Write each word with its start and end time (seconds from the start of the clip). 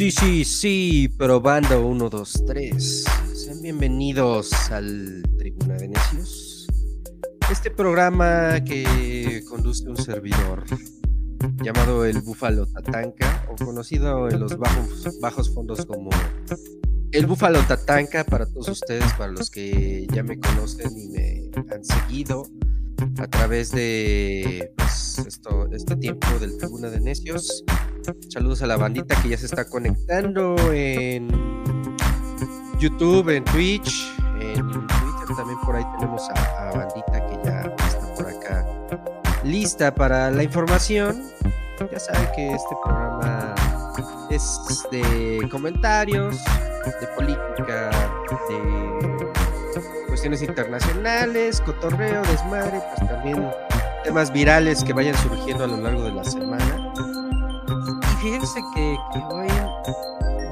Sí, 0.00 0.10
sí, 0.10 0.44
sí, 0.46 1.08
probando 1.18 1.86
1, 1.86 2.08
2, 2.08 2.44
3. 2.46 3.04
Sean 3.34 3.60
bienvenidos 3.60 4.50
al 4.70 5.22
Tribuna 5.36 5.74
de 5.74 5.88
Necios. 5.88 6.66
Este 7.50 7.70
programa 7.70 8.64
que 8.64 9.44
conduce 9.46 9.86
un 9.86 9.98
servidor 9.98 10.64
llamado 11.62 12.06
el 12.06 12.22
Búfalo 12.22 12.64
Tatanka, 12.64 13.46
o 13.50 13.62
conocido 13.62 14.30
en 14.30 14.40
los 14.40 14.56
bajos, 14.56 15.20
bajos 15.20 15.52
fondos 15.52 15.84
como 15.84 16.08
el 17.12 17.26
Búfalo 17.26 17.60
Tatanka 17.64 18.24
para 18.24 18.46
todos 18.46 18.68
ustedes, 18.68 19.12
para 19.18 19.32
los 19.32 19.50
que 19.50 20.06
ya 20.14 20.22
me 20.22 20.40
conocen 20.40 20.96
y 20.96 21.08
me 21.08 21.50
han 21.74 21.84
seguido 21.84 22.46
a 23.18 23.26
través 23.26 23.70
de 23.72 24.72
pues, 24.78 25.18
esto, 25.26 25.68
este 25.72 25.94
tiempo 25.96 26.26
del 26.40 26.56
Tribuna 26.56 26.88
de 26.88 27.00
Necios. 27.00 27.64
Saludos 28.28 28.62
a 28.62 28.66
la 28.66 28.76
bandita 28.76 29.20
que 29.22 29.28
ya 29.30 29.38
se 29.38 29.46
está 29.46 29.68
conectando 29.68 30.56
en 30.72 31.28
YouTube, 32.78 33.28
en 33.30 33.44
Twitch, 33.44 34.12
en 34.40 34.70
Twitter 34.70 35.36
también 35.36 35.58
por 35.60 35.76
ahí 35.76 35.84
tenemos 35.98 36.28
a, 36.30 36.68
a 36.68 36.72
bandita 36.72 37.26
que 37.26 37.38
ya 37.44 37.60
está 37.60 38.14
por 38.14 38.26
acá 38.26 38.66
lista 39.44 39.94
para 39.94 40.30
la 40.30 40.42
información. 40.42 41.22
Ya 41.90 41.98
saben 41.98 42.28
que 42.36 42.52
este 42.52 42.76
programa 42.84 43.54
es 44.30 44.60
de 44.90 45.48
comentarios, 45.50 46.36
de 47.00 47.06
política, 47.16 47.90
de 48.48 50.06
cuestiones 50.08 50.42
internacionales, 50.42 51.60
cotorreo, 51.62 52.22
desmadre, 52.22 52.82
pues 52.94 53.10
también 53.10 53.50
temas 54.04 54.30
virales 54.32 54.84
que 54.84 54.92
vayan 54.92 55.16
surgiendo 55.16 55.64
a 55.64 55.66
lo 55.66 55.78
largo 55.78 56.02
de 56.02 56.12
la 56.12 56.24
semana. 56.24 56.79
Fíjense 58.20 58.60
que, 58.74 58.98
que 59.12 59.18
hoy 59.34 59.48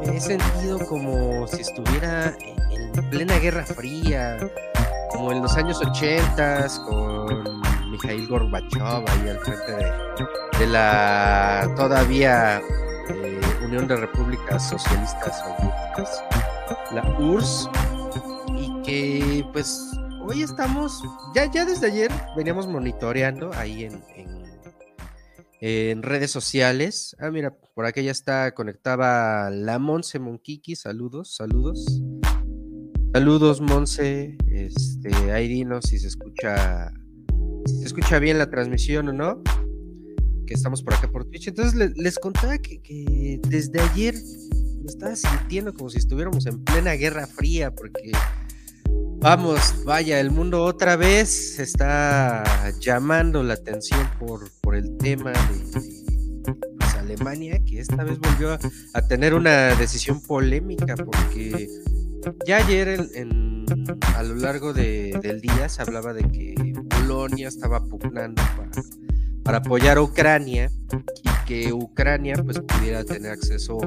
me 0.06 0.16
he 0.16 0.20
sentido 0.20 0.78
como 0.86 1.46
si 1.48 1.60
estuviera 1.60 2.34
en 2.70 3.10
plena 3.10 3.38
Guerra 3.38 3.64
Fría, 3.64 4.38
como 5.10 5.32
en 5.32 5.42
los 5.42 5.54
años 5.54 5.78
80 5.82 6.66
con 6.86 7.60
Mikhail 7.90 8.26
Gorbachev 8.26 9.04
ahí 9.06 9.28
al 9.28 9.38
frente 9.40 9.72
de, 9.72 10.58
de 10.58 10.66
la 10.66 11.70
todavía 11.76 12.62
eh, 13.10 13.40
Unión 13.64 13.86
de 13.86 13.96
Repúblicas 13.96 14.66
Socialistas 14.66 15.38
Soviéticas, 15.40 16.24
la 16.90 17.02
URSS, 17.18 17.68
y 18.56 18.82
que 18.82 19.46
pues 19.52 19.92
hoy 20.22 20.42
estamos, 20.42 21.02
ya, 21.34 21.44
ya 21.44 21.66
desde 21.66 21.88
ayer 21.88 22.10
veníamos 22.34 22.66
monitoreando 22.66 23.50
ahí 23.54 23.84
en, 23.84 24.02
en, 24.16 24.37
en 25.60 26.02
redes 26.02 26.30
sociales. 26.30 27.16
Ah, 27.18 27.30
mira, 27.30 27.54
por 27.74 27.86
acá 27.86 28.00
ya 28.00 28.10
está 28.10 28.52
conectada 28.54 29.50
la 29.50 29.78
Monse 29.78 30.18
Monquiqui, 30.18 30.76
saludos, 30.76 31.34
saludos. 31.34 32.02
Saludos, 33.12 33.60
Monse. 33.60 34.36
Este, 34.50 35.32
ahí 35.32 35.48
dinos 35.48 35.86
si 35.86 35.98
se 35.98 36.08
escucha, 36.08 36.92
se 37.66 37.84
escucha 37.84 38.18
bien 38.18 38.38
la 38.38 38.50
transmisión 38.50 39.08
o 39.08 39.12
no. 39.12 39.42
Que 40.46 40.54
estamos 40.54 40.82
por 40.82 40.94
acá 40.94 41.10
por 41.10 41.24
Twitch. 41.24 41.48
Entonces 41.48 41.74
les, 41.74 41.96
les 41.96 42.18
contaba 42.18 42.58
que, 42.58 42.80
que, 42.80 43.40
desde 43.48 43.80
ayer 43.80 44.14
me 44.80 44.86
estaba 44.86 45.16
sintiendo 45.16 45.74
como 45.74 45.90
si 45.90 45.98
estuviéramos 45.98 46.46
en 46.46 46.62
plena 46.64 46.92
Guerra 46.92 47.26
Fría, 47.26 47.74
porque 47.74 48.12
vamos, 49.18 49.84
vaya, 49.84 50.20
el 50.20 50.30
mundo 50.30 50.64
otra 50.64 50.96
vez 50.96 51.58
está 51.58 52.44
llamando 52.80 53.42
la 53.42 53.54
atención 53.54 54.08
por, 54.18 54.50
por 54.60 54.74
el 54.74 54.96
tema 54.98 55.32
de, 55.32 56.52
pues, 56.78 56.94
Alemania, 56.96 57.60
que 57.64 57.80
esta 57.80 58.04
vez 58.04 58.18
volvió 58.18 58.52
a, 58.52 58.58
a 58.94 59.02
tener 59.06 59.34
una 59.34 59.74
decisión 59.74 60.20
polémica, 60.22 60.94
porque 60.96 61.68
ya 62.46 62.58
ayer 62.58 62.88
en, 62.88 63.08
en, 63.14 63.66
a 64.16 64.22
lo 64.22 64.34
largo 64.34 64.72
de, 64.72 65.18
del 65.22 65.40
día 65.40 65.68
se 65.68 65.82
hablaba 65.82 66.12
de 66.12 66.22
que 66.30 66.54
Polonia 66.88 67.48
estaba 67.48 67.84
pugnando 67.84 68.42
para, 68.56 68.70
para, 69.48 69.58
apoyar 69.58 69.96
a 69.96 70.02
Ucrania 70.02 70.70
y 71.22 71.46
que 71.46 71.72
Ucrania 71.72 72.34
pues 72.44 72.60
pudiera 72.60 73.02
tener 73.02 73.32
acceso 73.32 73.78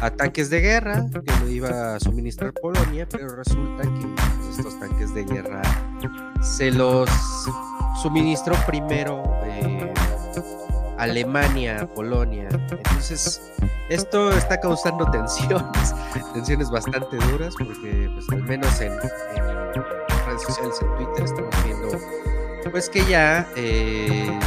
a 0.00 0.10
tanques 0.10 0.48
de 0.48 0.60
guerra 0.60 1.06
que 1.10 1.44
le 1.44 1.52
iba 1.52 1.96
a 1.96 2.00
suministrar 2.00 2.52
Polonia, 2.52 3.08
pero 3.10 3.28
resulta 3.34 3.82
que 3.82 4.06
pues, 4.38 4.58
estos 4.58 4.78
tanques 4.78 5.12
de 5.14 5.24
guerra 5.24 5.62
se 6.40 6.70
los 6.70 7.10
suministró 8.00 8.54
primero 8.64 9.24
eh, 9.44 9.92
Alemania, 10.98 11.88
Polonia. 11.96 12.48
Entonces, 12.52 13.42
esto 13.88 14.30
está 14.30 14.60
causando 14.60 15.04
tensiones, 15.10 15.94
tensiones 16.32 16.70
bastante 16.70 17.16
duras, 17.16 17.54
porque 17.58 18.08
pues 18.14 18.28
al 18.30 18.42
menos 18.44 18.80
en, 18.80 18.92
en 18.92 19.74
redes 20.26 20.42
sociales, 20.42 20.76
en 20.80 20.94
Twitter, 20.96 21.24
estamos 21.24 21.64
viendo 21.64 21.88
pues 22.70 22.88
que 22.88 23.04
ya 23.06 23.48
eh, 23.56 24.38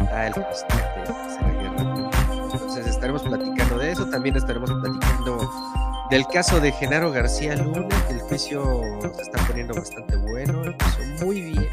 está 0.00 0.26
el 0.26 0.34
presidente 0.34 1.00
de 1.00 1.42
la 1.42 1.52
guerra. 1.62 2.10
Entonces 2.52 2.86
estaremos 2.86 3.22
platicando 3.22 3.78
de 3.78 3.92
eso, 3.92 4.06
también 4.06 4.36
estaremos 4.36 4.70
platicando 4.70 5.50
del 6.10 6.26
caso 6.26 6.60
de 6.60 6.72
Genaro 6.72 7.12
García 7.12 7.56
Luna, 7.56 7.88
que 8.08 8.14
el 8.14 8.20
juicio 8.20 8.82
se 9.14 9.22
está 9.22 9.38
poniendo 9.46 9.74
bastante 9.74 10.16
bueno, 10.16 10.64
empezó 10.64 11.24
muy 11.24 11.40
bien. 11.40 11.70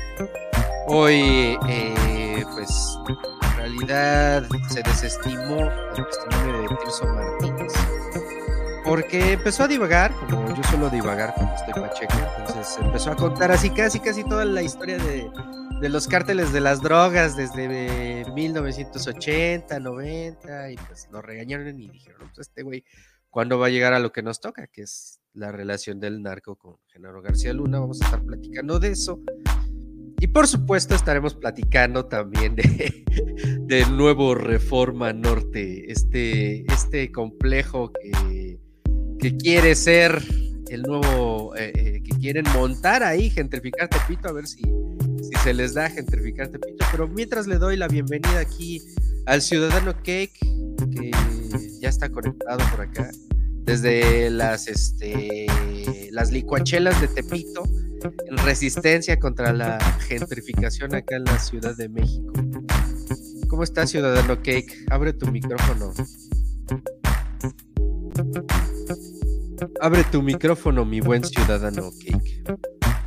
Hoy, 0.88 1.58
eh, 1.68 2.46
pues 2.54 2.98
realidad 3.58 4.44
se 4.70 4.82
desestimó 4.84 5.70
el 5.96 6.06
testimonio 6.06 6.62
de 6.62 6.68
Tirso 6.68 7.06
Martínez 7.08 7.74
porque 8.86 9.34
empezó 9.34 9.64
a 9.64 9.68
divagar, 9.68 10.14
como 10.30 10.48
yo 10.56 10.64
suelo 10.64 10.90
divagar 10.90 11.34
cuando 11.36 11.54
estoy 11.56 11.74
pacheco, 11.74 12.14
entonces 12.38 12.78
empezó 12.80 13.12
a 13.12 13.16
contar 13.18 13.52
así 13.52 13.70
casi 13.70 14.00
casi 14.00 14.24
toda 14.24 14.46
la 14.46 14.62
historia 14.62 14.98
de, 14.98 15.30
de 15.80 15.90
los 15.90 16.08
cárteles 16.08 16.52
de 16.52 16.60
las 16.60 16.82
drogas 16.82 17.38
desde 17.38 18.26
1980, 18.34 19.80
90 19.80 20.72
y 20.72 20.76
pues 20.76 21.08
lo 21.12 21.22
regañaron 21.22 21.80
y 21.80 21.90
dijeron, 21.90 22.32
pues 22.34 22.48
este 22.48 22.64
güey, 22.64 22.84
¿cuándo 23.30 23.60
va 23.60 23.68
a 23.68 23.70
llegar 23.70 23.94
a 23.94 24.00
lo 24.00 24.12
que 24.12 24.24
nos 24.24 24.40
toca? 24.40 24.68
Que 24.68 24.82
es 24.82 25.20
la 25.34 25.52
relación 25.52 26.00
del 26.00 26.24
narco 26.24 26.56
con 26.56 26.78
Genaro 26.88 27.22
García 27.22 27.54
Luna, 27.54 27.80
vamos 27.80 28.02
a 28.02 28.06
estar 28.06 28.24
platicando 28.24 28.80
de 28.80 28.90
eso. 28.90 29.22
Y 30.20 30.28
por 30.28 30.48
supuesto 30.48 30.96
estaremos 30.96 31.36
platicando 31.36 32.08
también 32.08 32.56
de, 32.56 33.06
de 33.68 33.86
nuevo 33.86 34.34
Reforma 34.34 35.14
Norte, 35.14 35.92
este, 35.92 36.66
este 36.74 37.12
complejo 37.12 37.92
que, 37.94 38.60
que 39.20 39.38
quiere 39.38 39.76
ser 39.76 40.24
el 40.70 40.82
nuevo, 40.82 41.56
eh, 41.56 41.72
eh, 41.76 42.04
que 42.04 42.18
quieren 42.18 42.46
montar 42.54 43.04
ahí, 43.04 43.30
gentrificar 43.30 43.88
Tepito, 43.88 44.28
a 44.28 44.34
ver 44.34 44.48
si 44.48 44.62
se 45.48 45.54
les 45.54 45.76
da 45.76 45.90
gentrificar 45.90 46.50
Tepito. 46.50 46.86
Pero 46.92 47.08
mientras 47.08 47.48
le 47.48 47.58
doy 47.58 47.78
la 47.78 47.88
bienvenida 47.88 48.38
aquí 48.38 48.82
al 49.26 49.42
ciudadano 49.42 49.94
Cake, 50.04 50.38
que 50.92 51.12
ya 51.80 51.88
está 51.88 52.10
conectado 52.10 52.60
por 52.70 52.82
acá, 52.82 53.10
desde 53.64 54.30
las, 54.30 54.68
este, 54.68 55.48
las 56.12 56.34
licuachelas 56.34 57.00
de 57.00 57.08
Tepito 57.08 57.64
en 58.30 58.38
resistencia 58.40 59.18
contra 59.20 59.54
la 59.54 59.80
gentrificación 60.10 60.94
acá 60.94 61.16
en 61.16 61.24
la 61.24 61.40
Ciudad 61.40 61.78
de 61.78 61.88
México. 61.88 62.34
¿Cómo 63.48 63.64
estás, 63.64 63.90
ciudadano 63.90 64.36
Cake? 64.44 64.84
Abre 64.90 65.14
tu 65.14 65.32
micrófono. 65.32 65.94
Abre 69.80 70.04
tu 70.12 70.22
micrófono, 70.22 70.84
mi 70.84 71.00
buen 71.00 71.24
ciudadano 71.24 71.90
Cake. 72.06 72.44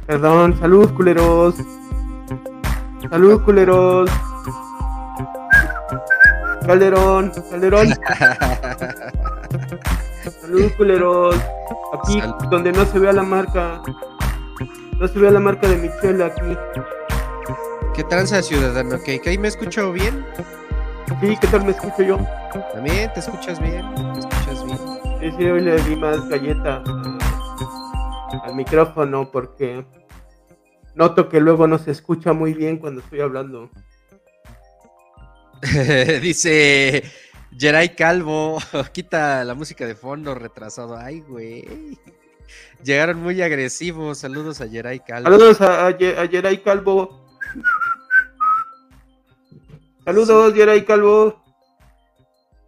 Perdón, 0.07 0.59
salud, 0.59 0.91
culeros. 0.95 1.57
Salud, 3.09 3.43
culeros. 3.45 4.11
Calderón, 6.67 7.33
Calderón. 7.51 7.89
salud, 10.41 10.71
culeros. 10.77 11.37
Aquí, 11.95 12.21
salud. 12.21 12.35
donde 12.51 12.73
no 12.73 12.85
se 12.85 12.99
vea 12.99 13.13
la 13.13 13.23
marca. 13.23 13.81
No 14.99 15.09
se 15.09 15.19
ve 15.19 15.31
la 15.31 15.41
marca 15.41 15.67
de 15.67 15.77
Michelle 15.77 16.23
aquí. 16.25 16.57
¿Qué 17.95 18.05
tranza, 18.05 18.43
ciudadano? 18.43 18.99
¿Que, 19.03 19.19
¿Que 19.21 19.31
ahí 19.31 19.39
me 19.39 19.49
escucho 19.49 19.93
bien? 19.93 20.25
Sí, 21.21 21.37
¿qué 21.41 21.47
tal 21.49 21.65
me 21.65 21.71
escucho 21.71 22.03
yo? 22.03 22.19
También, 22.75 23.13
¿te 23.13 23.21
escuchas 23.21 23.61
bien? 23.61 23.83
¿Te 23.95 24.21
escuchas 24.21 24.65
bien? 24.65 24.79
Sí, 25.21 25.33
sí, 25.37 25.45
hoy 25.45 25.61
le 25.61 25.77
di 25.83 25.97
más 25.97 26.29
galleta 26.29 26.83
al 28.45 28.55
micrófono 28.55 29.31
porque 29.31 29.85
noto 31.01 31.31
que 31.31 31.41
luego 31.41 31.67
no 31.67 31.79
se 31.79 31.93
escucha 31.93 32.35
muy 32.35 32.53
bien 32.53 32.77
cuando 32.77 33.01
estoy 33.01 33.21
hablando. 33.21 33.71
Dice 36.21 37.03
Geray 37.57 37.97
Calvo, 37.97 38.59
quita 38.93 39.43
la 39.47 39.55
música 39.55 39.87
de 39.87 39.95
fondo 39.95 40.35
retrasado. 40.35 40.99
Ay, 40.99 41.21
güey. 41.21 41.99
Llegaron 42.85 43.19
muy 43.23 43.41
agresivos. 43.41 44.19
Saludos 44.19 44.61
a 44.61 44.67
Yeray 44.67 45.01
Calvo. 45.01 45.31
Saludos 45.31 45.61
a, 45.63 45.87
a, 45.87 45.89
a 45.89 46.25
Yeray 46.27 46.63
Calvo. 46.63 47.27
Saludos, 50.05 50.53
sí. 50.53 50.59
Yeray 50.59 50.85
Calvo. 50.85 51.43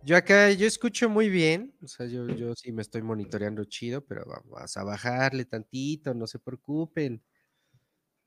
Yo 0.05 0.17
acá, 0.17 0.50
yo 0.50 0.67
escucho 0.67 1.08
muy 1.08 1.29
bien, 1.29 1.73
o 1.81 1.87
sea, 1.87 2.06
yo, 2.06 2.26
yo 2.26 2.56
sí 2.56 2.73
me 2.73 2.82
estoy 2.82 3.02
monitoreando 3.02 3.62
chido, 3.67 4.00
pero 4.00 4.25
vamos 4.26 4.76
a 4.76 4.82
bajarle 4.82 5.44
tantito, 5.44 6.12
no 6.12 6.26
se 6.26 6.40
preocupen. 6.40 7.23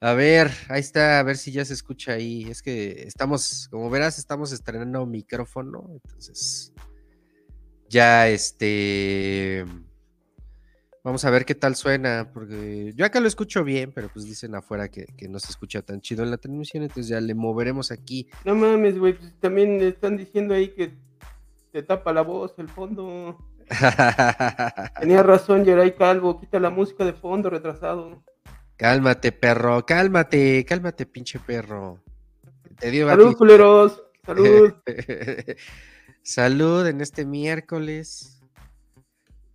A 0.01 0.13
ver, 0.13 0.51
ahí 0.69 0.81
está, 0.81 1.19
a 1.19 1.23
ver 1.23 1.37
si 1.37 1.51
ya 1.51 1.65
se 1.65 1.73
escucha 1.73 2.13
ahí. 2.13 2.43
Es 2.49 2.61
que 2.61 3.03
estamos, 3.03 3.67
como 3.69 3.89
verás, 3.89 4.19
estamos 4.19 4.51
estrenando 4.51 5.05
micrófono, 5.05 5.89
entonces 5.91 6.73
ya 7.89 8.27
este 8.27 9.65
Vamos 11.05 11.23
a 11.23 11.29
ver 11.29 11.45
qué 11.45 11.53
tal 11.53 11.75
suena, 11.75 12.31
porque 12.33 12.91
yo 12.95 13.05
acá 13.05 13.19
lo 13.19 13.27
escucho 13.27 13.63
bien, 13.63 13.91
pero 13.93 14.09
pues 14.11 14.25
dicen 14.25 14.55
afuera 14.55 14.89
que, 14.89 15.05
no 15.29 15.37
se 15.37 15.51
escucha 15.51 15.83
tan 15.83 16.01
chido 16.01 16.23
en 16.23 16.31
la 16.31 16.37
transmisión, 16.37 16.81
entonces 16.81 17.09
ya 17.09 17.21
le 17.21 17.35
moveremos 17.35 17.91
aquí. 17.91 18.27
No 18.43 18.55
mames, 18.55 18.97
güey, 18.97 19.13
pues 19.13 19.31
también 19.39 19.79
están 19.81 20.17
diciendo 20.17 20.55
ahí 20.55 20.69
que 20.69 20.95
te 21.71 21.83
tapa 21.83 22.11
la 22.11 22.23
voz, 22.23 22.55
el 22.57 22.69
fondo. 22.69 23.37
Tenía 24.99 25.21
razón, 25.21 25.63
Geray 25.63 25.93
Calvo, 25.93 26.39
quita 26.39 26.59
la 26.59 26.71
música 26.71 27.05
de 27.05 27.13
fondo, 27.13 27.51
retrasado. 27.51 28.23
Cálmate, 28.77 29.31
perro, 29.31 29.85
cálmate, 29.85 30.65
cálmate, 30.65 31.05
pinche 31.05 31.39
perro. 31.39 32.01
Te 32.77 32.91
Salud, 32.91 33.35
culeros, 33.37 34.03
salud. 34.25 34.73
salud 36.21 36.85
en 36.87 36.99
este 36.99 37.25
miércoles. 37.25 38.41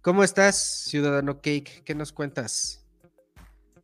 ¿Cómo 0.00 0.24
estás, 0.24 0.84
Ciudadano 0.86 1.36
Cake? 1.36 1.82
¿Qué 1.84 1.94
nos 1.94 2.12
cuentas? 2.12 2.82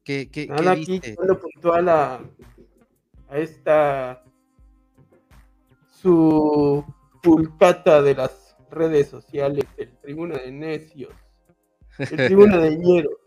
¿Qué, 0.03 0.31
qué, 0.31 0.47
Nada, 0.47 0.73
aquí 0.73 1.03
puntual 1.41 1.89
a, 1.91 2.21
esta 3.33 4.23
su 6.01 6.83
pulcata 7.23 8.01
de 8.01 8.15
las 8.15 8.57
redes 8.71 9.09
sociales, 9.09 9.65
el 9.77 9.91
Tribuna 9.99 10.39
de 10.39 10.53
Necios, 10.53 11.13
el 11.99 12.17
Tribuna 12.17 12.57
de 12.59 12.77
Ñeros. 12.79 13.19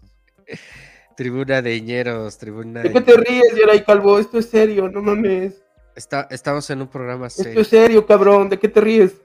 Tribuna 1.20 1.62
de 1.62 1.82
Ñeros, 1.82 2.38
Tribuna 2.38 2.82
de... 2.82 2.94
qué 2.94 3.02
te 3.02 3.18
ríes, 3.18 3.54
Yaray 3.54 3.84
Calvo? 3.84 4.20
Esto 4.20 4.40
es 4.40 4.50
serio, 4.50 4.88
no 4.88 5.02
mames. 5.02 5.62
Está, 5.94 6.30
estamos 6.32 6.70
en 6.70 6.82
un 6.82 6.88
programa 6.88 7.30
serio. 7.30 7.50
Esto 7.50 7.62
es 7.62 7.68
serio, 7.68 8.06
cabrón, 8.06 8.48
¿de 8.48 8.58
qué 8.58 8.70
te 8.70 8.80
ríes? 8.80 9.22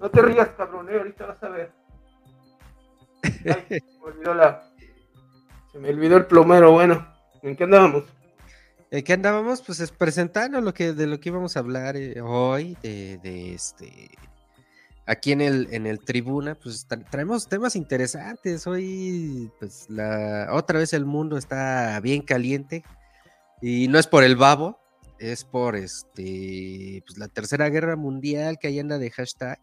No 0.00 0.10
te 0.10 0.22
rías, 0.22 0.48
cabrón, 0.56 0.88
eh, 0.88 0.96
ahorita 0.96 1.26
vas 1.26 1.42
a 1.42 1.48
ver. 1.50 1.72
se, 3.22 3.54
me 3.70 3.82
olvidó 4.02 4.34
la... 4.34 4.72
se 5.72 5.78
me 5.78 5.90
olvidó 5.90 6.16
el 6.16 6.24
plomero, 6.24 6.72
bueno, 6.72 7.06
¿en 7.42 7.54
qué 7.54 7.64
andábamos? 7.64 8.04
¿En 8.90 9.04
qué 9.04 9.12
andábamos? 9.12 9.60
Pues 9.60 9.78
es 9.80 9.90
presentando 9.90 10.62
lo 10.62 10.72
que, 10.72 10.94
de 10.94 11.06
lo 11.06 11.20
que 11.20 11.28
íbamos 11.28 11.58
a 11.58 11.60
hablar 11.60 11.98
eh, 11.98 12.18
hoy, 12.22 12.78
de, 12.82 13.18
de, 13.18 13.52
este... 13.52 14.08
Aquí 15.08 15.32
en 15.32 15.40
el, 15.40 15.68
en 15.70 15.86
el 15.86 16.00
tribuna, 16.00 16.54
pues 16.54 16.86
traemos 17.10 17.48
temas 17.48 17.76
interesantes. 17.76 18.66
Hoy, 18.66 19.50
pues 19.58 19.88
la 19.88 20.48
otra 20.52 20.80
vez 20.80 20.92
el 20.92 21.06
mundo 21.06 21.38
está 21.38 21.98
bien 22.00 22.20
caliente. 22.20 22.84
Y 23.62 23.88
no 23.88 23.98
es 23.98 24.06
por 24.06 24.22
el 24.22 24.36
babo, 24.36 24.78
es 25.18 25.44
por 25.44 25.76
este, 25.76 27.02
pues 27.06 27.16
la 27.16 27.28
tercera 27.28 27.70
guerra 27.70 27.96
mundial 27.96 28.58
que 28.58 28.68
ahí 28.68 28.78
anda 28.78 28.98
de 28.98 29.10
hashtag. 29.10 29.58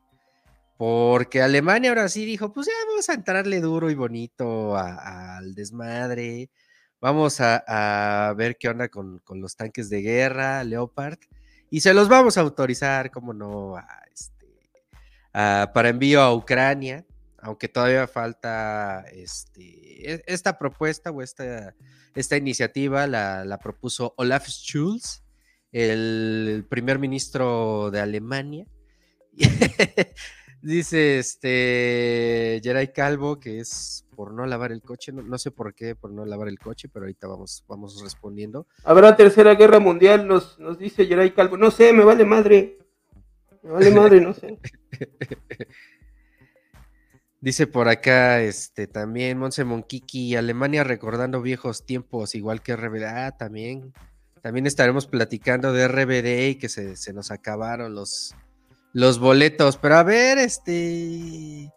Porque 0.78 1.44
Alemania 1.44 1.92
ahora 1.92 2.10
sí 2.10 2.26
dijo, 2.26 2.52
pues 2.52 2.66
ya 2.66 2.74
vamos 2.90 3.08
a 3.10 3.14
entrarle 3.14 3.62
duro 3.62 3.92
y 3.92 3.94
bonito 3.96 4.76
al 4.76 5.54
desmadre. 5.54 6.50
Vamos 7.00 7.40
a, 7.40 8.34
ver 8.36 8.58
qué 8.58 8.70
onda 8.70 8.90
con, 8.90 9.22
los 9.30 9.56
tanques 9.56 9.92
de 9.92 10.02
guerra, 10.02 10.64
Leopard. 10.64 11.20
Y 11.70 11.82
se 11.82 11.94
los 11.94 12.10
vamos 12.10 12.40
a 12.40 12.42
autorizar, 12.42 13.12
como 13.12 13.32
no, 13.32 13.76
este, 14.12 14.35
para 15.74 15.90
envío 15.90 16.22
a 16.22 16.34
Ucrania. 16.34 17.06
Aunque 17.38 17.68
todavía 17.68 18.08
falta 18.08 19.06
este, 19.12 19.62
e, 19.62 20.24
esta 20.26 20.58
propuesta 20.58 21.12
o 21.12 21.22
esta, 21.22 21.76
esta 22.16 22.38
iniciativa 22.38 23.06
la, 23.06 23.46
la 23.46 23.60
propuso 23.60 24.16
Olaf 24.18 24.48
Scholz, 24.48 25.22
el 25.72 26.66
primer 26.68 26.98
ministro 26.98 27.92
de 27.92 28.00
Alemania. 28.00 28.66
Dice 30.62 31.20
este 31.20 32.60
Geray 32.64 32.92
Calvo 32.92 33.40
que 33.40 33.60
es 33.60 34.08
por 34.16 34.34
no 34.34 34.48
lavar 34.48 34.72
el 34.72 34.82
coche, 34.82 35.12
no, 35.12 35.38
sé 35.38 35.52
por 35.52 35.76
qué, 35.76 35.94
por 35.94 36.10
no 36.10 36.26
lavar 36.26 36.48
el 36.48 36.58
coche, 36.58 36.90
pero 36.92 37.06
ahorita 37.06 37.28
vamos, 37.28 37.64
vamos 37.68 38.02
respondiendo. 38.02 38.66
Habrá 38.84 39.16
tercera 39.16 39.54
guerra 39.54 39.80
mundial, 39.80 40.28
nos, 40.28 40.58
nos 40.58 40.80
dice 40.80 41.06
Geray 41.06 41.32
Calvo. 41.36 41.58
No 41.58 41.70
sé, 41.70 41.94
me 41.94 42.04
vale 42.04 42.26
madre. 42.26 42.80
Vale. 43.66 43.92
Dice 47.42 47.68
por 47.68 47.90
acá, 47.90 48.42
este, 48.42 48.88
también 48.88 49.38
Monse 49.38 49.64
Monkiki, 49.64 50.36
Alemania 50.36 50.84
recordando 50.84 51.42
viejos 51.42 51.86
tiempos, 51.86 52.34
igual 52.34 52.62
que 52.62 52.76
RBD. 52.76 53.04
Ah, 53.04 53.38
también. 53.38 53.94
También 54.42 54.66
estaremos 54.68 55.08
platicando 55.08 55.74
de 55.74 55.88
RBD 55.88 56.50
y 56.50 56.56
que 56.56 56.70
se, 56.70 57.14
nos 57.14 57.32
acabaron 57.32 57.94
los, 57.94 58.36
los 58.94 59.20
boletos. 59.20 59.78
Pero 59.78 59.96
a 59.96 60.04
ver, 60.04 60.38
este. 60.38 61.72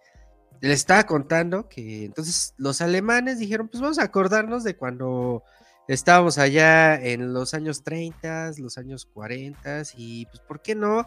Le 0.61 0.73
estaba 0.73 1.05
contando 1.05 1.69
que 1.69 2.05
entonces 2.05 2.55
los 2.56 2.81
alemanes 2.81 3.38
dijeron: 3.38 3.69
Pues 3.69 3.81
vamos 3.81 3.99
a 3.99 4.05
acordarnos 4.05 4.64
de 4.64 4.76
cuando 4.76 5.43
estábamos 5.87 6.38
allá 6.38 6.96
en 6.96 7.32
los 7.32 7.55
años 7.55 7.82
30, 7.82 8.52
los 8.58 8.79
años 8.79 9.06
40, 9.06 9.82
y 9.96 10.26
pues, 10.26 10.40
¿por 10.40 10.61
qué 10.61 10.75
no? 10.75 11.06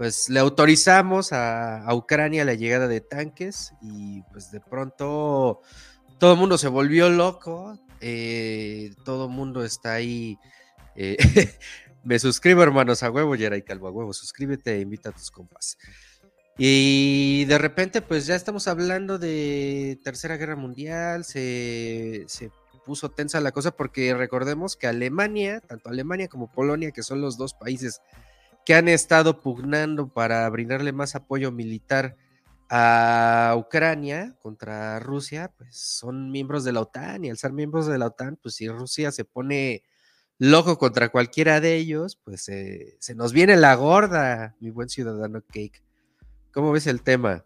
Pues 0.00 0.30
le 0.30 0.40
autorizamos 0.40 1.30
a, 1.34 1.84
Ucrania 1.92 2.46
la 2.46 2.54
llegada 2.54 2.88
de 2.88 3.02
tanques, 3.02 3.74
y 3.82 4.22
pues 4.32 4.50
de 4.50 4.58
pronto 4.58 5.60
todo 6.16 6.32
el 6.32 6.38
mundo 6.38 6.56
se 6.56 6.68
volvió 6.68 7.10
loco, 7.10 7.78
eh, 8.00 8.94
todo 9.04 9.26
el 9.26 9.30
mundo 9.30 9.62
está 9.62 9.92
ahí 9.92 10.38
eh, 10.96 11.18
me 12.02 12.18
suscribo, 12.18 12.62
hermanos, 12.62 13.02
a 13.02 13.10
huevo, 13.10 13.36
Yeray 13.36 13.60
Calvo, 13.60 13.88
a 13.88 13.90
huevo. 13.90 14.14
Suscríbete 14.14 14.74
e 14.74 14.80
invita 14.80 15.10
a 15.10 15.12
tus 15.12 15.30
compas. 15.30 15.76
Y 16.56 17.44
de 17.44 17.58
repente, 17.58 18.00
pues 18.00 18.24
ya 18.24 18.36
estamos 18.36 18.68
hablando 18.68 19.18
de 19.18 20.00
Tercera 20.02 20.38
Guerra 20.38 20.56
Mundial. 20.56 21.26
Se, 21.26 22.24
se 22.26 22.50
puso 22.86 23.10
tensa 23.10 23.38
la 23.42 23.52
cosa 23.52 23.70
porque 23.70 24.14
recordemos 24.14 24.78
que 24.78 24.86
Alemania, 24.86 25.60
tanto 25.60 25.90
Alemania 25.90 26.28
como 26.28 26.50
Polonia, 26.50 26.90
que 26.90 27.02
son 27.02 27.20
los 27.20 27.36
dos 27.36 27.52
países 27.52 28.00
que 28.70 28.76
han 28.76 28.86
estado 28.86 29.40
pugnando 29.40 30.06
para 30.06 30.48
brindarle 30.48 30.92
más 30.92 31.16
apoyo 31.16 31.50
militar 31.50 32.14
a 32.68 33.56
Ucrania 33.58 34.36
contra 34.38 35.00
Rusia, 35.00 35.50
pues 35.58 35.76
son 35.76 36.30
miembros 36.30 36.62
de 36.62 36.70
la 36.70 36.82
OTAN 36.82 37.24
y 37.24 37.30
al 37.30 37.36
ser 37.36 37.52
miembros 37.52 37.88
de 37.88 37.98
la 37.98 38.06
OTAN, 38.06 38.38
pues 38.40 38.54
si 38.54 38.68
Rusia 38.68 39.10
se 39.10 39.24
pone 39.24 39.82
loco 40.38 40.78
contra 40.78 41.08
cualquiera 41.08 41.60
de 41.60 41.74
ellos, 41.74 42.16
pues 42.22 42.48
eh, 42.48 42.94
se 43.00 43.16
nos 43.16 43.32
viene 43.32 43.56
la 43.56 43.74
gorda, 43.74 44.54
mi 44.60 44.70
buen 44.70 44.88
ciudadano 44.88 45.40
Cake. 45.40 45.82
¿Cómo 46.52 46.70
ves 46.70 46.86
el 46.86 47.02
tema? 47.02 47.44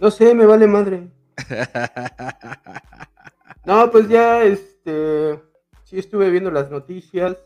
No 0.00 0.10
sé, 0.10 0.34
me 0.34 0.44
vale 0.44 0.66
madre. 0.66 1.08
no, 3.64 3.92
pues 3.92 4.08
ya, 4.08 4.42
este, 4.42 5.40
sí 5.84 6.00
estuve 6.00 6.30
viendo 6.30 6.50
las 6.50 6.68
noticias. 6.68 7.36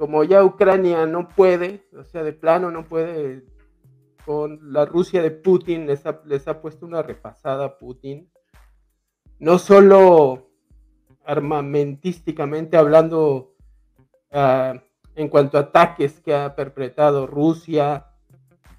Como 0.00 0.24
ya 0.24 0.42
Ucrania 0.42 1.04
no 1.04 1.28
puede, 1.28 1.86
o 1.94 2.04
sea, 2.04 2.22
de 2.22 2.32
plano 2.32 2.70
no 2.70 2.88
puede, 2.88 3.44
con 4.24 4.72
la 4.72 4.86
Rusia 4.86 5.20
de 5.20 5.30
Putin 5.30 5.86
les 5.86 6.06
ha, 6.06 6.22
les 6.24 6.48
ha 6.48 6.62
puesto 6.62 6.86
una 6.86 7.02
repasada 7.02 7.66
a 7.66 7.76
Putin. 7.76 8.32
No 9.38 9.58
solo 9.58 10.48
armamentísticamente 11.26 12.78
hablando 12.78 13.54
ah, 14.32 14.82
en 15.16 15.28
cuanto 15.28 15.58
a 15.58 15.68
ataques 15.68 16.18
que 16.22 16.34
ha 16.34 16.56
perpetrado 16.56 17.26
Rusia 17.26 18.06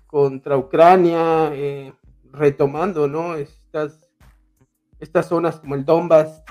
contra 0.08 0.58
Ucrania, 0.58 1.51
eh, 1.54 1.94
retomando 2.32 3.08
¿no? 3.08 3.36
estas, 3.36 4.10
estas 5.00 5.28
zonas 5.28 5.60
como 5.60 5.75
el 5.75 5.86
Donbass, 5.86 6.42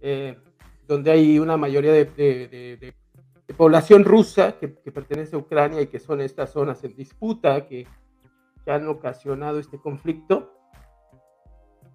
eh, 0.00 0.38
donde 0.86 1.10
hay 1.10 1.38
una 1.38 1.58
mayoría 1.58 1.92
de, 1.92 2.94
población 3.58 4.04
rusa 4.04 4.58
que, 4.58 4.68
pertenece 4.68 5.36
a 5.36 5.38
Ucrania 5.38 5.82
y 5.82 5.88
que 5.88 5.98
son 5.98 6.22
estas 6.22 6.52
zonas 6.52 6.82
en 6.84 6.96
disputa 6.96 7.66
que 7.66 7.86
han 8.66 8.88
ocasionado 8.88 9.58
este 9.58 9.78
conflicto. 9.78 10.54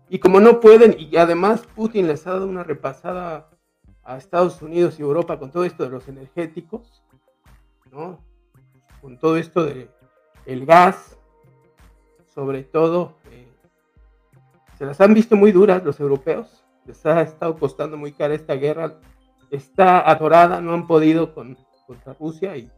Y 0.10 0.20
como 0.20 0.40
no 0.40 0.60
pueden, 0.60 0.96
y 1.00 1.18
además 1.18 1.66
Putin 1.76 2.08
les 2.08 2.28
ha 2.28 2.34
dado 2.34 2.48
una 2.48 2.64
repasada 2.64 3.50
a 4.04 4.18
Estados 4.18 4.62
Unidos 4.62 5.00
y 5.00 5.02
Europa 5.02 5.40
con 5.40 5.52
todo 5.52 5.64
esto 5.64 5.84
de 5.84 5.90
los 5.90 6.08
energéticos. 6.08 7.04
Con 9.02 9.18
todo 9.20 9.38
esto 9.38 9.66
del 9.66 9.90
el 10.46 10.66
gas, 10.66 11.18
sobre 12.34 12.64
todo, 12.64 13.16
eh, 13.32 13.48
se 14.78 14.86
las 14.86 15.00
han 15.00 15.14
visto 15.14 15.36
muy 15.36 15.52
duras 15.52 15.84
los 15.84 16.00
europeos, 16.00 16.66
les 16.86 17.06
ha 17.06 17.22
estado 17.22 17.58
costando 17.58 17.96
muy 17.96 18.12
cara 18.12 18.34
esta 18.34 18.56
guerra, 18.56 19.00
está 19.56 20.10
atorada, 20.10 20.62
no 20.62 20.74
han 20.74 20.88
podido 20.88 21.34
con, 21.34 21.58
contra 21.86 22.14
Rusia 22.14 22.58
y, 22.58 22.70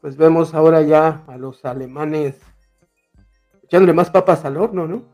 pues 0.00 0.16
vemos 0.16 0.54
ahora 0.54 0.82
ya 0.82 1.24
a 1.26 1.36
los 1.36 1.64
alemanes 1.64 2.40
echándole 3.62 3.92
más 3.92 4.10
papas 4.10 4.44
al 4.44 4.56
horno, 4.56 4.86
¿no? 4.86 5.04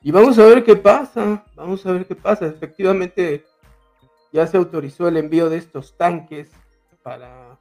Y 0.00 0.10
vamos 0.10 0.38
a 0.38 0.46
ver 0.46 0.64
qué 0.64 0.76
pasa, 0.76 1.44
vamos 1.54 1.84
a 1.84 1.92
ver 1.92 2.06
qué 2.06 2.14
pasa. 2.14 2.46
Efectivamente, 2.46 3.44
ya 4.32 4.46
se 4.46 4.56
autorizó 4.56 5.08
el 5.08 5.16
envío 5.16 5.50
de 5.50 5.58
estos 5.58 5.96
tanques 5.96 6.50
para, 7.02 7.58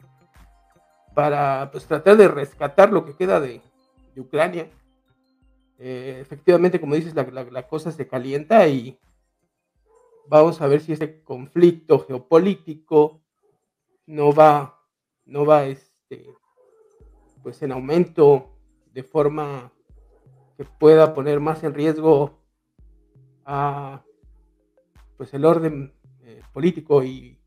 para 1.16 1.70
pues, 1.72 1.86
tratar 1.86 2.16
de 2.16 2.28
rescatar 2.28 2.94
lo 2.94 3.06
que 3.06 3.16
queda 3.16 3.40
de, 3.40 3.62
Ucrania. 4.16 4.68
Eh, 5.78 6.18
efectivamente, 6.22 6.80
como 6.80 6.96
dices, 6.96 7.14
la, 7.14 7.68
cosa 7.68 7.92
se 7.92 8.08
calienta 8.08 8.68
y 8.68 8.98
vamos 10.28 10.62
a 10.62 10.68
ver 10.68 10.82
si 10.82 10.94
ese 10.94 11.24
conflicto 11.24 12.00
geopolítico 12.00 13.22
no 14.06 14.34
va, 14.34 14.82
no 15.26 15.46
va 15.46 15.66
este, 15.66 16.26
pues 17.44 17.62
en 17.62 17.72
aumento 17.72 18.58
de 18.94 19.04
forma 19.04 19.72
que 20.58 20.66
pueda 20.66 21.14
poner 21.14 21.40
más 21.40 21.64
en 21.64 21.74
riesgo 21.74 22.40
a 23.46 24.04
pues 25.18 25.34
el 25.34 25.46
orden 25.46 25.94
eh, 26.22 26.42
político 26.54 27.04
y 27.04 27.40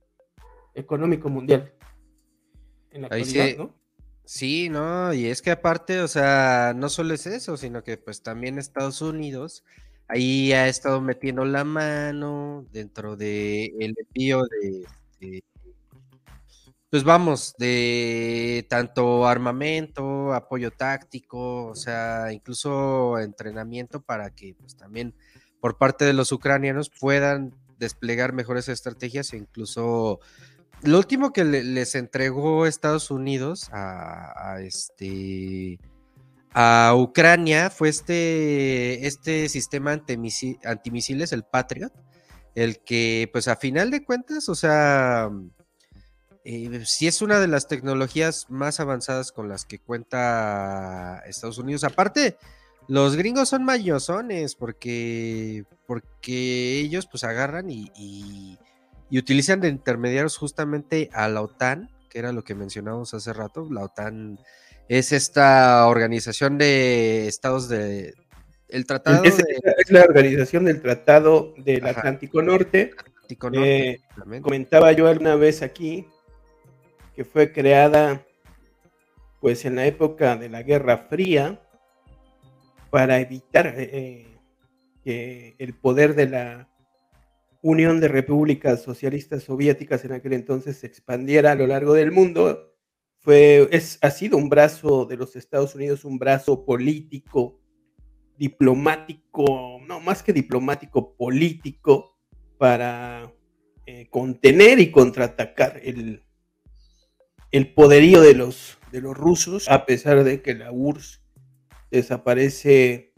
económico 0.75 1.29
mundial 1.29 1.73
en 2.91 3.03
la 3.03 3.07
actualidad, 3.09 3.57
¿no? 3.59 3.75
Sí, 4.25 4.69
no, 4.69 5.13
y 5.13 5.27
es 5.27 5.43
que 5.43 5.51
aparte, 5.51 6.01
o 6.03 6.09
sea, 6.09 6.73
no 6.77 6.89
solo 6.89 7.15
es 7.15 7.27
eso, 7.27 7.57
sino 7.57 7.83
que 7.83 7.97
pues 7.97 8.23
también 8.23 8.59
Estados 8.59 9.03
Unidos 9.03 9.65
ahí 10.11 10.53
ha 10.53 10.69
estado 10.69 11.01
metiendo 11.01 11.45
la 11.45 11.65
mano 11.65 12.67
dentro 12.73 13.17
de 13.17 13.67
el 13.79 13.95
envío 13.99 14.43
de, 15.21 15.43
pues 16.91 17.05
vamos, 17.05 17.55
de 17.59 18.67
tanto 18.69 19.27
armamento, 19.27 20.35
apoyo 20.35 20.71
táctico, 20.73 21.67
o 21.67 21.75
sea, 21.75 22.33
incluso 22.33 23.19
entrenamiento 23.19 24.01
para 24.03 24.31
que 24.31 24.55
pues 24.55 24.77
también 24.77 25.15
por 25.61 25.79
parte 25.79 26.05
de 26.05 26.13
los 26.13 26.33
ucranianos 26.33 26.91
puedan 26.91 27.55
desplegar 27.79 28.33
mejores 28.33 28.69
estrategias 28.69 29.33
e 29.33 29.39
incluso 29.39 30.21
lo 30.83 30.97
último 30.99 31.33
que 31.33 31.45
les 31.45 31.95
entregó 31.95 32.67
Estados 32.67 33.11
Unidos 33.11 33.69
a, 33.73 34.59
este 34.61 35.79
a 36.53 36.95
Ucrania 36.97 37.71
fue 37.71 37.89
este, 37.89 39.07
este 39.07 39.49
sistema 39.49 39.93
antimisiles, 39.93 41.33
el 41.33 41.45
Patriot, 41.45 41.93
el 42.55 42.81
que 42.81 43.29
pues 43.33 43.49
a 43.49 43.57
final 43.57 43.91
de 43.91 44.05
cuentas, 44.05 44.49
o 44.49 44.55
sea, 44.55 45.31
eh, 46.45 46.83
sí 46.87 47.07
es 47.07 47.23
una 47.23 47.39
de 47.39 47.49
las 47.49 47.69
tecnologías 47.69 48.47
más 48.49 48.81
avanzadas 48.81 49.31
con 49.31 49.49
las 49.49 49.65
que 49.65 49.79
cuenta 49.79 51.23
Estados 51.27 51.59
Unidos. 51.59 51.85
Aparte, 51.85 52.37
los 52.89 53.15
gringos 53.15 53.49
son 53.49 53.65
mayosones 53.65 54.57
porque, 54.57 55.65
porque 55.87 56.81
ellos 56.81 57.07
pues 57.07 57.23
agarran 57.25 57.71
y, 57.71 57.93
y, 57.95 58.59
utilizan 59.17 59.61
de 59.61 59.69
intermediarios 59.69 60.37
justamente 60.37 61.11
a 61.13 61.29
la 61.29 61.43
OTAN, 61.43 61.91
que 62.09 62.19
era 62.19 62.33
lo 62.33 62.43
que 62.43 62.55
mencionamos 62.57 63.15
hace 63.15 63.33
rato. 63.33 63.69
La 63.71 63.85
OTAN 63.85 64.41
es 64.91 65.13
esta 65.13 65.87
organización 65.87 66.59
de 66.59 67.29
estados 67.29 67.69
de... 67.69 68.13
El 68.69 68.87
tratado 68.87 69.23
es, 69.23 69.41
la 69.89 70.03
organización 70.03 70.65
del 70.65 70.83
Tratado 70.83 71.55
del 71.59 71.87
Atlántico 71.87 72.43
Norte. 72.43 72.91
Atlántico 72.99 73.51
Norte 73.51 74.01
eh, 74.19 74.41
comentaba 74.43 74.91
yo 74.91 75.07
alguna 75.07 75.37
vez 75.37 75.63
aquí 75.63 76.07
que 77.15 77.25
fue 77.25 77.53
creada 77.53 78.27
pues 79.41 79.65
en 79.65 79.77
la 79.77 79.87
época 79.87 80.37
de 80.37 80.49
la 80.49 80.65
Guerra 80.65 80.99
Fría 80.99 81.61
para 82.91 83.21
evitar 83.21 83.69
eh, 83.69 83.91
eh, 83.93 84.39
que 85.05 85.55
el 85.59 85.73
poder 85.75 86.17
de 86.17 86.29
la 86.29 86.69
Unión 87.63 88.01
de 88.01 88.09
Repúblicas 88.09 88.83
Socialistas 88.83 89.45
Soviéticas 89.45 90.05
en 90.05 90.13
aquel 90.15 90.33
entonces 90.33 90.79
se 90.79 90.89
expandiera 90.89 91.53
a 91.53 91.55
lo 91.55 91.69
largo 91.69 91.95
del 91.95 92.11
mundo. 92.11 92.70
Fue, 93.21 93.69
es, 93.71 93.99
ha 94.01 94.11
sido 94.11 94.39
un 94.39 94.49
brazo 94.49 95.05
de 95.05 95.17
los 95.17 95.37
Estados 95.37 95.75
Unidos, 95.75 96.05
un 96.05 96.19
brazo 96.19 96.65
político, 96.65 97.61
diplomático, 98.39 99.79
no, 99.87 100.01
más 100.01 100.23
que 100.23 100.33
diplomático, 100.33 101.15
político, 101.15 102.17
para 102.57 103.33
eh, 103.87 104.09
contener 104.11 104.81
y 104.81 104.91
contraatacar 104.91 105.81
el, 105.83 106.23
el 107.51 107.75
poderío 107.75 108.23
de 108.23 108.35
los, 108.35 108.79
de 108.93 109.03
los 109.03 109.17
rusos, 109.17 109.69
a 109.69 109.85
pesar 109.85 110.25
de 110.25 110.41
que 110.41 110.55
la 110.55 110.73
URSS 110.73 111.23
desaparece 111.91 113.13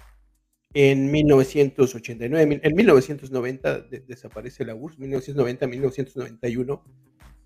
en 0.74 1.10
1989, 1.10 2.60
en 2.62 2.74
1990 2.74 3.82
desaparece 3.82 4.64
la 4.64 4.74
URSS, 4.74 4.98
1990-1991. 4.98 6.82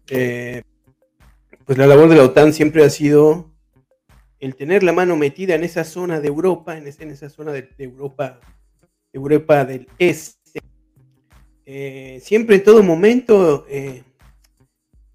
Eh, 0.09 0.63
pues 1.67 1.79
la 1.79 1.87
labor 1.89 2.09
de 2.09 2.17
la 2.17 2.23
OTAN 2.23 2.53
siempre 2.53 2.85
ha 2.85 2.91
sido 2.91 3.51
el 4.39 4.55
tener 4.55 4.85
la 4.85 4.93
mano 4.93 5.17
metida 5.17 5.57
en 5.57 5.65
esa 5.65 5.83
zona 5.83 6.21
de 6.21 6.29
Europa, 6.29 6.79
en, 6.79 6.87
esa 6.87 7.29
zona 7.29 7.51
de, 7.51 7.69
Europa, 7.79 8.41
Europa 9.13 9.65
del 9.65 9.89
Este. 9.99 10.61
Eh, 11.65 12.21
siempre 12.23 12.57
en 12.57 12.63
todo 12.63 12.85
momento 12.85 13.67
eh, 13.69 14.05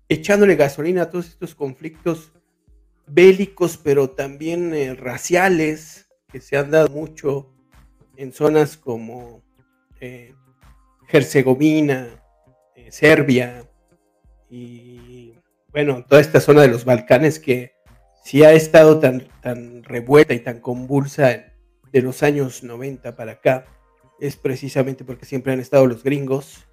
echándole 0.09 0.57
gasolina 0.57 1.03
a 1.03 1.09
todos 1.09 1.29
estos 1.29 1.55
conflictos 1.55 2.33
bélicos, 3.07 3.77
pero 3.77 4.09
también 4.09 4.73
eh, 4.73 4.93
raciales, 4.93 6.09
que 6.29 6.41
se 6.41 6.57
han 6.57 6.71
dado 6.71 6.89
mucho 6.89 7.53
en 8.17 8.33
zonas 8.33 8.75
como 8.75 9.41
Herzegovina, 11.09 12.09
Serbia 12.89 13.69
y 14.49 15.10
bueno, 15.71 16.05
toda 16.07 16.21
esta 16.21 16.41
zona 16.41 16.61
de 16.61 16.67
los 16.67 16.85
Balcanes 16.85 17.39
que 17.39 17.73
si 18.23 18.43
ha 18.43 18.53
estado 18.53 18.99
tan, 18.99 19.27
tan 19.41 19.83
revuelta 19.83 20.33
y 20.33 20.39
tan 20.39 20.59
convulsa 20.59 21.53
de 21.91 22.01
los 22.01 22.23
años 22.23 22.63
90 22.63 23.15
para 23.15 23.33
acá, 23.33 23.65
es 24.19 24.35
precisamente 24.35 25.03
porque 25.03 25.25
siempre 25.25 25.53
han 25.53 25.59
estado 25.59 25.87
los 25.87 26.03
gringos 26.03 26.65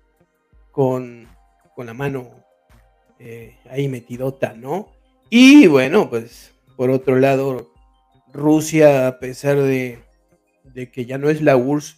con, 0.71 1.27
con 1.75 1.87
la 1.87 1.95
mano 1.95 2.45
eh, 3.19 3.57
ahí 3.71 3.89
metidota, 3.89 4.53
¿no? 4.53 4.93
Y 5.31 5.67
bueno, 5.67 6.09
pues 6.09 6.53
por 6.77 6.91
otro 6.91 7.17
lado, 7.17 7.73
Rusia, 8.33 9.09
a 9.09 9.19
pesar 9.19 9.57
de, 9.59 9.99
que 10.93 11.07
ya 11.07 11.19
no 11.19 11.29
es 11.29 11.43
la 11.43 11.57
URSS, 11.57 11.97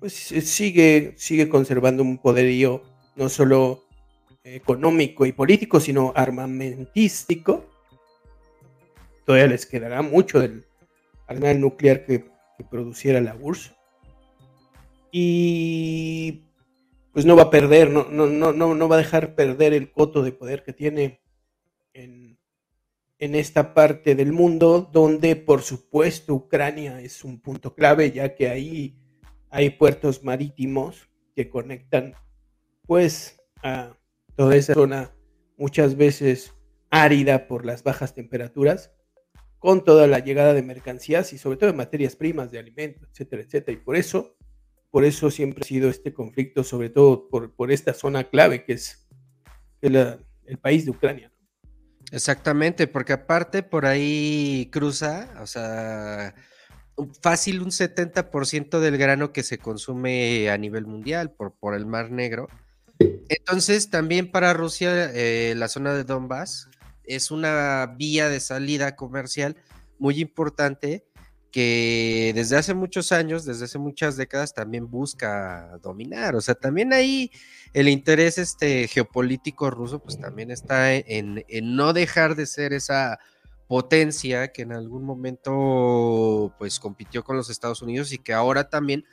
pues 0.00 0.32
eh, 0.32 0.40
sigue, 0.40 1.14
sigue 1.16 1.48
conservando 1.48 2.02
un 2.02 2.18
poderío 2.18 2.82
no 3.14 3.28
solo 3.28 3.85
económico 4.54 5.26
y 5.26 5.32
político, 5.32 5.80
sino 5.80 6.12
armamentístico. 6.14 7.66
Todavía 9.24 9.48
les 9.48 9.66
quedará 9.66 10.02
mucho 10.02 10.38
del 10.40 10.64
arsenal 11.26 11.60
nuclear 11.60 12.04
que, 12.04 12.24
produciera 12.70 13.20
la 13.20 13.36
URSS. 13.36 13.74
Y 15.12 16.44
pues 17.12 17.26
no 17.26 17.36
va 17.36 17.44
a 17.44 17.50
perder, 17.50 17.90
no, 17.90 18.04
no, 18.04 18.26
no, 18.26 18.74
no, 18.74 18.88
va 18.88 18.96
a 18.96 18.98
dejar 18.98 19.34
perder 19.34 19.74
el 19.74 19.92
coto 19.92 20.22
de 20.22 20.32
poder 20.32 20.62
que 20.62 20.72
tiene 20.72 21.20
en, 21.92 22.38
esta 23.18 23.74
parte 23.74 24.14
del 24.14 24.32
mundo, 24.32 24.88
donde 24.90 25.36
por 25.36 25.62
supuesto 25.62 26.34
Ucrania 26.34 27.00
es 27.00 27.24
un 27.24 27.40
punto 27.40 27.74
clave, 27.74 28.10
ya 28.10 28.34
que 28.34 28.48
ahí 28.48 28.98
hay 29.50 29.70
puertos 29.70 30.22
marítimos 30.22 31.10
que 31.34 31.50
conectan 31.50 32.14
pues 32.86 33.38
a 33.62 33.96
toda 34.36 34.56
esa 34.56 34.74
zona 34.74 35.12
muchas 35.56 35.96
veces 35.96 36.54
árida 36.90 37.48
por 37.48 37.64
las 37.64 37.82
bajas 37.82 38.14
temperaturas, 38.14 38.92
con 39.58 39.84
toda 39.84 40.06
la 40.06 40.20
llegada 40.20 40.54
de 40.54 40.62
mercancías 40.62 41.32
y 41.32 41.38
sobre 41.38 41.56
todo 41.56 41.70
de 41.70 41.76
materias 41.76 42.14
primas, 42.14 42.50
de 42.50 42.58
alimentos, 42.58 43.08
etcétera, 43.10 43.42
etcétera. 43.42 43.78
Y 43.78 43.80
por 43.80 43.96
eso 43.96 44.36
por 44.96 45.04
eso 45.04 45.30
siempre 45.30 45.60
ha 45.62 45.66
sido 45.66 45.90
este 45.90 46.14
conflicto, 46.14 46.64
sobre 46.64 46.88
todo 46.88 47.28
por, 47.28 47.70
esta 47.70 47.92
zona 47.92 48.24
clave 48.24 48.64
que 48.64 48.72
es, 48.72 49.06
el 49.82 50.58
país 50.62 50.86
de 50.86 50.90
Ucrania. 50.90 51.30
Exactamente, 52.12 52.86
porque 52.86 53.12
aparte 53.12 53.62
por 53.62 53.84
ahí 53.84 54.70
cruza, 54.72 55.34
o 55.42 55.46
sea, 55.46 56.34
fácil 57.20 57.60
un 57.60 57.72
70% 57.72 58.78
del 58.78 58.96
grano 58.96 59.34
que 59.34 59.42
se 59.42 59.58
consume 59.58 60.48
a 60.48 60.56
nivel 60.56 60.86
mundial 60.86 61.30
por, 61.30 61.52
por 61.52 61.74
el 61.74 61.84
Mar 61.84 62.10
Negro. 62.10 62.48
Entonces, 63.28 63.90
también 63.90 64.30
para 64.30 64.52
Rusia, 64.52 65.10
eh, 65.12 65.54
la 65.56 65.68
zona 65.68 65.94
de 65.94 66.04
Donbass 66.04 66.68
es 67.04 67.30
una 67.30 67.94
vía 67.96 68.28
de 68.28 68.40
salida 68.40 68.96
comercial 68.96 69.56
muy 69.98 70.20
importante 70.20 71.04
que 71.56 72.32
desde 72.34 72.58
hace 72.58 72.74
muchos 72.74 73.12
años, 73.12 73.46
desde 73.46 73.64
hace 73.64 73.78
muchas 73.78 74.16
décadas, 74.18 74.52
también 74.52 74.90
busca 74.90 75.78
dominar. 75.82 76.34
O 76.34 76.40
sea, 76.42 76.54
también 76.54 76.92
ahí 76.92 77.30
el 77.72 77.88
interés 77.88 78.36
este, 78.36 78.88
geopolítico 78.88 79.70
ruso, 79.70 80.00
pues 80.00 80.20
también 80.20 80.50
está 80.50 80.94
en, 80.94 81.44
no 81.62 81.94
dejar 81.94 82.36
de 82.36 82.44
ser 82.44 82.74
esa 82.74 83.18
potencia 83.68 84.52
que 84.52 84.62
en 84.62 84.72
algún 84.72 85.04
momento 85.04 86.54
pues 86.58 86.78
compitió 86.78 87.24
con 87.24 87.36
los 87.36 87.48
Estados 87.48 87.80
Unidos 87.80 88.12
y 88.12 88.18
que 88.18 88.34
ahora 88.34 88.68
también 88.68 89.06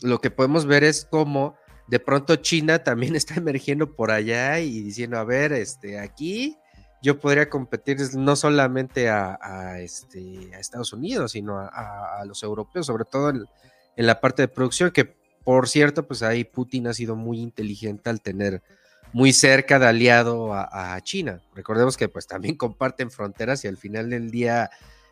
lo 0.00 0.20
que 0.20 0.30
podemos 0.30 0.66
ver 0.66 0.84
es 0.84 1.04
como 1.04 1.54
de 1.86 2.00
pronto 2.00 2.36
China 2.36 2.78
también 2.80 3.16
está 3.16 3.34
emergiendo 3.34 3.94
por 3.94 4.10
allá 4.10 4.60
y 4.60 4.80
diciendo, 4.82 5.18
a 5.18 5.24
ver, 5.24 5.52
este, 5.52 5.98
aquí 5.98 6.56
yo 7.02 7.20
podría 7.20 7.50
competir 7.50 7.98
no 8.14 8.34
solamente 8.34 9.10
a, 9.10 9.78
este, 9.80 10.50
a 10.54 10.58
Estados 10.58 10.92
Unidos, 10.94 11.32
sino 11.32 11.58
a, 11.58 12.22
los 12.26 12.42
europeos, 12.42 12.86
sobre 12.86 13.04
todo 13.04 13.28
en, 13.28 13.44
en, 13.96 14.06
la 14.06 14.20
parte 14.20 14.40
de 14.40 14.48
producción, 14.48 14.90
que 14.90 15.14
por 15.44 15.68
cierto, 15.68 16.06
pues 16.06 16.22
ahí 16.22 16.44
Putin 16.44 16.86
ha 16.86 16.94
sido 16.94 17.14
muy 17.16 17.40
inteligente 17.40 18.08
al 18.08 18.22
tener 18.22 18.62
muy 19.12 19.32
cerca 19.32 19.78
de 19.78 19.86
aliado 19.86 20.52
a, 20.52 20.98
China. 21.02 21.40
Recordemos 21.54 21.96
que 21.96 22.08
pues 22.08 22.26
también 22.26 22.56
comparten 22.58 23.10
fronteras 23.10 23.64
y 23.64 23.68
al 23.68 23.76
final 23.76 24.10
del 24.10 24.30
día 24.30 24.70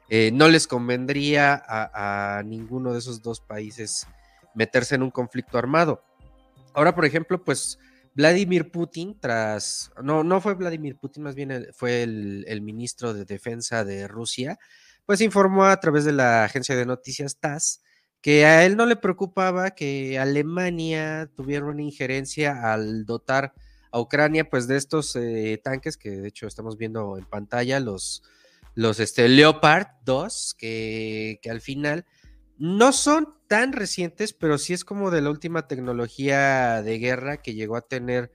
eh, 0.09 0.31
no 0.33 0.49
les 0.49 0.67
convendría 0.67 1.63
a, 1.67 2.43
ninguno 2.45 2.93
de 2.93 2.99
esos 2.99 3.23
dos 3.23 3.41
países 3.41 4.09
meterse 4.55 4.97
en 4.97 5.03
un 5.03 5.11
conflicto 5.11 5.57
armado. 5.57 6.03
Ahora, 6.75 6.95
por 6.95 7.05
ejemplo, 7.05 7.45
pues 7.45 7.79
Vladimir 8.15 8.71
Putin, 8.71 9.19
tras, 9.19 9.91
no, 10.03 10.25
no 10.25 10.41
fue 10.41 10.55
Vladimir 10.55 10.97
Putin, 10.97 11.23
más 11.23 11.35
bien 11.35 11.69
fue 11.73 12.03
el, 12.03 12.45
el, 12.49 12.61
ministro 12.61 13.15
de 13.15 13.25
Defensa 13.25 13.85
de 13.85 14.09
Rusia, 14.09 14.59
pues 15.07 15.21
informó 15.21 15.65
a 15.65 15.81
través 15.81 16.05
de 16.05 16.13
la 16.13 16.45
agencia 16.45 16.77
de 16.77 16.87
noticias 16.87 17.39
TASS 17.39 17.81
que 18.23 18.47
a 18.47 18.65
él 18.65 18.77
no 18.77 18.87
le 18.87 18.97
preocupaba 18.97 19.73
que 19.73 20.19
Alemania 20.19 21.29
tuviera 21.35 21.67
una 21.67 21.83
injerencia 21.83 22.73
al 22.73 23.05
dotar 23.05 23.53
a 23.91 24.01
Ucrania, 24.01 24.49
pues 24.49 24.69
de 24.69 24.77
estos 24.77 25.15
eh, 25.17 25.61
tanques 25.63 25.97
que 25.97 26.11
de 26.11 26.29
hecho 26.29 26.47
estamos 26.47 26.79
viendo 26.79 27.19
en 27.19 27.25
pantalla, 27.27 27.81
los, 27.81 28.23
los 28.75 29.01
este, 29.01 29.29
Leopard 29.29 29.89
2, 30.05 30.55
que, 30.57 31.41
que, 31.43 31.51
al 31.51 31.61
final 31.61 32.07
no 32.59 32.93
son 32.93 33.35
tan 33.49 33.73
recientes, 33.73 34.33
pero 34.33 34.59
sí 34.59 34.73
es 34.73 34.85
como 34.85 35.11
de 35.11 35.21
la 35.21 35.31
última 35.31 35.67
tecnología 35.69 36.83
de 36.83 36.99
guerra 36.99 37.37
que 37.39 37.55
llegó 37.55 37.77
a 37.77 37.83
tener 37.83 38.33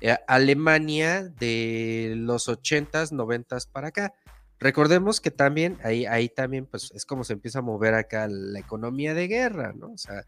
eh, 0.00 0.16
Alemania 0.26 1.24
de 1.24 2.14
los 2.16 2.48
80s, 2.48 3.10
90s 3.12 3.68
para 3.70 3.88
acá. 3.88 4.14
Recordemos 4.58 5.20
que 5.20 5.30
también 5.30 5.78
ahí, 5.82 6.06
ahí 6.06 6.28
también 6.28 6.66
pues 6.66 6.90
es 6.94 7.06
como 7.06 7.24
se 7.24 7.32
empieza 7.32 7.60
a 7.60 7.62
mover 7.62 7.94
acá 7.94 8.28
la 8.28 8.60
economía 8.60 9.14
de 9.14 9.26
guerra, 9.26 9.72
¿no? 9.74 9.92
O 9.92 9.98
sea, 9.98 10.24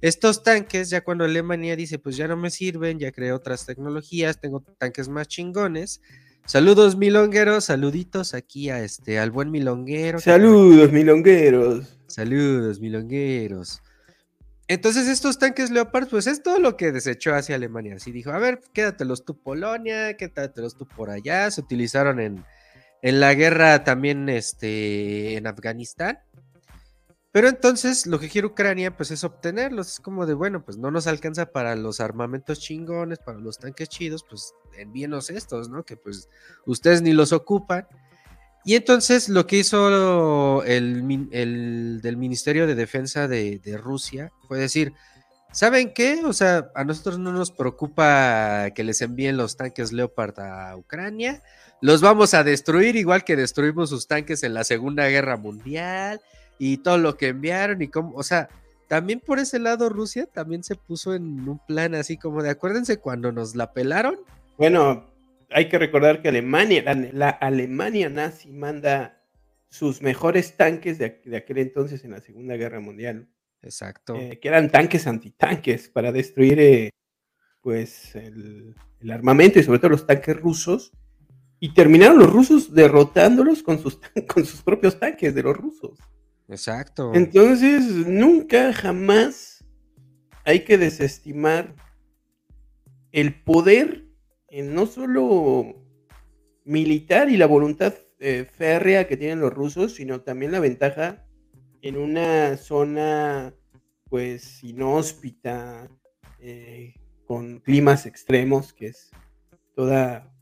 estos 0.00 0.42
tanques, 0.42 0.90
ya 0.90 1.02
cuando 1.02 1.24
Alemania 1.24 1.74
dice, 1.74 1.98
pues 1.98 2.16
ya 2.16 2.28
no 2.28 2.36
me 2.36 2.50
sirven, 2.50 2.98
ya 2.98 3.10
creé 3.10 3.32
otras 3.32 3.66
tecnologías, 3.66 4.40
tengo 4.40 4.60
tanques 4.78 5.08
más 5.08 5.28
chingones. 5.28 6.00
Saludos 6.46 6.96
milongueros, 6.96 7.64
saluditos 7.64 8.34
aquí 8.34 8.70
a 8.70 8.82
este, 8.82 9.18
al 9.18 9.30
buen 9.30 9.50
milonguero. 9.50 10.20
Saludos 10.20 10.92
milongueros. 10.92 11.97
Saludos 12.08 12.80
milongueros. 12.80 13.82
Entonces 14.66 15.08
estos 15.08 15.38
tanques 15.38 15.70
Leopard, 15.70 16.08
pues 16.08 16.26
es 16.26 16.42
todo 16.42 16.58
lo 16.58 16.76
que 16.76 16.92
desechó 16.92 17.34
hacia 17.34 17.54
Alemania. 17.54 17.96
Así 17.96 18.12
dijo, 18.12 18.32
a 18.32 18.38
ver, 18.38 18.60
quédatelos 18.72 19.24
tú 19.24 19.38
Polonia, 19.38 20.14
quédatelos 20.16 20.76
tú 20.76 20.86
por 20.86 21.10
allá. 21.10 21.50
Se 21.50 21.60
utilizaron 21.60 22.20
en, 22.20 22.44
en 23.02 23.20
la 23.20 23.34
guerra 23.34 23.84
también 23.84 24.28
este, 24.28 25.36
en 25.36 25.46
Afganistán. 25.46 26.18
Pero 27.30 27.48
entonces 27.48 28.06
lo 28.06 28.18
que 28.18 28.28
quiere 28.28 28.46
Ucrania 28.46 28.96
pues 28.96 29.10
es 29.10 29.24
obtenerlos. 29.24 29.92
Es 29.92 30.00
como 30.00 30.26
de, 30.26 30.34
bueno, 30.34 30.64
pues 30.64 30.76
no 30.76 30.90
nos 30.90 31.06
alcanza 31.06 31.46
para 31.46 31.76
los 31.76 32.00
armamentos 32.00 32.58
chingones, 32.60 33.18
para 33.18 33.38
los 33.38 33.58
tanques 33.58 33.88
chidos, 33.88 34.24
pues 34.28 34.54
envíenos 34.78 35.30
estos, 35.30 35.68
¿no? 35.68 35.84
Que 35.84 35.96
pues 35.96 36.28
ustedes 36.66 37.00
ni 37.00 37.12
los 37.12 37.32
ocupan. 37.32 37.86
Y 38.68 38.74
entonces 38.74 39.30
lo 39.30 39.46
que 39.46 39.56
hizo 39.56 40.62
el, 40.62 41.30
el 41.32 42.00
del 42.02 42.16
Ministerio 42.18 42.66
de 42.66 42.74
Defensa 42.74 43.26
de, 43.26 43.60
de, 43.60 43.78
Rusia 43.78 44.30
fue 44.46 44.58
decir, 44.58 44.92
¿saben 45.52 45.94
qué? 45.94 46.20
O 46.26 46.34
sea, 46.34 46.70
a 46.74 46.84
nosotros 46.84 47.18
no 47.18 47.32
nos 47.32 47.50
preocupa 47.50 48.68
que 48.74 48.84
les 48.84 49.00
envíen 49.00 49.38
los 49.38 49.56
tanques 49.56 49.90
Leopard 49.90 50.38
a 50.40 50.76
Ucrania. 50.76 51.42
Los 51.80 52.02
vamos 52.02 52.34
a 52.34 52.44
destruir 52.44 52.96
igual 52.96 53.24
que 53.24 53.36
destruimos 53.36 53.88
sus 53.88 54.06
tanques 54.06 54.42
en 54.42 54.52
la 54.52 54.64
Segunda 54.64 55.08
Guerra 55.08 55.38
Mundial 55.38 56.20
y 56.58 56.76
todo 56.76 56.98
lo 56.98 57.16
que 57.16 57.28
enviaron 57.28 57.80
y 57.80 57.88
cómo, 57.88 58.14
o 58.16 58.22
sea, 58.22 58.50
también 58.86 59.20
por 59.20 59.38
ese 59.38 59.58
lado 59.58 59.88
Rusia 59.88 60.26
también 60.26 60.62
se 60.62 60.74
puso 60.74 61.14
en 61.14 61.48
un 61.48 61.58
plan 61.66 61.94
así 61.94 62.18
como 62.18 62.42
de 62.42 62.50
acuérdense 62.50 62.98
cuando 62.98 63.32
nos 63.32 63.56
la 63.56 63.72
pelaron. 63.72 64.18
Bueno, 64.58 65.06
hay 65.50 65.68
que 65.68 65.78
recordar 65.78 66.22
que 66.22 66.28
Alemania, 66.28 66.82
la, 67.12 67.30
Alemania 67.30 68.08
nazi 68.08 68.50
manda 68.50 69.22
sus 69.68 70.02
mejores 70.02 70.56
tanques 70.56 70.98
de, 70.98 71.20
aquel 71.36 71.58
entonces 71.58 72.04
en 72.04 72.12
la 72.12 72.20
Segunda 72.20 72.56
Guerra 72.56 72.80
Mundial. 72.80 73.28
Exacto. 73.62 74.14
Eh, 74.14 74.38
que 74.40 74.48
eran 74.48 74.70
tanques 74.70 75.06
antitanques 75.06 75.88
para 75.88 76.12
destruir 76.12 76.60
eh, 76.60 76.90
pues 77.60 78.14
el, 78.14 78.74
el, 79.00 79.10
armamento 79.10 79.58
y 79.58 79.62
sobre 79.62 79.78
todo 79.78 79.90
los 79.90 80.06
tanques 80.06 80.36
rusos. 80.36 80.92
Y 81.60 81.74
terminaron 81.74 82.18
los 82.18 82.32
rusos 82.32 82.72
derrotándolos 82.72 83.62
con 83.62 83.80
sus, 83.80 83.98
con 84.28 84.44
sus 84.44 84.62
propios 84.62 84.98
tanques 84.98 85.34
de 85.34 85.42
los 85.42 85.56
rusos. 85.56 85.98
Exacto. 86.48 87.12
Entonces, 87.14 87.82
nunca, 88.06 88.72
jamás 88.72 89.64
hay 90.44 90.64
que 90.64 90.78
desestimar 90.78 91.74
el 93.12 93.34
poder, 93.42 94.07
no 94.50 94.86
solo 94.86 95.74
militar 96.64 97.30
y 97.30 97.36
la 97.36 97.46
voluntad 97.46 97.94
eh, 98.18 98.46
férrea 98.50 99.06
que 99.06 99.16
tienen 99.16 99.40
los 99.40 99.52
rusos, 99.52 99.94
sino 99.94 100.22
también 100.22 100.52
la 100.52 100.60
ventaja 100.60 101.26
en 101.82 101.96
una 101.96 102.56
zona, 102.56 103.54
pues, 104.08 104.64
inhóspita, 104.64 105.88
eh, 106.40 106.94
con 107.24 107.60
climas 107.60 108.06
extremos, 108.06 108.72
que 108.72 108.88
es 108.88 109.10
toda, 109.74 110.32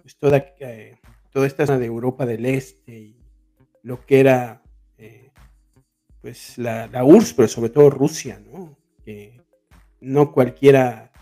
pues, 0.00 0.16
toda, 0.16 0.38
eh, 0.60 0.96
toda 1.30 1.46
esta 1.46 1.66
zona 1.66 1.78
de 1.78 1.86
Europa 1.86 2.24
del 2.24 2.46
Este 2.46 2.98
y 2.98 3.16
lo 3.82 4.04
que 4.06 4.20
era 4.20 4.62
pues 6.20 6.58
la, 6.58 6.86
la 6.88 7.04
URSS, 7.04 7.34
pero 7.34 7.48
sobre 7.48 7.70
todo 7.70 7.90
Rusia, 7.90 8.40
¿no? 8.40 8.76
Que 9.02 9.40
no 10.00 10.32
cualquiera 10.32 11.12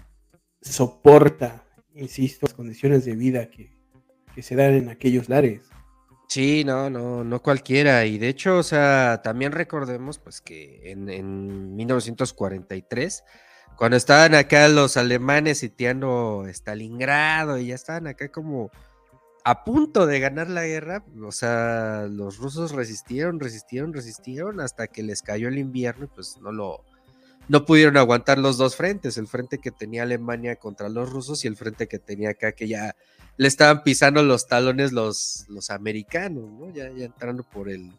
soporta, 0.61 1.65
insisto, 1.99 2.47
las 2.47 2.55
condiciones 2.55 3.05
de 3.05 3.15
vida 3.15 3.49
que, 3.51 3.71
se 4.41 4.55
dan 4.55 4.75
en 4.75 4.89
aquellos 4.89 5.29
lares. 5.29 5.63
Sí, 6.29 6.63
no, 6.65 6.89
no, 6.91 7.25
no 7.25 7.43
cualquiera. 7.43 8.05
Y 8.07 8.19
de 8.19 8.29
hecho, 8.29 8.59
o 8.59 8.63
sea, 8.63 9.21
también 9.25 9.51
recordemos 9.51 10.19
pues 10.19 10.41
que 10.41 10.93
en, 10.93 11.09
en 11.09 11.75
1943, 11.75 13.25
cuando 13.77 13.97
estaban 13.97 14.35
acá 14.35 14.69
los 14.69 14.97
alemanes 14.97 15.59
sitiando 15.59 16.45
Stalingrado 16.47 17.59
y 17.59 17.69
ya 17.69 17.75
estaban 17.75 18.07
acá 18.07 18.31
como 18.31 18.71
a 19.45 19.65
punto 19.65 20.07
de 20.07 20.21
ganar 20.21 20.51
la 20.51 20.67
guerra, 20.67 21.05
o 21.25 21.33
sea, 21.33 22.07
los 22.11 22.37
rusos 22.37 22.73
resistieron, 22.73 23.41
resistieron, 23.41 23.93
resistieron 23.93 24.61
hasta 24.61 24.89
que 24.89 25.03
les 25.03 25.23
cayó 25.23 25.49
el 25.49 25.59
invierno 25.59 26.05
y 26.05 26.09
pues 26.09 26.39
no 26.43 26.53
lo 26.53 26.85
no 27.49 27.65
pudieron 27.65 27.97
aguantar 27.97 28.39
los 28.39 28.59
dos 28.59 28.77
frentes, 28.77 29.17
el 29.19 29.27
frente 29.27 29.59
que 29.59 29.71
tenía 29.71 30.03
Alemania 30.03 30.57
contra 30.57 30.89
los 30.89 31.11
rusos 31.11 31.45
y 31.45 31.49
el 31.49 31.57
frente 31.57 31.89
que 31.89 31.99
tenía 31.99 32.31
acá 32.31 32.53
que 32.53 32.69
ya 32.69 32.95
le 33.37 33.49
estaban 33.49 33.83
pisando 33.83 34.23
los 34.23 34.47
talones 34.47 34.93
los, 34.93 35.45
los 35.49 35.71
americanos, 35.71 36.51
¿no? 36.51 36.73
Ya, 36.73 36.87
entrando 36.87 37.43
por 37.43 37.69
el 37.69 37.93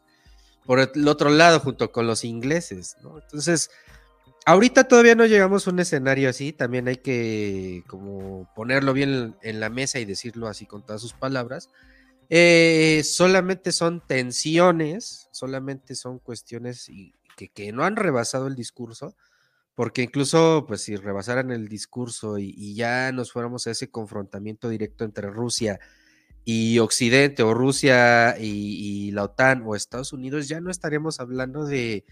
por 0.65 0.79
el 0.79 1.07
otro 1.07 1.31
lado 1.31 1.59
junto 1.59 1.91
con 1.91 2.05
los 2.05 2.23
ingleses, 2.23 2.95
¿no? 3.01 3.19
Entonces, 3.19 3.71
Ahorita 4.45 4.85
todavía 4.85 5.15
no 5.15 5.25
llegamos 5.25 5.67
a 5.67 5.69
un 5.69 5.79
escenario 5.79 6.29
así, 6.29 6.53
también 6.53 6.87
hay 6.87 6.97
que 6.97 7.83
como 7.87 8.49
ponerlo 8.55 8.93
bien 8.93 9.35
en 9.41 9.59
la 9.59 9.69
mesa 9.69 9.99
y 9.99 10.05
decirlo 10.05 10.47
así 10.47 10.65
con 10.65 10.83
todas 10.83 11.01
sus 11.01 11.13
palabras. 11.13 11.69
Eh, 12.29 13.01
solamente 13.03 13.71
son 13.71 14.01
tensiones, 14.05 15.27
solamente 15.31 15.93
son 15.93 16.19
cuestiones 16.19 16.89
que, 17.53 17.71
no 17.73 17.83
han 17.83 17.95
rebasado 17.95 18.47
el 18.47 18.55
discurso, 18.55 19.15
porque 19.79 20.01
incluso, 20.01 20.65
pues 20.67 20.81
si 20.81 20.97
rebasaran 20.97 21.51
el 21.51 21.69
discurso 21.69 22.37
y, 22.37 22.75
ya 22.75 23.13
nos 23.13 23.31
fuéramos 23.31 23.65
a 23.65 23.71
ese 23.71 23.89
confrontamiento 23.89 24.67
directo 24.67 25.05
entre 25.05 25.29
Rusia 25.29 25.79
y 26.43 26.79
Occidente, 26.79 27.43
o 27.43 27.53
Rusia 27.53 28.35
y 28.37 29.11
la 29.11 29.23
OTAN, 29.23 29.63
o 29.65 29.77
Estados 29.77 30.11
Unidos, 30.11 30.49
ya 30.49 30.59
no 30.59 30.69
estaríamos 30.69 31.21
hablando 31.21 31.63
de 31.63 32.03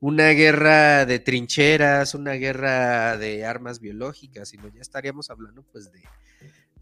una 0.00 0.28
guerra 0.32 1.06
de 1.06 1.18
trincheras, 1.18 2.14
una 2.14 2.32
guerra 2.32 3.16
de 3.16 3.46
armas 3.46 3.80
biológicas, 3.80 4.50
sino 4.50 4.68
ya 4.68 4.82
estaríamos 4.82 5.30
hablando 5.30 5.62
pues 5.72 5.90
de, 5.92 6.02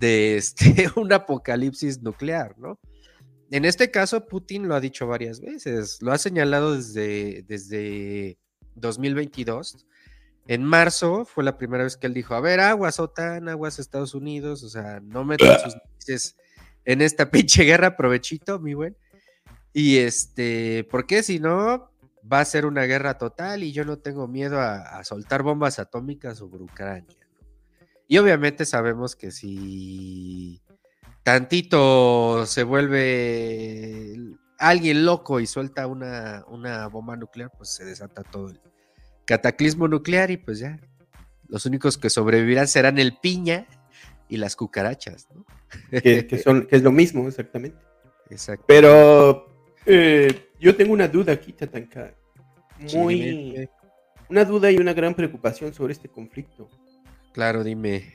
de 0.01 0.37
este, 0.39 0.89
un 0.97 1.13
apocalipsis 1.13 2.03
nuclear, 2.03 2.59
¿no? 2.59 2.81
En 3.53 3.65
este 3.65 3.93
caso, 3.93 4.27
Putin 4.27 4.67
lo 4.67 4.75
ha 4.75 4.81
dicho 4.81 5.07
varias 5.07 5.41
veces, 5.41 6.03
lo 6.03 6.11
ha 6.11 6.19
señalado 6.19 6.75
desde, 6.75 7.45
desde 7.47 8.39
2022. 8.75 9.87
En 10.47 10.65
marzo 10.65 11.25
fue 11.25 11.45
la 11.45 11.57
primera 11.57 11.85
vez 11.85 11.97
que 11.97 12.07
él 12.07 12.15
dijo, 12.15 12.35
a 12.35 12.41
ver, 12.41 12.61
aguas 12.61 12.99
OTAN, 12.99 13.49
aguas 13.49 13.79
Estados 13.79 14.15
Unidos, 14.15 14.63
o 14.65 14.69
sea, 14.69 15.01
no 15.01 15.25
metan 15.25 15.61
sus 15.61 15.75
narices 15.85 16.37
en 16.85 17.01
esta 17.01 17.31
pinche 17.31 17.65
guerra, 17.65 17.97
provechito, 17.97 18.59
mi 18.59 18.75
buen. 18.75 18.97
Y 19.73 19.99
este, 19.99 20.87
porque 20.91 21.23
si 21.23 21.39
no, 21.39 21.91
va 22.31 22.41
a 22.41 22.45
ser 22.45 22.67
una 22.67 22.85
guerra 22.85 23.19
total 23.19 23.63
y 23.63 23.73
yo 23.73 23.85
no 23.85 23.99
tengo 23.99 24.29
miedo 24.29 24.61
a, 24.61 25.03
soltar 25.05 25.43
bombas 25.43 25.79
atómicas 25.79 26.39
sobre 26.39 26.63
Ucrania. 26.63 27.17
Y 28.09 28.19
obviamente 28.19 28.65
sabemos 28.65 29.17
que 29.17 29.31
si 29.31 30.61
tantito 31.23 32.45
se 32.47 32.65
vuelve 32.65 34.17
alguien 34.59 35.05
loco 35.05 35.41
y 35.41 35.47
suelta 35.47 35.87
una, 35.87 36.45
una 36.49 36.89
bomba 36.89 37.17
nuclear, 37.17 37.51
pues 37.57 37.71
se 37.71 37.85
desata 37.85 38.23
todo 38.23 38.49
el 38.49 38.61
cataclismo 39.33 39.89
nuclear 39.89 40.31
y 40.31 40.37
pues 40.37 40.59
ya, 40.59 40.79
los 41.49 41.65
únicos 41.65 41.97
que 41.97 42.11
sobrevivirán 42.11 42.69
serán 42.69 42.99
el 42.99 43.17
piña 43.17 43.67
y 44.29 44.37
las 44.37 44.57
cucarachas, 44.57 45.27
¿no? 45.35 45.47
que, 45.91 46.39
son, 46.45 46.67
que 46.67 46.77
es 46.77 46.83
lo 46.83 46.93
mismo, 46.93 47.27
exactamente. 47.27 47.79
Exacto. 48.29 48.67
Pero 48.69 49.49
eh, 49.87 50.51
yo 50.61 50.77
tengo 50.77 50.93
una 50.93 51.09
duda 51.09 51.33
aquí, 51.33 51.55
Tatanka. 51.55 52.15
Muy. 52.93 53.67
Una 54.29 54.45
duda 54.45 54.71
y 54.71 54.77
una 54.77 54.93
gran 54.93 55.15
preocupación 55.15 55.73
sobre 55.73 55.95
este 55.95 56.11
conflicto. 56.11 56.69
Claro, 57.33 57.65
dime. 57.65 58.13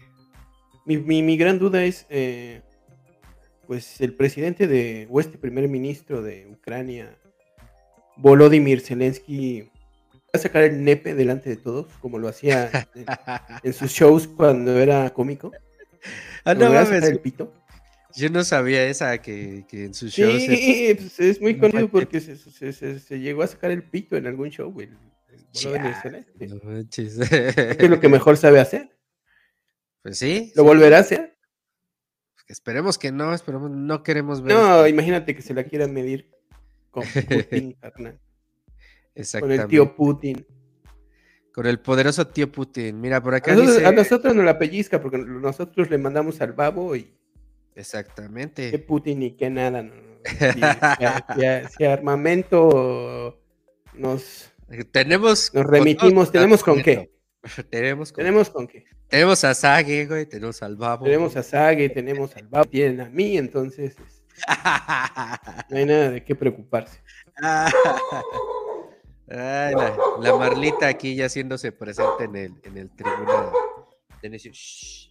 Mi, 0.85 1.35
gran 1.35 1.57
duda 1.57 1.83
es. 1.83 2.05
Eh, 2.11 2.61
pues 3.65 4.01
el 4.01 4.13
presidente 4.13 4.67
de. 4.67 5.07
o 5.09 5.19
este 5.19 5.39
primer 5.39 5.67
ministro 5.67 6.21
de 6.21 6.45
Ucrania, 6.47 7.17
Volodymyr 8.17 8.81
Zelensky, 8.81 9.71
a 10.33 10.37
sacar 10.37 10.63
el 10.63 10.83
nepe 10.83 11.15
delante 11.15 11.49
de 11.49 11.57
todos, 11.57 11.87
como 12.01 12.19
lo 12.19 12.27
hacía 12.27 12.69
en, 13.63 13.73
sus 13.73 13.91
shows 13.91 14.27
cuando 14.27 14.77
era 14.79 15.09
cómico. 15.11 15.51
Ah, 16.43 16.53
no, 16.53 16.67
el 16.79 17.19
pito. 17.19 17.53
Yo 18.15 18.29
no 18.29 18.43
sabía 18.43 18.85
esa 18.85 19.19
que, 19.19 19.65
en 19.71 19.93
su 19.93 20.09
show. 20.09 20.31
Sí, 20.39 20.95
pues, 20.97 21.19
es 21.19 21.41
muy 21.41 21.57
conocido 21.57 21.89
porque 21.89 22.19
se, 22.19 23.19
llegó 23.19 23.43
a 23.43 23.47
sacar 23.47 23.71
el 23.71 23.83
pito 23.83 24.17
en 24.17 24.25
algún 24.27 24.49
show, 24.49 24.71
güey. 24.71 24.89
es 25.53 25.65
lo 27.89 27.99
que 27.99 28.09
mejor 28.09 28.37
sabe 28.37 28.59
hacer. 28.59 28.97
Pues 30.01 30.17
sí. 30.17 30.51
¿Lo 30.55 30.63
volverá 30.63 30.97
a 30.97 31.01
hacer? 31.01 31.37
Pues 32.33 32.45
esperemos 32.49 32.97
que 32.97 33.11
no, 33.11 33.33
esperemos, 33.33 33.69
no 33.69 34.03
queremos 34.03 34.41
ver. 34.41 34.55
No, 34.55 34.87
imagínate 34.87 35.35
que 35.35 35.41
se 35.41 35.53
la 35.53 35.65
quieran 35.65 35.93
medir 35.93 36.31
con 36.89 37.03
Putin, 37.03 37.73
carnal. 37.73 38.19
Con 39.39 39.51
el 39.51 39.67
tío 39.67 39.95
Putin. 39.95 40.45
Con 41.53 41.65
el 41.65 41.79
poderoso 41.79 42.27
tío 42.27 42.51
Putin. 42.51 42.99
Mira, 43.01 43.21
por 43.21 43.33
acá. 43.35 43.53
A 43.53 43.55
nosotros, 43.55 43.83
a 43.85 43.91
nosotros 43.91 44.35
nos 44.35 44.45
la 44.45 44.59
pellizca 44.59 45.01
porque 45.01 45.17
nosotros 45.17 45.89
le 45.89 45.97
mandamos 45.97 46.39
al 46.41 46.53
babo 46.53 46.95
y 46.95 47.17
Exactamente. 47.77 48.71
Que 48.71 48.79
Putin 48.79 49.21
y 49.21 49.31
que 49.31 49.49
nada. 49.49 49.83
No. 49.83 49.93
Si, 51.77 51.85
armamento 51.85 53.39
nos. 53.93 54.51
Tenemos. 54.91 55.53
Nos 55.53 55.65
remitimos, 55.65 56.31
¿tenemos 56.31 56.63
con 56.63 56.81
qué? 56.81 57.11
tenemos 57.69 58.11
con, 58.11 58.23
tenemos 58.23 58.49
con 58.49 58.67
qué. 58.67 58.85
Tenemos 59.07 59.43
a 59.43 59.53
Sage, 59.53 60.05
güey, 60.07 60.25
tenemos 60.25 60.61
al 60.63 60.75
Babo. 60.75 61.05
Tenemos 61.05 61.37
a 61.37 61.43
Sage, 61.43 61.89
tenemos 61.89 62.35
al 62.35 62.47
Babo, 62.47 62.65
tienen 62.65 62.99
a 62.99 63.09
mí, 63.09 63.37
entonces. 63.37 63.95
no 65.69 65.77
hay 65.77 65.85
nada 65.85 66.11
de 66.11 66.23
qué 66.23 66.35
preocuparse. 66.35 66.99
Ay, 69.29 69.73
la, 70.21 70.35
Marlita 70.37 70.87
aquí 70.87 71.15
ya 71.15 71.25
haciéndose 71.25 71.71
presente 71.71 72.23
en 72.23 72.35
el, 72.35 72.53
en 72.63 72.77
el 72.77 72.89
tribunal. 72.95 73.49
Shh. 74.21 75.07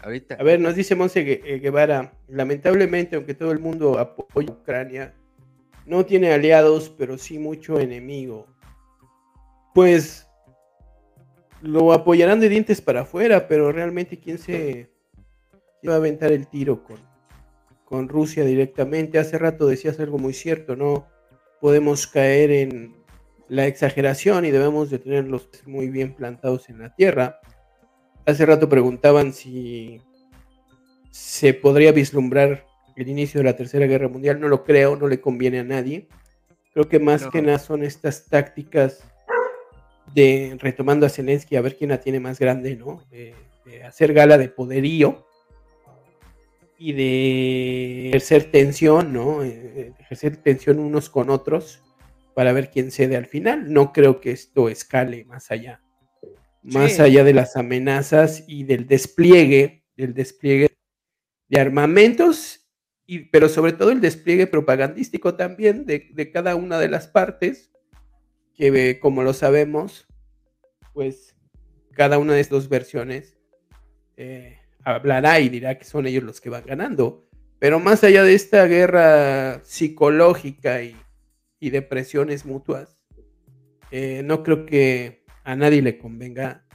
A 0.00 0.42
ver, 0.42 0.60
nos 0.60 0.76
dice 0.76 0.94
Monse 0.94 1.20
eh, 1.20 1.58
Guevara, 1.58 2.14
lamentablemente, 2.28 3.16
aunque 3.16 3.34
todo 3.34 3.50
el 3.50 3.58
mundo 3.58 3.98
apoya 3.98 4.48
a 4.50 4.52
Ucrania, 4.52 5.14
no 5.86 6.06
tiene 6.06 6.32
aliados, 6.32 6.88
pero 6.88 7.18
sí 7.18 7.38
mucho 7.38 7.80
enemigo. 7.80 8.46
Pues 9.74 10.28
lo 11.62 11.92
apoyarán 11.92 12.38
de 12.38 12.48
dientes 12.48 12.80
para 12.80 13.00
afuera, 13.00 13.48
pero 13.48 13.72
realmente 13.72 14.20
quién 14.20 14.38
se 14.38 14.88
va 15.86 15.94
a 15.94 15.96
aventar 15.96 16.30
el 16.30 16.46
tiro 16.46 16.84
con, 16.84 16.98
con 17.84 18.08
Rusia 18.08 18.44
directamente. 18.44 19.18
Hace 19.18 19.36
rato 19.36 19.66
decías 19.66 19.98
algo 19.98 20.18
muy 20.18 20.32
cierto, 20.32 20.76
no 20.76 21.08
podemos 21.60 22.06
caer 22.06 22.52
en 22.52 22.97
la 23.48 23.66
exageración 23.66 24.44
y 24.44 24.50
debemos 24.50 24.90
de 24.90 24.98
tenerlos 24.98 25.48
muy 25.66 25.88
bien 25.88 26.14
plantados 26.14 26.68
en 26.68 26.78
la 26.78 26.94
tierra. 26.94 27.40
Hace 28.26 28.44
rato 28.44 28.68
preguntaban 28.68 29.32
si 29.32 30.02
se 31.10 31.54
podría 31.54 31.92
vislumbrar 31.92 32.66
el 32.96 33.08
inicio 33.08 33.40
de 33.40 33.44
la 33.44 33.56
Tercera 33.56 33.86
Guerra 33.86 34.08
Mundial. 34.08 34.40
No 34.40 34.48
lo 34.48 34.64
creo, 34.64 34.96
no 34.96 35.08
le 35.08 35.20
conviene 35.20 35.60
a 35.60 35.64
nadie. 35.64 36.08
Creo 36.72 36.88
que 36.88 36.98
más 36.98 37.26
que 37.26 37.40
nada 37.40 37.58
son 37.58 37.82
estas 37.82 38.26
tácticas 38.26 39.02
de 40.14 40.56
retomando 40.60 41.06
a 41.06 41.08
Zelensky 41.08 41.56
a 41.56 41.60
ver 41.60 41.76
quién 41.76 41.90
la 41.90 42.00
tiene 42.00 42.20
más 42.20 42.38
grande, 42.38 42.76
¿no? 42.76 43.02
De, 43.10 43.34
hacer 43.84 44.14
gala 44.14 44.38
de 44.38 44.48
poderío 44.48 45.26
y 46.78 46.92
de 46.94 48.08
ejercer 48.08 48.50
tensión, 48.50 49.12
¿no? 49.12 49.44
Eh, 49.44 49.92
ejercer 49.98 50.38
tensión 50.38 50.78
unos 50.78 51.10
con 51.10 51.28
otros 51.28 51.82
para 52.38 52.52
ver 52.52 52.70
quién 52.70 52.92
cede 52.92 53.16
al 53.16 53.26
final. 53.26 53.72
No 53.72 53.92
creo 53.92 54.20
que 54.20 54.30
esto 54.30 54.68
escale 54.68 55.24
más 55.24 55.50
allá 55.50 55.82
más 56.62 57.00
allá 57.00 57.24
de 57.24 57.32
las 57.32 57.56
amenazas 57.56 58.44
y 58.46 58.64
del 58.64 58.86
despliegue, 58.86 59.84
del 59.96 60.14
despliegue 60.14 60.68
de 61.48 61.60
armamentos, 61.60 62.68
y, 63.06 63.30
pero 63.30 63.48
sobre 63.48 63.72
todo 63.72 63.90
el 63.90 64.00
despliegue 64.00 64.46
propagandístico 64.46 65.34
también 65.34 65.86
de, 65.86 66.30
cada 66.30 66.56
una 66.56 66.78
de 66.78 66.88
las 66.88 67.08
partes, 67.08 67.72
que 68.54 69.00
como 69.00 69.22
lo 69.22 69.32
sabemos, 69.32 70.06
pues 70.92 71.34
cada 71.92 72.18
una 72.18 72.34
de 72.34 72.40
estas 72.40 72.68
versiones 72.68 73.38
eh, 74.16 74.58
hablará 74.84 75.40
y 75.40 75.48
dirá 75.48 75.78
que 75.78 75.84
son 75.84 76.06
ellos 76.06 76.22
los 76.22 76.40
que 76.40 76.50
van 76.50 76.66
ganando. 76.66 77.26
Pero 77.58 77.80
más 77.80 78.04
allá 78.04 78.22
de 78.22 78.34
esta 78.34 78.66
guerra 78.66 79.64
psicológica 79.64 80.82
y, 80.82 80.94
y 81.60 81.70
de 81.70 81.82
presiones 81.82 82.44
mutuas, 82.44 82.98
eh, 83.90 84.22
no 84.24 84.42
creo 84.42 84.66
que 84.66 85.24
a 85.44 85.56
nadie 85.56 85.82
le 85.82 85.98
convenga 85.98 86.66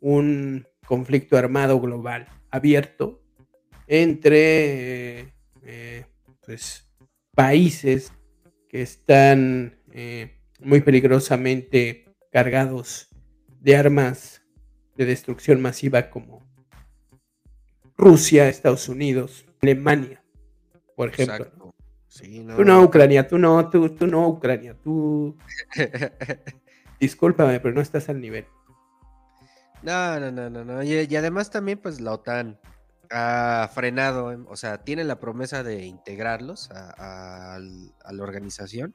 un 0.00 0.66
conflicto 0.86 1.36
armado 1.36 1.80
global 1.80 2.26
abierto 2.50 3.22
entre 3.86 5.32
eh, 5.62 6.04
pues, 6.44 6.88
países 7.34 8.12
que 8.68 8.82
están 8.82 9.78
eh, 9.92 10.38
muy 10.60 10.80
peligrosamente 10.80 12.04
cargados 12.30 13.08
de 13.60 13.76
armas 13.76 14.42
de 14.96 15.06
destrucción 15.06 15.60
masiva 15.60 16.10
como 16.10 16.44
Rusia, 17.96 18.48
Estados 18.48 18.88
Unidos, 18.88 19.46
Alemania, 19.60 20.22
por 20.96 21.08
ejemplo. 21.08 21.63
Tú 22.20 22.64
no, 22.64 22.82
Ucrania, 22.82 23.26
tú 23.26 23.38
no, 23.38 23.68
tú, 23.70 23.90
tú 23.90 24.06
no, 24.06 24.28
Ucrania, 24.28 24.76
tú... 24.82 25.36
Discúlpame, 27.00 27.60
pero 27.60 27.74
no 27.74 27.80
estás 27.80 28.08
al 28.08 28.20
nivel. 28.20 28.46
No, 29.82 30.18
no, 30.18 30.30
no, 30.30 30.48
no, 30.48 30.64
no. 30.64 30.82
Y, 30.82 31.14
además 31.16 31.50
también, 31.50 31.78
pues 31.78 32.00
la 32.00 32.12
OTAN 32.12 32.58
ha 33.10 33.68
frenado, 33.74 34.32
em, 34.32 34.46
o 34.48 34.56
sea, 34.56 34.78
tiene 34.78 35.04
la 35.04 35.20
promesa 35.20 35.62
de 35.62 35.84
integrarlos 35.84 36.70
a, 36.70 37.58
la 37.58 38.22
organización, 38.22 38.94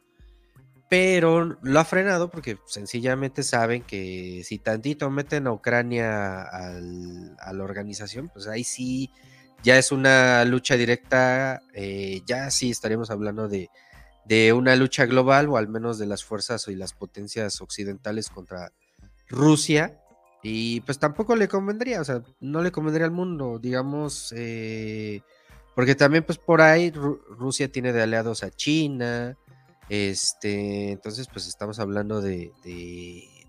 pero 0.89 1.59
lo 1.61 1.79
ha 1.79 1.85
frenado 1.85 2.31
porque 2.31 2.57
sencillamente 2.65 3.43
saben 3.43 3.83
que 3.83 4.41
si 4.43 4.57
tantito 4.57 5.11
meten 5.11 5.45
a 5.45 5.51
Ucrania 5.51 6.41
a 6.41 7.53
la 7.53 7.63
organización, 7.63 8.29
pues 8.29 8.47
ahí 8.47 8.63
sí 8.63 9.11
ya 9.63 9.77
es 9.77 9.91
una 9.91 10.45
lucha 10.45 10.75
directa, 10.75 11.61
eh, 11.73 12.21
ya 12.25 12.49
sí 12.51 12.69
estaríamos 12.71 13.09
hablando 13.11 13.47
de, 13.47 13.69
de 14.25 14.53
una 14.53 14.75
lucha 14.75 15.05
global 15.05 15.49
o 15.49 15.57
al 15.57 15.67
menos 15.67 15.97
de 15.97 16.05
las 16.05 16.23
fuerzas 16.23 16.67
y 16.67 16.75
las 16.75 16.93
potencias 16.93 17.61
occidentales 17.61 18.29
contra 18.29 18.71
Rusia 19.27 19.99
y 20.41 20.81
pues 20.81 20.99
tampoco 20.99 21.35
le 21.35 21.47
convendría, 21.47 21.99
o 21.99 22.05
sea, 22.05 22.23
no 22.39 22.61
le 22.61 22.71
convendría 22.71 23.05
al 23.05 23.11
mundo, 23.11 23.59
digamos, 23.59 24.33
eh, 24.35 25.21
porque 25.75 25.95
también 25.95 26.23
pues 26.23 26.37
por 26.37 26.61
ahí 26.61 26.91
Rusia 26.91 27.71
tiene 27.71 27.91
de 27.91 28.01
aliados 28.01 28.43
a 28.43 28.49
China, 28.49 29.37
este, 29.89 30.91
entonces 30.91 31.27
pues 31.31 31.47
estamos 31.47 31.79
hablando 31.79 32.21
de, 32.21 32.51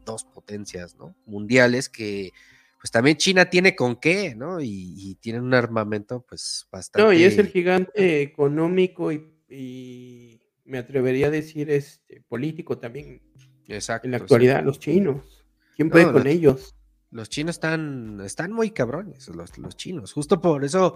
dos 0.04 0.24
potencias, 0.24 0.96
¿no? 0.96 1.14
Mundiales 1.26 1.88
que 1.88 2.32
pues 2.80 2.90
también 2.90 3.18
China 3.18 3.44
tiene 3.44 3.76
con 3.76 3.96
qué, 3.96 4.34
¿no? 4.34 4.58
Y, 4.60 4.94
y 4.96 5.14
tienen 5.16 5.42
un 5.42 5.52
armamento 5.52 6.24
pues 6.26 6.66
bastante... 6.72 7.06
No, 7.06 7.12
y 7.12 7.24
es 7.24 7.36
el 7.36 7.48
gigante 7.48 8.22
económico 8.22 9.12
y, 9.12 10.40
me 10.64 10.78
atrevería 10.78 11.26
a 11.26 11.30
decir 11.30 11.68
este 11.68 12.22
político 12.22 12.78
también. 12.78 13.20
Exacto. 13.66 14.06
En 14.06 14.12
la 14.12 14.18
actualidad, 14.18 14.64
los 14.64 14.78
chinos. 14.78 15.44
¿Quién 15.76 15.90
puede 15.90 16.10
con 16.10 16.26
ellos? 16.26 16.74
Los 17.10 17.28
chinos 17.28 17.56
están, 17.56 18.20
están 18.24 18.52
muy 18.52 18.70
cabrones, 18.70 19.28
los, 19.28 19.58
los 19.58 19.76
chinos. 19.76 20.12
Justo 20.12 20.40
por 20.40 20.64
eso 20.64 20.94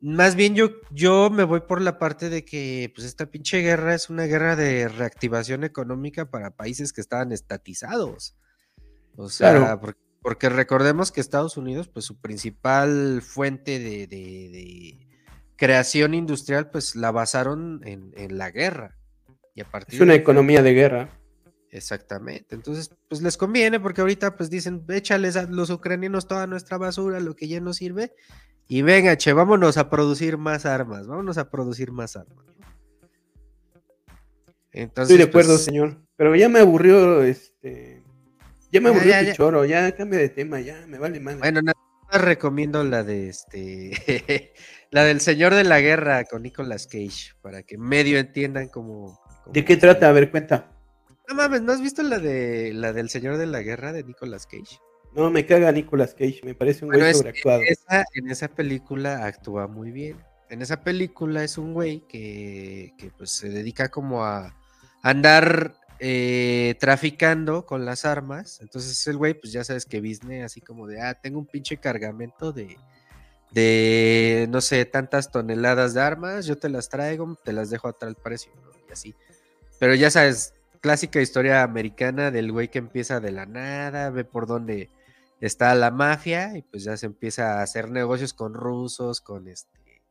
Más 0.00 0.34
bien 0.34 0.56
yo, 0.56 0.72
yo 0.90 1.30
me 1.30 1.44
voy 1.44 1.60
por 1.60 1.80
la 1.80 1.98
parte 1.98 2.28
de 2.28 2.44
que 2.44 2.92
pues 2.94 3.06
esta 3.06 3.26
pinche 3.26 3.60
guerra 3.60 3.94
es 3.94 4.10
una 4.10 4.24
guerra 4.24 4.56
de 4.56 4.88
reactivación 4.88 5.62
económica 5.62 6.28
para 6.28 6.50
países 6.50 6.92
que 6.92 7.00
estaban 7.00 7.30
estatizados. 7.30 8.36
O 9.16 9.28
sea, 9.28 9.78
porque, 9.80 10.03
recordemos 10.24 11.12
que 11.12 11.20
Estados 11.20 11.56
Unidos, 11.56 11.88
pues 11.88 12.04
su 12.04 12.20
principal 12.20 13.22
fuente 13.22 13.78
de, 13.78 14.98
creación 15.56 16.14
industrial, 16.14 16.70
pues 16.70 16.96
la 16.96 17.10
basaron 17.10 17.80
en, 17.84 18.38
la 18.38 18.50
guerra. 18.50 18.96
Y 19.54 19.60
a 19.60 19.64
partir 19.70 19.94
es 19.94 20.00
una 20.00 20.14
economía 20.14 20.62
de 20.62 20.74
guerra. 20.74 21.08
Exactamente. 21.70 22.54
Entonces, 22.54 22.90
pues 23.08 23.20
les 23.20 23.36
conviene 23.36 23.80
porque 23.80 24.00
ahorita 24.00 24.36
pues 24.36 24.48
dicen, 24.48 24.84
échales 24.88 25.36
a 25.36 25.44
los 25.44 25.70
ucranianos 25.70 26.26
toda 26.26 26.46
nuestra 26.46 26.78
basura, 26.78 27.20
lo 27.20 27.34
que 27.34 27.48
ya 27.48 27.60
no 27.60 27.72
sirve, 27.72 28.12
y 28.66 28.82
venga, 28.82 29.16
che, 29.16 29.32
vámonos 29.32 29.76
a 29.76 29.90
producir 29.90 30.38
más 30.38 30.64
armas, 30.64 31.06
vámonos 31.06 31.36
a 31.36 31.50
producir 31.50 31.92
más 31.92 32.16
armas. 32.16 32.46
Entonces, 34.72 35.12
Estoy 35.12 35.24
de 35.24 35.30
acuerdo, 35.30 35.52
pues, 35.52 35.64
señor. 35.64 36.00
Pero 36.16 36.34
ya 36.34 36.48
me 36.48 36.60
aburrió, 36.60 37.22
este. 37.22 37.93
Ya 38.74 38.80
me 38.80 38.88
aburrió 38.88 39.14
el 39.14 39.32
choro, 39.34 39.64
ya 39.64 39.92
cambia 39.92 40.18
de 40.18 40.30
tema, 40.30 40.58
ya 40.58 40.84
me 40.88 40.98
vale 40.98 41.20
más. 41.20 41.38
Bueno, 41.38 41.62
nada 41.62 41.78
más 42.10 42.20
recomiendo 42.20 42.82
la 42.82 43.04
de 43.04 43.28
este. 43.28 44.52
la 44.90 45.04
del 45.04 45.20
Señor 45.20 45.54
de 45.54 45.62
la 45.62 45.80
Guerra 45.80 46.24
con 46.24 46.42
Nicolas 46.42 46.88
Cage, 46.88 47.36
para 47.40 47.62
que 47.62 47.78
medio 47.78 48.18
entiendan 48.18 48.66
cómo. 48.66 49.16
¿De 49.46 49.64
qué 49.64 49.76
trata? 49.76 50.08
A 50.08 50.12
ver, 50.12 50.28
cuenta. 50.28 50.72
No 51.28 51.36
mames, 51.36 51.62
¿no 51.62 51.70
has 51.70 51.80
visto 51.80 52.02
la 52.02 52.18
de 52.18 52.72
la 52.74 52.92
del 52.92 53.10
Señor 53.10 53.36
de 53.36 53.46
la 53.46 53.62
Guerra 53.62 53.92
de 53.92 54.02
Nicolas 54.02 54.44
Cage? 54.44 54.80
No, 55.14 55.30
me 55.30 55.46
caga 55.46 55.70
Nicolas 55.70 56.12
Cage, 56.12 56.40
me 56.42 56.56
parece 56.56 56.84
un 56.84 56.90
güey 56.90 57.14
sobreactuado. 57.14 57.62
En 58.14 58.28
esa, 58.28 58.48
película 58.48 59.24
actúa 59.24 59.68
muy 59.68 59.92
bien. 59.92 60.16
En 60.50 60.62
esa 60.62 60.82
película 60.82 61.44
es 61.44 61.58
un 61.58 61.74
güey 61.74 62.00
que, 62.08 62.92
pues 63.16 63.30
se 63.30 63.50
dedica 63.50 63.88
como 63.88 64.24
a 64.24 64.52
andar 65.00 65.76
eh, 65.98 66.74
traficando 66.80 67.66
con 67.66 67.84
las 67.84 68.04
armas. 68.04 68.60
Entonces 68.60 69.06
el 69.06 69.16
güey, 69.16 69.34
pues 69.34 69.52
ya 69.52 69.64
sabes 69.64 69.86
que 69.86 70.00
Disney 70.00 70.42
así 70.42 70.60
como 70.60 70.86
de, 70.86 71.00
ah, 71.00 71.14
tengo 71.14 71.38
un 71.38 71.46
pinche 71.46 71.76
cargamento 71.76 72.52
de, 72.52 72.76
de, 73.52 74.46
no 74.50 74.60
sé, 74.60 74.84
tantas 74.84 75.30
toneladas 75.30 75.94
de 75.94 76.00
armas, 76.00 76.46
yo 76.46 76.58
te 76.58 76.68
las 76.68 76.88
traigo, 76.88 77.38
te 77.44 77.52
las 77.52 77.70
dejo 77.70 77.88
a 77.88 77.92
tal 77.92 78.16
precio. 78.16 78.52
Y 78.88 78.92
así. 78.92 79.14
Pero 79.78 79.94
ya 79.94 80.10
sabes, 80.10 80.54
clásica 80.80 81.20
historia 81.20 81.62
americana 81.62 82.30
del 82.30 82.52
güey 82.52 82.68
que 82.68 82.78
empieza 82.78 83.20
de 83.20 83.32
la 83.32 83.46
nada, 83.46 84.10
ve 84.10 84.24
por 84.24 84.46
dónde 84.46 84.90
está 85.40 85.74
la 85.74 85.90
mafia 85.90 86.56
y 86.56 86.62
pues 86.62 86.84
ya 86.84 86.96
se 86.96 87.06
empieza 87.06 87.58
a 87.58 87.62
hacer 87.62 87.90
negocios 87.90 88.32
con 88.34 88.54
rusos, 88.54 89.20
con 89.20 89.48
este, 89.48 90.02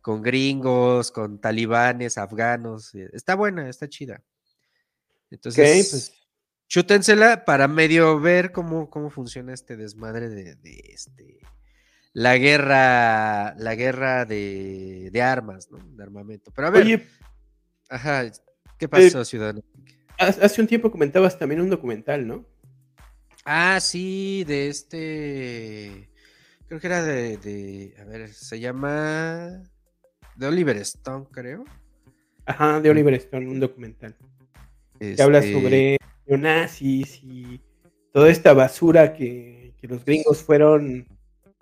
con 0.00 0.22
gringos, 0.22 1.10
con 1.10 1.40
talibanes, 1.40 2.18
afganos. 2.18 2.94
Está 2.94 3.34
buena, 3.34 3.68
está 3.68 3.88
chida. 3.88 4.22
Entonces, 5.32 5.90
pues. 5.90 6.12
chútensela 6.68 7.44
para 7.44 7.68
medio 7.68 8.20
ver 8.20 8.52
cómo, 8.52 8.90
cómo 8.90 9.10
funciona 9.10 9.54
este 9.54 9.76
desmadre 9.76 10.28
de, 10.28 10.58
este 10.88 11.40
la 12.12 12.36
guerra, 12.36 13.54
la 13.56 13.74
guerra 13.74 14.26
de, 14.26 15.08
de, 15.10 15.22
armas, 15.22 15.70
¿no? 15.70 15.78
De 15.78 16.02
armamento. 16.02 16.52
Pero 16.54 16.68
a 16.68 16.70
ver. 16.70 17.08
ajá, 17.88 18.30
¿qué 18.78 18.86
pasó, 18.86 19.22
eh, 19.22 19.24
ciudadano? 19.24 19.62
Hace 20.18 20.60
un 20.60 20.66
tiempo 20.66 20.90
comentabas 20.90 21.38
también 21.38 21.62
un 21.62 21.70
documental, 21.70 22.26
¿no? 22.26 22.46
Ah, 23.44 23.80
sí, 23.80 24.44
de 24.46 24.68
este. 24.68 26.10
Creo 26.68 26.80
que 26.80 26.86
era 26.86 27.02
de, 27.02 27.94
A 27.98 28.04
ver, 28.04 28.32
se 28.32 28.60
llama. 28.60 29.62
De 30.36 30.46
Oliver 30.46 30.76
Stone, 30.78 31.26
creo. 31.30 31.64
Ajá, 32.46 32.80
de 32.80 32.90
Oliver 32.90 33.14
Stone, 33.14 33.48
un 33.48 33.60
documental. 33.60 34.16
Que 35.02 35.22
habla 35.22 35.38
este 35.38 35.52
sobre 35.52 35.98
neonazis 36.26 37.20
y 37.24 37.60
toda 38.12 38.30
esta 38.30 38.52
basura 38.54 39.14
que, 39.14 39.74
los 39.82 40.04
gringos 40.04 40.42
fueron. 40.42 41.08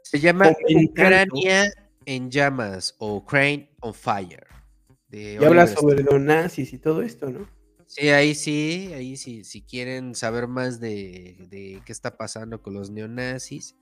Se 0.03 0.21
llama 0.21 0.53
Ucrania 0.85 1.73
en 2.05 2.31
llamas 2.31 2.95
o 2.99 3.17
Ukraine 3.17 3.71
on 3.81 3.95
fire. 3.95 4.47
y 5.11 5.43
habla 5.43 5.67
sobre 5.67 6.03
los 6.03 6.21
nazis 6.21 6.75
y 6.75 6.79
todo 6.79 7.01
esto, 7.01 7.31
¿no? 7.31 7.49
Sí, 7.87 8.11
ahí 8.11 8.35
sí, 8.35 8.93
ahí 8.95 9.17
sí, 9.17 9.43
si 9.43 9.63
quieren 9.63 10.15
saber 10.15 10.47
más 10.47 10.79
de, 10.81 11.81
qué 11.85 11.93
está 11.93 12.17
pasando 12.19 12.63
con 12.63 12.75
los 12.75 12.91
neonazis 12.91 13.75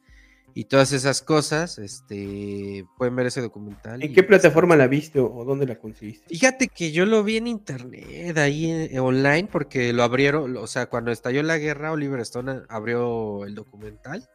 y 0.55 0.65
todas 0.65 0.93
esas 0.93 1.23
cosas, 1.23 1.79
este, 1.79 2.85
pueden 2.97 3.15
ver 3.17 3.27
ese 3.27 3.41
documental. 3.41 4.03
¿En 4.03 4.13
qué 4.13 4.23
plataforma 4.23 4.77
la 4.77 4.87
viste 4.87 5.21
o 5.21 5.45
dónde 5.45 5.67
la 5.67 5.79
conseguiste? 5.79 6.29
Fíjate 6.29 6.69
que 6.69 6.91
yo 6.93 7.07
lo 7.07 7.23
vi 7.23 7.37
en 7.37 7.47
internet, 7.47 8.37
ahí 8.39 8.71
eh, 8.71 8.99
online, 8.99 9.49
porque 9.51 9.93
lo 9.93 10.03
abrieron, 10.03 10.57
o 10.57 10.67
sea, 10.67 10.87
cuando 10.87 11.13
estalló 11.13 11.43
la 11.43 11.59
guerra, 11.59 11.93
Oliver 11.93 12.21
Stone 12.21 12.63
abrió 12.69 13.45
el 13.45 13.55
documental 13.55 14.29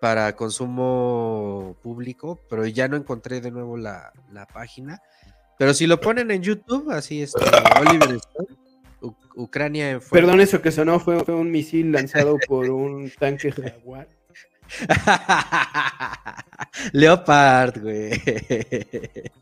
para 0.00 0.36
consumo 0.36 1.76
público, 1.82 2.40
pero 2.48 2.66
ya 2.66 2.88
no 2.88 2.96
encontré 2.96 3.40
de 3.40 3.50
nuevo 3.50 3.76
la, 3.76 4.12
la 4.30 4.46
página. 4.46 5.00
Pero 5.58 5.74
si 5.74 5.86
lo 5.86 6.00
ponen 6.00 6.30
en 6.30 6.42
YouTube, 6.42 6.90
así 6.90 7.22
es, 7.22 7.34
este, 7.34 7.80
Oliver 7.80 8.16
Stone 8.16 8.68
Ucrania 9.36 9.90
en 9.90 10.00
Perdón, 10.00 10.40
eso 10.40 10.60
que 10.60 10.72
sonó 10.72 10.98
fue, 10.98 11.22
un 11.32 11.50
misil 11.50 11.92
lanzado 11.92 12.36
por 12.46 12.70
un 12.70 13.10
tanque 13.18 13.52
jaguar. 13.52 14.08
Leopard, 16.92 17.80
güey. 17.80 18.10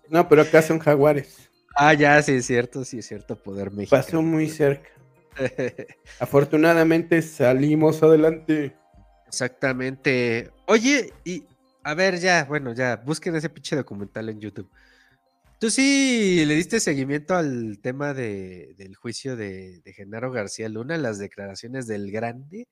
No, 0.09 0.29
pero 0.29 0.43
acá 0.43 0.63
son 0.63 0.79
jaguares. 0.79 1.49
Ah, 1.75 1.95
ya, 1.95 2.23
sí 2.23 2.33
es 2.33 2.47
cierto, 2.47 2.85
sí 2.85 2.99
es 2.99 3.07
cierto, 3.07 3.37
poder 3.37 3.71
mexicano. 3.71 4.03
Pasó 4.03 4.23
muy 4.23 4.49
cerca. 4.49 4.89
Afortunadamente 6.21 7.21
salimos 7.23 8.03
adelante. 8.03 8.75
Exactamente. 9.27 10.51
Oye, 10.67 11.13
y 11.25 11.45
a 11.83 11.95
ver, 11.95 12.19
ya, 12.19 12.45
bueno, 12.45 12.75
ya, 12.75 12.97
busquen 12.97 13.37
ese 13.37 13.51
pinche 13.51 13.77
documental 13.77 14.29
en 14.29 14.41
YouTube. 14.41 14.71
Tú 15.59 15.71
sí 15.71 16.45
le 16.45 16.55
diste 16.55 16.81
seguimiento 16.81 17.35
al 17.35 17.79
tema 17.81 18.13
de, 18.13 18.75
del 18.77 18.95
juicio 18.95 19.37
de, 19.37 19.81
Genaro 19.95 20.31
García 20.31 20.69
Luna, 20.69 20.99
las 20.99 21.19
declaraciones 21.19 21.87
del 21.87 22.11
grande. 22.11 22.67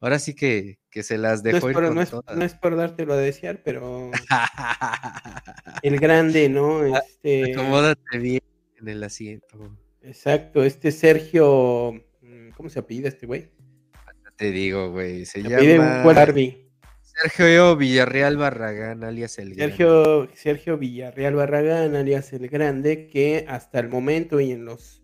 Ahora 0.00 0.18
sí 0.18 0.34
que, 0.34 0.78
se 0.90 1.18
las 1.18 1.42
dejó. 1.42 1.70
No 1.72 2.00
es, 2.00 2.10
por, 2.10 2.36
no, 2.36 2.44
es, 2.44 2.54
por 2.54 2.76
dártelo 2.76 3.14
a 3.14 3.16
desear, 3.16 3.62
pero 3.62 4.10
el 5.82 5.98
grande, 5.98 6.48
¿no? 6.48 6.80
Ah, 6.94 7.02
este... 7.06 7.52
Acomódate 7.52 8.18
bien 8.18 8.42
en 8.78 8.88
el 8.88 9.02
asiento. 9.02 9.76
Exacto, 10.02 10.62
este 10.62 10.92
Sergio, 10.92 11.92
mm, 12.22 12.50
¿cómo 12.50 12.68
se 12.68 12.78
apellida 12.78 13.08
este 13.08 13.26
güey? 13.26 13.50
Te 14.36 14.50
digo, 14.50 14.90
güey, 14.92 15.24
se, 15.24 15.42
se 15.42 15.48
llama... 15.48 16.04
Sergio 17.22 17.76
Villarreal 17.76 18.36
Barragán, 18.36 19.02
alias 19.02 19.38
El 19.38 19.54
Grande. 19.54 20.28
Sergio, 20.34 20.76
Villarreal 20.76 21.34
Barragán, 21.34 21.96
alias 21.96 22.32
El 22.34 22.48
Grande, 22.48 23.06
que 23.06 23.46
hasta 23.48 23.80
el 23.80 23.88
momento 23.88 24.38
y 24.38 24.52
en 24.52 24.66
los 24.66 25.02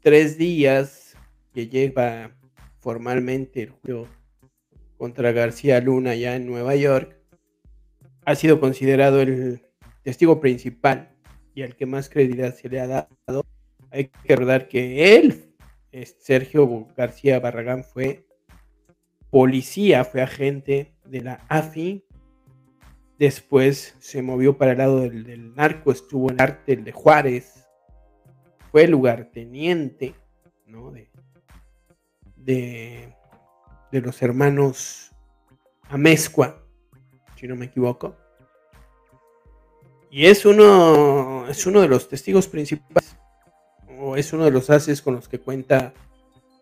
tres 0.00 0.38
días 0.38 1.16
que 1.52 1.66
lleva 1.66 2.36
formalmente 2.84 3.62
el 3.62 3.70
juicio 3.70 4.06
contra 4.98 5.32
García 5.32 5.80
Luna 5.80 6.14
ya 6.14 6.36
en 6.36 6.46
Nueva 6.46 6.76
York, 6.76 7.18
ha 8.26 8.34
sido 8.34 8.60
considerado 8.60 9.22
el 9.22 9.62
testigo 10.02 10.38
principal 10.38 11.16
y 11.54 11.62
al 11.62 11.76
que 11.76 11.86
más 11.86 12.10
credibilidad 12.10 12.54
se 12.54 12.68
le 12.68 12.80
ha 12.80 12.86
dado. 12.86 13.46
Hay 13.90 14.08
que 14.08 14.36
recordar 14.36 14.68
que 14.68 15.16
él, 15.16 15.54
Sergio 16.18 16.88
García 16.94 17.40
Barragán, 17.40 17.84
fue 17.84 18.26
policía, 19.30 20.04
fue 20.04 20.20
agente 20.20 20.94
de 21.06 21.22
la 21.22 21.44
AFI. 21.48 22.04
Después 23.18 23.96
se 23.98 24.20
movió 24.20 24.58
para 24.58 24.72
el 24.72 24.78
lado 24.78 25.00
del, 25.00 25.54
narco, 25.54 25.90
estuvo 25.90 26.28
en 26.28 26.34
el 26.34 26.42
ártel 26.42 26.84
de 26.84 26.92
Juárez. 26.92 27.66
Fue 28.70 28.86
lugarteniente 28.88 30.14
¿no? 30.66 30.92
De, 32.44 33.14
de 33.90 34.00
los 34.00 34.20
hermanos 34.22 35.12
Amezcua, 35.88 36.62
si 37.36 37.46
no 37.46 37.56
me 37.56 37.66
equivoco. 37.66 38.16
Y 40.10 40.26
es 40.26 40.44
uno, 40.44 41.46
es 41.48 41.66
uno 41.66 41.80
de 41.80 41.88
los 41.88 42.08
testigos 42.08 42.46
principales, 42.46 43.16
o 43.98 44.16
es 44.16 44.32
uno 44.32 44.44
de 44.44 44.50
los 44.50 44.70
haces 44.70 45.02
con 45.02 45.14
los 45.14 45.28
que 45.28 45.40
cuenta 45.40 45.92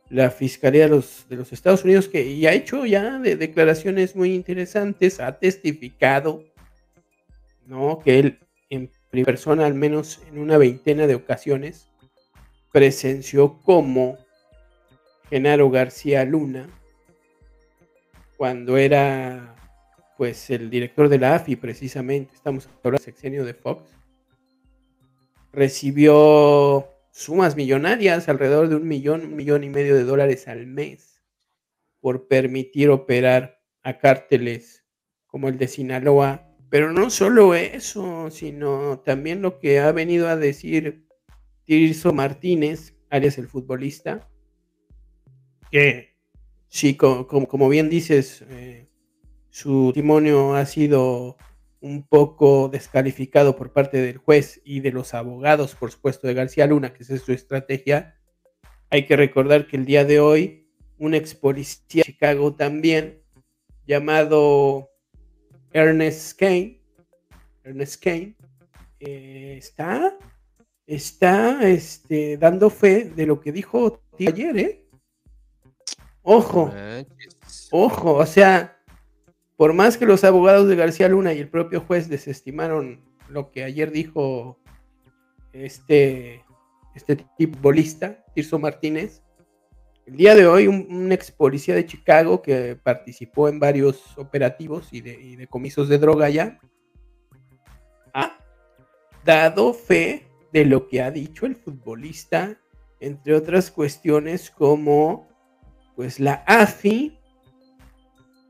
la 0.09 0.31
Fiscalía 0.31 0.85
de 0.85 0.90
los, 0.90 1.27
de 1.29 1.37
los 1.37 1.53
Estados 1.53 1.85
Unidos, 1.85 2.09
que 2.09 2.38
ya 2.38 2.51
ha 2.51 2.55
hecho 2.55 2.85
ya 2.87 3.18
de 3.18 3.37
declaraciones 3.37 4.16
muy 4.16 4.35
interesantes, 4.35 5.21
ha 5.21 5.38
testificado, 5.38 6.45
¿no? 7.66 7.99
Que 7.99 8.18
él 8.18 8.38
en 8.71 8.90
persona, 9.25 9.66
al 9.66 9.75
menos 9.75 10.23
en 10.29 10.38
una 10.38 10.57
veintena 10.57 11.07
de 11.07 11.14
ocasiones, 11.14 11.88
presenció 12.73 13.61
como 13.61 14.18
Genaro 15.33 15.71
García 15.71 16.27
Luna, 16.27 16.68
cuando 18.37 18.77
era 18.77 19.57
pues 20.18 20.51
el 20.51 20.68
director 20.68 21.09
de 21.09 21.18
la 21.18 21.37
AFI, 21.37 21.57
precisamente, 21.57 22.35
estamos 22.35 22.66
hablando 22.66 22.90
del 22.90 23.01
sexenio 23.01 23.42
de 23.47 23.55
Fox, 23.55 23.83
recibió 25.51 26.87
sumas 27.12 27.57
millonarias, 27.57 28.29
alrededor 28.29 28.68
de 28.68 28.77
un 28.77 28.87
millón, 28.87 29.23
un 29.25 29.37
millón 29.37 29.64
y 29.64 29.71
medio 29.71 29.95
de 29.95 30.05
dólares 30.05 30.49
al 30.49 30.66
mes, 30.66 31.23
por 32.01 32.29
permitir 32.29 32.90
operar 32.90 33.59
a 33.83 33.97
cárteles 33.97 34.85
como 35.27 35.49
el 35.49 35.57
de 35.57 35.66
Sinaloa. 35.66 36.47
Pero 36.68 36.92
no 36.92 37.09
solo 37.09 37.55
eso, 37.55 38.31
sino 38.31 38.99
también 38.99 39.40
lo 39.40 39.59
que 39.59 39.81
ha 39.81 39.92
venido 39.92 40.29
a 40.29 40.37
decir 40.37 41.07
Tirso 41.64 42.12
Martínez, 42.12 42.99
alias 43.09 43.38
el 43.38 43.49
futbolista, 43.49 44.29
que 45.72 46.14
sí, 46.68 46.96
como, 46.96 47.68
bien 47.70 47.88
dices, 47.88 48.44
eh, 48.50 48.88
su 49.48 49.87
testimonio 49.88 50.54
ha 50.54 50.66
sido 50.66 51.38
un 51.80 52.06
poco 52.06 52.68
descalificado 52.68 53.56
por 53.56 53.72
parte 53.72 53.96
del 54.00 54.18
juez 54.18 54.61
y 54.64 54.80
de 54.80 54.92
los 54.92 55.14
abogados, 55.14 55.74
por 55.74 55.90
supuesto, 55.90 56.28
de 56.28 56.35
García 56.35 56.66
Luna, 56.66 56.92
que 56.92 57.02
esa 57.02 57.14
es 57.14 57.22
su 57.22 57.32
estrategia. 57.32 58.20
Hay 58.90 59.06
que 59.06 59.16
recordar 59.16 59.66
que 59.66 59.78
el 59.78 59.87
día 59.87 60.04
de 60.04 60.20
hoy, 60.20 60.68
un 60.98 61.14
ex 61.14 61.35
policía 61.35 62.04
de 62.06 62.12
Chicago 62.12 62.54
también, 62.54 63.22
llamado 63.87 64.90
Ernest 65.72 66.38
Kane, 66.38 66.82
Ernest 67.64 68.04
Kane, 68.04 68.37
eh, 69.00 69.56
está, 69.56 70.18
está 70.87 71.66
este, 71.66 72.37
dando 72.37 72.68
fe 72.68 73.06
de 73.06 73.26
lo 73.26 73.40
que 73.40 73.52
dijo 73.52 74.02
ayer, 74.18 74.58
¿eh? 74.58 74.82
Ojo, 76.22 76.72
ojo, 77.72 78.14
o 78.14 78.26
sea, 78.26 78.78
por 79.56 79.72
más 79.72 79.96
que 79.96 80.06
los 80.06 80.22
abogados 80.22 80.68
de 80.68 80.76
García 80.76 81.08
Luna 81.08 81.32
y 81.32 81.40
el 81.40 81.48
propio 81.48 81.80
juez 81.80 82.08
desestimaron 82.08 83.04
lo 83.28 83.50
que 83.50 83.64
ayer 83.64 83.90
dijo 83.90 84.61
este, 85.52 86.44
este 86.94 87.16
tipo 87.37 87.58
bolista, 87.61 88.24
Tirso 88.35 88.58
Martínez, 88.61 89.22
el 90.06 90.16
día 90.16 90.35
de 90.35 90.46
hoy 90.46 90.68
un, 90.68 91.11
ex 91.11 91.32
policía 91.32 91.74
de 91.74 91.87
Chicago 91.87 92.40
que 92.40 92.76
participó 92.80 93.48
en 93.48 93.58
varios 93.58 94.16
operativos 94.16 94.92
y 94.92 95.00
de, 95.00 95.12
y 95.12 95.37
decomisos 95.37 95.88
de 95.88 95.98
droga 95.98 96.28
ya, 96.28 96.61
ha 98.14 98.38
dado 99.24 99.74
fe 99.74 100.28
de 100.52 100.66
lo 100.66 100.88
que 100.88 101.02
ha 101.02 101.11
dicho 101.11 101.46
el 101.46 101.56
futbolista, 101.56 102.61
entre 103.00 103.35
otras 103.35 103.70
cuestiones 103.70 104.50
como 104.50 105.32
pues 105.96 106.20
la 106.20 106.44
AFI 106.46 107.18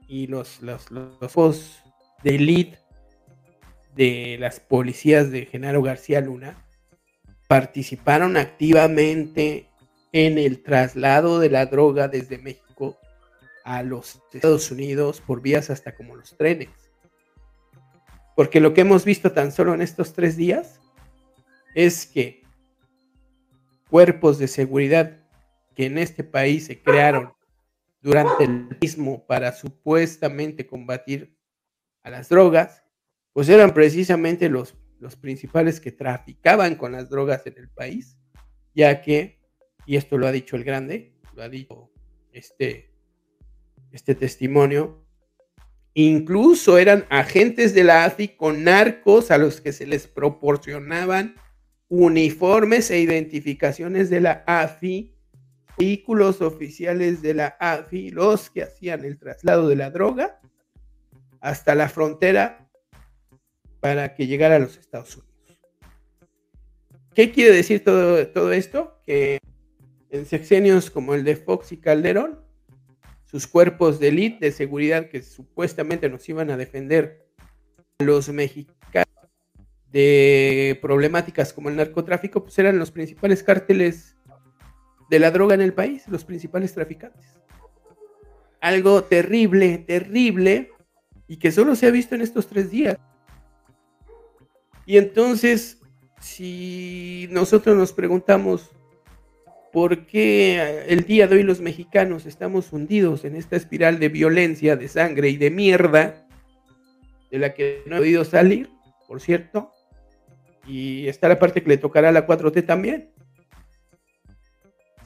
y 0.09 0.27
los, 0.27 0.63
los, 0.63 0.91
los, 0.91 1.83
de 2.23 2.35
elite 2.35 2.79
de 3.95 4.37
las 4.39 4.61
policías 4.61 5.31
de 5.31 5.47
Genaro 5.47 5.83
García 5.83 6.21
Luna 6.21 6.65
participaron 7.49 8.37
activamente 8.37 9.69
en 10.13 10.39
el 10.39 10.63
traslado 10.63 11.39
de 11.39 11.51
la 11.51 11.67
droga 11.67 12.09
desde 12.09 12.39
México 12.39 12.99
a 13.65 13.83
los 13.83 14.23
Estados 14.33 14.71
Unidos 14.71 15.21
por 15.21 15.41
vías 15.41 15.71
hasta 15.71 15.95
como 15.95 16.17
los 16.17 16.37
trenes. 16.37 16.71
Porque 18.37 18.61
lo 18.61 18.75
que 18.75 18.83
hemos 18.83 19.05
visto 19.05 19.33
tan 19.33 19.53
solo 19.53 19.75
en 19.75 19.83
estos 19.83 20.15
tres 20.15 20.37
días 20.37 20.81
es 21.75 22.07
que 22.07 22.43
cuerpos 23.91 24.39
de 24.39 24.49
seguridad 24.49 25.22
que 25.75 25.87
en 25.87 25.99
este 25.99 26.25
país 26.25 26.67
se 26.67 26.83
crearon 26.83 27.33
durante 28.01 28.45
el 28.45 28.69
mismo 28.81 29.27
para 29.27 29.53
supuestamente 29.53 30.67
combatir 30.67 31.37
a 32.03 32.11
las 32.11 32.29
drogas, 32.29 32.83
pues 33.33 33.49
eran 33.49 33.73
precisamente 33.73 34.49
los, 34.49 34.77
los 34.99 35.17
principales 35.17 35.81
que 35.81 35.93
traficaban 35.93 36.75
con 36.75 36.93
las 36.93 37.09
drogas 37.09 37.47
en 37.47 37.59
el 37.59 37.69
país, 37.69 38.19
ya 38.75 39.03
que, 39.03 39.41
y 39.87 39.97
esto 39.97 40.19
lo 40.19 40.27
ha 40.27 40.33
dicho 40.33 40.57
el 40.57 40.65
grande, 40.65 41.15
lo 41.35 41.43
ha 41.43 41.49
dicho 41.49 41.91
este, 42.33 42.93
este 43.93 44.15
testimonio, 44.15 45.05
incluso 45.95 46.79
eran 46.79 47.05
agentes 47.11 47.75
de 47.75 47.85
la 47.85 48.05
AFI 48.05 48.29
con 48.29 48.65
narcos 48.65 49.31
a 49.31 49.39
los 49.39 49.61
que 49.61 49.73
se 49.73 49.87
les 49.87 50.09
proporcionaban 50.09 51.37
uniformes 51.89 52.91
e 52.91 53.01
identificaciones 53.01 54.09
de 54.09 54.21
la 54.21 54.45
AFI 54.47 55.15
vehículos 55.79 56.41
oficiales 56.41 57.23
de 57.23 57.35
la 57.35 57.57
AFI, 57.61 58.11
los 58.11 58.51
que 58.51 58.63
hacían 58.63 59.05
el 59.05 59.19
traslado 59.19 59.69
de 59.69 59.77
la 59.77 59.91
droga 59.91 60.41
hasta 61.41 61.75
la 61.75 61.89
frontera 61.89 62.69
para 63.81 64.15
que 64.15 64.27
llegara 64.27 64.57
a 64.57 64.61
los 64.61 64.77
Estados 64.77 65.17
Unidos. 65.17 65.33
¿Qué 67.15 67.33
quiere 67.33 67.55
decir 67.55 67.85
todo, 67.85 68.27
todo 68.29 68.53
esto? 68.53 69.01
Que 69.05 69.39
en 70.11 70.27
sexenios 70.27 70.91
como 70.91 71.15
el 71.15 71.25
de 71.25 71.37
Fox 71.37 71.73
y 71.73 71.79
Calderón, 71.79 72.41
sus 73.25 73.47
cuerpos 73.47 73.99
de 73.99 74.09
élite 74.09 74.47
de 74.47 74.53
seguridad 74.53 75.09
que 75.09 75.23
supuestamente 75.23 76.09
nos 76.09 76.29
iban 76.29 76.51
a 76.51 76.57
defender 76.57 77.27
a 77.99 78.05
los 78.05 78.29
mexicanos 78.29 79.09
de 79.91 80.79
problemáticas 80.81 81.53
como 81.53 81.69
el 81.69 81.77
narcotráfico, 81.77 82.43
pues 82.45 82.59
eran 82.59 82.79
los 82.79 82.91
principales 82.91 83.43
cárteles 83.43 84.17
de 85.13 85.19
la 85.19 85.31
droga 85.31 85.55
en 85.55 85.61
el 85.61 85.75
país, 85.75 86.09
los 86.09 86.25
principales 86.25 86.73
traficantes. 86.73 87.39
Algo 88.63 89.05
terrible, 89.05 89.77
terrible, 89.77 90.71
y 91.29 91.37
que 91.37 91.53
solo 91.53 91.77
se 91.77 91.87
ha 91.87 91.91
visto 91.91 92.15
en 92.15 92.23
estos 92.23 92.47
tres 92.47 92.71
días. 92.71 92.97
Y 94.87 94.97
entonces, 94.97 95.83
si 96.19 97.29
nosotros 97.31 97.77
nos 97.77 97.93
preguntamos 97.93 98.71
por 99.71 100.07
qué 100.07 100.87
el 100.89 101.05
día 101.05 101.27
de 101.27 101.37
hoy 101.37 101.43
los 101.43 101.61
mexicanos 101.61 102.25
estamos 102.25 102.73
hundidos 102.73 103.27
en 103.27 103.37
esta 103.37 103.57
espiral 103.57 103.99
de 103.99 104.09
violencia, 104.09 104.77
de 104.77 104.89
sangre 104.89 105.29
y 105.29 105.37
de 105.37 105.51
mierda, 105.51 106.27
de 107.31 107.39
la 107.39 107.53
que 107.53 107.83
no 107.85 107.97
ha 107.97 107.99
podido 107.99 108.25
salir, 108.25 108.71
por 109.07 109.21
cierto, 109.21 109.73
y 110.67 111.07
está 111.07 111.29
la 111.29 111.39
parte 111.39 111.63
que 111.63 111.69
le 111.69 111.77
tocará 111.77 112.09
a 112.09 112.13
la 112.13 112.27
4T 112.27 112.65
también, 112.65 113.12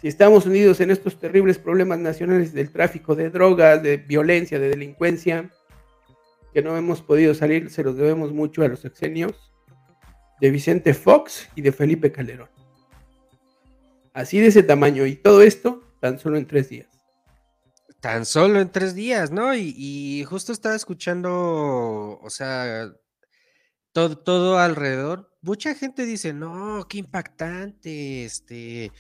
si 0.01 0.09
estamos 0.09 0.47
unidos 0.47 0.81
en 0.81 0.91
estos 0.91 1.19
terribles 1.19 1.59
problemas 1.59 1.99
nacionales 1.99 2.53
del 2.53 2.71
tráfico 2.71 3.15
de 3.15 3.31
drogas, 3.31 3.83
de 3.83 3.97
violencia, 3.97 4.59
de 4.59 4.69
delincuencia, 4.69 5.51
que 6.53 6.63
no 6.63 6.77
hemos 6.77 7.03
podido 7.03 7.35
salir, 7.35 7.71
se 7.71 7.83
los 7.83 7.97
debemos 7.97 8.33
mucho 8.33 8.63
a 8.63 8.69
los 8.69 8.85
exenios 8.85 9.53
de 10.41 10.51
Vicente 10.51 10.95
Fox 10.95 11.49
y 11.55 11.63
de 11.63 11.73
Felipe 11.73 12.13
Calderón. 12.13 12.49
Así 14.13 14.41
de 14.41 14.47
ese 14.47 14.63
tamaño, 14.63 15.07
y 15.07 15.17
todo 15.17 15.43
esto 15.43 15.83
tan 16.01 16.19
solo 16.19 16.39
en 16.39 16.47
tres 16.47 16.69
días. 16.69 16.89
Tan 18.01 18.25
solo 18.25 18.61
en 18.61 18.71
tres 18.71 18.95
días, 18.95 19.31
¿no? 19.31 19.55
Y, 19.55 20.25
justo 20.25 20.53
estaba 20.53 20.77
escuchando, 20.77 22.19
o 22.23 22.31
sea, 22.31 22.93
todo, 23.93 24.17
todo 24.17 24.59
alrededor. 24.59 25.31
Mucha 25.43 25.75
gente 25.75 26.05
dice, 26.05 26.33
no, 26.33 26.87
qué 26.89 26.99
impactante, 26.99 28.25
este, 28.25 28.93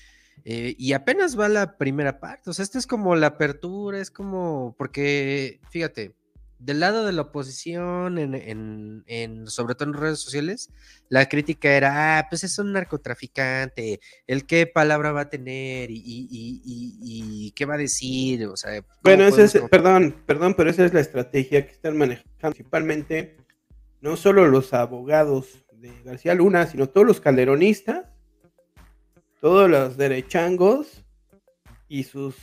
eh, 0.48 0.76
y 0.78 0.92
apenas 0.92 1.36
va 1.36 1.48
la 1.48 1.76
primera 1.76 2.20
parte, 2.20 2.50
o 2.50 2.52
sea, 2.52 2.62
esta 2.62 2.78
es 2.78 2.86
como 2.86 3.16
la 3.16 3.26
apertura, 3.26 3.98
es 3.98 4.12
como, 4.12 4.76
porque, 4.78 5.58
fíjate, 5.70 6.14
del 6.60 6.78
lado 6.78 7.04
de 7.04 7.10
la 7.10 7.22
oposición, 7.22 8.16
en, 8.16 9.02
en, 9.08 9.46
sobre 9.48 9.74
todo 9.74 9.88
en 9.88 9.94
redes 9.94 10.20
sociales, 10.20 10.70
la 11.08 11.28
crítica 11.28 11.72
era, 11.72 12.20
ah, 12.20 12.26
pues 12.30 12.44
es 12.44 12.60
un 12.60 12.72
narcotraficante, 12.72 13.98
el 14.28 14.46
qué 14.46 14.68
palabra 14.68 15.10
va 15.10 15.22
a 15.22 15.28
tener 15.30 15.90
y, 15.90 15.96
y, 15.96 16.62
y, 16.64 17.50
qué 17.50 17.64
va 17.64 17.74
a 17.74 17.78
decir, 17.78 18.46
o 18.46 18.56
sea. 18.56 18.84
Bueno, 19.02 19.24
esa 19.24 19.42
es, 19.42 19.58
perdón, 19.68 20.14
perdón, 20.26 20.54
pero 20.54 20.70
esa 20.70 20.84
es 20.84 20.94
la 20.94 21.00
estrategia 21.00 21.66
que 21.66 21.72
están 21.72 21.96
manejando 21.96 22.30
principalmente, 22.40 23.36
no 24.00 24.16
solo 24.16 24.46
los 24.46 24.72
abogados 24.74 25.66
de 25.72 25.90
García 26.04 26.36
Luna, 26.36 26.68
sino 26.68 26.88
todos 26.88 27.04
los 27.04 27.20
calderonistas 27.20 28.15
todos 29.40 29.68
los 29.70 29.96
derechangos 29.96 31.04
y 31.88 32.04
sus 32.04 32.34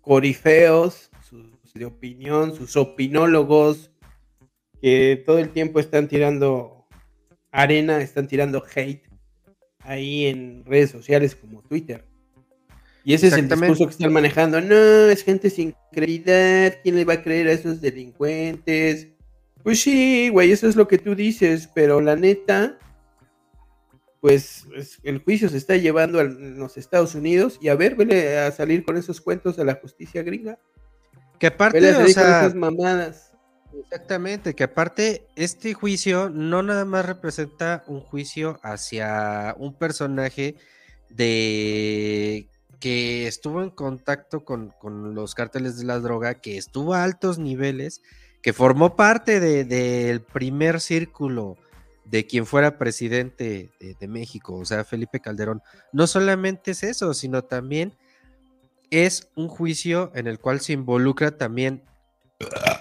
corifeos, 0.00 1.10
sus 1.28 1.54
de 1.74 1.86
opinión, 1.86 2.54
sus 2.54 2.76
opinólogos, 2.76 3.90
que 4.80 5.22
todo 5.26 5.38
el 5.38 5.50
tiempo 5.50 5.80
están 5.80 6.06
tirando 6.06 6.86
arena, 7.50 8.00
están 8.00 8.28
tirando 8.28 8.64
hate 8.74 9.08
ahí 9.80 10.26
en 10.26 10.64
redes 10.64 10.90
sociales 10.90 11.34
como 11.34 11.62
Twitter. 11.62 12.04
Y 13.02 13.12
ese 13.12 13.26
es 13.26 13.34
el 13.34 13.48
discurso 13.48 13.86
que 13.86 13.92
están 13.92 14.12
manejando. 14.12 14.60
No, 14.60 15.10
es 15.10 15.22
gente 15.24 15.50
sin 15.50 15.74
credibilidad. 15.92 16.78
¿Quién 16.82 16.94
le 16.94 17.04
va 17.04 17.14
a 17.14 17.22
creer 17.22 17.48
a 17.48 17.52
esos 17.52 17.80
delincuentes? 17.80 19.08
Pues 19.62 19.80
sí, 19.80 20.30
güey, 20.30 20.52
eso 20.52 20.68
es 20.68 20.76
lo 20.76 20.88
que 20.88 20.98
tú 20.98 21.14
dices, 21.14 21.68
pero 21.74 22.00
la 22.00 22.16
neta, 22.16 22.78
pues 24.24 24.64
el 25.02 25.22
juicio 25.22 25.50
se 25.50 25.58
está 25.58 25.76
llevando 25.76 26.18
a 26.18 26.24
los 26.24 26.78
Estados 26.78 27.14
Unidos 27.14 27.58
y 27.60 27.68
a 27.68 27.74
ver, 27.74 27.94
vele 27.94 28.38
a 28.38 28.50
salir 28.52 28.82
con 28.82 28.96
esos 28.96 29.20
cuentos 29.20 29.54
de 29.54 29.66
la 29.66 29.74
justicia 29.74 30.22
gringa. 30.22 30.58
Que 31.38 31.48
aparte, 31.48 31.78
de 31.78 32.06
esas 32.06 32.54
mamadas. 32.54 33.34
Exactamente, 33.78 34.54
que 34.54 34.64
aparte 34.64 35.26
este 35.36 35.74
juicio 35.74 36.30
no 36.30 36.62
nada 36.62 36.86
más 36.86 37.04
representa 37.04 37.84
un 37.86 38.00
juicio 38.00 38.58
hacia 38.62 39.54
un 39.58 39.74
personaje 39.74 40.54
de 41.10 42.48
que 42.80 43.26
estuvo 43.26 43.62
en 43.62 43.68
contacto 43.68 44.42
con, 44.42 44.72
los 45.14 45.34
cárteles 45.34 45.76
de 45.76 45.84
la 45.84 45.98
droga, 45.98 46.36
que 46.36 46.56
estuvo 46.56 46.94
a 46.94 47.04
altos 47.04 47.38
niveles, 47.38 48.00
que 48.40 48.54
formó 48.54 48.96
parte 48.96 49.38
del 49.38 50.22
primer 50.22 50.80
círculo 50.80 51.58
de 52.04 52.26
quien 52.26 52.46
fuera 52.46 52.78
presidente 52.78 53.70
de, 53.80 54.08
México, 54.08 54.54
o 54.56 54.64
sea, 54.64 54.84
Felipe 54.84 55.20
Calderón. 55.20 55.62
No 55.92 56.06
solamente 56.06 56.72
es 56.72 56.82
eso, 56.82 57.14
sino 57.14 57.42
también 57.42 57.96
es 58.90 59.30
un 59.34 59.48
juicio 59.48 60.12
en 60.14 60.26
el 60.26 60.38
cual 60.38 60.60
se 60.60 60.74
involucra 60.74 61.36
también 61.36 61.82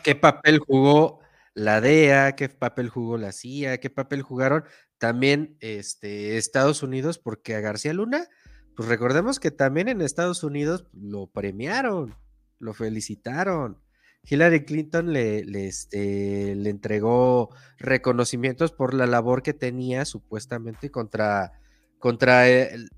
qué 0.04 0.16
papel 0.16 0.60
jugó 0.60 1.20
la 1.54 1.82
DEA, 1.82 2.36
qué 2.36 2.50
papel 2.50 2.90
jugó 2.90 3.18
la 3.18 3.32
CIA, 3.32 3.80
qué 3.80 3.90
papel 3.90 4.22
jugaron 4.22 4.64
también 4.98 5.58
este, 5.60 6.38
Estados 6.38 6.84
Unidos, 6.84 7.20
porque 7.20 7.56
a 7.56 7.60
García 7.60 7.94
Luna, 7.94 8.28
pues 8.76 8.90
recordemos 8.90 9.40
que 9.40 9.52
también 9.52 9.88
en 9.88 10.02
Estados 10.02 10.44
Unidos 10.44 10.86
lo 10.94 11.28
premiaron, 11.28 12.16
lo 12.60 12.74
felicitaron. 12.74 13.83
Hillary 14.26 14.64
Clinton 14.64 15.12
le, 15.12 15.40
este, 15.68 16.56
le 16.56 16.70
entregó 16.70 17.50
reconocimientos 17.78 18.72
por 18.72 18.94
la 18.94 19.06
labor 19.06 19.44
que 19.44 19.54
tenía 19.54 20.06
supuestamente 20.06 20.90
contra, 20.90 21.52
contra 22.00 22.46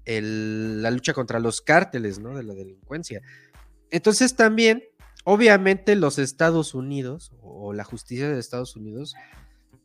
la 0.06 0.92
lucha 0.92 1.14
contra 1.14 1.40
los 1.40 1.62
cárteles 1.62 2.20
¿no? 2.20 2.38
de 2.38 2.44
la 2.44 2.54
delincuencia. 2.54 3.22
Entonces 3.90 4.36
también, 4.36 4.84
obviamente 5.24 5.96
los 5.96 6.20
Estados 6.20 6.76
Unidos 6.76 7.32
o 7.42 7.74
la 7.74 7.84
justicia 7.84 8.30
de 8.30 8.40
Estados 8.40 8.76
Unidos 8.76 9.16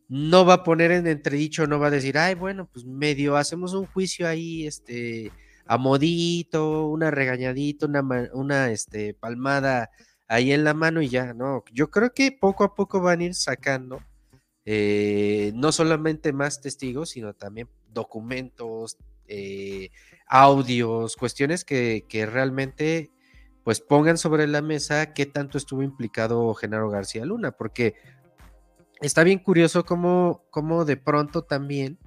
no 0.08 0.44
va 0.44 0.54
a 0.54 0.64
poner 0.64 0.90
en 0.90 1.06
entredicho, 1.06 1.66
no 1.66 1.78
va 1.78 1.86
a 1.86 1.92
decir, 1.92 2.18
ay, 2.18 2.34
bueno, 2.34 2.68
pues 2.70 2.84
medio 2.84 3.36
hacemos 3.36 3.74
un 3.74 3.86
juicio 3.86 4.26
ahí, 4.26 4.66
este, 4.66 5.30
a 5.66 5.78
modito, 5.78 6.88
una 6.88 7.12
regañadita, 7.12 7.86
una, 7.86 8.02
una 8.34 8.72
este, 8.72 9.14
palmada 9.14 9.88
ahí 10.30 10.52
en 10.52 10.62
la 10.62 10.74
mano 10.74 11.02
y 11.02 11.08
ya, 11.08 11.34
¿no? 11.34 11.64
Yo 11.72 11.90
creo 11.90 12.14
que 12.14 12.30
poco 12.30 12.62
a 12.62 12.76
poco 12.76 13.00
van 13.00 13.18
a 13.18 13.24
ir 13.24 13.34
sacando 13.34 14.00
eh, 14.64 15.50
no 15.56 15.72
solamente 15.72 16.32
más 16.32 16.60
testigos, 16.60 17.10
sino 17.10 17.34
también 17.34 17.68
documentos, 17.88 18.96
eh, 19.26 19.90
audios, 20.28 21.16
cuestiones 21.16 21.64
que, 21.64 22.28
realmente 22.30 23.10
pues 23.64 23.80
pongan 23.80 24.18
sobre 24.18 24.46
la 24.46 24.62
mesa 24.62 25.12
qué 25.14 25.26
tanto 25.26 25.58
estuvo 25.58 25.82
implicado 25.82 26.54
Genaro 26.54 26.88
García 26.90 27.24
Luna, 27.24 27.50
porque 27.50 27.96
está 29.00 29.24
bien 29.24 29.40
curioso 29.40 29.84
cómo, 29.84 30.44
cómo 30.50 30.84
de 30.84 30.96
pronto 30.96 31.42
también, 31.42 31.98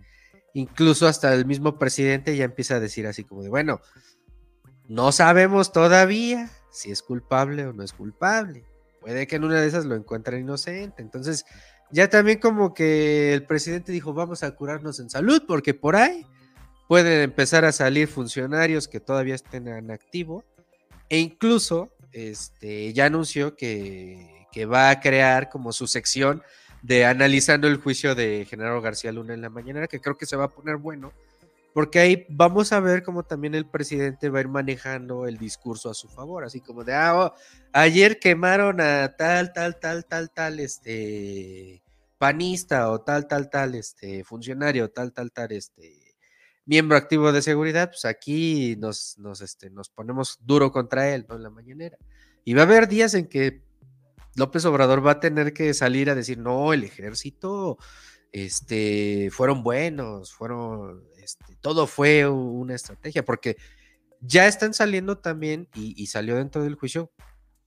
incluso 0.53 1.07
hasta 1.07 1.33
el 1.33 1.45
mismo 1.45 1.77
presidente 1.77 2.37
ya 2.37 2.45
empieza 2.45 2.75
a 2.75 2.79
decir 2.79 3.05
así 3.05 3.25
como 3.25 3.43
de, 3.43 3.49
bueno, 3.49 3.81
no 4.87 5.11
sabemos 5.11 5.73
todavía, 5.73 6.49
si 6.73 6.91
es 6.91 7.01
culpable 7.01 7.65
o 7.65 7.73
no 7.73 7.83
es 7.83 7.93
culpable. 7.93 8.65
Puede 8.99 9.27
que 9.27 9.35
en 9.37 9.45
una 9.45 9.61
de 9.61 9.67
esas 9.67 9.85
lo 9.85 9.95
encuentren 9.95 10.41
inocente. 10.41 11.01
Entonces, 11.01 11.45
ya 11.91 12.09
también 12.09 12.39
como 12.39 12.73
que 12.73 13.33
el 13.33 13.45
presidente 13.45 13.91
dijo, 13.91 14.13
vamos 14.13 14.43
a 14.43 14.51
curarnos 14.55 14.99
en 14.99 15.09
salud, 15.09 15.43
porque 15.47 15.73
por 15.73 15.95
ahí 15.95 16.25
pueden 16.87 17.21
empezar 17.21 17.63
a 17.65 17.71
salir 17.71 18.07
funcionarios 18.07 18.87
que 18.87 18.99
todavía 18.99 19.35
estén 19.35 19.67
en 19.67 19.91
activo. 19.91 20.43
E 21.09 21.19
incluso 21.19 21.91
este, 22.11 22.91
ya 22.93 23.05
anunció 23.05 23.55
que, 23.55 24.47
que 24.51 24.65
va 24.65 24.89
a 24.89 24.99
crear 24.99 25.49
como 25.49 25.71
su 25.71 25.85
sección 25.87 26.41
de 26.81 27.05
analizando 27.05 27.67
el 27.67 27.77
juicio 27.77 28.15
de 28.15 28.45
Genaro 28.49 28.81
García 28.81 29.11
Luna 29.11 29.33
en 29.33 29.41
la 29.41 29.49
mañana, 29.49 29.87
que 29.87 30.01
creo 30.01 30.17
que 30.17 30.25
se 30.25 30.35
va 30.35 30.45
a 30.45 30.49
poner 30.49 30.77
bueno 30.77 31.13
porque 31.73 31.99
ahí 31.99 32.25
vamos 32.29 32.71
a 32.71 32.79
ver 32.79 33.03
cómo 33.03 33.23
también 33.23 33.55
el 33.55 33.65
presidente 33.65 34.29
va 34.29 34.39
a 34.39 34.41
ir 34.41 34.47
manejando 34.47 35.25
el 35.27 35.37
discurso 35.37 35.89
a 35.89 35.93
su 35.93 36.07
favor, 36.07 36.43
así 36.43 36.61
como 36.61 36.83
de, 36.83 36.93
ah, 36.93 37.15
oh, 37.17 37.33
ayer 37.71 38.19
quemaron 38.19 38.79
a 38.79 39.15
tal, 39.17 39.51
tal, 39.53 39.79
tal, 39.79 40.05
tal, 40.05 40.31
tal, 40.31 40.59
este, 40.59 41.83
panista 42.17 42.91
o 42.91 43.01
tal, 43.01 43.27
tal, 43.27 43.49
tal, 43.49 43.75
este, 43.75 44.23
funcionario, 44.23 44.91
tal, 44.91 45.13
tal, 45.13 45.31
tal, 45.31 45.51
este, 45.51 46.15
miembro 46.65 46.95
activo 46.95 47.31
de 47.31 47.41
seguridad, 47.41 47.89
pues 47.89 48.05
aquí 48.05 48.75
nos, 48.77 49.17
nos, 49.17 49.41
este, 49.41 49.69
nos 49.69 49.89
ponemos 49.89 50.39
duro 50.41 50.71
contra 50.71 51.13
él, 51.13 51.25
¿no? 51.27 51.35
En 51.35 51.43
la 51.43 51.49
mañanera. 51.49 51.97
Y 52.45 52.53
va 52.53 52.61
a 52.61 52.65
haber 52.65 52.87
días 52.87 53.13
en 53.15 53.27
que 53.27 53.63
López 54.35 54.65
Obrador 54.65 55.05
va 55.05 55.11
a 55.11 55.19
tener 55.19 55.53
que 55.53 55.73
salir 55.73 56.09
a 56.09 56.15
decir, 56.15 56.37
no, 56.37 56.73
el 56.73 56.83
ejército, 56.83 57.77
este, 58.31 59.29
fueron 59.31 59.63
buenos, 59.63 60.33
fueron, 60.33 61.03
este, 61.23 61.55
todo 61.61 61.87
fue 61.87 62.27
una 62.27 62.75
estrategia, 62.75 63.23
porque 63.23 63.57
ya 64.19 64.47
están 64.47 64.73
saliendo 64.73 65.17
también, 65.17 65.69
y, 65.73 66.07
salió 66.07 66.35
dentro 66.35 66.63
del 66.63 66.75
juicio, 66.75 67.11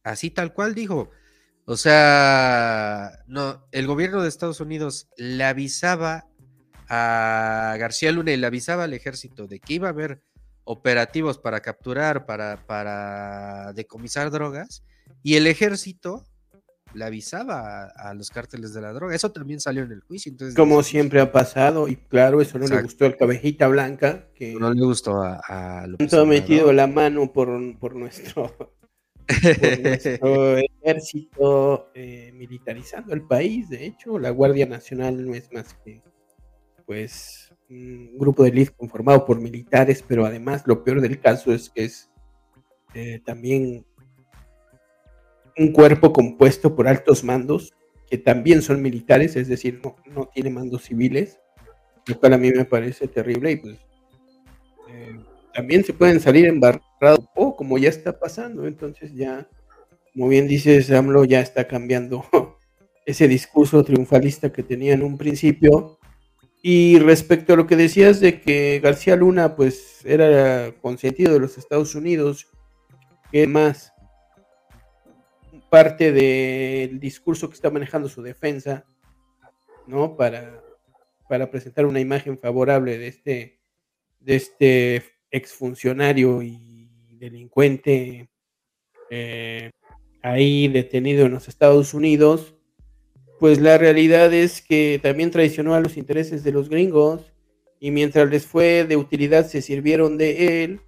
así 0.03 0.31
tal 0.31 0.53
cual 0.53 0.75
dijo. 0.75 1.11
O 1.65 1.77
sea, 1.77 3.19
no, 3.27 3.67
el 3.73 3.87
gobierno 3.87 4.23
de 4.23 4.29
Estados 4.29 4.61
Unidos 4.61 5.09
le 5.17 5.45
avisaba 5.45 6.27
a 6.89 7.77
García 7.79 8.13
Luna 8.13 8.33
y 8.33 8.37
le 8.37 8.47
avisaba 8.47 8.85
al 8.85 8.95
ejército 8.95 9.47
de 9.49 9.59
que 9.59 9.75
iba 9.75 9.89
a 9.89 9.91
haber 9.91 10.23
operativos 10.65 11.39
para 11.39 11.61
capturar, 11.61 12.27
para, 12.27 12.65
para 12.67 13.73
decomisar 13.73 14.31
drogas, 14.31 14.85
y 15.23 15.37
el 15.37 15.47
ejército 15.47 16.25
le 16.97 17.05
avisaba 17.05 17.85
a, 17.95 18.15
los 18.15 18.31
cárteles 18.31 18.73
de 18.73 18.81
la 18.81 18.93
droga. 18.93 19.15
Eso 19.15 19.31
también 19.31 19.61
salió 19.61 19.83
en 19.83 19.93
el 19.93 20.01
juicio. 20.01 20.33
Entonces, 20.33 20.57
Como 20.57 20.83
siempre 20.83 21.21
ha 21.21 21.31
pasado, 21.31 21.89
y 21.89 21.97
claro, 21.97 22.41
eso 22.41 22.59
no 22.59 22.67
le 22.67 22.83
gustó 22.83 23.05
al 23.05 23.17
cabejita 23.17 23.69
blanca. 23.69 24.29
Que 24.35 24.55
no 24.55 24.73
le 24.73 24.83
gustó 24.85 25.23
a, 25.23 25.41
a 25.47 25.87
todo 26.09 26.27
metido 26.27 26.73
la 26.73 26.87
mano 26.87 27.33
por, 27.33 27.79
por 27.79 27.95
nuestro, 27.95 28.51
ejército 30.83 31.91
eh, 31.95 32.33
militarizando 32.35 33.13
el 33.13 33.23
país. 33.23 33.69
De 33.69 33.85
hecho, 33.87 34.19
la 34.19 34.31
Guardia 34.31 34.67
Nacional 34.67 35.25
no 35.25 35.35
es 35.35 35.53
más 35.53 35.75
que 35.85 36.03
pues 36.87 37.53
un 37.69 38.17
grupo 38.17 38.45
de 38.45 38.51
élite 38.51 38.73
conformado 38.77 39.25
por 39.27 39.41
militares, 39.41 40.05
pero 40.07 40.25
además 40.25 40.63
lo 40.67 40.85
peor 40.85 41.01
del 41.01 41.21
caso 41.21 41.53
es 41.53 41.69
que 41.69 41.85
es 41.85 42.11
eh, 42.95 43.21
también 43.25 43.85
un 45.57 45.73
cuerpo 45.73 46.13
compuesto 46.13 46.75
por 46.75 46.89
altos 46.89 47.25
mandos 47.25 47.75
que 48.09 48.19
también 48.19 48.63
son 48.63 48.83
militares, 48.83 49.37
es 49.37 49.49
decir, 49.49 49.81
no, 49.83 49.97
no 50.07 50.27
tiene 50.27 50.51
mandos 50.51 50.85
civiles, 50.85 51.39
lo 52.07 52.19
cual 52.19 52.35
a 52.35 52.39
mí 52.39 52.51
me 52.53 52.65
parece 52.65 53.09
terrible 53.09 53.53
y 53.53 53.57
pues 53.57 53.77
eh, 54.89 55.17
también 55.53 55.85
se 55.85 55.93
pueden 55.93 56.21
salir 56.21 56.47
embarrados 56.47 57.27
o 57.35 57.57
como 57.57 57.79
ya 57.79 57.89
está 57.89 58.19
pasando, 58.19 58.67
entonces 58.67 59.15
ya, 59.15 59.49
como 60.13 60.29
bien 60.29 60.47
dices, 60.47 60.91
AMLO 60.91 61.25
ya 61.25 61.41
está 61.41 61.67
cambiando 61.67 62.25
ese 63.07 63.29
discurso 63.29 63.83
triunfalista 63.85 64.53
que 64.53 64.63
tenía 64.63 64.93
en 64.93 65.03
un 65.03 65.17
principio. 65.17 65.99
Y 66.63 66.99
respecto 66.99 67.53
a 67.53 67.57
lo 67.57 67.69
que 67.69 67.77
decías 67.77 68.19
de 68.19 68.41
que 68.41 68.81
García 68.83 69.15
Luna 69.15 69.55
pues 69.55 70.01
era 70.05 70.73
consentido 70.81 71.33
de 71.33 71.39
los 71.39 71.59
Estados 71.59 71.95
Unidos, 71.95 72.49
¿qué 73.31 73.47
más? 73.47 73.93
Parte 75.71 76.13
del 76.13 77.01
discurso 77.01 77.49
que 77.49 77.55
está 77.55 77.71
manejando 77.71 78.09
su 78.09 78.23
defensa, 78.23 78.85
¿no? 79.87 80.17
Para, 80.17 80.63
para 81.29 81.51
presentar 81.51 81.87
una 81.87 82.01
imagen 82.01 82.39
favorable 82.39 82.99
de 82.99 83.09
este, 83.09 83.61
de 84.21 84.37
este 84.37 85.03
exfuncionario 85.31 86.43
y 86.43 86.91
delincuente 87.19 88.29
eh, 89.11 89.71
ahí 90.23 90.69
detenido 90.69 91.27
en 91.27 91.33
los 91.33 91.49
Estados 91.49 91.95
Unidos, 91.95 92.55
pues 93.39 93.61
la 93.61 93.79
realidad 93.79 94.33
es 94.33 94.63
que 94.63 94.99
también 95.03 95.31
traicionó 95.31 95.75
a 95.75 95.81
los 95.81 95.97
intereses 95.97 96.43
de 96.43 96.53
los 96.53 96.69
gringos 96.69 97.33
y 97.79 97.91
mientras 97.91 98.29
les 98.31 98.47
fue 98.47 98.85
de 98.85 98.97
utilidad 98.97 99.47
se 99.47 99.63
sirvieron 99.63 100.17
de 100.17 100.65
él 100.65 100.81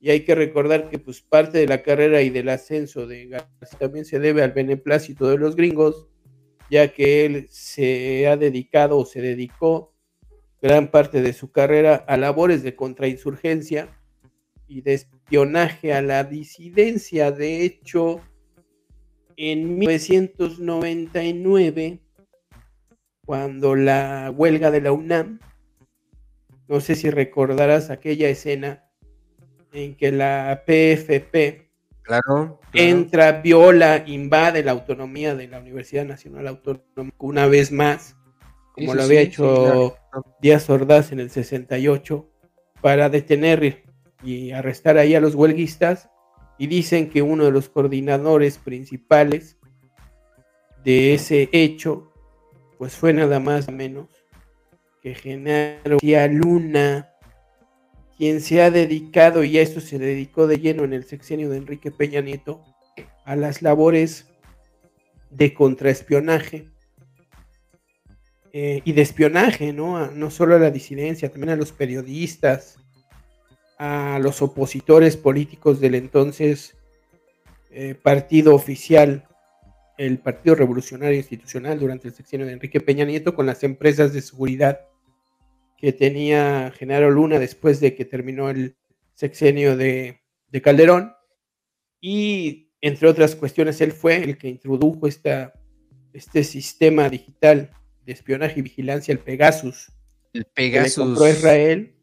y 0.00 0.10
hay 0.10 0.24
que 0.24 0.34
recordar 0.34 0.88
que 0.88 0.98
pues 0.98 1.20
parte 1.20 1.58
de 1.58 1.66
la 1.66 1.82
carrera 1.82 2.22
y 2.22 2.30
del 2.30 2.48
ascenso 2.48 3.06
de 3.06 3.26
García 3.26 3.78
también 3.78 4.06
se 4.06 4.18
debe 4.18 4.42
al 4.42 4.52
beneplácito 4.52 5.28
de 5.28 5.36
los 5.36 5.56
gringos, 5.56 6.08
ya 6.70 6.88
que 6.88 7.26
él 7.26 7.48
se 7.50 8.26
ha 8.26 8.38
dedicado 8.38 8.96
o 8.96 9.04
se 9.04 9.20
dedicó 9.20 9.92
gran 10.62 10.90
parte 10.90 11.20
de 11.20 11.34
su 11.34 11.52
carrera 11.52 11.96
a 11.96 12.16
labores 12.16 12.62
de 12.62 12.74
contrainsurgencia 12.74 13.94
y 14.66 14.80
de 14.80 14.94
espionaje 14.94 15.92
a 15.92 16.00
la 16.00 16.24
disidencia. 16.24 17.30
De 17.30 17.62
hecho, 17.62 18.22
en 19.36 19.78
1999, 19.78 22.00
cuando 23.26 23.76
la 23.76 24.32
huelga 24.34 24.70
de 24.70 24.80
la 24.80 24.92
UNAM, 24.92 25.40
no 26.68 26.80
sé 26.80 26.94
si 26.94 27.10
recordarás 27.10 27.90
aquella 27.90 28.30
escena 28.30 28.89
en 29.72 29.96
que 29.96 30.12
la 30.12 30.62
PFP 30.66 31.70
Claro, 32.10 32.58
Entra, 32.72 33.40
viola, 33.40 34.02
invade 34.04 34.64
la 34.64 34.72
autonomía 34.72 35.36
de 35.36 35.46
la 35.46 35.60
Universidad 35.60 36.04
Nacional 36.04 36.48
Autónoma 36.48 37.12
una 37.18 37.46
vez 37.46 37.70
más, 37.70 38.16
como 38.72 38.94
lo 38.94 39.04
había 39.04 39.20
hecho 39.20 39.96
Díaz 40.40 40.68
Ordaz 40.70 41.12
en 41.12 41.20
el 41.20 41.30
68, 41.30 42.28
para 42.80 43.10
detener 43.10 43.84
y 44.24 44.50
arrestar 44.50 44.98
ahí 44.98 45.14
a 45.14 45.20
los 45.20 45.36
huelguistas. 45.36 46.10
Y 46.58 46.66
dicen 46.66 47.10
que 47.10 47.22
uno 47.22 47.44
de 47.44 47.52
los 47.52 47.68
coordinadores 47.68 48.58
principales 48.58 49.56
de 50.82 51.14
ese 51.14 51.48
hecho, 51.52 52.12
pues 52.76 52.96
fue 52.96 53.12
nada 53.12 53.38
más 53.38 53.68
o 53.68 53.72
menos 53.72 54.08
que 55.00 55.14
Genaro 55.14 55.98
Luna, 56.02 57.09
quien 58.20 58.42
se 58.42 58.60
ha 58.60 58.70
dedicado, 58.70 59.44
y 59.44 59.56
a 59.56 59.62
esto 59.62 59.80
se 59.80 59.98
dedicó 59.98 60.46
de 60.46 60.58
lleno 60.58 60.84
en 60.84 60.92
el 60.92 61.04
sexenio 61.04 61.48
de 61.48 61.56
Enrique 61.56 61.90
Peña 61.90 62.20
Nieto, 62.20 62.62
a 63.24 63.34
las 63.34 63.62
labores 63.62 64.26
de 65.30 65.54
contraespionaje 65.54 66.68
eh, 68.52 68.82
y 68.84 68.92
de 68.92 69.00
espionaje, 69.00 69.72
¿no? 69.72 70.10
no 70.10 70.30
solo 70.30 70.56
a 70.56 70.58
la 70.58 70.70
disidencia, 70.70 71.30
también 71.30 71.48
a 71.48 71.56
los 71.56 71.72
periodistas, 71.72 72.76
a 73.78 74.18
los 74.20 74.42
opositores 74.42 75.16
políticos 75.16 75.80
del 75.80 75.94
entonces 75.94 76.76
eh, 77.70 77.94
partido 77.94 78.54
oficial, 78.54 79.26
el 79.96 80.18
Partido 80.18 80.56
Revolucionario 80.56 81.16
Institucional, 81.16 81.78
durante 81.78 82.08
el 82.08 82.14
sexenio 82.14 82.44
de 82.44 82.52
Enrique 82.52 82.82
Peña 82.82 83.06
Nieto, 83.06 83.34
con 83.34 83.46
las 83.46 83.64
empresas 83.64 84.12
de 84.12 84.20
seguridad 84.20 84.89
que 85.80 85.92
tenía 85.94 86.72
Genaro 86.76 87.10
Luna 87.10 87.38
después 87.38 87.80
de 87.80 87.94
que 87.94 88.04
terminó 88.04 88.50
el 88.50 88.76
sexenio 89.14 89.78
de, 89.78 90.20
Calderón. 90.62 91.14
Y 92.02 92.72
entre 92.82 93.08
otras 93.08 93.34
cuestiones, 93.34 93.80
él 93.80 93.92
fue 93.92 94.22
el 94.22 94.36
que 94.36 94.48
introdujo 94.48 95.06
esta, 95.06 95.54
este 96.12 96.44
sistema 96.44 97.08
digital 97.08 97.70
de 98.04 98.12
espionaje 98.12 98.60
y 98.60 98.62
vigilancia, 98.62 99.12
el 99.12 99.20
Pegasus. 99.20 99.90
El 100.34 100.44
Pegasus. 100.44 100.94
Que 100.94 101.00
compró 101.00 101.28
Israel. 101.28 101.94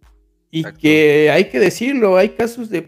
Y 0.50 0.64
que 0.64 1.30
hay 1.30 1.50
que 1.50 1.60
decirlo, 1.60 2.18
hay 2.18 2.30
casos 2.30 2.70
de 2.70 2.82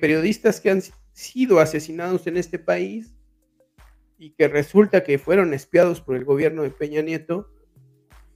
periodistas 0.00 0.60
que 0.60 0.70
han 0.70 0.82
sido 1.12 1.58
asesinados 1.58 2.26
en 2.28 2.36
este 2.36 2.58
país 2.58 3.14
y 4.16 4.30
que 4.30 4.46
resulta 4.46 5.02
que 5.02 5.18
fueron 5.18 5.54
espiados 5.54 6.00
por 6.00 6.14
el 6.14 6.24
gobierno 6.24 6.62
de 6.62 6.70
Peña 6.70 7.02
Nieto 7.02 7.50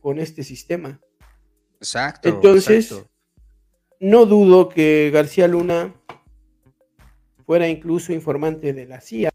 con 0.01 0.19
este 0.19 0.43
sistema. 0.43 1.01
Exacto. 1.85 2.29
Entonces, 2.29 3.05
no 4.01 4.25
dudo 4.25 4.71
que 4.71 5.11
García 5.13 5.47
Luna 5.47 5.95
fuera 7.45 7.69
incluso 7.69 8.13
informante 8.13 8.73
de 8.73 8.87
la 8.87 9.01
CIA. 9.01 9.31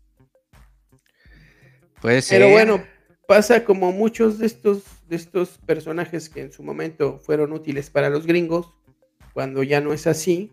Puede 2.01 2.21
ser. 2.23 2.41
Pero 2.41 2.51
bueno, 2.51 2.83
pasa 3.27 3.63
como 3.63 3.91
muchos 3.91 4.39
de 4.39 4.47
estos, 4.47 4.83
de 5.07 5.15
estos 5.15 5.59
personajes 5.59 6.27
que 6.27 6.41
en 6.41 6.51
su 6.51 6.63
momento 6.63 7.19
fueron 7.19 7.53
útiles 7.53 7.91
para 7.91 8.09
los 8.09 8.25
gringos, 8.25 8.73
cuando 9.33 9.61
ya 9.61 9.79
no 9.79 9.93
es 9.93 10.07
así, 10.07 10.51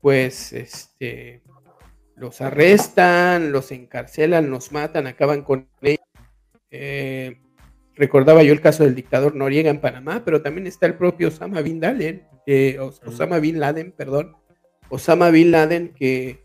pues 0.00 0.52
este 0.52 1.42
los 2.16 2.40
arrestan, 2.40 3.50
los 3.50 3.72
encarcelan, 3.72 4.50
los 4.50 4.72
matan, 4.72 5.06
acaban 5.06 5.42
con 5.42 5.68
ellos. 5.80 6.04
Eh, 6.70 7.40
recordaba 7.96 8.42
yo 8.42 8.52
el 8.52 8.60
caso 8.60 8.84
del 8.84 8.94
dictador 8.94 9.34
Noriega 9.34 9.70
en 9.70 9.80
Panamá, 9.80 10.22
pero 10.24 10.42
también 10.42 10.66
está 10.66 10.86
el 10.86 10.94
propio 10.94 11.28
Osama 11.28 11.60
Bin 11.62 11.80
Laden, 11.80 12.22
Osama 13.04 13.38
Bin 13.38 13.58
Laden, 13.58 13.92
perdón, 13.92 14.36
Osama 14.88 15.30
Bin 15.30 15.50
Laden 15.50 15.92
que 15.94 16.44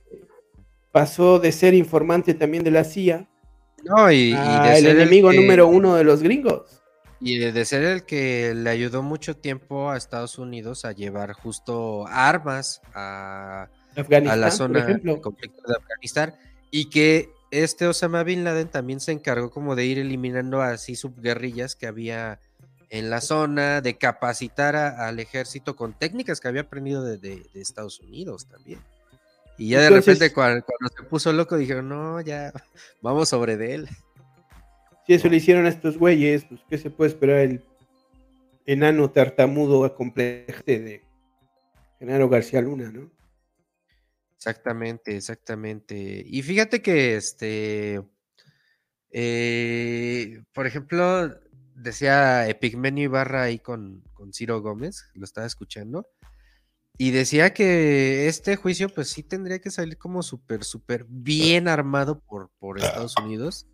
pasó 0.91 1.39
de 1.39 1.51
ser 1.51 1.73
informante 1.73 2.33
también 2.33 2.63
de 2.63 2.71
la 2.71 2.83
CIA 2.83 3.27
no, 3.83 4.11
y, 4.11 4.33
a 4.33 4.77
el 4.77 4.87
enemigo 4.87 5.31
número 5.33 5.67
uno 5.67 5.95
de 5.95 6.03
los 6.03 6.21
gringos. 6.21 6.81
Y 7.19 7.37
de 7.37 7.65
ser 7.65 7.83
el 7.83 8.03
que 8.03 8.53
le 8.55 8.69
ayudó 8.69 9.03
mucho 9.03 9.37
tiempo 9.37 9.91
a 9.91 9.97
Estados 9.97 10.39
Unidos 10.39 10.85
a 10.85 10.91
llevar 10.91 11.33
justo 11.33 12.07
armas 12.07 12.81
a, 12.95 13.69
a 13.95 14.35
la 14.35 14.51
zona 14.51 14.85
de 14.85 15.21
conflicto 15.21 15.61
de 15.67 15.75
Afganistán 15.75 16.35
y 16.71 16.89
que 16.89 17.29
este 17.51 17.87
Osama 17.87 18.23
Bin 18.23 18.43
Laden 18.43 18.69
también 18.69 18.99
se 18.99 19.11
encargó 19.11 19.51
como 19.51 19.75
de 19.75 19.85
ir 19.85 19.99
eliminando 19.99 20.61
así 20.61 20.95
subguerrillas 20.95 21.75
que 21.75 21.85
había 21.85 22.39
en 22.89 23.09
la 23.09 23.21
zona, 23.21 23.81
de 23.81 23.97
capacitar 23.97 24.75
al 24.75 25.19
ejército 25.19 25.75
con 25.75 25.93
técnicas 25.93 26.41
que 26.41 26.47
había 26.49 26.61
aprendido 26.61 27.03
de, 27.03 27.45
Estados 27.53 27.99
Unidos 27.99 28.47
también. 28.47 28.79
Y 29.57 29.69
ya 29.69 29.81
de 29.81 29.89
repente 29.89 30.33
cuando, 30.33 30.65
se 30.95 31.03
puso 31.03 31.31
loco 31.31 31.55
dijeron, 31.55 31.87
no, 31.87 32.19
ya 32.19 32.51
vamos 33.01 33.29
sobre 33.29 33.55
de 33.57 33.75
él. 33.75 33.89
Si 35.05 35.13
eso 35.13 35.29
le 35.29 35.37
hicieron 35.37 35.65
a 35.65 35.69
estos 35.69 35.97
güeyes, 35.97 36.45
pues 36.45 36.61
¿qué 36.69 36.77
se 36.77 36.89
puede 36.89 37.11
esperar 37.11 37.37
el 37.37 37.63
enano 38.65 39.09
tartamudo 39.09 39.85
a 39.85 39.95
de 39.95 41.03
Genaro 41.99 42.29
García 42.29 42.61
Luna, 42.61 42.91
¿no? 42.91 43.09
Exactamente, 44.41 45.15
exactamente. 45.15 46.23
Y 46.25 46.41
fíjate 46.41 46.81
que 46.81 47.15
este, 47.15 48.01
eh, 49.11 50.41
por 50.51 50.65
ejemplo, 50.65 51.29
decía 51.75 52.49
Epigmenio 52.49 53.03
Ibarra 53.03 53.43
ahí 53.43 53.59
con, 53.59 54.03
con 54.15 54.33
Ciro 54.33 54.59
Gómez, 54.59 55.05
lo 55.13 55.25
estaba 55.25 55.45
escuchando, 55.45 56.07
y 56.97 57.11
decía 57.11 57.53
que 57.53 58.27
este 58.27 58.55
juicio 58.55 58.89
pues 58.89 59.09
sí 59.09 59.21
tendría 59.21 59.59
que 59.59 59.69
salir 59.69 59.99
como 59.99 60.23
súper, 60.23 60.63
súper 60.63 61.05
bien 61.07 61.67
armado 61.67 62.19
por, 62.19 62.49
por 62.57 62.79
Estados 62.79 63.15
Unidos, 63.19 63.67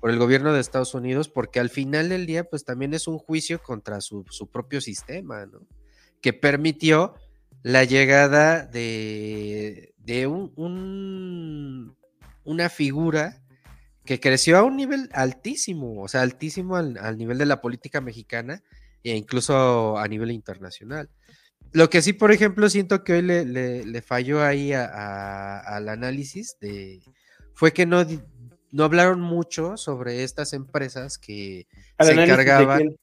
por 0.00 0.08
el 0.08 0.18
gobierno 0.18 0.54
de 0.54 0.60
Estados 0.60 0.94
Unidos, 0.94 1.28
porque 1.28 1.60
al 1.60 1.68
final 1.68 2.08
del 2.08 2.24
día 2.24 2.44
pues 2.44 2.64
también 2.64 2.94
es 2.94 3.06
un 3.06 3.18
juicio 3.18 3.62
contra 3.62 4.00
su, 4.00 4.24
su 4.30 4.50
propio 4.50 4.80
sistema, 4.80 5.44
¿no? 5.44 5.60
Que 6.22 6.32
permitió 6.32 7.16
la 7.62 7.84
llegada 7.84 8.64
de, 8.64 9.92
de 10.06 10.28
un, 10.28 11.96
una 12.44 12.68
figura 12.68 13.42
que 14.04 14.20
creció 14.20 14.56
a 14.56 14.62
un 14.62 14.76
nivel 14.76 15.10
altísimo, 15.12 16.00
o 16.00 16.08
sea, 16.08 16.22
altísimo 16.22 16.76
al, 16.76 17.18
nivel 17.18 17.38
de 17.38 17.46
la 17.46 17.60
política 17.60 18.00
mexicana 18.00 18.62
e 19.02 19.16
incluso 19.16 19.98
a 19.98 20.06
nivel 20.06 20.30
internacional. 20.30 21.10
Lo 21.72 21.90
que 21.90 22.00
sí, 22.02 22.12
por 22.12 22.30
ejemplo, 22.30 22.70
siento 22.70 23.02
que 23.02 23.14
hoy 23.14 23.22
le, 23.22 24.02
falló 24.02 24.44
ahí 24.44 24.72
al 24.72 25.88
análisis 25.88 26.56
de, 26.60 27.02
fue 27.52 27.72
que 27.72 27.84
no, 27.84 28.06
no 28.70 28.84
hablaron 28.84 29.20
mucho 29.20 29.76
sobre 29.76 30.22
estas 30.22 30.52
empresas 30.52 31.18
que 31.18 31.66
se 31.98 32.12
encargaban 32.12 32.96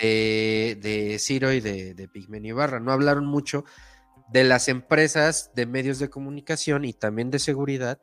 de, 0.00 0.78
de, 0.80 1.18
Ciro 1.18 1.52
y 1.52 1.60
de, 1.60 1.92
de 1.92 2.08
Pigmenio 2.08 2.56
Barra. 2.56 2.80
No 2.80 2.90
hablaron 2.90 3.26
mucho 3.26 3.66
de 4.32 4.44
las 4.44 4.68
empresas 4.68 5.50
de 5.54 5.66
medios 5.66 5.98
de 5.98 6.10
comunicación 6.10 6.84
y 6.84 6.92
también 6.92 7.30
de 7.30 7.38
seguridad 7.38 8.00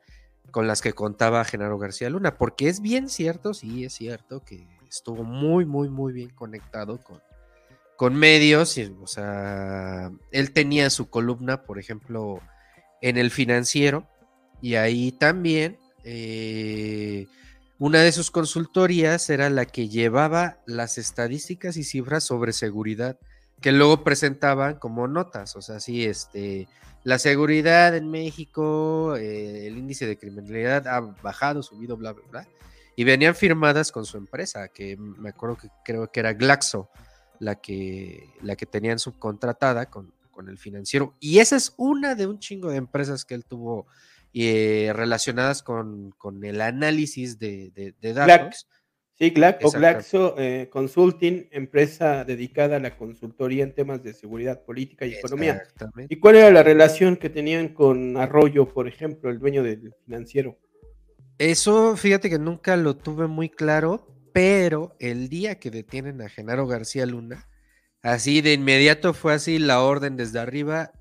con 0.51 0.67
las 0.67 0.81
que 0.81 0.93
contaba 0.93 1.45
Genaro 1.45 1.77
García 1.77 2.09
Luna, 2.09 2.37
porque 2.37 2.69
es 2.69 2.81
bien 2.81 3.09
cierto, 3.09 3.53
sí 3.53 3.83
es 3.85 3.93
cierto 3.93 4.43
que 4.43 4.67
estuvo 4.89 5.23
muy, 5.23 5.65
muy, 5.65 5.89
muy 5.89 6.13
bien 6.13 6.29
conectado 6.29 7.01
con, 7.03 7.21
con 7.95 8.15
medios, 8.15 8.77
y, 8.77 8.95
o 9.01 9.07
sea, 9.07 10.11
él 10.31 10.51
tenía 10.51 10.89
su 10.89 11.09
columna, 11.09 11.63
por 11.63 11.79
ejemplo, 11.79 12.41
en 13.01 13.17
el 13.17 13.29
financiero, 13.31 14.07
y 14.61 14.75
ahí 14.75 15.11
también 15.11 15.77
eh, 16.03 17.27
una 17.77 18.01
de 18.01 18.11
sus 18.11 18.31
consultorías 18.31 19.29
era 19.29 19.49
la 19.49 19.65
que 19.65 19.87
llevaba 19.87 20.59
las 20.65 20.97
estadísticas 20.97 21.77
y 21.77 21.83
cifras 21.83 22.23
sobre 22.23 22.53
seguridad 22.53 23.19
que 23.61 23.71
luego 23.71 24.03
presentaban 24.03 24.75
como 24.75 25.07
notas, 25.07 25.55
o 25.55 25.61
sea, 25.61 25.79
sí, 25.79 26.05
este, 26.05 26.67
la 27.03 27.19
seguridad 27.19 27.95
en 27.95 28.09
México, 28.09 29.15
eh, 29.15 29.67
el 29.67 29.77
índice 29.77 30.05
de 30.05 30.17
criminalidad 30.17 30.87
ha 30.87 30.99
bajado, 30.99 31.63
subido, 31.63 31.97
bla, 31.97 32.13
bla, 32.13 32.23
bla, 32.29 32.47
y 32.95 33.03
venían 33.03 33.35
firmadas 33.35 33.91
con 33.91 34.05
su 34.05 34.17
empresa, 34.17 34.67
que 34.69 34.97
me 34.97 35.29
acuerdo 35.29 35.57
que 35.57 35.69
creo 35.83 36.11
que 36.11 36.19
era 36.19 36.33
Glaxo, 36.33 36.89
la 37.39 37.55
que, 37.55 38.33
la 38.41 38.55
que 38.55 38.65
tenían 38.65 38.99
subcontratada 38.99 39.85
con, 39.87 40.13
con 40.31 40.49
el 40.49 40.57
financiero, 40.57 41.15
y 41.19 41.39
esa 41.39 41.55
es 41.55 41.73
una 41.77 42.15
de 42.15 42.27
un 42.27 42.39
chingo 42.39 42.69
de 42.69 42.77
empresas 42.77 43.25
que 43.25 43.35
él 43.35 43.45
tuvo 43.45 43.87
eh, 44.33 44.91
relacionadas 44.93 45.63
con, 45.63 46.11
con, 46.11 46.43
el 46.43 46.61
análisis 46.61 47.39
de, 47.39 47.71
de, 47.73 48.13
datos. 48.13 48.67
Sí, 49.19 49.31
Glaxo 49.31 50.35
eh, 50.37 50.69
Consulting, 50.71 51.49
empresa 51.51 52.23
dedicada 52.23 52.77
a 52.77 52.79
la 52.79 52.95
consultoría 52.95 53.65
en 53.65 53.75
temas 53.75 54.01
de 54.01 54.13
seguridad 54.13 54.63
política 54.63 55.05
y 55.05 55.13
economía. 55.13 55.61
¿Y 56.07 56.15
cuál 56.19 56.37
era 56.37 56.49
la 56.51 56.63
relación 56.63 57.17
que 57.17 57.29
tenían 57.29 57.73
con 57.73 58.15
Arroyo, 58.15 58.73
por 58.73 58.87
ejemplo, 58.87 59.29
el 59.29 59.39
dueño 59.39 59.61
del 59.61 59.93
financiero? 60.05 60.57
Eso, 61.37 61.97
fíjate 61.97 62.29
que 62.29 62.39
nunca 62.39 62.77
lo 62.77 62.95
tuve 62.95 63.27
muy 63.27 63.49
claro, 63.49 64.07
pero 64.31 64.95
el 64.99 65.27
día 65.27 65.59
que 65.59 65.69
detienen 65.69 66.21
a 66.21 66.29
Genaro 66.29 66.65
García 66.65 67.05
Luna, 67.05 67.49
así 68.01 68.39
de 68.39 68.53
inmediato 68.53 69.13
fue 69.13 69.33
así 69.33 69.59
la 69.59 69.81
orden 69.81 70.15
desde 70.15 70.39
arriba, 70.39 70.93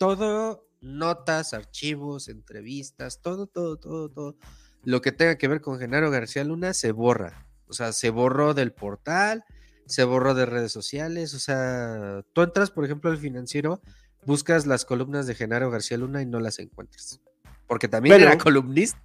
todo 0.00 0.66
notas, 0.80 1.54
archivos, 1.54 2.28
entrevistas, 2.28 3.20
todo, 3.22 3.46
todo, 3.46 3.76
todo, 3.76 4.08
todo. 4.08 4.36
Lo 4.82 5.00
que 5.00 5.12
tenga 5.12 5.38
que 5.38 5.46
ver 5.46 5.60
con 5.60 5.78
Genaro 5.78 6.10
García 6.10 6.42
Luna 6.42 6.74
se 6.74 6.90
borra. 6.90 7.46
O 7.72 7.74
sea, 7.74 7.92
se 7.92 8.10
borró 8.10 8.52
del 8.52 8.70
portal, 8.72 9.44
se 9.86 10.04
borró 10.04 10.34
de 10.34 10.44
redes 10.44 10.72
sociales. 10.72 11.32
O 11.32 11.38
sea, 11.38 12.22
tú 12.34 12.42
entras, 12.42 12.70
por 12.70 12.84
ejemplo, 12.84 13.10
al 13.10 13.16
financiero, 13.16 13.80
buscas 14.26 14.66
las 14.66 14.84
columnas 14.84 15.26
de 15.26 15.34
Genaro 15.34 15.70
García 15.70 15.96
Luna 15.96 16.20
y 16.20 16.26
no 16.26 16.38
las 16.38 16.58
encuentras. 16.58 17.18
Porque 17.66 17.88
también 17.88 18.20
era 18.20 18.36
columnista. 18.36 19.02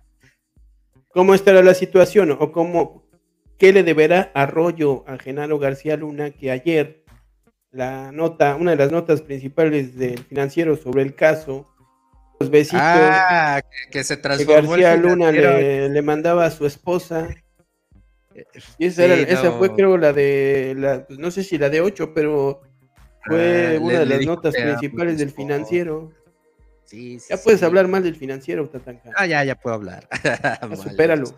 ¿Cómo 1.07 1.33
estará 1.33 1.63
la 1.63 1.73
situación? 1.73 2.31
¿O 2.31 2.51
cómo, 2.51 3.07
qué 3.57 3.71
le 3.71 3.83
deberá 3.83 4.31
Arroyo 4.35 5.07
a 5.07 5.17
Genaro 5.17 5.59
García 5.59 5.95
Luna 5.95 6.31
que 6.31 6.51
ayer 6.51 7.05
la 7.71 8.11
nota, 8.11 8.57
una 8.57 8.71
de 8.71 8.77
las 8.77 8.91
notas 8.91 9.21
principales 9.21 9.95
del 9.95 10.19
financiero 10.25 10.75
sobre 10.75 11.03
el 11.03 11.15
caso, 11.15 11.69
los 12.39 12.49
besitos 12.49 12.81
ah, 12.83 13.61
que, 13.89 14.03
se 14.03 14.17
transformó 14.17 14.71
García 14.71 14.95
Luna 14.95 15.31
le, 15.31 16.01
mandaba 16.01 16.45
a 16.45 16.51
su 16.51 16.65
esposa. 16.65 17.29
Y 18.77 18.85
esa, 18.85 19.05
esa 19.05 19.51
fue 19.53 19.73
creo 19.73 19.97
la 19.97 20.13
de, 20.13 20.75
la, 20.77 21.05
pues, 21.05 21.19
no 21.19 21.31
sé 21.31 21.43
si 21.43 21.57
la 21.57 21.69
de 21.69 21.81
8, 21.81 22.13
pero 22.13 22.61
fue 23.25 23.77
ah, 23.77 23.79
una 23.81 23.99
de 23.99 24.05
las 24.05 24.25
notas 24.25 24.55
principales 24.55 25.17
del 25.17 25.31
financiero. 25.31 26.11
Sí, 26.85 27.19
sí, 27.19 27.27
ya 27.29 27.37
puedes 27.37 27.63
hablar 27.63 27.87
más 27.87 28.03
del 28.03 28.15
financiero, 28.15 28.69
Tatanka. 28.69 29.11
Ah, 29.15 29.25
ya, 29.25 29.43
ya 29.43 29.55
puedo 29.55 29.75
hablar. 29.75 30.07
supéralo. 30.81 31.25
Pues. 31.25 31.35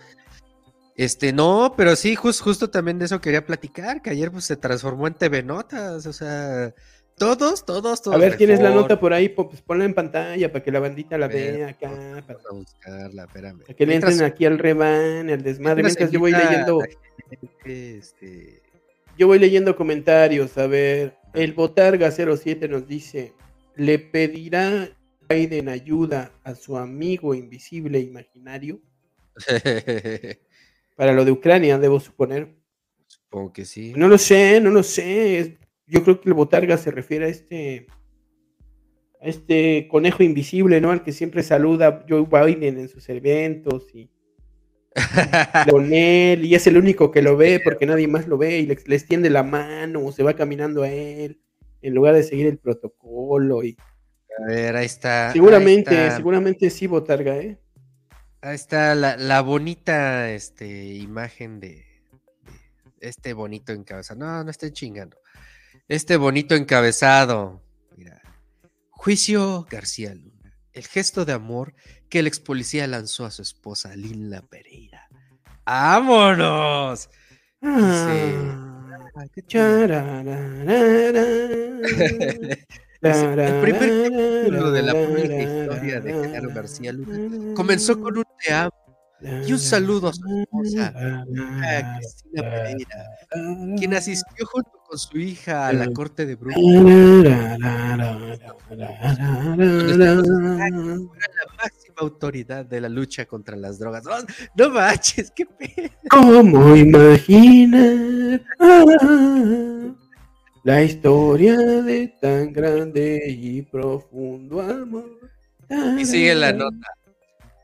Este, 0.95 1.31
no, 1.31 1.73
pero 1.77 1.95
sí, 1.95 2.15
justo 2.15 2.69
también 2.69 2.99
de 2.99 3.05
eso 3.05 3.21
quería 3.21 3.45
platicar, 3.45 4.01
que 4.01 4.09
ayer 4.09 4.31
pues 4.31 4.43
se 4.43 4.57
transformó 4.57 5.07
en 5.07 5.13
TV 5.13 5.43
Notas, 5.43 6.05
o 6.05 6.11
sea, 6.11 6.73
todos, 7.20 7.65
todos, 7.65 8.01
todos. 8.01 8.15
A 8.15 8.17
ver, 8.17 8.36
tienes 8.38 8.59
la 8.59 8.72
nota 8.72 8.99
por 8.99 9.13
ahí, 9.13 9.30
pues 9.30 9.61
ponla 9.61 9.86
en 9.86 9.93
pantalla 9.93 10.51
para 10.51 10.63
que 10.63 10.72
la 10.72 10.80
bandita 10.80 11.17
la 11.17 11.28
vea 11.28 11.70
acá. 11.70 12.24
Para, 12.26 12.39
buscarla, 12.51 13.26
espérame. 13.26 13.59
Para 13.59 13.74
que 13.76 13.86
le 13.86 13.95
entren 13.95 14.24
aquí 14.24 14.45
al 14.45 14.57
reban, 14.57 15.30
el 15.30 15.43
desmadre, 15.43 15.84
mientras 15.84 16.09
yo 16.09 16.20
voy 16.20 16.32
leyendo. 16.32 16.80
Este... 17.63 18.63
Yo 19.17 19.28
voy 19.28 19.38
leyendo 19.38 19.76
comentarios, 19.76 20.57
a 20.57 20.65
ver, 20.65 21.17
el 21.34 21.53
Botarga 21.53 22.09
07 22.09 22.70
nos 22.70 22.88
dice, 22.88 23.34
¿le 23.76 23.99
pedirá 23.99 24.89
Biden 25.30 25.67
ayuda 25.67 26.32
a 26.43 26.55
su 26.55 26.78
amigo 26.78 27.36
invisible 27.36 27.99
imaginario? 27.99 28.80
Para 30.95 31.13
lo 31.13 31.26
de 31.26 31.32
Ucrania, 31.32 31.78
debo 31.78 31.99
suponer. 31.99 32.55
Supongo 33.07 33.53
que 33.53 33.65
sí. 33.65 33.93
No 33.95 34.07
lo 34.07 34.17
sé, 34.17 34.59
no 34.61 34.72
lo 34.72 34.84
sé. 34.84 35.59
Yo 35.89 36.03
creo 36.03 36.21
que 36.21 36.29
el 36.29 36.35
Botarga 36.35 36.77
se 36.77 36.91
refiere 36.91 37.25
a 37.25 37.29
este 37.29 37.87
a 39.21 39.27
este 39.27 39.87
conejo 39.89 40.23
invisible, 40.23 40.79
¿no? 40.79 40.91
Al 40.91 41.03
que 41.03 41.11
siempre 41.11 41.43
saluda 41.43 42.05
Joe 42.07 42.25
Biden 42.25 42.77
en 42.77 42.87
sus 42.87 43.09
eventos 43.09 43.93
y 43.93 44.09
con 45.69 45.93
él 45.93 46.45
y 46.45 46.55
es 46.55 46.65
el 46.67 46.77
único 46.77 47.11
que 47.11 47.21
lo 47.21 47.37
ve 47.37 47.59
porque 47.63 47.85
nadie 47.85 48.07
más 48.07 48.27
lo 48.27 48.37
ve 48.37 48.59
y 48.59 48.65
le, 48.65 48.73
extiende 48.73 49.29
la 49.29 49.43
mano 49.43 50.05
o 50.05 50.11
se 50.11 50.23
va 50.23 50.33
caminando 50.33 50.83
a 50.83 50.89
él 50.89 51.41
en 51.81 51.93
lugar 51.93 52.15
de 52.15 52.23
seguir 52.23 52.47
el 52.47 52.57
protocolo 52.57 53.63
y 53.63 53.77
a 54.37 54.45
ver, 54.45 54.75
ahí 54.75 54.85
está. 54.85 55.31
Seguramente, 55.33 56.11
seguramente 56.11 56.69
sí, 56.69 56.87
Botarga, 56.87 57.37
¿eh? 57.37 57.59
Ahí 58.41 58.55
está 58.55 58.95
la, 58.95 59.41
bonita 59.41 60.31
este, 60.31 60.93
imagen 60.93 61.59
de, 61.59 61.83
este 63.01 63.33
bonito 63.33 63.73
encabezado. 63.73 64.19
No, 64.19 64.43
no 64.43 64.49
estén 64.49 64.71
chingando. 64.71 65.17
Este 65.89 66.17
bonito 66.17 66.53
encabezado. 66.53 67.63
Mira. 67.97 68.21
Juicio 68.91 69.65
García 69.71 70.13
Luna. 70.13 70.55
El 70.71 70.85
gesto 70.85 71.25
de 71.25 71.33
amor 71.33 71.73
que 72.09 72.19
el 72.19 72.27
ex 72.27 72.39
policía 72.39 72.85
lanzó 72.85 73.25
a 73.25 73.31
su 73.31 73.41
esposa 73.41 73.95
Lila 73.95 74.43
Pereira. 74.43 75.09
¡Vámonos! 75.65 77.09
Ah, 77.63 78.85
el 83.01 83.61
primer 83.61 84.11
capítulo 84.11 84.71
de 84.71 84.81
la 84.83 84.93
pública 84.93 85.41
historia 85.41 86.01
de 86.01 86.13
Genaro 86.13 86.49
García 86.53 86.93
Luna 86.93 87.55
comenzó 87.55 87.99
con 87.99 88.15
un 88.15 88.25
te 88.45 88.53
amo 88.53 88.73
y 89.47 89.51
un 89.51 89.59
saludo 89.59 90.09
a 90.09 90.13
su 90.13 90.21
esposa, 90.39 90.93
Cristina 91.97 92.43
Pereira, 92.43 93.05
quien 93.75 93.95
asistió 93.95 94.45
junto 94.45 94.78
con 94.89 94.97
su 94.97 95.19
hija 95.19 95.67
a 95.67 95.73
la 95.73 95.91
corte 95.91 96.25
de 96.25 96.35
Brooklyn. 96.35 97.23
la 97.23 97.57
máxima 101.57 101.95
autoridad 101.97 102.65
de 102.65 102.81
la 102.81 102.89
lucha 102.89 103.25
contra 103.27 103.55
las 103.55 103.77
drogas. 103.77 104.03
No, 104.55 104.69
manches, 104.71 105.31
qué 105.35 105.45
pedo. 105.45 105.89
¿Cómo 106.09 106.75
imaginar? 106.75 108.41
La 110.63 110.83
historia 110.83 111.55
de 111.57 112.07
tan 112.19 112.51
grande 112.51 113.21
y 113.27 113.61
profundo 113.61 114.59
amor. 114.59 115.19
Y 115.99 116.05
sigue 116.05 116.33
la 116.33 116.51
nota. 116.51 116.98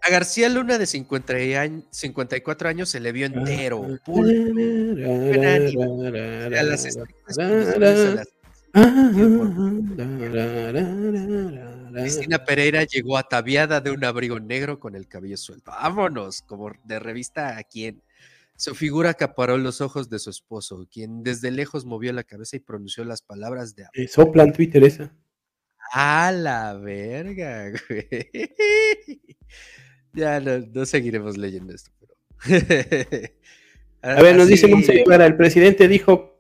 A 0.06 0.12
García 0.12 0.50
Luna 0.50 0.78
de 0.78 0.86
54 0.86 2.70
años 2.70 2.90
se 2.90 3.00
le 3.00 3.12
vio 3.12 3.26
entero, 3.26 4.00
Cristina 11.94 12.44
Pereira 12.46 12.84
llegó 12.84 13.18
ataviada 13.18 13.82
de 13.82 13.90
un 13.90 14.06
abrigo 14.06 14.40
negro 14.40 14.80
con 14.80 14.96
el 14.96 15.08
cabello 15.08 15.38
suelto. 15.38 15.72
Vámonos, 15.72 16.44
como 16.44 16.72
de 16.84 17.00
revista 17.00 17.58
a 17.58 17.64
quién. 17.64 18.04
Su 18.58 18.76
figura 18.76 19.10
acaparó 19.10 19.58
los 19.58 19.82
ojos 19.82 20.10
de 20.10 20.20
su 20.20 20.30
esposo, 20.30 20.88
quien 20.92 21.24
desde 21.24 21.50
lejos 21.50 21.84
movió 21.86 22.14
la 22.14 22.24
cabeza 22.24 22.58
y 22.58 22.60
pronunció 22.60 23.06
las 23.06 23.24
palabras 23.24 23.76
de 23.76 23.84
amor. 23.86 23.92
Eh, 23.96 24.08
sopla 24.08 24.44
en 24.44 24.54
Twitter 24.54 24.84
esa. 24.84 25.12
A 25.92 26.32
la 26.32 26.74
verga, 26.76 27.72
güey. 27.90 28.30
Ya 30.16 30.40
no, 30.40 30.86
seguiremos 30.86 31.38
leyendo 31.38 31.74
esto, 31.74 31.92
A 34.02 34.22
ver, 34.22 34.38
nos 34.38 34.48
dice 34.48 34.68
el 34.68 35.36
presidente 35.36 35.88
dijo 35.88 36.40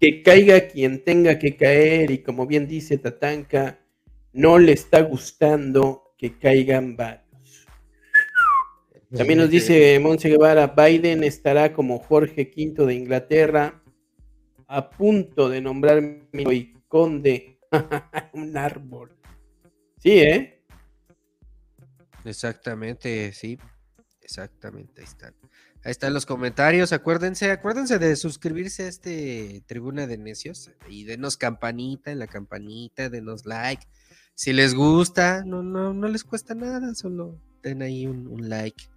que 0.00 0.22
caiga 0.22 0.68
quien 0.68 1.02
tenga 1.02 1.38
que 1.38 1.56
caer 1.56 2.10
y 2.10 2.18
como 2.18 2.46
bien 2.46 2.66
dice 2.66 2.98
Tatanka, 2.98 3.78
no 4.32 4.58
le 4.58 4.72
está 4.72 5.00
gustando 5.00 6.14
que 6.18 6.38
caigan 6.38 6.96
varios. 6.96 7.24
También 9.16 9.38
nos 9.38 9.48
dice 9.48 9.98
Monse 10.00 10.28
Guevara, 10.28 10.74
Biden 10.76 11.22
estará 11.22 11.72
como 11.72 12.00
Jorge 12.00 12.50
V 12.54 12.84
de 12.84 12.94
Inglaterra, 12.94 13.80
a 14.66 14.90
punto 14.90 15.48
de 15.48 15.60
nombrar 15.60 16.02
mi 16.32 16.72
conde 16.88 17.60
un 18.32 18.56
árbol. 18.56 19.16
Sí, 19.98 20.18
¿eh? 20.18 20.53
Exactamente, 22.24 23.32
sí. 23.32 23.58
Exactamente, 24.22 25.02
ahí 25.02 25.06
están. 25.06 25.34
Ahí 25.84 25.90
están 25.90 26.14
los 26.14 26.24
comentarios. 26.24 26.92
Acuérdense, 26.92 27.50
acuérdense 27.50 27.98
de 27.98 28.16
suscribirse 28.16 28.84
a 28.84 28.88
este 28.88 29.62
Tribuna 29.66 30.06
de 30.06 30.16
Necios 30.16 30.70
y 30.88 31.04
denos 31.04 31.36
campanita 31.36 32.10
en 32.10 32.18
la 32.18 32.26
campanita, 32.26 33.10
denos 33.10 33.44
like. 33.44 33.86
Si 34.34 34.54
les 34.54 34.74
gusta, 34.74 35.44
no, 35.44 35.62
no, 35.62 35.92
no 35.92 36.08
les 36.08 36.24
cuesta 36.24 36.54
nada, 36.54 36.94
solo 36.94 37.38
den 37.62 37.82
ahí 37.82 38.06
un 38.06 38.48
like. 38.48 38.88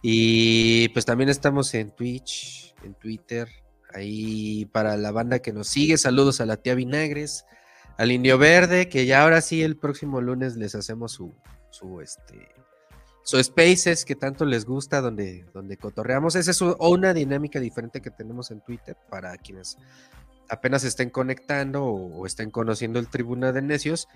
Y 0.00 0.88
pues 0.90 1.04
también 1.04 1.28
estamos 1.28 1.72
en 1.74 1.90
Twitch, 1.90 2.74
en 2.82 2.94
Twitter, 2.94 3.48
ahí 3.94 4.66
para 4.66 4.96
la 4.96 5.12
banda 5.12 5.40
que 5.40 5.52
nos 5.52 5.68
sigue. 5.68 5.98
Saludos 5.98 6.40
a 6.40 6.46
la 6.46 6.56
tía 6.56 6.74
Vinagres, 6.74 7.44
al 7.96 8.12
Indio 8.12 8.38
Verde, 8.38 8.88
que 8.88 9.06
ya 9.06 9.22
ahora 9.22 9.40
sí 9.40 9.62
el 9.62 9.76
próximo 9.76 10.20
lunes 10.20 10.56
les 10.56 10.74
hacemos 10.74 11.12
su, 11.12 11.34
su 11.70 12.00
este 12.00 12.53
su 13.24 13.42
Spaces 13.42 14.04
que 14.04 14.14
tanto 14.14 14.44
les 14.44 14.64
gusta, 14.64 15.00
donde, 15.00 15.44
donde 15.52 15.76
cotorreamos. 15.76 16.36
Esa 16.36 16.50
es 16.50 16.60
una 16.60 17.14
dinámica 17.14 17.58
diferente 17.58 18.00
que 18.00 18.10
tenemos 18.10 18.50
en 18.50 18.60
Twitter 18.60 18.96
para 19.10 19.36
quienes 19.38 19.78
apenas 20.48 20.84
estén 20.84 21.10
conectando 21.10 21.84
o, 21.84 22.26
estén 22.26 22.50
conociendo 22.50 22.98
el 22.98 23.08
Tribuna 23.08 23.50
de 23.52 23.62
Necios. 23.62 24.08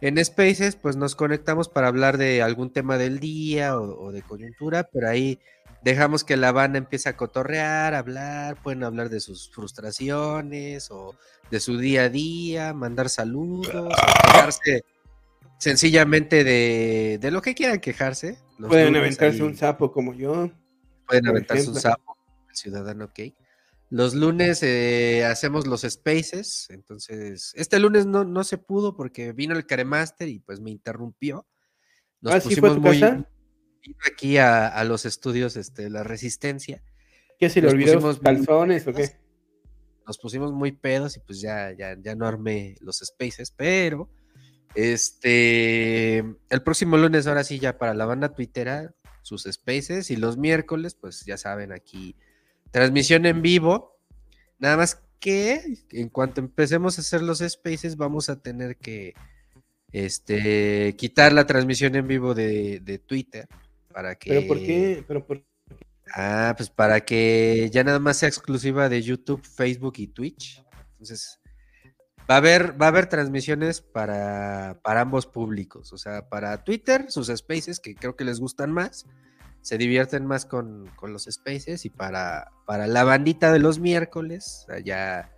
En 0.00 0.22
Spaces, 0.22 0.76
pues 0.76 0.96
nos 0.96 1.14
conectamos 1.14 1.68
para 1.68 1.88
hablar 1.88 2.18
de 2.18 2.42
algún 2.42 2.72
tema 2.72 2.98
del 2.98 3.20
día 3.20 3.78
o, 3.78 4.12
de 4.12 4.22
coyuntura, 4.22 4.88
pero 4.90 5.08
ahí 5.08 5.38
dejamos 5.82 6.24
que 6.24 6.36
la 6.38 6.50
banda 6.50 6.78
empiece 6.78 7.10
a 7.10 7.16
cotorrear, 7.16 7.94
hablar, 7.94 8.56
pueden 8.62 8.82
hablar 8.82 9.10
de 9.10 9.20
sus 9.20 9.50
frustraciones 9.50 10.90
o 10.90 11.14
de 11.50 11.60
su 11.60 11.76
día 11.76 12.04
a 12.04 12.08
día, 12.08 12.72
mandar 12.72 13.10
saludos, 13.10 13.68
quejarse 14.24 14.84
sencillamente 15.58 16.44
de, 16.44 17.30
lo 17.30 17.42
que 17.42 17.54
quieran 17.54 17.80
quejarse. 17.80 18.38
Pueden 18.58 18.96
aventarse 18.96 19.42
un 19.42 19.56
sapo 19.56 19.92
como 19.92 20.14
yo. 20.14 20.50
Pueden 21.06 21.26
aventarse 21.26 21.68
un 21.68 21.76
sapo, 21.76 22.16
el 22.48 22.56
ciudadano 22.56 23.08
cake. 23.08 23.36
Los 23.90 24.14
lunes 24.14 24.62
eh, 24.62 25.24
hacemos 25.24 25.66
los 25.66 25.82
spaces, 25.82 26.66
entonces 26.70 27.52
este 27.54 27.78
lunes 27.78 28.06
no, 28.06 28.24
no 28.24 28.42
se 28.42 28.58
pudo 28.58 28.96
porque 28.96 29.32
vino 29.32 29.54
el 29.54 29.66
Caremaster 29.66 30.28
y 30.28 30.40
pues 30.40 30.60
me 30.60 30.70
interrumpió. 30.70 31.46
Nos 32.20 32.34
¿Ah, 32.34 32.40
pusimos 32.40 32.70
fue 32.70 32.74
tu 32.76 32.80
muy 32.80 33.00
casa? 33.00 33.28
aquí 34.06 34.38
a, 34.38 34.82
los 34.84 35.04
estudios 35.04 35.56
este, 35.56 35.90
La 35.90 36.02
Resistencia. 36.02 36.82
¿Qué 37.38 37.50
se 37.50 37.60
le 37.60 37.68
olvidó 37.68 38.00
calzones 38.20 38.86
o 38.86 38.92
qué? 38.92 39.18
Nos 40.06 40.18
pusimos 40.18 40.52
muy 40.52 40.72
pedos 40.72 41.16
y 41.16 41.20
pues 41.20 41.40
ya, 41.40 41.72
ya, 41.72 41.96
ya 42.00 42.14
no 42.14 42.26
armé 42.26 42.76
los 42.80 42.98
spaces, 42.98 43.50
pero 43.50 44.10
este 44.74 46.18
el 46.18 46.62
próximo 46.64 46.96
lunes, 46.96 47.26
ahora 47.26 47.44
sí, 47.44 47.58
ya 47.58 47.78
para 47.78 47.94
la 47.94 48.06
banda 48.06 48.34
twittera, 48.34 48.94
sus 49.22 49.44
spaces, 49.44 50.10
y 50.10 50.16
los 50.16 50.36
miércoles, 50.36 50.94
pues 50.94 51.24
ya 51.24 51.36
saben, 51.36 51.72
aquí 51.72 52.16
transmisión 52.70 53.26
en 53.26 53.42
vivo. 53.42 53.98
Nada 54.58 54.76
más 54.76 55.02
que 55.20 55.62
en 55.90 56.08
cuanto 56.08 56.40
empecemos 56.40 56.98
a 56.98 57.00
hacer 57.02 57.22
los 57.22 57.38
spaces, 57.38 57.96
vamos 57.96 58.28
a 58.28 58.40
tener 58.40 58.76
que 58.76 59.14
este, 59.92 60.94
quitar 60.96 61.32
la 61.32 61.46
transmisión 61.46 61.94
en 61.94 62.06
vivo 62.08 62.34
de, 62.34 63.02
Twitter 63.06 63.48
para 63.92 64.16
que. 64.16 64.30
¿Pero 64.30 64.46
por 64.46 64.58
qué? 64.58 65.04
¿Pero 65.06 65.26
por 65.26 65.44
Ah, 66.12 66.54
pues 66.56 66.70
para 66.70 67.00
que 67.00 67.70
ya 67.72 67.82
nada 67.82 67.98
más 67.98 68.18
sea 68.18 68.28
exclusiva 68.28 68.88
de 68.88 69.02
YouTube, 69.02 69.42
Facebook 69.42 69.94
y 69.96 70.06
Twitch. 70.06 70.62
Entonces, 70.92 71.40
va 72.30 72.34
a 72.34 72.38
haber, 72.38 72.80
va 72.80 72.86
a 72.86 72.88
haber 72.88 73.06
transmisiones 73.06 73.80
para, 73.80 74.78
para 74.82 75.02
ambos 75.02 75.26
públicos. 75.26 75.92
O 75.92 75.98
sea, 75.98 76.28
para 76.28 76.64
Twitter, 76.64 77.06
sus 77.10 77.28
spaces, 77.28 77.80
que 77.80 77.94
creo 77.94 78.16
que 78.16 78.24
les 78.24 78.40
gustan 78.40 78.72
más, 78.72 79.06
se 79.60 79.78
divierten 79.78 80.26
más 80.26 80.46
con, 80.46 80.90
los 81.02 81.24
spaces. 81.24 81.84
Y 81.84 81.90
para, 81.90 82.52
para 82.66 82.86
la 82.86 83.04
bandita 83.04 83.52
de 83.52 83.58
los 83.58 83.78
miércoles, 83.78 84.66
allá 84.68 85.30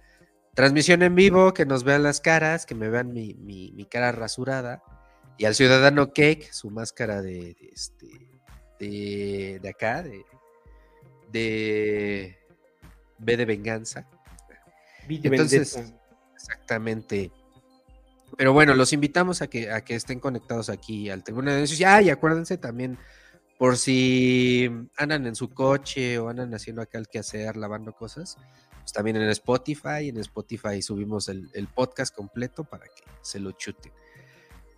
Transmisión 0.57 1.03
en 1.03 1.15
vivo, 1.15 1.53
que 1.53 1.67
nos 1.67 1.85
vean 1.85 2.03
las 2.03 2.23
caras, 2.23 2.65
que 2.65 2.75
me 2.75 2.89
vean 2.89 3.13
mi, 3.13 3.87
cara 3.91 4.11
rasurada. 4.11 4.83
Y 5.37 5.45
al 5.45 5.55
ciudadano 5.55 6.15
Cake, 6.15 6.49
su 6.51 6.71
máscara 6.71 7.21
de, 7.21 7.55
este, 7.75 8.09
de, 8.81 9.69
acá, 9.69 10.03
de, 10.03 10.25
de 11.31 12.39
B 13.19 13.37
de 13.37 13.45
venganza. 13.45 14.09
Entonces, 15.07 15.93
exactamente. 16.37 17.33
Pero 18.37 18.53
bueno, 18.53 18.75
los 18.75 18.93
invitamos 18.93 19.43
a 19.43 19.49
que, 19.49 19.71
a 19.71 19.83
que 19.83 19.95
estén 19.95 20.21
conectados 20.21 20.69
aquí 20.69 21.11
al 21.11 21.25
Tribuna 21.25 21.55
de 21.55 21.63
Necios. 21.63 21.81
Ah, 21.89 22.03
y 22.03 22.11
acuérdense 22.11 22.59
también, 22.59 22.99
por 23.59 23.77
si 23.77 24.71
andan 24.97 25.27
en 25.27 25.35
su 25.35 25.51
coche 25.51 26.19
o 26.19 26.29
andan 26.29 26.55
haciendo 26.55 26.83
acá 26.83 26.99
el 26.99 27.09
quehacer, 27.09 27.57
lavando 27.57 27.93
cosas, 27.93 28.37
pues, 28.87 28.93
también 28.93 29.17
en 29.17 29.29
Spotify. 29.31 30.09
En 30.09 30.19
Spotify 30.19 30.83
subimos 30.83 31.29
el, 31.29 31.69
podcast 31.75 32.15
completo 32.15 32.65
para 32.65 32.85
que 32.85 33.03
se 33.23 33.41
lo 33.41 33.53
chuten. 33.53 33.93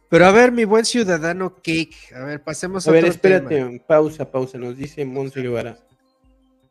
Pero 0.08 0.24
a 0.24 0.30
ver, 0.30 0.52
mi 0.52 0.64
buen 0.64 0.86
ciudadano 0.86 1.56
Cake, 1.56 2.14
a 2.14 2.24
ver, 2.24 2.42
pasemos 2.42 2.86
a, 2.86 2.90
a 2.90 2.92
ver, 2.94 3.04
espérate, 3.04 3.84
pausa, 3.86 4.30
pausa, 4.30 4.56
nos 4.56 4.76
dice 4.76 5.04
Monse 5.04 5.42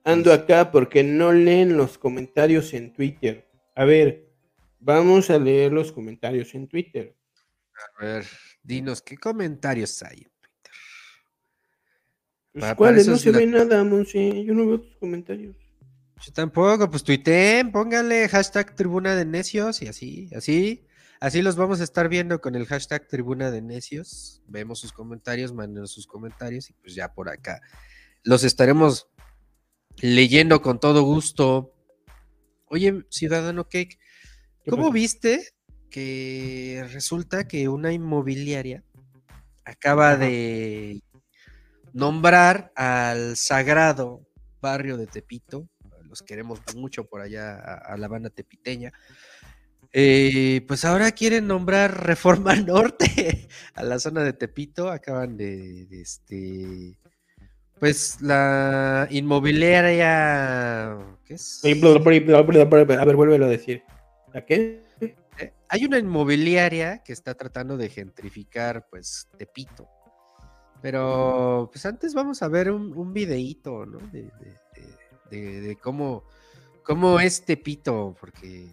Ando 0.04 0.34
acá 0.34 0.72
porque 0.72 1.04
no 1.04 1.32
leen 1.34 1.78
los 1.78 2.00
comentarios 2.00 2.74
en 2.74 2.94
Twitter. 2.94 3.48
A 3.76 3.86
ver, 3.86 4.27
vamos 4.80 5.30
a 5.30 5.40
leer 5.40 5.72
los 5.72 5.92
comentarios 5.92 6.54
en 6.56 6.68
Twitter. 6.68 7.16
A 8.00 8.04
ver, 8.04 8.26
dinos, 8.64 9.02
¿qué 9.02 9.18
comentarios 9.18 10.02
hay 10.04 10.18
en 10.18 10.32
Twitter? 10.42 10.72
Pues, 12.54 12.76
¿Cuáles? 12.76 13.08
No 13.08 13.18
se 13.18 13.32
ve 13.32 13.46
nada, 13.46 13.84
Monse. 13.84 14.44
Yo 14.44 14.54
no 14.54 14.66
veo 14.66 14.82
tus 14.82 14.96
comentarios. 14.98 15.56
Yo 16.26 16.34
tampoco, 16.34 16.90
pues 16.90 17.04
tuiteen, 17.04 17.72
pónganle 17.72 18.28
hashtag 18.28 18.76
tribuna 18.76 19.16
de 19.16 19.26
necios 19.26 19.84
y 19.84 19.88
así, 19.88 20.30
así, 20.36 20.88
así 21.20 21.44
los 21.44 21.56
vamos 21.56 21.80
a 21.80 21.84
estar 21.84 22.10
viendo 22.10 22.42
con 22.42 22.56
el 22.56 22.66
hashtag 22.66 23.08
tribuna 23.08 23.52
de 23.52 23.62
necios. 23.62 24.42
Vemos 24.48 24.80
sus 24.80 24.92
comentarios, 24.92 25.54
manden 25.54 25.86
sus 25.86 26.08
comentarios 26.08 26.72
y 26.72 26.74
pues 26.74 26.96
ya 26.96 27.14
por 27.14 27.30
acá 27.30 27.62
los 28.24 28.44
estaremos 28.44 29.08
leyendo 30.02 30.62
con 30.62 30.80
todo 30.80 31.04
gusto. 31.04 31.74
Oye, 32.66 33.06
ciudadano 33.10 33.70
Cake, 33.70 33.98
¿cómo 34.70 34.92
viste 34.92 35.50
que 35.90 36.86
resulta 36.92 37.48
que 37.48 37.68
una 37.70 37.94
inmobiliaria 37.94 38.84
acaba 39.66 40.16
de 40.16 41.02
nombrar 41.94 42.72
al 42.76 43.38
sagrado 43.38 44.22
barrio 44.62 44.98
de 44.98 45.08
Tepito 45.08 45.68
los 46.08 46.22
queremos 46.22 46.60
mucho 46.76 47.06
por 47.06 47.22
allá 47.22 47.58
a, 47.58 47.98
la 47.98 48.08
banda 48.08 48.30
tepiteña. 48.30 48.94
Eh, 49.94 50.64
pues 50.68 50.86
ahora 50.86 51.12
quieren 51.12 51.48
nombrar 51.48 52.06
Reforma 52.06 52.56
Norte 52.66 53.48
a 53.74 53.84
la 53.84 54.00
zona 54.00 54.24
de 54.24 54.34
Tepito. 54.34 54.90
Acaban 54.90 55.38
de, 55.38 55.88
este. 55.92 56.98
Pues 57.80 58.22
la 58.22 59.08
inmobiliaria. 59.12 60.98
¿Qué 61.26 61.36
es? 61.36 61.62
A 63.00 63.06
ver, 63.06 63.16
vuélvelo 63.16 63.46
a 63.46 63.50
decir. 63.50 63.84
¿A 64.38 64.46
qué? 64.46 64.84
Eh, 65.02 65.54
hay 65.68 65.86
una 65.86 65.98
inmobiliaria 65.98 67.00
que 67.04 67.12
está 67.12 67.34
tratando 67.34 67.76
de 67.76 67.90
gentrificar, 67.90 68.88
pues, 68.90 69.28
Tepito. 69.38 69.90
Pero, 70.82 71.70
pues 71.74 71.86
antes 71.88 72.14
vamos 72.14 72.44
a 72.44 72.48
ver 72.48 72.70
un, 72.70 72.96
un 72.96 73.14
videíto, 73.14 73.86
¿no? 73.88 73.98
de, 74.12 74.30
de, 75.32 75.76
cómo, 75.82 76.24
cómo 76.84 77.20
es 77.20 77.44
Tepito, 77.44 78.16
porque 78.20 78.72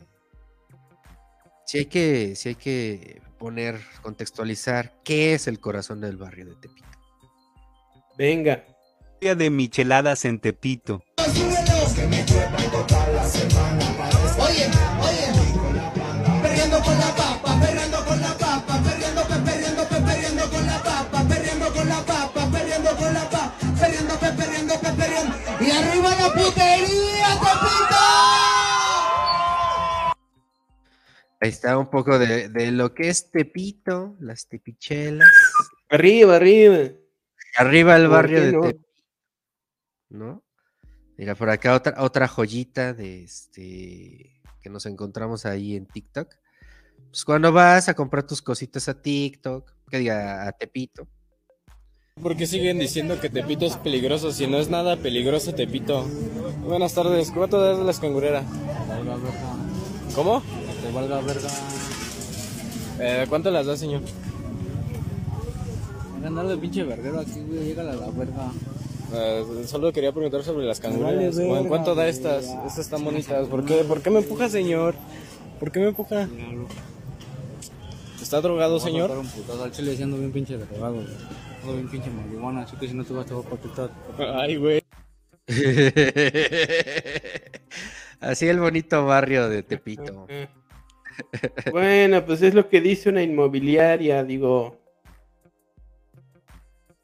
si 1.65 1.79
hay 1.79 1.87
que, 1.87 2.37
si 2.37 2.51
hay 2.51 2.55
que 2.57 3.23
poner, 3.39 3.81
contextualizar 4.03 5.01
qué 5.03 5.33
es 5.33 5.47
el 5.47 5.61
corazón 5.61 6.03
del 6.03 6.19
barrio 6.19 6.45
de 6.45 6.57
Tepito. 6.57 6.89
Venga. 8.19 8.65
Día 9.19 9.35
de 9.35 9.49
micheladas 9.49 10.27
en 10.27 10.39
Tepito. 10.39 11.03
Oye, 14.39 14.69
oye, 15.01 15.54
perdiendo 16.75 16.83
con 16.83 16.99
la 16.99 17.15
papa, 17.15 17.61
perdiendo 17.61 18.05
con 18.05 18.21
la 18.21 18.35
papa, 18.39 18.83
perdiendo, 18.83 19.23
perdiendo, 19.29 19.89
perdiendo 19.89 20.51
con 20.51 20.67
la 20.67 20.83
papa, 20.83 21.29
perdiendo 21.29 21.73
con 21.73 21.89
la 21.89 22.01
papa, 22.05 22.51
perdiendo 22.51 22.97
con 22.97 23.15
la 23.15 23.31
papa, 23.31 23.55
perdiendo, 23.81 24.19
perdiendo, 24.19 24.81
perdiendo. 24.81 25.37
Y 25.61 25.71
arriba 25.71 26.11
la 26.17 26.33
putería, 26.33 27.29
Tepito. 27.45 28.05
Ahí 31.41 31.51
está 31.51 31.79
un 31.79 31.91
poco 31.91 32.19
de, 32.19 32.49
de, 32.49 32.73
lo 32.73 32.95
que 32.95 33.09
es 33.09 33.31
Tepito, 33.31 34.17
las 34.21 34.49
tepichelas. 34.49 35.29
Arriba, 35.91 36.37
arriba. 36.37 36.91
Arriba 37.57 37.97
el 37.97 38.09
barrio 38.09 38.41
de 38.41 38.53
Tepito. 38.53 38.89
¿No? 40.09 40.43
Mira, 41.17 41.37
por 41.37 41.51
acá 41.51 41.75
otra, 41.75 41.95
otra 42.03 42.27
joyita 42.27 42.93
de 42.93 43.23
este 43.23 44.43
que 44.61 44.71
nos 44.71 44.87
encontramos 44.87 45.47
ahí 45.47 45.77
en 45.77 45.87
TikTok. 45.87 46.35
Pues 47.15 47.25
cuando 47.25 47.53
vas 47.53 47.89
a 47.89 47.95
comprar 47.95 48.27
tus 48.27 48.43
cositas 48.43 48.89
a 48.89 49.01
TikTok, 49.01 49.71
que 49.89 49.99
diga 49.99 50.49
a 50.49 50.51
Tepito, 50.51 51.07
¿Por 52.21 52.37
qué 52.37 52.45
siguen 52.45 52.81
diciendo 52.81 53.21
que 53.21 53.31
Tepito 53.31 53.67
es 53.67 53.77
peligroso 53.77 54.33
si 54.33 54.49
no 54.49 54.59
es 54.59 54.69
nada 54.69 54.97
peligroso 54.97 55.55
Tepito? 55.55 56.05
Buenas 56.67 56.93
tardes, 56.93 57.31
¿cuánto 57.31 57.61
das 57.61 57.79
de 57.79 57.85
la 57.85 57.93
escangurera? 57.93 58.43
Valga 58.89 59.15
verga. 59.15 59.57
¿Cómo? 60.17 60.43
Te 60.83 60.91
valga 60.91 61.21
verga. 61.21 61.49
Eh, 62.99 63.27
¿Cuánto 63.29 63.53
las 63.53 63.67
da, 63.67 63.77
señor? 63.77 64.03
Ganar 66.21 66.49
de 66.49 66.57
pinche 66.57 66.83
verguero 66.83 67.21
aquí, 67.21 67.45
güey, 67.47 67.65
llega 67.65 67.85
la, 67.85 67.95
la 67.95 68.11
verga. 68.11 68.51
Eh, 69.13 69.65
solo 69.69 69.93
quería 69.93 70.11
preguntar 70.11 70.43
sobre 70.43 70.67
las 70.67 70.81
cangureras. 70.81 71.39
¿En 71.39 71.69
cuánto 71.69 71.95
da 71.95 72.09
estas? 72.09 72.47
Estas 72.47 72.79
están 72.79 73.05
bonitas. 73.05 73.47
¿Por 73.47 73.65
qué? 73.65 73.85
¿Por 73.85 74.03
qué 74.03 74.11
me 74.11 74.19
empuja, 74.19 74.49
señor? 74.49 74.97
¿Por 75.61 75.71
qué 75.71 75.79
me 75.79 75.87
empuja? 75.91 76.29
¿Está 78.35 78.49
drogado, 78.49 78.81
señor? 78.81 79.13
Un 79.13 79.29
putazo. 79.29 79.63
Al 79.63 79.71
chile 79.71 79.93
diciendo 79.93 80.17
bien 80.17 80.33
pinche 80.33 80.59
drogado, 80.59 80.95
güey 80.95 81.07
bien 81.73 81.89
pinche 81.89 82.11
marihuana, 82.11 82.63
así 82.63 82.77
que 82.77 82.89
si 82.89 82.95
no 82.95 83.05
te 83.05 83.13
vas 83.13 83.31
a 83.31 83.41
protectar. 83.43 83.91
Ay, 84.19 84.57
güey. 84.57 84.83
Así 88.19 88.49
el 88.49 88.59
bonito 88.59 89.07
barrio 89.07 89.49
de 89.49 89.63
Tepito. 89.63 90.27
bueno, 91.71 92.27
pues 92.27 92.43
es 92.43 92.55
lo 92.55 92.69
que 92.69 92.81
dice 92.81 93.09
una 93.09 93.23
inmobiliaria, 93.23 94.25
digo. 94.25 94.81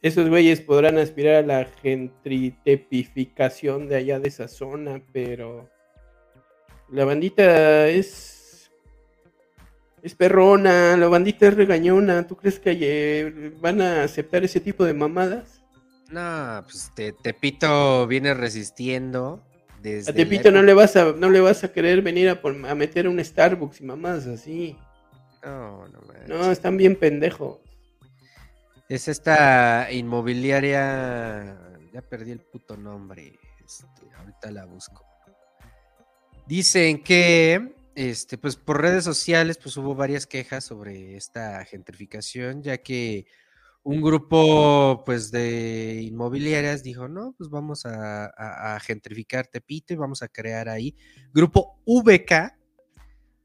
Esos 0.03 0.29
güeyes 0.29 0.61
podrán 0.63 0.99
aspirar 0.99 1.37
a 1.37 1.47
la 1.47 1.65
gentritepificación 1.65 3.87
de 3.87 3.95
allá 3.95 4.19
de 4.19 4.27
esa 4.27 4.49
zona, 4.49 5.01
pero 5.13 5.71
la 6.89 7.05
bandita 7.05 7.87
es 7.87 8.40
es 10.03 10.15
perrona, 10.15 10.97
la 10.97 11.09
bandita 11.09 11.49
es 11.49 11.55
regañona. 11.55 12.27
¿Tú 12.27 12.37
crees 12.37 12.59
que 12.59 12.77
eh, 12.81 13.53
van 13.61 13.81
a 13.83 14.05
aceptar 14.05 14.45
ese 14.45 14.61
tipo 14.61 14.85
de 14.85 14.95
mamadas? 14.95 15.63
No, 16.11 16.65
pues 16.65 16.91
Tepito 16.95 18.07
viene 18.07 18.35
resistiendo. 18.35 19.43
Desde 19.83 20.11
a 20.11 20.15
Tepito 20.15 20.51
no 20.51 20.63
le 20.63 20.75
vas 20.75 20.97
a 20.97 21.13
no 21.13 21.31
le 21.31 21.41
vas 21.41 21.65
a 21.65 21.73
querer 21.73 22.03
venir 22.03 22.29
a, 22.29 22.75
meter 22.75 23.09
un 23.09 23.25
Starbucks 23.25 23.81
y 23.81 23.85
mamadas 23.85 24.27
así. 24.27 24.77
No, 25.45 25.89
no, 25.89 26.01
No, 26.27 26.51
están 26.51 26.77
bien 26.77 26.97
pendejos. 26.97 27.59
Es 28.89 29.09
esta 29.09 29.91
inmobiliaria. 29.91 31.57
Ya 31.93 32.03
perdí 32.03 32.33
el 32.33 32.41
puto 32.41 32.77
nombre. 32.77 33.39
Este, 33.65 34.15
ahorita 34.19 34.51
la 34.51 34.65
busco. 34.67 35.05
Dicen 36.47 37.03
que, 37.03 37.73
este, 38.01 38.39
pues 38.39 38.57
por 38.57 38.81
redes 38.81 39.05
sociales, 39.05 39.59
pues 39.59 39.77
hubo 39.77 39.95
varias 39.95 40.27
quejas 40.27 40.65
sobre 40.65 41.17
esta 41.17 41.63
gentrificación, 41.67 42.63
ya 42.63 42.79
que 42.79 43.27
un 43.83 44.01
grupo, 44.01 45.03
pues, 45.05 45.31
de 45.31 46.01
inmobiliarias 46.03 46.83
dijo, 46.83 47.09
no, 47.09 47.35
pues 47.37 47.51
vamos 47.51 47.85
a, 47.85 48.75
a 48.75 48.81
gentrificar 48.81 49.49
Tepito 49.49 49.93
y 49.93 49.99
vamos 49.99 50.23
a 50.23 50.29
crear 50.29 50.71
ahí. 50.71 50.97
Grupo 51.35 51.79
VK 51.85 52.57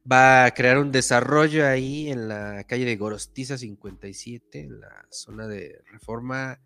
va 0.10 0.45
a 0.45 0.51
crear 0.51 0.78
un 0.78 0.89
desarrollo 0.89 1.68
ahí 1.68 2.10
en 2.10 2.30
la 2.30 2.64
calle 2.64 2.86
de 2.86 2.95
Gorostiza 2.95 3.58
57, 3.58 4.62
en 4.62 4.80
la 4.80 5.06
zona 5.10 5.47
de 5.47 5.82
Reforma 5.91 6.62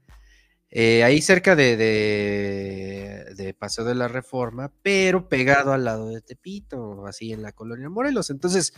eh, 0.71 1.03
ahí 1.03 1.21
cerca 1.21 1.55
de, 1.55 1.77
de, 1.77 3.53
Paseo 3.57 3.83
de 3.83 3.95
la 3.95 4.07
Reforma, 4.07 4.71
pero 4.81 5.27
pegado 5.27 5.73
al 5.73 5.83
lado 5.85 6.09
de 6.09 6.21
Tepito, 6.21 7.05
así 7.07 7.33
en 7.33 7.41
la 7.41 7.51
colonia 7.51 7.89
Morelos. 7.89 8.29
Entonces, 8.29 8.73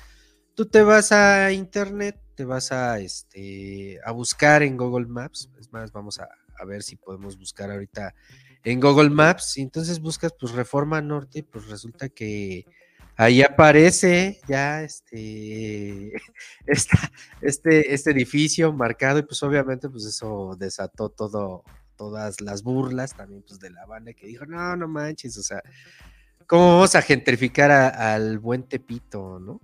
tú 0.55 0.65
te 0.65 0.81
vas 0.81 1.11
a 1.11 1.51
internet, 1.51 2.19
te 2.35 2.45
vas 2.45 2.71
a, 2.71 2.99
este, 2.99 3.99
a 4.05 4.11
buscar 4.11 4.63
en 4.63 4.77
Google 4.77 5.07
Maps, 5.07 5.49
es 5.59 5.71
más, 5.71 5.91
vamos 5.91 6.19
a, 6.19 6.29
ver 6.65 6.83
si 6.83 6.95
podemos 6.95 7.39
buscar 7.39 7.71
ahorita 7.71 8.13
en 8.63 8.79
Google 8.79 9.09
Maps, 9.09 9.57
y 9.57 9.61
entonces 9.61 9.99
buscas 9.99 10.31
pues 10.39 10.51
Reforma 10.53 11.01
Norte, 11.01 11.43
pues 11.43 11.67
resulta 11.67 12.09
que 12.09 12.65
ahí 13.17 13.41
aparece 13.41 14.39
ya 14.47 14.83
este, 14.83 16.13
este, 17.41 17.93
este 17.93 18.11
edificio 18.11 18.71
marcado 18.73 19.19
y 19.19 19.23
pues 19.23 19.41
obviamente 19.43 19.89
pues 19.89 20.05
eso 20.05 20.55
desató 20.57 21.09
todo, 21.09 21.63
todas 22.01 22.41
las 22.41 22.63
burlas 22.63 23.15
también 23.15 23.43
pues 23.47 23.59
de 23.59 23.69
la 23.69 23.85
banda 23.85 24.11
que 24.13 24.25
dijo, 24.25 24.47
no, 24.47 24.75
no 24.75 24.87
manches, 24.87 25.37
o 25.37 25.43
sea, 25.43 25.61
¿cómo 26.47 26.73
vamos 26.73 26.95
a 26.95 27.03
gentrificar 27.03 27.69
al 27.69 28.39
buen 28.39 28.63
Tepito, 28.63 29.39
no? 29.39 29.61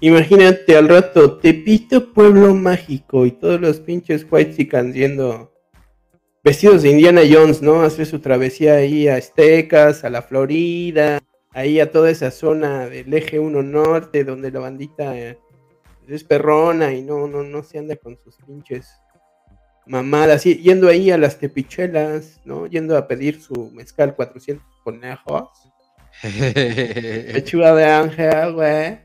Imagínate 0.00 0.76
al 0.76 0.88
rato, 0.88 1.38
Tepito, 1.38 2.12
pueblo 2.12 2.52
mágico, 2.56 3.26
y 3.26 3.30
todos 3.30 3.60
los 3.60 3.78
pinches 3.78 4.26
whites 4.28 4.56
siendo 4.56 5.52
vestidos 6.42 6.82
de 6.82 6.90
Indiana 6.90 7.20
Jones, 7.30 7.62
¿no? 7.62 7.82
Hacer 7.82 8.06
su 8.06 8.18
travesía 8.18 8.74
ahí 8.74 9.06
a 9.06 9.14
Aztecas, 9.14 10.02
a 10.02 10.10
la 10.10 10.22
Florida, 10.22 11.20
ahí 11.52 11.78
a 11.78 11.92
toda 11.92 12.10
esa 12.10 12.32
zona 12.32 12.88
del 12.88 13.14
eje 13.14 13.38
1 13.38 13.62
norte, 13.62 14.24
donde 14.24 14.50
la 14.50 14.58
bandita 14.58 15.16
eh, 15.16 15.38
es 16.08 16.24
perrona 16.24 16.92
y 16.92 17.02
no, 17.02 17.28
no, 17.28 17.44
no 17.44 17.62
se 17.62 17.78
anda 17.78 17.94
con 17.94 18.18
sus 18.18 18.34
pinches 18.38 19.01
mamadas, 19.86 20.44
yendo 20.44 20.88
ahí 20.88 21.10
a 21.10 21.18
las 21.18 21.38
tepichelas, 21.38 22.40
¿no? 22.44 22.66
Yendo 22.66 22.96
a 22.96 23.08
pedir 23.08 23.40
su 23.40 23.70
mezcal 23.72 24.14
400 24.14 24.64
conejos. 24.84 25.48
Pechuga 26.22 27.74
de 27.74 27.84
ángel, 27.84 28.52
güey. 28.52 28.98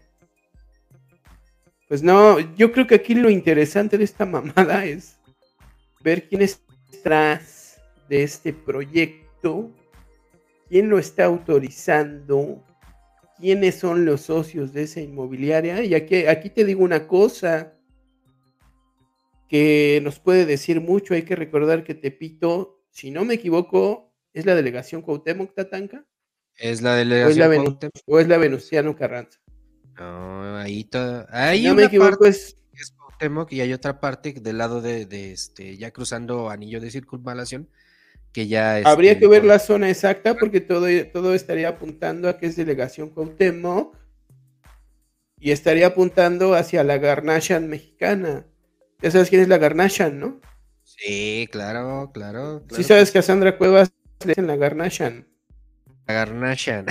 Pues 1.88 2.04
no, 2.04 2.40
yo 2.56 2.72
creo 2.72 2.86
que 2.86 2.96
aquí 2.96 3.16
lo 3.16 3.30
interesante 3.30 3.98
de 3.98 4.04
esta 4.04 4.26
mamada 4.26 4.86
es 4.86 5.18
ver 6.02 6.28
quién 6.28 6.42
es 6.42 6.62
detrás 6.92 7.80
de 8.10 8.24
este 8.24 8.54
proyecto, 8.54 9.72
quién 10.70 10.90
lo 10.90 11.00
está 11.00 11.26
autorizando, 11.26 12.64
quiénes 13.40 13.76
son 13.76 14.06
los 14.06 14.22
socios 14.22 14.74
de 14.74 14.84
esa 14.84 15.00
inmobiliaria. 15.00 15.82
Y 15.84 15.96
aquí, 15.96 16.26
aquí 16.26 16.50
te 16.50 16.66
digo 16.66 16.84
una 16.84 17.08
cosa, 17.08 17.74
que 19.48 20.00
nos 20.04 20.20
puede 20.20 20.46
decir 20.46 20.82
mucho. 20.82 21.14
Hay 21.14 21.24
que 21.24 21.36
recordar 21.36 21.84
que 21.84 21.96
Tepito, 21.96 22.84
si 22.90 23.12
no 23.12 23.26
me 23.26 23.36
equivoco, 23.36 24.14
es 24.34 24.46
la 24.46 24.56
delegación 24.56 25.02
Cuauhtémoc 25.02 25.54
Tatanca. 25.54 26.06
Es 26.56 26.82
la 26.82 26.96
delegación 26.96 27.68
o 27.68 27.80
o 28.06 28.20
es 28.20 28.28
la 28.28 28.38
Venustiano 28.38 28.96
Carranza. 28.96 29.40
No, 29.98 30.58
ahí 30.58 30.84
todo. 30.84 31.26
Ahí 31.30 31.64
no 31.64 31.76
me 31.76 31.86
equivoco, 31.86 32.26
es... 32.26 32.58
es 32.74 32.92
Cuauhtémoc 32.92 33.52
y 33.54 33.62
hay 33.62 33.74
otra 33.74 34.00
parte 34.00 34.34
del 34.34 34.58
lado 34.58 34.82
de, 34.82 35.08
este, 35.32 35.78
ya 35.78 35.92
cruzando 35.92 36.50
anillo 36.50 36.80
de 36.80 36.92
circunvalación, 36.92 37.70
que 38.32 38.48
ya 38.48 38.78
Habría 38.86 39.14
este, 39.14 39.22
que 39.22 39.28
ver 39.28 39.46
la 39.46 39.60
zona 39.60 39.90
exacta 39.90 40.36
porque 40.36 40.62
todo, 40.62 40.88
todo 41.12 41.34
estaría 41.34 41.70
apuntando 41.70 42.30
a 42.30 42.38
que 42.38 42.48
es 42.48 42.56
delegación 42.56 43.10
Cuauhtémoc 43.10 43.96
y 45.40 45.52
estaría 45.52 45.88
apuntando 45.88 46.56
hacia 46.56 46.84
la 46.84 46.98
Garnachan 46.98 47.68
mexicana. 47.68 48.46
Ya 49.02 49.12
sabes 49.12 49.30
quién 49.30 49.42
es 49.42 49.48
la 49.48 49.58
Garnachan, 49.58 50.20
¿no? 50.20 50.40
Sí, 50.84 51.48
claro, 51.52 52.12
claro. 52.14 52.64
Sí 52.72 52.84
sabes 52.84 53.12
que 53.12 53.20
a 53.20 53.22
Sandra 53.22 53.58
Cuevas 53.58 53.92
le 54.22 54.30
dicen 54.30 54.48
la 54.48 54.56
Garnachan. 54.56 55.28
La 56.08 56.14
Garnachan. 56.14 56.86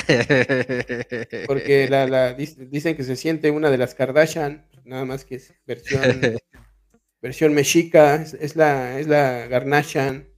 Porque 1.47 1.89
la, 1.89 2.35
dicen 2.35 2.97
que 2.97 3.03
se 3.03 3.17
siente 3.17 3.51
una 3.51 3.71
de 3.71 3.79
las 3.79 3.95
Kardashian, 3.95 4.69
nada 4.85 5.05
más 5.05 5.25
que 5.25 5.37
es 5.37 5.55
versión, 5.67 6.03
versión 7.23 7.55
mexica, 7.55 8.17
es, 8.17 8.55
la, 8.55 9.01
es 9.01 9.09
la 9.09 9.47
Garnachan. 9.49 10.29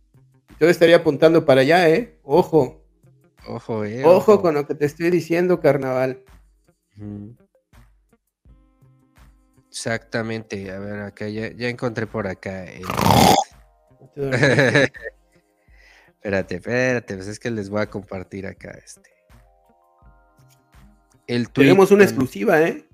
Yo 0.61 0.69
estaría 0.69 0.97
apuntando 0.97 1.45
para 1.45 1.61
allá, 1.61 1.91
¿eh? 1.91 2.19
Ojo. 2.23 2.85
Ojo, 3.47 3.85
eh. 3.85 4.05
Ojo, 4.05 4.41
con 4.41 4.55
lo 4.55 4.66
que 4.66 4.75
te 4.75 4.87
estoy 4.87 5.11
diciendo, 5.11 5.61
carnaval. 5.61 6.25
Exactamente, 9.69 10.71
a 10.71 10.79
ver, 10.79 11.01
acá 11.01 11.29
ya, 11.29 11.47
encontré 11.69 12.07
por 12.07 12.27
acá. 12.27 12.64
espérate, 16.16 16.57
espérate, 16.57 17.14
pues 17.14 17.29
es 17.29 17.39
que 17.39 17.51
les 17.51 17.69
voy 17.69 17.83
a 17.83 17.91
compartir 17.91 18.47
acá 18.47 18.71
este. 18.85 19.11
El 21.27 21.51
Tenemos 21.51 21.91
una 21.91 22.05
exclusiva, 22.05 22.62
¿eh? 22.62 22.89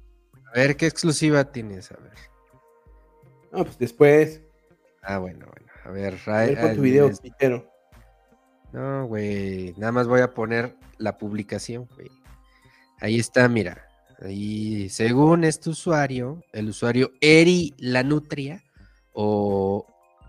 A 0.53 0.59
ver, 0.59 0.77
¿qué 0.77 0.87
exclusiva 0.87 1.45
tienes? 1.45 1.93
A 1.93 1.97
ver. 1.97 2.13
No, 3.53 3.65
pues 3.65 3.79
después. 3.79 4.41
Ah, 5.03 5.19
bueno, 5.19 5.47
bueno. 5.47 5.73
A 5.85 5.91
ver, 5.91 6.19
con 6.61 6.75
tu 6.75 6.81
video, 6.81 7.11
No, 8.73 9.07
güey. 9.07 9.75
Nada 9.77 9.93
más 9.93 10.09
voy 10.09 10.23
a 10.23 10.33
poner 10.33 10.75
la 10.99 11.19
publicación, 11.19 11.87
güey. 11.95 12.11
Ahí 13.01 13.19
está, 13.19 13.49
mira. 13.49 13.87
Y 14.29 14.89
según 14.91 15.45
este 15.45 15.71
usuario, 15.71 16.43
el 16.53 16.69
usuario 16.69 17.13
Eri 17.21 17.75
la 17.79 18.03
Nutria 18.03 18.63
o 19.13 19.87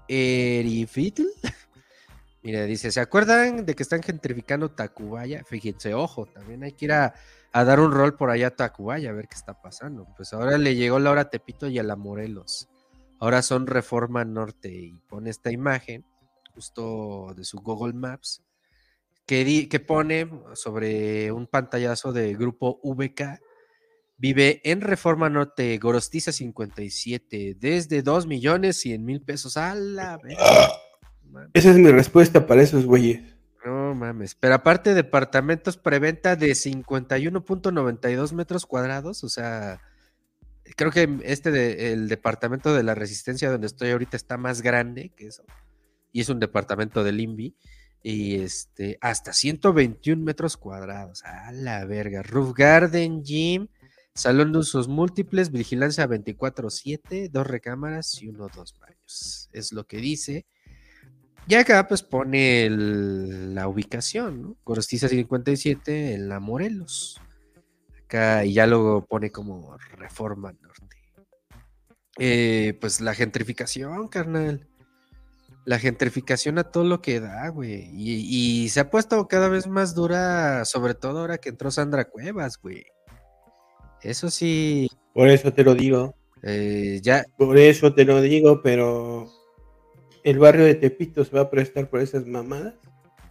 Erifitl, 0.07 1.23
mira, 2.43 2.63
dice, 2.63 2.91
¿se 2.91 2.99
acuerdan 2.99 3.65
de 3.65 3.75
que 3.75 3.83
están 3.83 4.03
gentrificando 4.03 4.71
Tacubaya? 4.71 5.43
Fíjense, 5.45 5.93
ojo, 5.93 6.25
también 6.25 6.63
hay 6.63 6.73
que 6.73 6.85
ir 6.85 6.93
a, 6.93 7.13
dar 7.53 7.79
un 7.79 7.91
rol 7.91 8.15
por 8.15 8.29
allá 8.29 8.47
a 8.47 8.55
Tacubaya 8.55 9.09
a 9.09 9.13
ver 9.13 9.27
qué 9.27 9.35
está 9.35 9.61
pasando. 9.61 10.07
Pues 10.17 10.33
ahora 10.33 10.57
le 10.57 10.75
llegó 10.75 10.99
la 10.99 11.11
hora 11.11 11.21
a 11.21 11.29
Tepito 11.29 11.67
y 11.67 11.79
a 11.79 11.83
la 11.83 11.95
Morelos. 11.95 12.67
Ahora 13.19 13.41
son 13.41 13.65
Reforma 13.65 14.25
Norte 14.25 14.69
y 14.69 14.99
pone 15.07 15.29
esta 15.29 15.51
imagen 15.51 16.05
justo 16.53 17.33
de 17.35 17.43
su 17.43 17.59
Google 17.59 17.93
Maps 17.93 18.41
que, 19.25 19.67
que 19.69 19.79
pone 19.79 20.29
sobre 20.53 21.31
un 21.31 21.47
pantallazo 21.47 22.13
de 22.13 22.33
grupo 22.35 22.79
VK 22.83 23.39
Vive 24.17 24.61
en 24.63 24.79
Reforma 24.79 25.29
Norte, 25.29 25.77
Gorostiza 25.77 26.31
57, 26.31 27.57
desde 27.59 28.01
2 28.01 28.27
millones 28.27 28.77
100 28.77 29.03
mil 29.03 29.21
pesos. 29.21 29.57
a 29.57 29.75
la 29.75 30.19
Esa 31.53 31.71
es 31.71 31.77
mi 31.77 31.91
respuesta 31.91 32.47
para 32.47 32.61
esos 32.61 32.85
güeyes. 32.85 33.35
No 33.65 33.93
mames. 33.93 34.35
Pero 34.35 34.53
aparte, 34.53 34.93
departamentos 34.93 35.75
preventa 35.75 36.35
de 36.35 36.51
51.92 36.51 38.31
metros 38.33 38.65
cuadrados. 38.65 39.23
O 39.25 39.29
sea, 39.29 39.81
creo 40.77 40.91
que 40.91 41.19
este 41.23 41.51
de, 41.51 41.91
el 41.91 42.07
departamento 42.07 42.73
de 42.73 42.83
la 42.83 42.95
Resistencia 42.95 43.51
donde 43.51 43.67
estoy 43.67 43.89
ahorita 43.89 44.15
está 44.15 44.37
más 44.37 44.61
grande 44.61 45.11
que 45.15 45.27
eso. 45.27 45.43
Y 46.13 46.21
es 46.21 46.29
un 46.29 46.39
departamento 46.39 47.03
del 47.03 47.19
INVI. 47.19 47.55
Y 48.01 48.35
este, 48.35 48.97
hasta 49.01 49.33
121 49.33 50.23
metros 50.23 50.55
cuadrados. 50.55 51.23
A 51.25 51.51
la 51.51 51.83
verga. 51.85 52.21
Roof 52.21 52.53
Garden, 52.53 53.23
Gym 53.23 53.67
Salón 54.15 54.53
de 54.53 54.59
usos 54.59 54.87
múltiples, 54.87 55.51
vigilancia 55.51 56.07
24-7, 56.07 57.29
dos 57.29 57.45
recámaras 57.45 58.21
y 58.21 58.29
uno, 58.29 58.47
dos 58.55 58.73
baños. 58.79 59.49
Es 59.51 59.73
lo 59.73 59.85
que 59.85 59.97
dice. 59.97 60.45
Y 61.47 61.55
acá 61.55 61.85
pues 61.85 62.01
pone 62.01 62.69
la 62.69 63.67
ubicación, 63.67 64.41
¿no? 64.41 64.57
Gorostiza 64.63 65.09
57 65.09 66.13
en 66.13 66.29
la 66.29 66.39
Morelos. 66.39 67.21
Acá 68.05 68.45
y 68.45 68.53
ya 68.53 68.65
lo 68.67 69.05
pone 69.05 69.31
como 69.31 69.77
Reforma 69.97 70.53
Norte. 70.53 70.97
Eh, 72.17 72.77
pues 72.79 73.01
la 73.01 73.13
gentrificación, 73.15 74.07
carnal. 74.07 74.65
La 75.65 75.77
gentrificación 75.77 76.57
a 76.57 76.63
todo 76.63 76.85
lo 76.85 77.01
que 77.01 77.19
da, 77.19 77.49
güey. 77.49 77.89
Y, 77.91 78.63
y 78.63 78.69
se 78.69 78.79
ha 78.79 78.89
puesto 78.89 79.27
cada 79.27 79.49
vez 79.49 79.67
más 79.67 79.93
dura, 79.93 80.63
sobre 80.63 80.93
todo 80.93 81.19
ahora 81.19 81.37
que 81.37 81.49
entró 81.49 81.69
Sandra 81.69 82.05
Cuevas, 82.05 82.57
güey. 82.57 82.85
Eso 84.05 84.29
sí. 84.29 84.89
Por 85.13 85.29
eso 85.29 85.51
te 85.51 85.63
lo 85.63 85.75
digo. 85.75 86.15
Eh, 86.43 86.99
ya. 87.01 87.25
Por 87.37 87.57
eso 87.57 87.93
te 87.93 88.05
lo 88.05 88.21
digo, 88.21 88.61
pero 88.61 89.27
el 90.23 90.39
barrio 90.39 90.65
de 90.65 90.75
Tepito 90.75 91.25
se 91.25 91.35
va 91.35 91.41
a 91.41 91.49
prestar 91.49 91.89
por 91.89 92.01
esas 92.01 92.25
mamadas. 92.25 92.75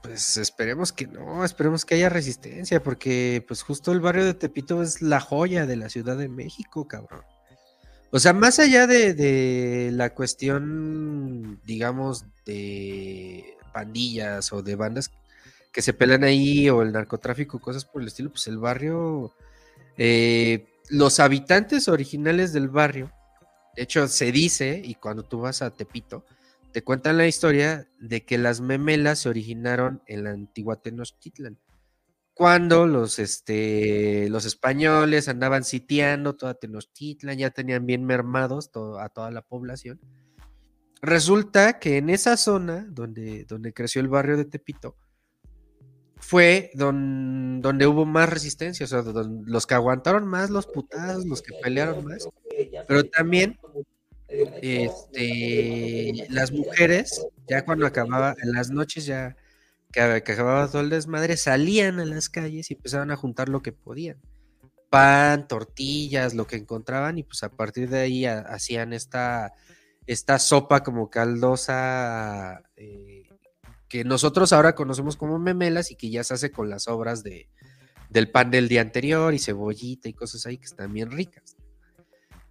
Pues 0.03 0.37
esperemos 0.37 0.93
que 0.93 1.07
no, 1.07 1.45
esperemos 1.45 1.85
que 1.85 1.95
haya 1.95 2.11
resistencia, 2.11 2.83
porque 2.83 3.43
pues 3.49 3.63
justo 3.63 3.91
el 3.93 4.01
barrio 4.01 4.25
de 4.25 4.35
Tepito 4.35 4.83
es 4.83 5.01
la 5.01 5.19
joya 5.19 5.65
de 5.65 5.77
la 5.77 5.89
Ciudad 5.89 6.17
de 6.19 6.29
México, 6.29 6.87
cabrón. 6.87 7.23
O 8.11 8.19
sea, 8.19 8.33
más 8.33 8.59
allá 8.59 8.87
de, 8.87 9.15
de 9.15 9.91
la 9.93 10.15
cuestión, 10.15 11.61
digamos, 11.65 12.27
de 12.45 13.57
pandillas 13.73 14.53
o 14.53 14.63
de 14.63 14.77
bandas 14.77 15.11
que 15.73 15.83
se 15.83 15.93
pelean 15.93 16.23
ahí 16.23 16.71
o 16.71 16.83
el 16.83 16.93
narcotráfico, 16.93 17.59
cosas 17.59 17.85
por 17.85 18.01
el 18.01 18.09
estilo, 18.09 18.31
pues 18.31 18.47
el 18.47 18.59
barrio, 18.59 19.33
eh, 19.97 20.67
los 20.89 21.21
habitantes 21.21 21.89
originales 21.89 22.53
del 22.53 22.69
barrio, 22.69 23.13
de 23.77 23.83
hecho 23.83 24.07
se 24.09 24.33
dice, 24.33 24.81
y 24.85 24.95
cuando 24.95 25.25
tú 25.25 25.41
vas 25.41 25.63
a 25.63 25.71
Tepito, 25.71 26.25
te 26.73 26.83
cuentan 26.83 27.19
la 27.19 27.27
historia 27.27 27.89
de 28.01 28.25
que 28.25 28.37
las 28.37 28.61
memelas 28.61 29.21
se 29.21 29.29
originaron 29.29 30.03
en 30.07 30.25
la 30.25 30.31
antigua 30.31 30.81
Tenochtitlan. 30.83 31.59
Cuando 32.35 32.89
los, 32.89 33.21
este, 33.21 34.29
los 34.29 34.45
españoles 34.45 35.29
andaban 35.29 35.63
sitiando 35.63 36.35
toda 36.35 36.55
Tenochtitlan, 36.55 37.39
ya 37.39 37.51
tenían 37.51 37.87
bien 37.87 38.05
mermados 38.05 38.71
a 38.99 39.09
toda 39.09 39.31
la 39.31 39.43
población. 39.43 40.01
Resulta 41.01 41.79
que 41.79 41.99
en 41.99 42.11
esa 42.11 42.37
zona 42.37 42.87
donde, 42.89 43.45
donde 43.45 43.73
creció 43.73 44.01
el 44.01 44.09
barrio 44.09 44.37
de 44.37 44.47
Tepito, 44.47 44.97
fue 46.27 46.71
donde 46.73 47.87
hubo 47.87 48.07
más 48.07 48.31
resistencia, 48.31 48.85
o 48.85 48.87
sea, 48.89 49.03
los 49.03 49.67
que 49.67 49.75
aguantaron 49.75 50.27
más 50.27 50.49
los 50.49 50.67
putados, 50.67 51.27
los 51.27 51.43
que 51.43 51.53
pelearon 51.63 52.03
más, 52.03 52.27
pero 52.89 53.05
también 53.05 53.59
este, 54.63 56.27
las 56.31 56.51
mujeres, 56.51 57.27
ya 57.47 57.67
cuando 57.67 57.87
acababa, 57.87 58.35
en 58.43 58.53
las 58.53 58.71
noches 58.71 59.05
ya 59.05 59.37
que, 59.93 60.01
acababa 60.01 60.67
todo 60.69 60.81
el 60.81 60.89
desmadre, 60.89 61.37
salían 61.37 62.01
a 62.01 62.07
las 62.07 62.31
calles 62.31 62.71
y 62.71 62.75
empezaban 62.75 63.11
a 63.11 63.17
juntar 63.17 63.51
lo 63.51 63.61
que 63.61 63.73
podían. 63.73 64.17
Pan, 64.89 65.47
tortillas, 65.47 66.33
lo 66.33 66.47
que 66.47 66.57
encontraban, 66.57 67.19
y 67.19 67.23
pues 67.23 67.43
a 67.43 67.51
partir 67.51 67.91
de 67.91 68.01
ahí 68.01 68.25
hacían 68.25 68.95
esta, 68.95 69.53
esta 70.07 70.39
sopa 70.39 70.83
como 70.83 71.11
caldosa 71.11 72.63
eh, 72.77 73.14
que 73.95 74.03
nosotros 74.03 74.53
ahora 74.53 74.75
conocemos 74.75 75.17
como 75.17 75.39
memelas 75.39 75.93
y 75.93 75.95
que 75.95 76.11
ya 76.11 76.25
se 76.25 76.35
hace 76.35 76.51
con 76.51 76.69
las 76.69 76.89
obras 76.89 77.23
de, 77.23 77.49
del 78.11 78.29
pan 78.29 78.51
del 78.51 78.67
día 78.67 78.81
anterior 78.81 79.33
y 79.33 79.39
cebollita 79.39 80.09
y 80.09 80.15
cosas 80.15 80.47
ahí 80.47 80.59
que 80.59 80.65
están 80.65 80.93
bien 80.93 81.13
ricas. 81.13 81.57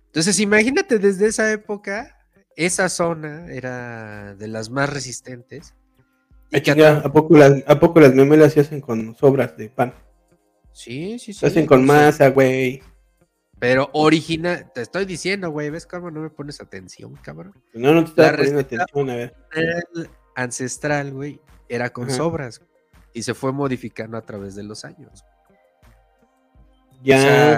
Entonces, 0.05 0.39
imagínate 0.39 0.99
desde 0.99 1.27
esa 1.27 1.51
época, 1.51 2.17
esa 2.55 2.87
zona 2.87 3.47
era 3.51 4.35
de 4.35 4.47
las 4.47 4.69
más 4.69 4.89
resistentes. 4.89 5.75
¿a, 6.53 7.11
poco 7.11 7.35
las, 7.35 7.61
¿A 7.67 7.77
poco 7.77 7.99
las 7.99 8.15
memelas 8.15 8.53
se 8.53 8.61
hacen 8.61 8.79
con 8.79 9.13
sobras 9.13 9.57
de 9.57 9.67
pan? 9.67 9.93
Sí, 10.71 11.19
sí, 11.19 11.33
sí. 11.33 11.41
Se 11.41 11.47
hacen 11.47 11.65
con 11.65 11.85
masa, 11.85 12.29
güey. 12.29 12.81
Pero 13.59 13.89
original, 13.91 14.71
te 14.73 14.81
estoy 14.81 15.03
diciendo, 15.03 15.51
güey, 15.51 15.69
¿ves 15.69 15.85
cómo 15.87 16.09
no 16.09 16.21
me 16.21 16.29
pones 16.29 16.61
atención, 16.61 17.17
cabrón? 17.21 17.53
No, 17.73 17.93
no 17.93 18.05
te 18.05 18.11
estaba 18.11 18.37
poniendo 18.37 18.61
atención, 18.61 19.09
a 19.09 19.15
ver. 19.15 19.35
Ancestral, 20.36 21.11
güey, 21.11 21.39
era 21.69 21.91
con 21.91 22.09
sobras 22.09 22.61
y 23.13 23.23
se 23.23 23.34
fue 23.34 23.51
modificando 23.51 24.17
a 24.17 24.21
través 24.21 24.55
de 24.55 24.63
los 24.63 24.86
años. 24.86 25.23
Ya. 27.03 27.55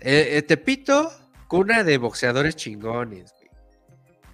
Eh, 0.00 0.36
eh, 0.36 0.42
Tepito 0.42 1.10
cuna 1.48 1.84
de 1.84 1.98
boxeadores 1.98 2.56
chingones, 2.56 3.34
güey. 3.38 3.50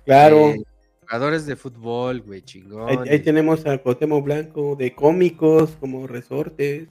Claro. 0.04 0.50
Eh, 0.50 0.62
jugadores 1.00 1.46
de 1.46 1.56
fútbol, 1.56 2.20
güey, 2.22 2.42
chingones. 2.42 3.10
Ahí, 3.10 3.18
tenemos 3.20 3.66
al 3.66 3.82
Cotemo 3.82 4.22
Blanco 4.22 4.76
de 4.76 4.94
cómicos 4.94 5.76
como 5.80 6.06
Resortes. 6.06 6.88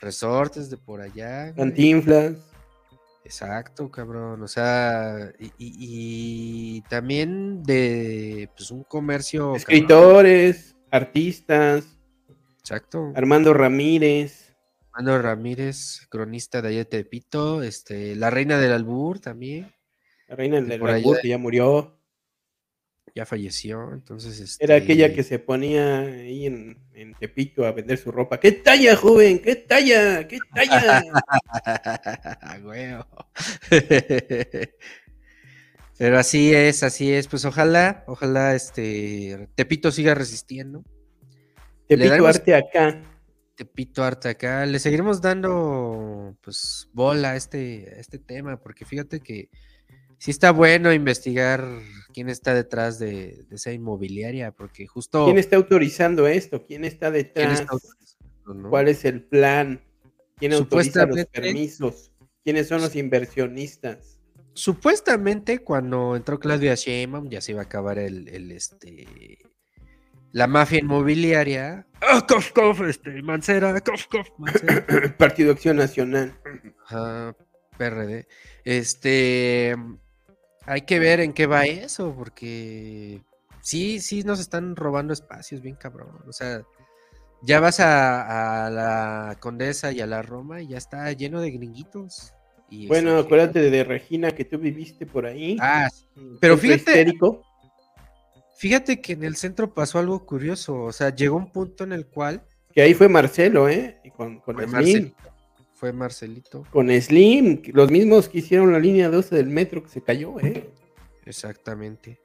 Resortes 0.00 0.70
de 0.70 0.76
por 0.76 1.00
allá. 1.00 1.52
Cantinflas. 1.54 2.36
Exacto, 3.28 3.90
cabrón. 3.90 4.42
O 4.42 4.48
sea, 4.48 5.34
y, 5.58 6.80
también 6.88 7.62
de 7.62 8.48
pues, 8.56 8.70
un 8.70 8.84
comercio. 8.84 9.54
Escritores, 9.54 10.74
artistas. 10.90 11.84
Exacto. 12.60 13.12
Armando 13.14 13.52
Ramírez. 13.52 14.56
Armando 14.94 15.20
Ramírez, 15.20 16.06
cronista 16.08 16.62
de 16.62 16.68
allá 16.68 16.78
de 16.78 16.84
Tepito, 16.86 17.62
este, 17.62 18.16
la 18.16 18.30
reina 18.30 18.58
del 18.58 18.72
albur 18.72 19.20
también. 19.20 19.74
La 20.26 20.34
reina 20.34 20.62
del 20.62 20.82
albur 20.82 21.20
que 21.20 21.28
ya 21.28 21.36
murió. 21.36 21.97
Ya 23.14 23.26
falleció, 23.26 23.92
entonces. 23.92 24.38
Este... 24.40 24.64
Era 24.64 24.76
aquella 24.76 25.12
que 25.12 25.22
se 25.22 25.38
ponía 25.38 26.00
ahí 26.00 26.46
en, 26.46 26.78
en, 26.94 27.14
Tepito 27.14 27.66
a 27.66 27.72
vender 27.72 27.98
su 27.98 28.10
ropa. 28.10 28.40
¿Qué 28.40 28.52
talla, 28.52 28.96
joven? 28.96 29.38
¿Qué 29.40 29.56
talla? 29.56 30.26
¿Qué 30.26 30.38
talla? 30.54 31.04
Pero 35.98 36.18
así 36.18 36.54
es, 36.54 36.82
así 36.82 37.12
es. 37.12 37.26
Pues 37.26 37.44
ojalá, 37.44 38.04
ojalá 38.06 38.54
este 38.54 39.48
Tepito 39.54 39.90
siga 39.90 40.14
resistiendo. 40.14 40.84
Tepito 41.88 42.26
arte 42.26 42.54
acá. 42.54 43.02
Tepito 43.58 44.04
Arte 44.04 44.28
acá. 44.28 44.64
Le 44.66 44.78
seguiremos 44.78 45.20
dando 45.20 46.36
pues 46.42 46.88
bola 46.92 47.32
a 47.32 47.36
este, 47.36 47.98
este 47.98 48.20
tema, 48.20 48.60
porque 48.60 48.84
fíjate 48.84 49.18
que 49.18 49.50
sí 50.18 50.30
está 50.30 50.50
bueno 50.50 50.92
investigar 50.92 51.64
quién 52.12 52.28
está 52.28 52.54
detrás 52.54 52.98
de, 52.98 53.46
esa 53.50 53.72
inmobiliaria, 53.72 54.52
porque 54.52 54.86
justo... 54.86 55.24
¿Quién 55.24 55.38
está 55.38 55.56
autorizando 55.56 56.26
esto? 56.26 56.64
¿Quién 56.66 56.84
está 56.84 57.10
detrás? 57.10 57.64
¿Cuál 58.68 58.88
es 58.88 59.04
el 59.04 59.22
plan? 59.22 59.82
¿Quién 60.36 60.52
autoriza 60.52 61.06
los 61.06 61.26
permisos? 61.26 62.12
¿Quiénes 62.44 62.68
son 62.68 62.80
los 62.80 62.96
inversionistas? 62.96 64.18
Supuestamente 64.54 65.60
cuando 65.60 66.16
entró 66.16 66.40
Claudia 66.40 66.74
Sheinbaum 66.74 67.28
ya 67.28 67.40
se 67.40 67.52
iba 67.52 67.60
a 67.60 67.64
acabar 67.64 67.98
el, 67.98 68.28
el 68.28 68.50
este 68.50 69.06
la 70.32 70.46
mafia 70.46 70.80
inmobiliaria. 70.80 71.86
¡Ah, 72.00 72.24
cof, 72.26 72.52
cof! 72.52 72.82
Este, 72.82 73.22
Mancera, 73.22 73.80
cof, 73.80 74.06
cof, 74.06 74.28
Mancera. 74.38 74.84
Partido 75.18 75.52
Acción 75.52 75.76
Nacional. 75.76 76.38
Ajá, 76.86 77.34
PRD. 77.76 78.26
Este. 78.64 79.76
Hay 80.68 80.82
que 80.82 80.98
ver 80.98 81.20
en 81.20 81.32
qué 81.32 81.46
va 81.46 81.64
eso, 81.64 82.14
porque 82.14 83.22
sí, 83.62 84.00
sí 84.00 84.22
nos 84.22 84.38
están 84.38 84.76
robando 84.76 85.14
espacios, 85.14 85.62
bien 85.62 85.76
cabrón. 85.76 86.10
O 86.28 86.32
sea, 86.32 86.62
ya 87.40 87.58
vas 87.58 87.80
a, 87.80 88.68
la 88.70 89.36
Condesa 89.40 89.92
y 89.92 90.00
a 90.00 90.06
la 90.06 90.20
Roma 90.20 90.60
y 90.60 90.68
ya 90.68 90.76
está 90.78 91.10
lleno 91.12 91.40
de 91.40 91.52
gringuitos. 91.52 92.34
bueno, 92.86 93.16
acuérdate 93.16 93.70
de 93.70 93.84
Regina 93.84 94.32
que 94.32 94.44
tú 94.44 94.58
viviste 94.58 95.06
por 95.06 95.24
ahí. 95.24 95.56
Ah, 95.58 95.88
pero 96.38 96.58
fíjate. 96.58 97.16
Fíjate 98.58 99.00
que 99.00 99.12
en 99.12 99.22
el 99.22 99.36
centro 99.36 99.72
pasó 99.72 100.00
algo 100.00 100.26
curioso, 100.26 100.82
o 100.82 100.92
sea, 100.92 101.14
llegó 101.14 101.36
un 101.36 101.52
punto 101.52 101.84
en 101.84 101.92
el 101.92 102.06
cual... 102.06 102.42
Que 102.74 102.82
ahí 102.82 102.92
fue 102.92 103.08
Marcelo, 103.08 103.68
¿eh? 103.68 104.00
Con, 104.16 104.40
con 104.40 104.56
fue 104.56 104.66
Slim. 104.66 105.14
Fue 105.78 105.92
Marcelito. 105.92 106.66
Con 106.72 106.90
Slim, 106.90 107.62
los 107.72 107.88
mismos 107.88 108.28
que 108.28 108.38
hicieron 108.38 108.72
la 108.72 108.80
línea 108.80 109.08
12 109.08 109.36
del 109.36 109.46
metro 109.46 109.80
que 109.80 109.88
se 109.88 110.02
cayó, 110.02 110.40
¿eh? 110.40 110.68
Exactamente. 111.24 112.18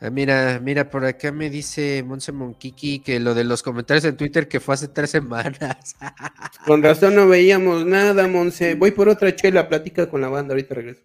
Ah, 0.00 0.08
mira, 0.08 0.58
mira, 0.58 0.88
por 0.88 1.04
acá 1.04 1.32
me 1.32 1.50
dice 1.50 2.02
Monse 2.06 2.32
Monkiki 2.32 3.00
que 3.00 3.20
lo 3.20 3.34
de 3.34 3.44
los 3.44 3.62
comentarios 3.62 4.06
en 4.06 4.16
Twitter 4.16 4.48
que 4.48 4.58
fue 4.58 4.72
hace 4.72 4.88
tres 4.88 5.10
semanas. 5.10 5.96
con 6.66 6.82
razón 6.82 7.14
no 7.14 7.28
veíamos 7.28 7.84
nada, 7.84 8.26
Monse. 8.26 8.74
Voy 8.74 8.92
por 8.92 9.10
otra 9.10 9.36
chela, 9.36 9.68
platica 9.68 10.08
con 10.08 10.22
la 10.22 10.28
banda, 10.28 10.54
ahorita 10.54 10.76
regreso. 10.76 11.02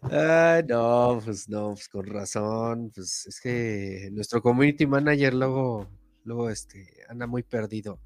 Ah, 0.00 0.62
no, 0.66 1.20
pues 1.22 1.46
no, 1.50 1.74
pues 1.74 1.90
con 1.90 2.06
razón. 2.06 2.90
Pues 2.94 3.26
es 3.26 3.38
que 3.38 4.08
nuestro 4.12 4.40
community 4.40 4.86
manager 4.86 5.34
luego, 5.34 5.90
luego 6.24 6.48
este, 6.48 6.88
anda 7.10 7.26
muy 7.26 7.42
perdido. 7.42 8.00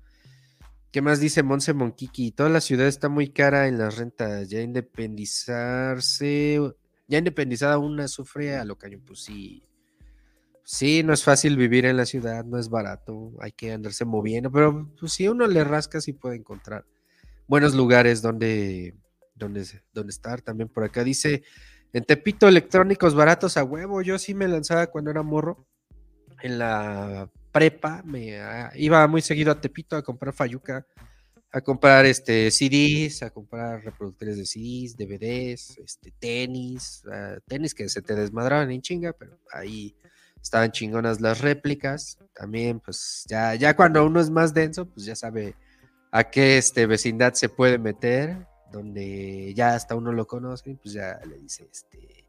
¿Qué 0.96 1.02
más 1.02 1.20
dice 1.20 1.42
Monse 1.42 1.74
Monkiki? 1.74 2.32
Toda 2.32 2.48
la 2.48 2.62
ciudad 2.62 2.86
está 2.86 3.10
muy 3.10 3.28
cara 3.28 3.68
en 3.68 3.76
las 3.76 3.98
rentas. 3.98 4.48
Ya 4.48 4.62
independizarse, 4.62 6.58
ya 7.06 7.18
independizada 7.18 7.76
una 7.76 8.08
sufre 8.08 8.56
a 8.56 8.64
lo 8.64 8.78
cañón. 8.78 9.02
Pues 9.06 9.20
sí, 9.20 9.62
sí, 10.64 11.02
no 11.02 11.12
es 11.12 11.22
fácil 11.22 11.58
vivir 11.58 11.84
en 11.84 11.98
la 11.98 12.06
ciudad, 12.06 12.46
no 12.46 12.58
es 12.58 12.70
barato, 12.70 13.34
hay 13.42 13.52
que 13.52 13.74
andarse 13.74 14.06
moviendo, 14.06 14.50
pero 14.50 14.90
pues 14.98 15.12
si 15.12 15.28
uno 15.28 15.46
le 15.46 15.64
rasca, 15.64 16.00
sí 16.00 16.14
puede 16.14 16.36
encontrar 16.36 16.86
buenos 17.46 17.74
lugares 17.74 18.22
donde, 18.22 18.94
donde, 19.34 19.66
donde 19.92 20.10
estar. 20.10 20.40
También 20.40 20.70
por 20.70 20.84
acá 20.84 21.04
dice 21.04 21.42
en 21.92 22.04
Tepito, 22.04 22.48
electrónicos 22.48 23.14
baratos 23.14 23.58
a 23.58 23.64
huevo. 23.64 24.00
Yo 24.00 24.18
sí 24.18 24.32
me 24.32 24.48
lanzaba 24.48 24.86
cuando 24.86 25.10
era 25.10 25.22
morro. 25.22 25.66
En 26.40 26.58
la 26.58 27.30
prepa 27.56 28.02
me 28.04 28.38
ah, 28.38 28.70
iba 28.74 29.06
muy 29.08 29.22
seguido 29.22 29.50
a 29.50 29.58
Tepito 29.58 29.96
a 29.96 30.02
comprar 30.02 30.34
Fayuca, 30.34 30.86
a 31.50 31.62
comprar 31.62 32.04
este 32.04 32.50
CDs, 32.50 33.22
a 33.22 33.30
comprar 33.30 33.82
reproductores 33.82 34.36
de 34.36 34.44
CDs, 34.44 34.94
DVDs, 34.94 35.78
este 35.78 36.10
tenis, 36.18 37.02
ah, 37.10 37.38
tenis 37.46 37.74
que 37.74 37.88
se 37.88 38.02
te 38.02 38.14
desmadraban 38.14 38.70
en 38.70 38.82
chinga, 38.82 39.14
pero 39.14 39.38
ahí 39.50 39.96
estaban 40.42 40.70
chingonas 40.70 41.22
las 41.22 41.40
réplicas, 41.40 42.18
también 42.34 42.78
pues 42.78 43.24
ya, 43.26 43.54
ya 43.54 43.74
cuando 43.74 44.04
uno 44.04 44.20
es 44.20 44.28
más 44.28 44.52
denso, 44.52 44.84
pues 44.84 45.06
ya 45.06 45.16
sabe 45.16 45.54
a 46.10 46.24
qué 46.24 46.58
este, 46.58 46.84
vecindad 46.84 47.32
se 47.32 47.48
puede 47.48 47.78
meter, 47.78 48.46
donde 48.70 49.54
ya 49.54 49.74
hasta 49.74 49.94
uno 49.94 50.12
lo 50.12 50.26
conoce, 50.26 50.76
pues 50.82 50.92
ya 50.92 51.18
le 51.26 51.38
dice, 51.38 51.66
este, 51.72 52.26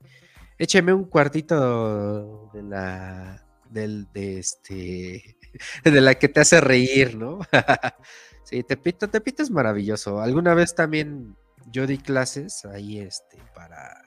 écheme 0.57 0.93
un 0.93 1.03
cuartito 1.03 2.49
de 2.53 2.63
la, 2.63 3.46
del, 3.69 4.07
de 4.13 4.39
este, 4.39 5.37
de 5.83 6.01
la 6.01 6.15
que 6.15 6.29
te 6.29 6.39
hace 6.39 6.61
reír, 6.61 7.15
¿no? 7.15 7.39
sí, 8.43 8.63
Tepito, 8.63 9.09
Tepito 9.09 9.43
es 9.43 9.51
maravilloso. 9.51 10.21
Alguna 10.21 10.53
vez 10.53 10.75
también 10.75 11.35
yo 11.71 11.87
di 11.87 11.97
clases 11.97 12.65
ahí, 12.65 12.99
este, 12.99 13.37
para, 13.53 14.05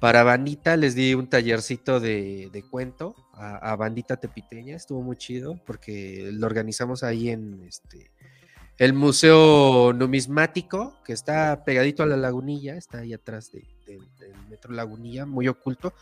para 0.00 0.22
bandita, 0.22 0.76
les 0.76 0.94
di 0.94 1.14
un 1.14 1.28
tallercito 1.28 2.00
de, 2.00 2.50
de 2.52 2.62
cuento 2.62 3.14
a, 3.32 3.74
bandita 3.76 4.16
tepiteña, 4.16 4.76
estuvo 4.76 5.02
muy 5.02 5.16
chido 5.16 5.60
porque 5.66 6.30
lo 6.32 6.46
organizamos 6.46 7.02
ahí 7.02 7.30
en, 7.30 7.62
este, 7.64 8.10
el 8.78 8.92
Museo 8.92 9.92
Numismático, 9.92 11.00
que 11.04 11.12
está 11.12 11.64
pegadito 11.64 12.02
a 12.02 12.06
la 12.06 12.16
lagunilla, 12.16 12.76
está 12.76 12.98
ahí 12.98 13.12
atrás 13.12 13.52
de, 13.52 13.64
de, 13.86 13.98
del 14.18 14.34
Metro 14.50 14.72
Lagunilla, 14.72 15.26
muy 15.26 15.46
oculto. 15.46 15.94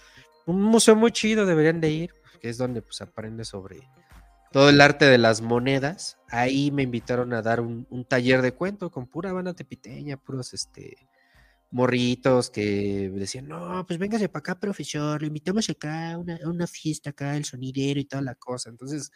Un 0.46 0.62
museo 0.62 0.96
muy 0.96 1.12
chido, 1.12 1.44
deberían 1.44 1.80
de 1.80 1.90
ir, 1.90 2.10
que 2.42 2.48
es 2.48 2.58
donde 2.58 2.82
pues 2.82 3.00
aprende 3.00 3.44
sobre 3.44 3.88
todo 4.50 4.68
el 4.68 4.80
arte 4.80 5.04
de 5.04 5.16
las 5.16 5.40
monedas. 5.40 6.18
Ahí 6.28 6.72
me 6.72 6.82
invitaron 6.82 7.32
a 7.32 7.40
dar 7.40 7.60
un, 7.60 7.86
un 7.88 8.04
taller 8.04 8.42
de 8.42 8.52
cuento 8.52 8.90
con 8.90 9.06
pura 9.06 9.32
banda 9.32 9.54
tepiteña, 9.54 10.16
puros 10.16 10.52
este 10.52 11.08
morritos 11.70 12.50
que 12.50 13.10
decían, 13.14 13.48
no, 13.48 13.86
pues 13.86 13.98
véngase 13.98 14.28
para 14.28 14.40
acá, 14.40 14.60
profesor, 14.60 15.22
lo 15.22 15.26
invitamos 15.26 15.70
acá 15.70 16.12
a 16.12 16.18
una, 16.18 16.38
una 16.44 16.66
fiesta 16.66 17.10
acá, 17.10 17.34
el 17.34 17.46
sonidero 17.46 17.98
y 17.98 18.04
toda 18.04 18.22
la 18.22 18.34
cosa. 18.34 18.68
Entonces, 18.68 19.10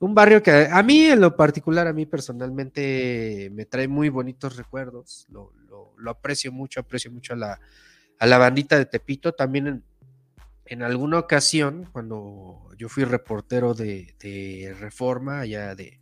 un 0.00 0.12
barrio 0.12 0.42
que 0.42 0.50
a 0.50 0.82
mí 0.82 1.02
en 1.04 1.20
lo 1.20 1.36
particular, 1.36 1.86
a 1.86 1.92
mí 1.92 2.04
personalmente 2.06 3.48
me 3.52 3.66
trae 3.66 3.86
muy 3.86 4.08
bonitos 4.08 4.56
recuerdos, 4.56 5.26
lo, 5.28 5.52
lo, 5.68 5.94
lo 5.96 6.10
aprecio 6.10 6.50
mucho, 6.50 6.80
aprecio 6.80 7.12
mucho 7.12 7.34
a 7.34 7.36
la, 7.36 7.60
a 8.18 8.26
la 8.26 8.38
bandita 8.38 8.76
de 8.76 8.86
Tepito, 8.86 9.32
también 9.32 9.84
en, 10.66 10.82
alguna 10.82 11.18
ocasión, 11.18 11.88
cuando 11.92 12.68
yo 12.76 12.88
fui 12.88 13.04
reportero 13.04 13.74
de, 13.74 14.74
Reforma, 14.78 15.40
allá 15.40 15.74
de, 15.74 16.00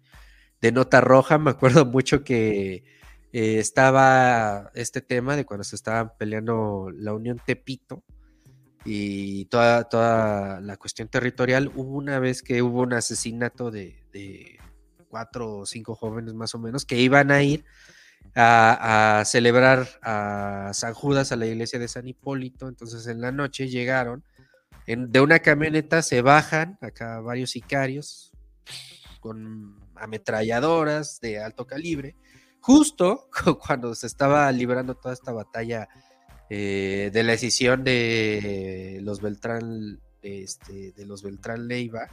Nota 0.73 1.01
Roja, 1.01 1.39
me 1.39 1.51
acuerdo 1.51 1.85
mucho 1.87 2.25
que 2.25 2.85
eh, 3.33 3.59
estaba 3.59 4.71
este 4.75 5.01
tema 5.01 5.37
de 5.37 5.45
cuando 5.45 5.65
se 5.65 5.77
estaban 5.77 6.13
peleando 6.19 6.91
la 6.95 7.15
Unión 7.15 7.41
Tepito, 7.45 8.05
y 8.85 9.45
toda, 9.47 9.85
toda 9.85 10.61
la 10.61 10.77
cuestión 10.77 11.09
territorial. 11.09 11.71
Hubo 11.75 11.97
una 11.97 12.19
vez 12.19 12.43
que 12.43 12.63
hubo 12.63 12.83
un 12.83 12.93
asesinato 12.93 13.71
de, 13.71 14.05
de 14.13 14.59
cuatro 15.09 15.59
o 15.59 15.67
cinco 15.67 15.95
jóvenes 15.95 16.35
más 16.35 16.55
o 16.55 16.59
menos 16.59 16.85
que 16.85 16.99
iban 16.99 17.31
a 17.31 17.43
ir 17.43 17.65
a, 18.35 19.21
a, 19.21 19.25
celebrar 19.25 19.89
a 20.03 20.71
San 20.73 20.95
Judas 20.95 21.33
a 21.33 21.37
la 21.37 21.47
iglesia 21.47 21.79
de 21.79 21.89
San 21.89 22.09
Hipólito. 22.09 22.69
Entonces 22.69 23.07
en 23.07 23.21
la 23.21 23.33
noche 23.33 23.69
llegaron 23.69 24.25
en, 24.87 25.13
de 25.13 25.21
una 25.21 25.39
camioneta, 25.41 26.03
se 26.03 26.23
bajan 26.23 26.79
acá 26.81 27.21
varios 27.21 27.51
sicarios 27.51 28.33
con 29.21 29.81
ametralladoras 29.95 31.21
de 31.21 31.41
alto 31.41 31.67
calibre. 31.67 32.17
Justo 32.61 33.29
cuando 33.67 33.95
se 33.95 34.07
estaba 34.07 34.51
librando 34.53 34.95
toda 34.95 35.15
esta 35.15 35.33
batalla 35.33 35.89
eh, 36.51 37.11
de 37.13 37.23
la 37.23 37.33
decisión 37.33 37.85
de 37.85 39.01
los 39.03 39.21
Beltrán, 39.21 40.01
este, 40.23 40.93
de 40.93 41.07
los 41.07 41.23
Beltrán 41.23 41.69
Leiva, 41.69 42.09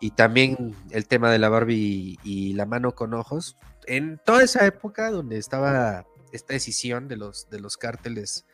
y 0.00 0.10
también 0.10 0.74
el 0.90 1.06
tema 1.06 1.30
de 1.30 1.38
la 1.38 1.48
Barbie 1.48 2.18
y, 2.22 2.50
y, 2.50 2.52
la 2.52 2.66
mano 2.66 2.94
con 2.94 3.14
ojos, 3.14 3.56
en 3.86 4.20
toda 4.24 4.42
esa 4.42 4.66
época 4.66 5.10
donde 5.10 5.38
estaba 5.38 6.06
esta 6.32 6.52
decisión 6.52 7.08
de 7.08 7.16
los, 7.16 7.48
de 7.48 7.60
los 7.60 7.76
cárteles 7.76 8.44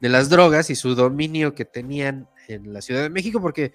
de 0.00 0.08
las 0.08 0.28
drogas 0.28 0.70
y 0.70 0.74
su 0.74 0.94
dominio 0.94 1.54
que 1.54 1.64
tenían 1.64 2.28
en 2.48 2.72
la 2.72 2.80
Ciudad 2.80 3.02
de 3.02 3.10
México, 3.10 3.40
porque 3.40 3.72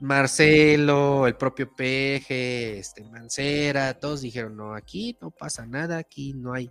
Marcelo, 0.00 1.26
el 1.26 1.36
propio 1.36 1.74
Peje, 1.74 2.78
este, 2.78 3.02
Mancera, 3.04 3.94
todos 3.94 4.20
dijeron, 4.20 4.56
no, 4.56 4.74
aquí 4.74 5.16
no 5.20 5.30
pasa 5.30 5.64
nada, 5.64 5.98
aquí 5.98 6.34
no 6.34 6.52
hay 6.52 6.70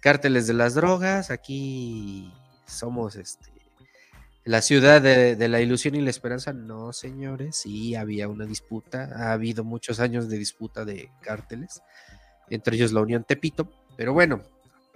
cárteles 0.00 0.46
de 0.46 0.54
las 0.54 0.74
drogas, 0.74 1.30
aquí 1.30 2.32
somos 2.66 3.16
este, 3.16 3.50
la 4.44 4.60
ciudad 4.60 5.00
de, 5.00 5.36
de, 5.36 5.48
la 5.48 5.60
ilusión 5.60 5.94
y 5.94 6.02
la 6.02 6.10
esperanza. 6.10 6.52
No, 6.52 6.92
señores, 6.92 7.56
sí 7.56 7.94
había 7.94 8.28
una 8.28 8.44
disputa, 8.44 9.10
ha 9.16 9.32
habido 9.32 9.64
muchos 9.64 9.98
años 9.98 10.28
de 10.28 10.36
disputa 10.36 10.84
de 10.84 11.10
cárteles, 11.22 11.82
entre 12.50 12.76
ellos 12.76 12.92
la 12.92 13.00
Unión 13.00 13.24
Tepito, 13.24 13.70
pero 13.96 14.12
bueno, 14.12 14.42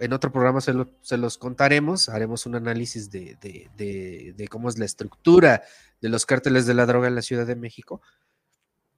en 0.01 0.15
otro 0.15 0.33
programa 0.33 0.63
se, 0.63 0.73
lo, 0.73 0.89
se 1.03 1.19
los 1.19 1.37
contaremos, 1.37 2.09
haremos 2.09 2.47
un 2.47 2.55
análisis 2.55 3.11
de, 3.11 4.49
cómo 4.51 4.71
es 4.71 4.79
la 4.79 4.87
estructura 4.87 5.63
de 6.01 6.09
los 6.09 6.25
cárteles 6.25 6.65
de 6.65 6.73
la 6.73 6.87
droga 6.87 7.09
en 7.09 7.15
la 7.15 7.23
Ciudad 7.23 7.47
de 7.47 7.55
México. 7.55 8.01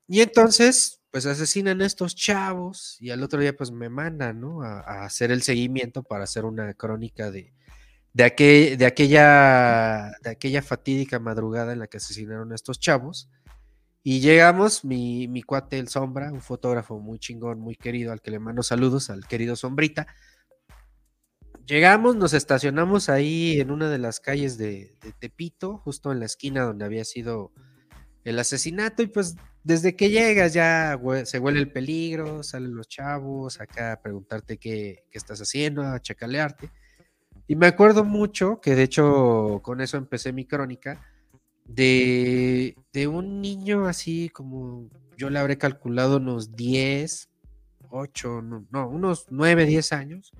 Y 0.07 0.21
entonces, 0.21 1.01
pues 1.11 1.27
asesinan 1.27 1.83
a 1.83 1.87
estos 1.87 2.15
chavos 2.15 2.97
y 3.01 3.11
al 3.11 3.23
otro 3.23 3.41
día 3.41 3.57
pues 3.57 3.73
me 3.73 3.89
mandan. 3.89 4.45
A, 4.63 5.05
hacer 5.05 5.33
el 5.33 5.43
seguimiento 5.43 6.05
para 6.05 6.25
hacer 6.25 6.45
una 6.45 6.73
crónica 6.75 7.33
de, 7.33 7.53
de, 8.13 8.25
aquel, 8.25 8.79
de, 8.79 8.87
aquella, 8.87 10.13
de 10.23 10.31
aquella 10.31 10.63
fatídica 10.63 11.19
madrugada 11.19 11.73
en 11.73 11.81
la 11.81 11.89
que 11.89 11.97
asesinaron 11.97 12.53
a 12.53 12.55
estos 12.55 12.79
chavos. 12.79 13.29
Y 14.05 14.21
llegamos, 14.21 14.85
mi, 14.85 15.27
mi 15.27 15.43
cuate 15.43 15.81
El 15.81 15.89
Sombra, 15.89 16.33
un 16.33 16.41
fotógrafo 16.41 17.01
muy 17.01 17.19
chingón, 17.19 17.59
muy 17.59 17.75
querido, 17.75 18.13
al 18.13 18.21
que 18.21 18.31
le 18.31 18.39
mando 18.39 18.63
saludos, 18.63 19.11
al 19.11 19.27
querido 19.27 19.57
Sombrita. 19.57 20.07
Llegamos, 21.67 22.17
nos 22.17 22.35
estacionamos 22.35 23.09
ahí 23.09 23.61
en 23.61 23.71
una 23.71 23.89
de 23.89 23.99
las 23.99 24.21
calles 24.21 24.59
de, 24.59 24.97
Tepito, 25.19 25.79
justo 25.79 26.13
en 26.13 26.21
la 26.21 26.27
esquina 26.27 26.65
donde 26.65 26.85
había 26.85 27.05
sido 27.05 27.53
el 28.25 28.39
asesinato, 28.39 29.03
y 29.03 29.07
pues 29.07 29.37
desde 29.65 29.97
que 29.97 30.11
llegas 30.11 30.53
ya 30.53 30.99
se 31.25 31.39
huele 31.39 31.61
el 31.61 31.71
peligro, 31.71 32.43
salen 32.43 32.75
los 32.75 32.89
chavos 32.89 33.61
acá 33.61 33.93
a 33.93 34.01
preguntarte 34.03 34.59
qué, 34.59 35.05
qué 35.11 35.19
estás 35.19 35.41
haciendo, 35.41 35.83
a 35.83 36.01
chacalearte. 36.01 36.71
Y 37.47 37.57
me 37.57 37.67
acuerdo 37.67 38.05
mucho, 38.05 38.61
que 38.61 38.75
de 38.75 38.85
hecho 38.85 39.61
con 39.63 39.81
eso 39.81 39.97
empecé 39.97 40.33
mi 40.33 40.47
crónica, 40.47 41.01
de, 41.65 42.75
un 43.09 43.41
niño 43.41 43.87
así 43.87 44.29
como 44.29 44.89
yo 45.17 45.31
le 45.31 45.39
habré 45.39 45.59
calculado 45.59 46.17
unos 46.17 46.55
10, 46.57 47.29
8, 47.91 48.43
no, 48.43 48.67
no, 48.71 48.89
unos 48.89 49.27
9, 49.31 49.67
10 49.67 49.93
años, 49.93 50.33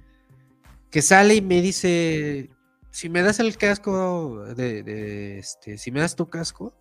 que 0.93 1.01
sale 1.01 1.35
y 1.35 1.41
me 1.41 1.63
dice, 1.63 2.51
si 2.91 3.09
me 3.09 3.23
das 3.23 3.41
el 3.41 3.57
casco, 3.57 4.45
de, 4.55 4.83
de, 4.83 5.39
este, 5.39 5.79
si 5.79 5.91
me 5.91 6.01
das 6.01 6.15
tu 6.15 6.29
casco 6.29 6.75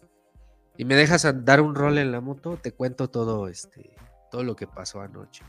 y 0.78 0.84
me 0.84 0.96
dejas 0.96 1.26
dar 1.46 1.62
un 1.62 1.74
rol 1.74 1.98
en 1.98 2.12
la 2.12 2.20
moto, 2.20 2.60
te 2.62 2.74
cuento 2.74 3.10
todo, 3.10 3.48
este, 3.48 3.96
todo 4.30 4.44
lo 4.44 4.58
que 4.58 4.68
pasó 4.68 5.00
anoche. 5.00 5.46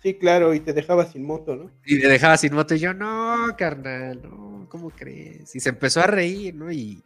Sí, 0.00 0.14
claro, 0.14 0.54
y 0.54 0.60
te 0.60 0.72
dejaba 0.72 1.06
sin 1.06 1.24
moto, 1.24 1.56
¿no? 1.56 1.70
Y 1.84 2.00
te 2.00 2.06
dejaba 2.06 2.36
sin 2.36 2.54
moto, 2.54 2.76
y 2.76 2.78
yo, 2.78 2.94
no, 2.94 3.48
carnal, 3.58 4.22
no, 4.22 4.68
¿cómo 4.68 4.90
crees? 4.90 5.54
Y 5.56 5.58
se 5.58 5.70
empezó 5.70 6.02
a 6.02 6.06
reír, 6.06 6.54
¿no? 6.54 6.70
Y 6.70 7.02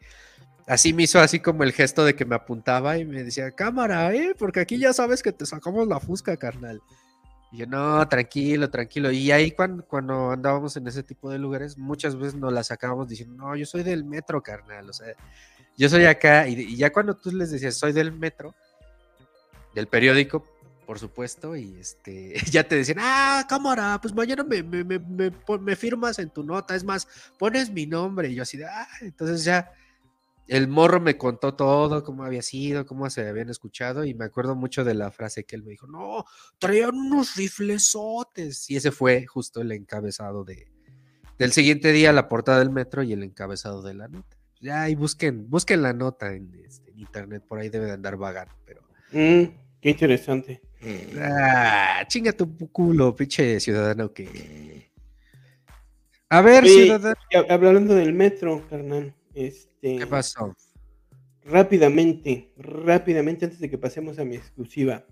así 0.66 0.92
me 0.92 1.04
hizo 1.04 1.20
así 1.20 1.40
como 1.40 1.62
el 1.62 1.72
gesto 1.72 2.04
de 2.04 2.14
que 2.14 2.26
me 2.26 2.34
apuntaba 2.34 2.98
y 2.98 3.06
me 3.06 3.24
decía, 3.24 3.50
cámara, 3.50 4.14
¿eh? 4.14 4.34
Porque 4.38 4.60
aquí 4.60 4.78
ya 4.78 4.92
sabes 4.92 5.22
que 5.22 5.32
te 5.32 5.46
sacamos 5.46 5.88
la 5.88 6.00
fusca, 6.00 6.36
carnal. 6.36 6.82
Yo, 7.56 7.66
no, 7.66 8.06
tranquilo, 8.06 8.68
tranquilo. 8.68 9.10
Y 9.10 9.30
ahí 9.30 9.50
cuando, 9.52 9.84
cuando 9.84 10.30
andábamos 10.30 10.76
en 10.76 10.86
ese 10.86 11.02
tipo 11.02 11.30
de 11.30 11.38
lugares, 11.38 11.78
muchas 11.78 12.14
veces 12.14 12.34
nos 12.34 12.52
la 12.52 12.62
sacábamos 12.62 13.08
diciendo, 13.08 13.34
no, 13.34 13.56
yo 13.56 13.64
soy 13.64 13.82
del 13.82 14.04
metro, 14.04 14.42
carnal. 14.42 14.90
O 14.90 14.92
sea, 14.92 15.14
yo 15.76 15.88
soy 15.88 16.04
acá. 16.04 16.46
Y, 16.48 16.76
ya 16.76 16.92
cuando 16.92 17.16
tú 17.16 17.32
les 17.32 17.50
decías, 17.50 17.74
soy 17.74 17.92
del 17.92 18.12
metro, 18.12 18.54
del 19.74 19.86
periódico, 19.86 20.44
por 20.84 20.98
supuesto, 20.98 21.56
y 21.56 21.76
este, 21.80 22.34
ya 22.50 22.62
te 22.62 22.76
decían, 22.76 22.98
ah, 23.00 23.44
cámara, 23.48 23.98
pues 24.00 24.14
mañana 24.14 24.44
me, 24.44 24.62
me, 24.62 24.84
me, 24.84 25.00
me, 25.00 25.76
firmas 25.76 26.18
en 26.18 26.30
tu 26.30 26.44
nota, 26.44 26.76
es 26.76 26.84
más, 26.84 27.08
pones 27.38 27.70
mi 27.70 27.86
nombre, 27.86 28.28
y 28.28 28.34
yo 28.36 28.42
así 28.42 28.62
ah, 28.62 28.86
entonces 29.00 29.44
ya 29.44 29.72
el 30.48 30.68
morro 30.68 31.00
me 31.00 31.16
contó 31.16 31.54
todo, 31.54 32.04
cómo 32.04 32.24
había 32.24 32.42
sido, 32.42 32.86
cómo 32.86 33.10
se 33.10 33.28
habían 33.28 33.48
escuchado, 33.48 34.04
y 34.04 34.14
me 34.14 34.24
acuerdo 34.24 34.54
mucho 34.54 34.84
de 34.84 34.94
la 34.94 35.10
frase 35.10 35.44
que 35.44 35.56
él 35.56 35.62
me 35.62 35.70
dijo, 35.70 35.86
no, 35.86 36.24
traían 36.58 36.94
unos 36.94 37.36
riflesotes, 37.36 38.70
y 38.70 38.76
ese 38.76 38.92
fue 38.92 39.26
justo 39.26 39.60
el 39.60 39.72
encabezado 39.72 40.44
de, 40.44 40.68
del 41.38 41.52
siguiente 41.52 41.92
día, 41.92 42.12
la 42.12 42.28
portada 42.28 42.60
del 42.60 42.70
metro 42.70 43.02
y 43.02 43.12
el 43.12 43.22
encabezado 43.22 43.82
de 43.82 43.94
la 43.94 44.08
nota. 44.08 44.36
Ya 44.60 44.82
ahí 44.82 44.94
busquen, 44.94 45.50
busquen 45.50 45.82
la 45.82 45.92
nota 45.92 46.32
en, 46.32 46.54
este, 46.64 46.90
en 46.90 47.00
internet, 47.00 47.44
por 47.46 47.58
ahí 47.58 47.68
debe 47.68 47.86
de 47.86 47.92
andar 47.92 48.16
vagando, 48.16 48.54
pero... 48.64 48.82
Mm, 49.12 49.52
qué 49.80 49.90
interesante. 49.90 50.60
Ah, 51.20 52.04
chinga 52.06 52.32
tu 52.32 52.56
culo, 52.70 53.14
pinche 53.14 53.58
ciudadano 53.60 54.12
que. 54.12 54.92
A 56.28 56.40
ver, 56.40 56.64
Oye, 56.64 56.84
ciudadano. 56.84 57.16
Hablando 57.48 57.94
del 57.94 58.12
metro, 58.12 58.64
carnal. 58.68 59.14
Este, 59.36 59.98
¿Qué 59.98 60.06
pasó? 60.06 60.56
rápidamente, 61.44 62.50
rápidamente 62.56 63.44
antes 63.44 63.60
de 63.60 63.68
que 63.70 63.76
pasemos 63.78 64.18
a 64.18 64.24
mi 64.24 64.34
exclusiva. 64.34 65.04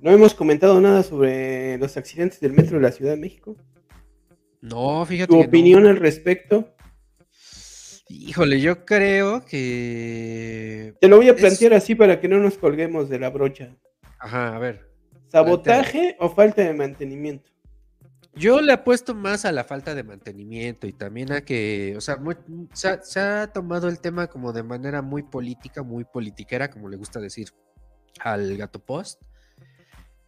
No 0.00 0.10
hemos 0.10 0.34
comentado 0.34 0.80
nada 0.80 1.02
sobre 1.04 1.76
los 1.78 1.96
accidentes 1.96 2.40
del 2.40 2.54
metro 2.54 2.78
de 2.78 2.82
la 2.82 2.90
Ciudad 2.90 3.12
de 3.12 3.18
México. 3.20 3.54
No, 4.62 5.04
fíjate. 5.04 5.28
¿Tu 5.28 5.34
que 5.36 5.42
no. 5.42 5.48
opinión 5.48 5.86
al 5.86 5.96
respecto? 5.98 6.74
Híjole, 8.08 8.60
yo 8.60 8.84
creo 8.86 9.44
que. 9.44 10.94
Te 11.00 11.06
lo 11.08 11.18
voy 11.18 11.28
a 11.28 11.32
Es- 11.32 11.40
plantear 11.40 11.74
así 11.74 11.94
para 11.94 12.18
que 12.18 12.28
no 12.28 12.38
nos 12.38 12.56
colguemos 12.56 13.08
de 13.10 13.18
la 13.18 13.28
brocha. 13.30 13.76
Ajá, 14.18 14.56
a 14.56 14.58
ver. 14.58 14.90
¿Sabotaje 15.28 16.16
o 16.18 16.30
falta 16.30 16.62
de 16.62 16.72
mantenimiento? 16.74 17.51
Yo 18.34 18.60
le 18.62 18.72
apuesto 18.72 19.14
más 19.14 19.44
a 19.44 19.52
la 19.52 19.64
falta 19.64 19.94
de 19.94 20.04
mantenimiento 20.04 20.86
y 20.86 20.92
también 20.92 21.32
a 21.32 21.42
que, 21.42 21.94
o 21.96 22.00
sea, 22.00 22.16
muy- 22.16 22.36
se, 22.72 22.88
ha, 22.88 23.02
se 23.02 23.20
ha 23.20 23.52
tomado 23.52 23.88
el 23.88 24.00
tema 24.00 24.26
como 24.26 24.52
de 24.52 24.62
manera 24.62 25.02
muy 25.02 25.22
política, 25.22 25.82
muy 25.82 26.04
politiquera, 26.04 26.70
como 26.70 26.88
le 26.88 26.96
gusta 26.96 27.20
decir 27.20 27.50
al 28.20 28.56
gato 28.56 28.78
post. 28.78 29.20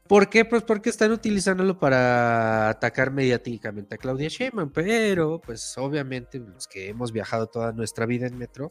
¿Por 0.06 0.28
qué? 0.28 0.44
Pues 0.44 0.62
porque 0.62 0.90
están 0.90 1.12
utilizándolo 1.12 1.78
para 1.78 2.68
atacar 2.68 3.10
mediáticamente 3.10 3.94
a 3.94 3.98
Claudia 3.98 4.28
Sheinbaum, 4.28 4.70
pero 4.70 5.40
pues 5.40 5.78
obviamente 5.78 6.38
los 6.38 6.68
que 6.68 6.90
hemos 6.90 7.10
viajado 7.10 7.46
toda 7.46 7.72
nuestra 7.72 8.04
vida 8.04 8.26
en 8.26 8.36
metro 8.36 8.70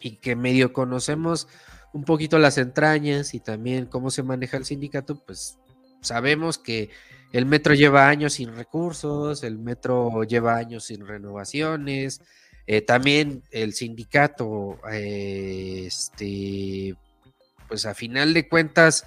y 0.00 0.16
que 0.16 0.34
medio 0.34 0.72
conocemos 0.72 1.46
un 1.92 2.02
poquito 2.02 2.36
las 2.40 2.58
entrañas 2.58 3.32
y 3.34 3.38
también 3.38 3.86
cómo 3.86 4.10
se 4.10 4.24
maneja 4.24 4.56
el 4.56 4.64
sindicato, 4.64 5.24
pues 5.24 5.60
sabemos 6.00 6.58
que 6.58 6.90
el 7.32 7.46
metro 7.46 7.74
lleva 7.74 8.08
años 8.08 8.34
sin 8.34 8.54
recursos, 8.54 9.42
el 9.44 9.58
metro 9.58 10.24
lleva 10.24 10.56
años 10.56 10.84
sin 10.84 11.06
renovaciones, 11.06 12.20
eh, 12.66 12.82
también 12.82 13.42
el 13.50 13.72
sindicato, 13.72 14.78
este, 14.90 16.96
pues 17.68 17.86
a 17.86 17.94
final 17.94 18.34
de 18.34 18.48
cuentas, 18.48 19.04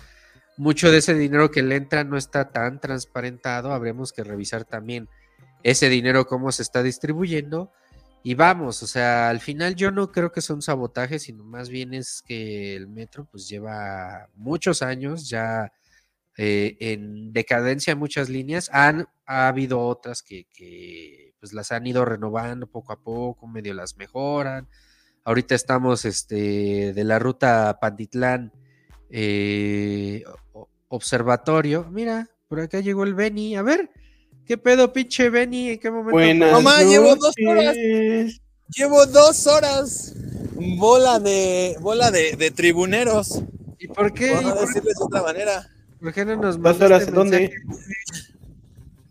mucho 0.57 0.91
de 0.91 0.99
ese 0.99 1.15
dinero 1.15 1.51
que 1.51 1.63
le 1.63 1.75
entra 1.75 2.03
no 2.03 2.17
está 2.17 2.51
tan 2.51 2.79
transparentado, 2.79 3.73
habremos 3.73 4.13
que 4.13 4.23
revisar 4.23 4.65
también 4.65 5.09
ese 5.63 5.89
dinero 5.89 6.27
cómo 6.27 6.51
se 6.51 6.63
está 6.63 6.83
distribuyendo. 6.83 7.71
Y 8.25 8.35
vamos, 8.35 8.81
o 8.83 8.87
sea, 8.87 9.29
al 9.29 9.41
final 9.41 9.75
yo 9.75 9.91
no 9.91 10.11
creo 10.11 10.31
que 10.31 10.41
son 10.41 10.61
sabotajes, 10.61 11.23
sino 11.23 11.43
más 11.43 11.67
bien 11.67 11.93
es 11.93 12.23
que 12.25 12.75
el 12.75 12.87
metro 12.87 13.27
pues 13.29 13.49
lleva 13.49 14.29
muchos 14.35 14.81
años 14.81 15.27
ya 15.27 15.73
eh, 16.37 16.77
en 16.79 17.33
decadencia 17.33 17.95
muchas 17.95 18.29
líneas. 18.29 18.69
Han 18.73 19.07
ha 19.25 19.47
habido 19.47 19.79
otras 19.79 20.21
que, 20.21 20.47
que, 20.53 21.33
pues 21.39 21.53
las 21.53 21.71
han 21.71 21.87
ido 21.87 22.05
renovando 22.05 22.67
poco 22.67 22.93
a 22.93 23.01
poco, 23.01 23.47
medio 23.47 23.73
las 23.73 23.97
mejoran. 23.97 24.67
Ahorita 25.23 25.55
estamos 25.55 26.05
este, 26.05 26.93
de 26.93 27.03
la 27.03 27.19
ruta 27.19 27.77
Pantitlán 27.79 28.51
eh, 29.09 30.23
observatorio. 30.89 31.87
Mira, 31.91 32.29
por 32.47 32.59
acá 32.59 32.79
llegó 32.79 33.03
el 33.03 33.13
Beni. 33.13 33.55
A 33.55 33.61
ver, 33.61 33.89
¿qué 34.45 34.57
pedo, 34.57 34.91
pinche 34.91 35.29
Beni? 35.29 35.69
¿En 35.69 35.79
qué 35.79 35.89
momento? 35.89 36.11
Buenas 36.11 36.51
Mamá, 36.51 36.81
llevo 36.81 37.15
dos 37.15 37.35
horas. 37.47 37.75
Llevo 38.75 39.05
dos 39.05 39.47
horas. 39.47 40.15
Bola 40.77 41.19
de 41.19 41.77
bola 41.79 42.11
de, 42.11 42.35
de 42.35 42.51
tribuneros. 42.51 43.41
¿Y 43.79 43.87
por 43.87 44.13
qué? 44.13 44.31
Por 44.31 44.41
¿Y 44.41 44.45
no 44.45 44.55
decirles 44.55 44.95
de 44.97 45.03
otra 45.03 45.21
manera. 45.21 45.69
No 46.25 46.35
nos 46.35 46.61
¿Dos 46.61 46.79
mandaste 46.79 47.11
dónde? 47.11 47.51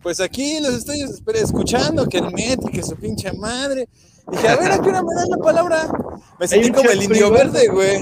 Pues 0.03 0.21
aquí 0.21 0.59
los 0.61 0.75
estoy 0.75 1.01
escuchando, 1.37 2.07
que 2.09 2.19
el 2.19 2.31
metro, 2.33 2.69
que 2.71 2.83
su 2.83 2.97
pinche 2.97 3.33
madre. 3.33 3.89
Dije, 4.31 4.49
a 4.49 4.57
ver, 4.57 4.73
¿a 4.73 4.81
qué 4.81 4.89
hora 4.89 5.03
me 5.03 5.15
dan 5.15 5.29
la 5.31 5.37
palabra? 5.39 5.89
Me 6.39 6.49
sentí 6.49 6.71
como 6.71 6.91
el 6.91 7.03
indio 7.03 7.29
privado. 7.31 7.53
verde, 7.53 7.69
güey. 7.69 7.99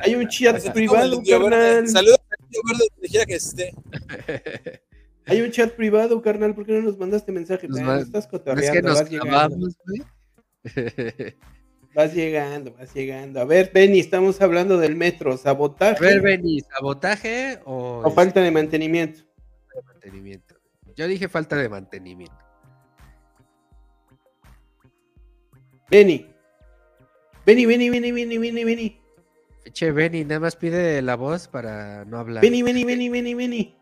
Hay 0.00 0.14
un 0.14 0.28
chat 0.28 0.72
privado, 0.72 1.20
carnal. 1.28 1.88
Saludos 1.88 2.18
al 2.30 2.44
indio 2.44 2.60
verde 2.68 2.84
donde 2.94 3.08
quiera 3.08 3.26
que 3.26 3.34
esté. 3.34 3.74
Hay 5.26 5.42
un 5.42 5.50
chat 5.50 5.72
privado, 5.74 6.22
carnal. 6.22 6.54
¿Por 6.54 6.64
qué 6.64 6.72
no 6.72 6.82
nos 6.82 6.96
mandaste 6.98 7.32
mensaje? 7.32 7.68
Nos 7.68 7.78
Eh, 7.80 7.82
ma- 7.82 7.98
estás 7.98 8.12
¿No 8.12 8.18
es 8.20 8.26
cotorreando, 8.28 8.72
que 8.72 8.82
nos 8.82 9.02
clavamos, 9.02 9.76
güey? 9.84 10.02
Vas 11.94 12.14
llegando, 12.14 12.72
vas 12.74 12.94
llegando. 12.94 13.40
A 13.40 13.44
ver, 13.44 13.70
Benny, 13.72 13.98
estamos 13.98 14.40
hablando 14.40 14.78
del 14.78 14.94
metro. 14.94 15.32
A 15.32 15.38
¿Sabotaje 15.38 16.04
ver, 16.04 16.20
Beni, 16.20 16.60
¿sabotaje 16.60 17.58
o, 17.64 18.02
o 18.04 18.10
falta 18.10 18.40
de 18.40 18.50
mantenimiento? 18.50 19.20
este, 19.20 19.82
mantenimiento? 19.84 20.54
Yo 20.94 21.06
dije 21.08 21.28
falta 21.28 21.56
de 21.56 21.68
mantenimiento. 21.68 22.34
Benny. 25.90 26.26
Benny, 27.46 27.64
Benny, 27.66 27.88
Benny, 27.90 28.12
Benny, 28.12 28.38
Benny, 28.38 28.64
Benny. 28.64 29.00
Pinche 29.64 29.90
Beni, 29.90 30.24
nada 30.24 30.40
más 30.40 30.56
pide 30.56 31.00
la 31.02 31.16
voz 31.16 31.48
para 31.48 32.04
no 32.04 32.18
hablar. 32.18 32.42
Benny, 32.42 32.62
Benny, 32.62 32.84
Benny, 32.84 33.08
Benny, 33.08 33.34
Benny. 33.34 33.74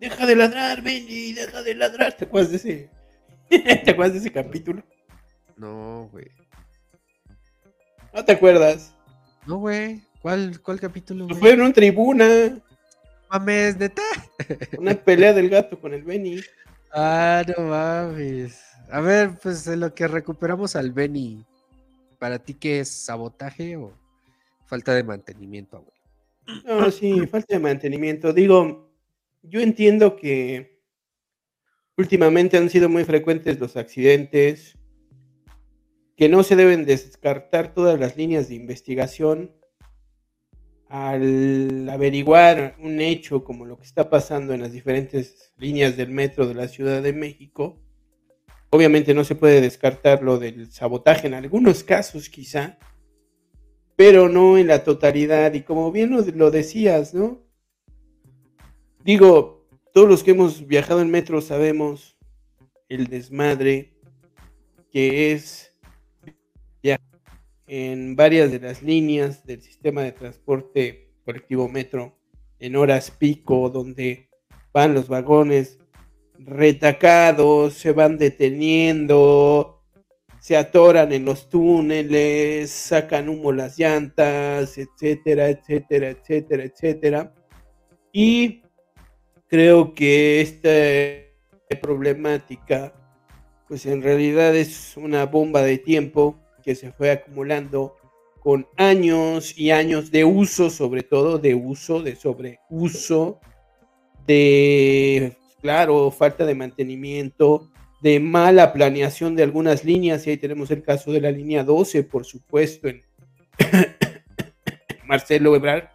Deja 0.00 0.26
de 0.26 0.36
ladrar, 0.36 0.80
Benny, 0.82 1.32
deja 1.32 1.62
de 1.62 1.74
ladrar. 1.74 2.16
¿Te 2.16 2.24
acuerdas 2.24 2.50
de 2.52 2.56
ese? 2.56 2.90
¿Te 3.84 3.90
acuerdas 3.90 4.12
de 4.14 4.18
ese 4.20 4.32
capítulo? 4.32 4.82
No, 5.58 6.08
güey. 6.12 6.26
¿No 8.14 8.24
te 8.24 8.32
acuerdas? 8.32 8.94
No, 9.46 9.58
güey. 9.58 10.00
¿Cuál, 10.22 10.60
cuál 10.62 10.80
capítulo, 10.80 11.26
güey? 11.26 11.38
Fue 11.38 11.52
en 11.52 11.60
una 11.60 11.72
tribuna, 11.72 12.58
Mames, 13.30 13.76
neta. 13.76 14.02
una 14.78 14.94
pelea 14.94 15.32
del 15.32 15.50
gato 15.50 15.78
con 15.78 15.92
el 15.92 16.02
Benny. 16.02 16.40
Ah, 16.92 17.44
no 17.46 17.64
mames. 17.64 18.62
A 18.90 19.00
ver, 19.00 19.38
pues 19.42 19.66
en 19.66 19.80
lo 19.80 19.94
que 19.94 20.08
recuperamos 20.08 20.74
al 20.76 20.92
Beni, 20.92 21.44
¿para 22.18 22.38
ti 22.38 22.54
qué 22.54 22.80
es 22.80 22.88
sabotaje 22.88 23.76
o 23.76 23.92
falta 24.66 24.94
de 24.94 25.04
mantenimiento, 25.04 25.76
abuelo? 25.76 25.92
No, 26.64 26.90
sí, 26.90 27.26
falta 27.26 27.54
de 27.54 27.60
mantenimiento. 27.60 28.32
Digo, 28.32 28.90
yo 29.42 29.60
entiendo 29.60 30.16
que 30.16 30.80
últimamente 31.98 32.56
han 32.56 32.70
sido 32.70 32.88
muy 32.88 33.04
frecuentes 33.04 33.60
los 33.60 33.76
accidentes, 33.76 34.77
que 36.18 36.28
no 36.28 36.42
se 36.42 36.56
deben 36.56 36.84
descartar 36.84 37.72
todas 37.72 37.98
las 38.00 38.16
líneas 38.16 38.48
de 38.48 38.56
investigación 38.56 39.52
al 40.88 41.88
averiguar 41.88 42.74
un 42.80 43.00
hecho 43.00 43.44
como 43.44 43.64
lo 43.64 43.76
que 43.78 43.84
está 43.84 44.10
pasando 44.10 44.52
en 44.52 44.60
las 44.60 44.72
diferentes 44.72 45.52
líneas 45.58 45.96
del 45.96 46.10
metro 46.10 46.48
de 46.48 46.54
la 46.54 46.66
Ciudad 46.66 47.02
de 47.02 47.12
México. 47.12 47.78
Obviamente 48.70 49.14
no 49.14 49.22
se 49.22 49.36
puede 49.36 49.60
descartar 49.60 50.24
lo 50.24 50.40
del 50.40 50.72
sabotaje 50.72 51.28
en 51.28 51.34
algunos 51.34 51.84
casos 51.84 52.28
quizá, 52.28 52.80
pero 53.94 54.28
no 54.28 54.58
en 54.58 54.66
la 54.66 54.82
totalidad. 54.82 55.54
Y 55.54 55.62
como 55.62 55.92
bien 55.92 56.10
lo, 56.10 56.22
lo 56.22 56.50
decías, 56.50 57.14
¿no? 57.14 57.44
Digo, 59.04 59.68
todos 59.94 60.08
los 60.08 60.24
que 60.24 60.32
hemos 60.32 60.66
viajado 60.66 61.00
en 61.00 61.12
metro 61.12 61.40
sabemos 61.40 62.18
el 62.88 63.06
desmadre 63.06 63.94
que 64.90 65.30
es 65.30 65.67
en 67.68 68.16
varias 68.16 68.50
de 68.50 68.60
las 68.60 68.82
líneas 68.82 69.44
del 69.46 69.60
sistema 69.62 70.02
de 70.02 70.12
transporte 70.12 71.10
colectivo 71.24 71.68
metro 71.68 72.18
en 72.58 72.74
horas 72.74 73.10
pico, 73.10 73.68
donde 73.68 74.30
van 74.72 74.94
los 74.94 75.08
vagones 75.08 75.78
retacados, 76.38 77.74
se 77.74 77.92
van 77.92 78.16
deteniendo, 78.16 79.82
se 80.40 80.56
atoran 80.56 81.12
en 81.12 81.26
los 81.26 81.50
túneles, 81.50 82.70
sacan 82.70 83.28
humo 83.28 83.52
las 83.52 83.78
llantas, 83.78 84.78
etcétera, 84.78 85.48
etcétera, 85.50 86.10
etcétera, 86.10 86.64
etcétera. 86.64 87.34
Y 88.12 88.62
creo 89.46 89.94
que 89.94 90.40
esta 90.40 90.70
problemática, 91.82 92.94
pues 93.68 93.84
en 93.84 94.02
realidad 94.02 94.56
es 94.56 94.96
una 94.96 95.26
bomba 95.26 95.62
de 95.62 95.76
tiempo 95.76 96.40
que 96.68 96.74
se 96.74 96.92
fue 96.92 97.10
acumulando 97.10 97.96
con 98.40 98.66
años 98.76 99.58
y 99.58 99.70
años 99.70 100.10
de 100.10 100.26
uso, 100.26 100.68
sobre 100.68 101.02
todo 101.02 101.38
de 101.38 101.54
uso, 101.54 102.02
de 102.02 102.14
sobreuso, 102.14 103.40
de, 104.26 105.32
claro, 105.62 106.10
falta 106.10 106.44
de 106.44 106.54
mantenimiento, 106.54 107.70
de 108.02 108.20
mala 108.20 108.74
planeación 108.74 109.34
de 109.34 109.44
algunas 109.44 109.82
líneas, 109.82 110.26
y 110.26 110.30
ahí 110.30 110.36
tenemos 110.36 110.70
el 110.70 110.82
caso 110.82 111.10
de 111.10 111.22
la 111.22 111.30
línea 111.30 111.64
12, 111.64 112.02
por 112.02 112.26
supuesto, 112.26 112.88
en 112.88 113.00
Marcelo 115.06 115.56
Ebrard. 115.56 115.88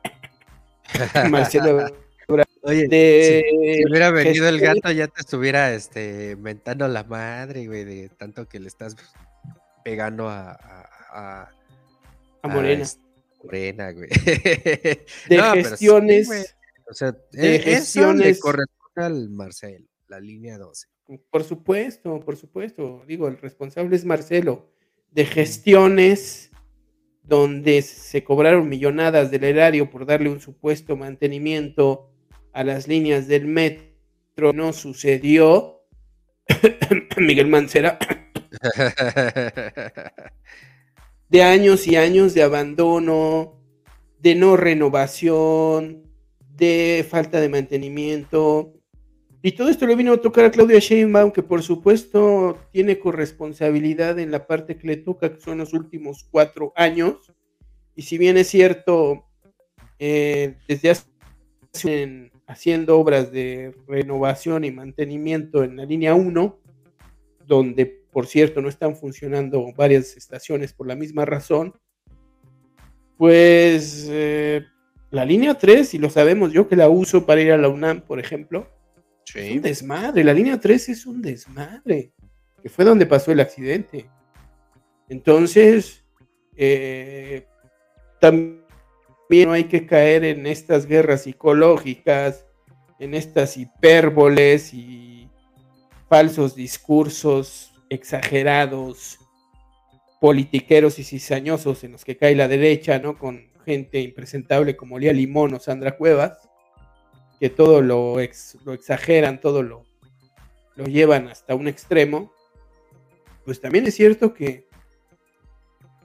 Marcelo 1.29 1.67
Ebrard. 1.67 1.93
Oye, 2.63 2.87
De 2.87 3.43
si, 3.47 3.75
si 3.75 3.85
hubiera 3.87 4.09
venido 4.09 4.49
el 4.49 4.59
gato 4.59 4.89
ya 4.89 5.07
te 5.07 5.21
estuviera 5.21 5.71
este 5.75 6.35
mentando 6.37 6.87
la 6.87 7.03
madre, 7.03 7.67
güey, 7.67 7.83
de 7.83 8.09
tanto 8.09 8.47
que 8.47 8.59
le 8.59 8.69
estás 8.69 8.95
pegando 9.83 10.27
a, 10.29 10.51
a, 10.51 10.89
a- 11.13 11.51
a 12.41 12.47
Morena. 12.47 12.83
este, 12.83 13.01
Morena, 13.43 13.91
güey. 13.91 14.09
de 15.29 15.37
No, 15.37 15.51
pero 15.53 15.63
sí, 15.63 15.69
gestiones, 15.69 16.27
güey. 16.27 16.43
O 16.89 16.93
sea, 16.93 17.11
de 17.31 17.55
e- 17.55 17.59
gestiones- 17.59 18.39
corresponde 18.39 19.03
al 19.03 19.29
Marcel, 19.29 19.87
la 20.07 20.19
línea 20.19 20.57
12. 20.57 20.87
por 21.29 21.43
supuesto, 21.43 22.19
por 22.19 22.35
supuesto. 22.37 23.03
Digo, 23.07 23.27
el 23.27 23.37
responsable 23.37 23.95
es 23.95 24.05
Marcelo. 24.05 24.69
de 25.11 25.25
gestiones 25.25 26.49
donde 27.21 27.81
se 27.83 28.23
cobraron 28.23 28.67
millonadas 28.67 29.31
del 29.31 29.43
erario 29.45 29.89
por 29.89 30.05
darle 30.05 30.29
un 30.29 30.41
supuesto 30.41 30.97
mantenimiento 30.97 32.09
a 32.51 32.63
las 32.65 32.87
líneas 32.87 33.27
del 33.27 33.45
metro, 33.45 34.51
no 34.53 34.73
sucedió. 34.73 35.85
Miguel 37.17 37.47
Mancera. 37.47 37.97
De 41.29 41.43
años 41.43 41.87
y 41.87 41.95
años 41.95 42.33
de 42.33 42.43
abandono, 42.43 43.59
de 44.19 44.35
no 44.35 44.57
renovación, 44.57 46.03
de 46.55 47.05
falta 47.09 47.39
de 47.41 47.49
mantenimiento. 47.49 48.73
Y 49.41 49.53
todo 49.53 49.69
esto 49.69 49.85
le 49.85 49.95
vino 49.95 50.13
a 50.13 50.21
tocar 50.21 50.45
a 50.45 50.51
Claudia 50.51 50.79
Sheinbaum, 50.79 51.31
que 51.31 51.43
por 51.43 51.63
supuesto 51.63 52.57
tiene 52.71 52.99
corresponsabilidad 52.99 54.19
en 54.19 54.31
la 54.31 54.47
parte 54.47 54.77
que 54.77 54.87
le 54.87 54.97
toca, 54.97 55.33
que 55.33 55.41
son 55.41 55.57
los 55.57 55.73
últimos 55.73 56.25
cuatro 56.31 56.71
años. 56.75 57.33
Y 57.95 58.03
si 58.03 58.17
bien 58.17 58.37
es 58.37 58.47
cierto, 58.47 59.25
eh, 59.99 60.55
desde 60.67 60.91
hace 60.91 62.31
haciendo 62.47 62.99
obras 62.99 63.31
de 63.31 63.75
renovación 63.87 64.63
y 64.63 64.71
mantenimiento 64.71 65.63
en 65.63 65.77
la 65.77 65.85
línea 65.85 66.13
1, 66.13 66.59
donde 67.45 68.02
por 68.13 68.27
cierto 68.27 68.61
no 68.61 68.69
están 68.69 68.95
funcionando 68.95 69.73
varias 69.75 70.15
estaciones 70.15 70.71
por 70.71 70.87
la 70.87 70.95
misma 70.95 71.25
razón, 71.25 71.73
pues 73.17 74.07
eh, 74.09 74.65
la 75.09 75.25
línea 75.25 75.55
3, 75.55 75.93
y 75.95 75.97
lo 75.97 76.09
sabemos 76.09 76.53
yo 76.53 76.67
que 76.67 76.75
la 76.75 76.89
uso 76.89 77.25
para 77.25 77.41
ir 77.41 77.51
a 77.51 77.57
la 77.57 77.69
UNAM, 77.69 78.01
por 78.01 78.19
ejemplo, 78.19 78.67
es 79.35 79.51
un 79.55 79.61
desmadre. 79.61 80.23
La 80.23 80.33
línea 80.33 80.59
3 80.59 80.89
es 80.89 81.05
un 81.05 81.21
desmadre, 81.21 82.13
que 82.61 82.69
fue 82.69 82.85
donde 82.85 83.05
pasó 83.05 83.31
el 83.31 83.39
accidente. 83.39 84.09
Entonces, 85.09 86.03
eh, 86.55 87.47
también 88.19 88.61
no 89.45 89.51
hay 89.51 89.65
que 89.65 89.85
caer 89.85 90.23
en 90.23 90.45
estas 90.47 90.85
guerras 90.85 91.23
psicológicas, 91.23 92.45
en 92.99 93.13
estas 93.13 93.57
hipérboles 93.57 94.73
y 94.73 95.29
falsos 96.07 96.55
discursos 96.55 97.72
exagerados, 97.93 99.19
politiqueros 100.19 100.99
y 100.99 101.03
cizañosos 101.03 101.83
en 101.83 101.93
los 101.93 102.05
que 102.05 102.17
cae 102.17 102.35
la 102.35 102.47
derecha, 102.47 102.99
¿no? 102.99 103.17
Con 103.17 103.51
gente 103.65 103.99
impresentable 104.01 104.75
como 104.75 104.99
Lía 104.99 105.13
Limón 105.13 105.53
o 105.53 105.59
Sandra 105.59 105.97
Cuevas, 105.97 106.49
que 107.39 107.49
todo 107.49 107.81
lo, 107.81 108.19
exageran, 108.19 109.39
todo 109.39 109.63
lo 109.63 109.85
llevan 110.75 111.27
hasta 111.27 111.55
un 111.55 111.67
extremo, 111.67 112.31
pues 113.45 113.59
también 113.59 113.85
es 113.85 113.95
cierto 113.95 114.33
que, 114.33 114.67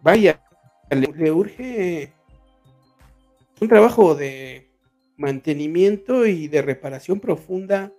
vaya, 0.03 0.43
le 0.91 1.31
urge 1.31 2.13
un 3.61 3.69
trabajo 3.69 4.15
de 4.15 4.71
mantenimiento 5.17 6.27
y 6.27 6.49
de 6.49 6.63
reparación 6.63 7.21
profunda 7.21 7.93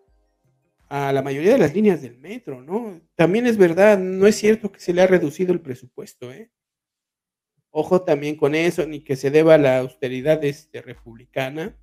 a 0.90 1.14
la 1.14 1.22
mayoría 1.22 1.54
de 1.54 1.60
las 1.60 1.76
líneas 1.76 2.02
del 2.02 2.18
metro, 2.18 2.64
¿no? 2.64 3.00
También 3.16 3.46
es 3.46 3.58
verdad, 3.58 4.00
no 4.00 4.26
es 4.26 4.36
cierto 4.36 4.72
que 4.72 4.80
se 4.80 4.92
le 4.92 5.04
ha 5.04 5.08
reducido 5.08 5.54
el 5.54 5.62
presupuesto, 5.62 6.32
¿eh? 6.32 6.52
Ojo 7.70 8.02
también 8.02 8.36
con 8.36 8.56
eso, 8.56 8.88
ni 8.88 9.02
que 9.02 9.16
se 9.16 9.30
deba 9.30 9.54
a 9.54 9.60
la 9.60 9.78
austeridad 9.78 10.44
este, 10.44 10.82
republicana, 10.82 11.78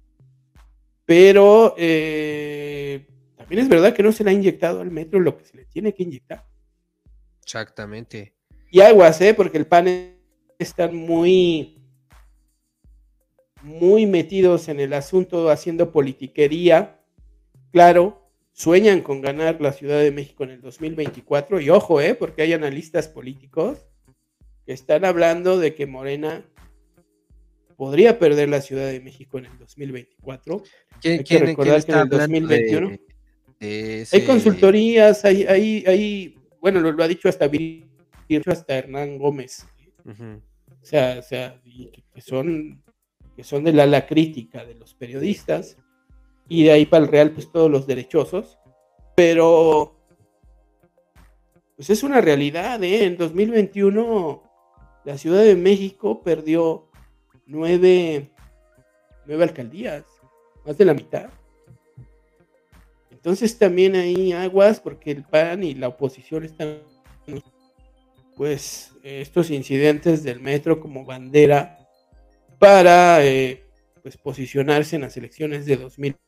pero 1.05 1.77
eh, 1.79 3.07
también 3.37 3.63
es 3.63 3.69
verdad 3.69 3.95
que 3.95 4.03
no 4.03 4.11
se 4.11 4.25
le 4.25 4.31
ha 4.31 4.35
inyectado 4.35 4.81
al 4.81 4.91
metro 4.91 5.21
lo 5.21 5.39
que 5.39 5.45
se 5.45 5.57
le 5.57 5.65
tiene 5.67 5.95
que 5.95 6.03
inyectar. 6.03 6.45
Exactamente. 7.41 8.35
Y 8.73 8.81
aguas, 8.81 9.21
¿eh? 9.21 9.33
Porque 9.35 9.59
el 9.59 9.69
PAN 9.69 9.87
está 10.59 10.89
muy, 10.89 11.81
muy 13.63 14.05
metidos 14.05 14.67
en 14.67 14.81
el 14.81 14.93
asunto, 14.93 15.49
haciendo 15.49 15.93
politiquería. 15.93 17.01
Claro, 17.71 18.26
sueñan 18.57 19.03
con 19.03 19.21
ganar 19.21 19.61
la 19.61 19.71
Ciudad 19.73 20.01
de 20.01 20.11
México 20.11 20.45
en 20.45 20.51
el 20.51 20.63
2024. 20.63 21.61
Y 21.61 21.69
ojo, 21.69 22.01
¿eh? 22.01 22.15
porque 22.15 22.41
hay 22.41 22.55
analistas 22.55 23.07
políticos 23.07 23.87
que 24.65 24.73
están 24.73 25.05
hablando 25.05 25.59
de 25.59 25.75
que 25.75 25.87
Morena 25.87 26.43
podría 27.77 28.19
perder 28.19 28.49
la 28.49 28.63
Ciudad 28.63 28.87
de 28.91 29.01
México 29.01 29.39
en 29.39 29.45
el 29.45 29.59
2024. 29.59 30.63
¿Quién, 31.03 31.19
hay 31.19 31.25
que 31.25 31.39
recordar 31.39 31.85
que 31.85 31.93
en 31.93 31.99
el 31.99 32.09
2021 32.09 32.99
hay 33.61 34.25
consultorías, 34.27 35.27
hay, 35.27 35.45
hay, 35.45 35.85
hay 35.87 36.39
bueno, 36.59 36.81
lo, 36.81 37.05
ha 37.05 37.09
dicho 37.09 37.29
hasta 37.29 37.51
hasta 38.47 38.79
Hernán 38.79 39.19
Gómez. 39.19 39.67
O 40.07 40.85
sea, 40.87 41.19
o 41.19 41.23
sea 41.23 41.61
que 41.63 42.21
son 42.23 42.83
que 43.37 43.45
son 43.45 43.65
del 43.65 43.79
ala 43.81 44.07
crítica 44.07 44.65
de 44.65 44.77
los 44.77 44.95
periodistas 44.95 45.77
y 46.49 46.65
de 46.65 46.73
ahí 46.73 46.87
para 46.87 47.05
el 47.05 47.11
Real, 47.11 47.33
pues 47.33 47.51
todos 47.51 47.71
los 47.71 47.87
derechosos. 47.87 48.59
Pero, 49.15 49.97
pues 51.75 51.91
es 51.91 52.03
una 52.03 52.21
realidad, 52.21 52.83
¿eh? 52.85 53.05
En 53.05 53.17
2021, 53.17 54.43
la 55.05 55.19
Ciudad 55.19 55.43
de 55.43 55.57
México 55.57 56.23
perdió 56.23 56.89
nueve, 57.47 58.31
nueve 59.27 59.45
alcaldías, 59.45 60.05
más 60.65 60.77
de 60.79 60.85
la 60.85 60.95
mitad. 60.95 61.31
Entonces 63.11 63.59
también 63.59 63.97
hay 63.97 64.33
aguas 64.33 64.79
porque 64.79 65.11
el 65.11 65.25
PAN 65.25 65.65
y 65.65 65.75
la 65.75 65.89
oposición 65.89 66.45
están, 66.45 66.79
pues, 68.37 68.93
estos 69.03 69.51
incidentes 69.51 70.23
del 70.23 70.41
metro 70.41 70.79
como 70.79 71.05
bandera 71.05 71.79
para, 72.59 73.25
eh, 73.25 73.65
pues, 74.03 74.17
posicionarse 74.17 74.97
en 74.97 75.03
las 75.03 75.17
elecciones 75.17 75.67
de 75.67 75.77
2020 75.77 76.26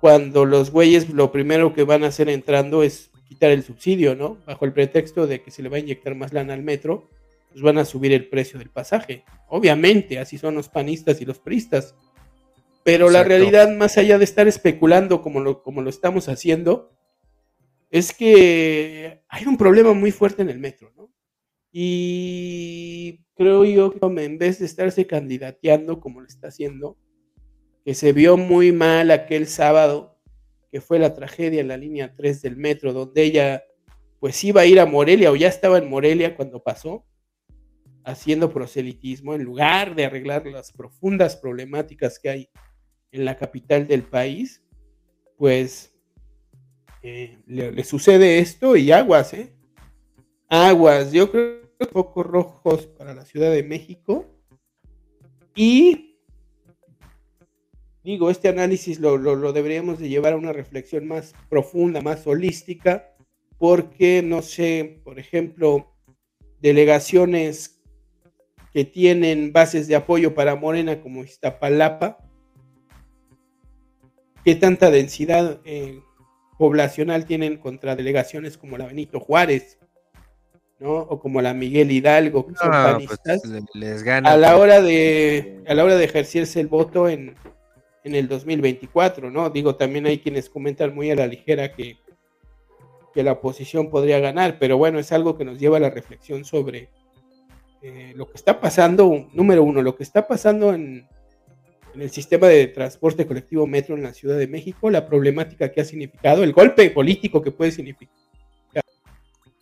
cuando 0.00 0.44
los 0.44 0.70
güeyes 0.70 1.08
lo 1.08 1.32
primero 1.32 1.72
que 1.72 1.82
van 1.82 2.04
a 2.04 2.08
hacer 2.08 2.28
entrando 2.28 2.82
es 2.82 3.10
quitar 3.26 3.50
el 3.50 3.62
subsidio, 3.62 4.14
¿no? 4.14 4.36
Bajo 4.46 4.66
el 4.66 4.74
pretexto 4.74 5.26
de 5.26 5.40
que 5.40 5.50
se 5.50 5.62
le 5.62 5.70
va 5.70 5.78
a 5.78 5.80
inyectar 5.80 6.14
más 6.14 6.34
lana 6.34 6.52
al 6.52 6.62
metro, 6.62 7.08
pues 7.48 7.62
van 7.62 7.78
a 7.78 7.86
subir 7.86 8.12
el 8.12 8.28
precio 8.28 8.58
del 8.58 8.68
pasaje. 8.68 9.24
Obviamente, 9.48 10.18
así 10.18 10.36
son 10.36 10.56
los 10.56 10.68
panistas 10.68 11.22
y 11.22 11.24
los 11.24 11.38
pristas. 11.38 11.94
Pero 12.82 13.08
la 13.08 13.24
realidad, 13.24 13.74
más 13.74 13.96
allá 13.96 14.18
de 14.18 14.24
estar 14.24 14.46
especulando 14.46 15.22
como 15.22 15.40
lo, 15.40 15.62
como 15.62 15.80
lo 15.80 15.88
estamos 15.88 16.28
haciendo, 16.28 16.92
es 17.90 18.12
que 18.12 19.22
hay 19.28 19.46
un 19.46 19.56
problema 19.56 19.94
muy 19.94 20.10
fuerte 20.10 20.42
en 20.42 20.50
el 20.50 20.58
metro, 20.58 20.92
¿no? 20.96 21.10
Y 21.72 23.24
creo 23.34 23.64
yo 23.64 23.90
que 23.90 24.00
en 24.22 24.36
vez 24.36 24.58
de 24.58 24.66
estarse 24.66 25.06
candidateando 25.06 25.98
como 25.98 26.20
lo 26.20 26.26
está 26.26 26.48
haciendo, 26.48 26.98
que 27.84 27.94
se 27.94 28.12
vio 28.12 28.36
muy 28.36 28.72
mal 28.72 29.10
aquel 29.10 29.46
sábado, 29.46 30.18
que 30.72 30.80
fue 30.80 30.98
la 30.98 31.14
tragedia 31.14 31.60
en 31.60 31.68
la 31.68 31.76
línea 31.76 32.14
3 32.16 32.42
del 32.42 32.56
metro, 32.56 32.92
donde 32.92 33.22
ella 33.22 33.64
pues 34.20 34.42
iba 34.42 34.62
a 34.62 34.66
ir 34.66 34.80
a 34.80 34.86
Morelia 34.86 35.30
o 35.30 35.36
ya 35.36 35.48
estaba 35.48 35.76
en 35.76 35.88
Morelia 35.88 36.34
cuando 36.34 36.62
pasó, 36.62 37.04
haciendo 38.04 38.50
proselitismo 38.52 39.34
en 39.34 39.44
lugar 39.44 39.94
de 39.94 40.06
arreglar 40.06 40.46
las 40.46 40.72
profundas 40.72 41.36
problemáticas 41.36 42.18
que 42.18 42.30
hay 42.30 42.48
en 43.12 43.24
la 43.24 43.36
capital 43.36 43.86
del 43.86 44.02
país, 44.02 44.62
pues 45.36 45.94
eh, 47.02 47.38
le, 47.46 47.84
sucede 47.84 48.38
esto 48.38 48.76
y 48.76 48.92
aguas, 48.92 49.34
¿eh? 49.34 49.52
Aguas, 50.48 51.12
yo 51.12 51.30
creo 51.30 51.60
que 51.78 51.86
pocos 51.86 52.24
rojos 52.24 52.86
para 52.86 53.14
la 53.14 53.24
Ciudad 53.26 53.50
de 53.50 53.62
México 53.62 54.26
y 55.54 56.13
digo, 58.04 58.30
este 58.30 58.48
análisis 58.48 59.00
lo, 59.00 59.52
deberíamos 59.52 59.98
de 59.98 60.08
llevar 60.08 60.34
a 60.34 60.36
una 60.36 60.52
reflexión 60.52 61.08
más 61.08 61.34
profunda, 61.48 62.02
más 62.02 62.26
holística, 62.26 63.14
porque, 63.58 64.22
no 64.22 64.42
sé, 64.42 65.00
por 65.04 65.18
ejemplo, 65.18 65.94
delegaciones 66.60 67.80
que 68.72 68.84
tienen 68.84 69.52
bases 69.52 69.88
de 69.88 69.96
apoyo 69.96 70.34
para 70.34 70.54
Morena 70.54 71.00
como 71.00 71.24
Iztapalapa, 71.24 72.18
qué 74.44 74.54
tanta 74.54 74.90
densidad 74.90 75.60
eh, 75.64 76.00
poblacional 76.58 77.24
tienen 77.24 77.56
contra 77.56 77.96
delegaciones 77.96 78.58
como 78.58 78.76
la 78.76 78.86
Benito 78.86 79.18
Juárez, 79.18 79.78
¿no? 80.78 80.92
O 80.92 81.20
como 81.20 81.40
la 81.40 81.54
Miguel 81.54 81.90
Hidalgo, 81.90 82.46
que 82.46 82.54
son 82.56 83.06
pues, 83.06 83.42
les 83.72 84.02
gana, 84.02 84.32
a 84.32 84.36
la 84.36 84.58
hora 84.58 84.82
de 84.82 85.62
a 85.66 85.74
la 85.74 85.84
hora 85.84 85.96
de 85.96 86.04
ejercerse 86.04 86.60
el 86.60 86.66
voto 86.66 87.08
en, 87.08 87.36
en 88.04 88.14
el 88.14 88.28
2024, 88.28 89.30
¿no? 89.30 89.50
Digo, 89.50 89.76
también 89.76 90.06
hay 90.06 90.18
quienes 90.18 90.48
comentan 90.48 90.94
muy 90.94 91.10
a 91.10 91.16
la 91.16 91.26
ligera 91.26 91.72
que, 91.72 91.96
que 93.12 93.22
la 93.22 93.32
oposición 93.32 93.90
podría 93.90 94.20
ganar, 94.20 94.58
pero 94.58 94.76
bueno, 94.76 94.98
es 94.98 95.10
algo 95.10 95.36
que 95.36 95.44
nos 95.44 95.58
lleva 95.58 95.78
a 95.78 95.80
la 95.80 95.90
reflexión 95.90 96.44
sobre 96.44 96.90
eh, 97.82 98.12
lo 98.14 98.28
que 98.28 98.36
está 98.36 98.60
pasando, 98.60 99.28
número 99.32 99.62
uno, 99.62 99.82
lo 99.82 99.96
que 99.96 100.02
está 100.02 100.28
pasando 100.28 100.74
en, 100.74 101.08
en 101.94 102.02
el 102.02 102.10
sistema 102.10 102.48
de 102.48 102.66
transporte 102.66 103.26
colectivo 103.26 103.66
metro 103.66 103.94
en 103.94 104.02
la 104.02 104.12
Ciudad 104.12 104.36
de 104.36 104.48
México, 104.48 104.90
la 104.90 105.06
problemática 105.06 105.72
que 105.72 105.80
ha 105.80 105.84
significado, 105.84 106.44
el 106.44 106.52
golpe 106.52 106.90
político 106.90 107.40
que 107.40 107.50
puede 107.50 107.72
significar 107.72 108.14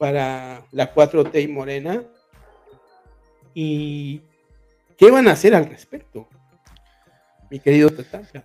para 0.02 0.66
la 0.73 0.93
4T 0.93 1.44
y 1.44 1.47
Morena. 1.47 2.02
¿Y 3.55 4.20
qué 4.97 5.12
van 5.12 5.28
a 5.28 5.32
hacer 5.32 5.55
al 5.55 5.66
respecto? 5.66 6.28
Mi 7.52 7.60
querido 7.60 7.90
Tatanka. 7.90 8.44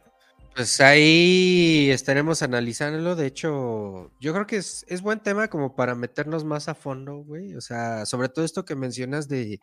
Pues 0.54 0.82
ahí 0.82 1.90
estaremos 1.92 2.42
analizándolo. 2.42 3.16
De 3.16 3.26
hecho, 3.28 4.12
yo 4.20 4.34
creo 4.34 4.46
que 4.48 4.58
es, 4.58 4.86
es 4.90 5.02
buen 5.02 5.20
tema 5.20 5.48
como 5.48 5.76
para 5.76 5.96
meternos 5.96 6.44
más 6.44 6.68
a 6.68 6.76
fondo, 6.76 7.18
güey. 7.18 7.56
O 7.56 7.62
sea, 7.62 8.06
sobre 8.06 8.28
todo 8.30 8.44
esto 8.44 8.66
que 8.66 8.76
mencionas 8.76 9.28
de 9.30 9.60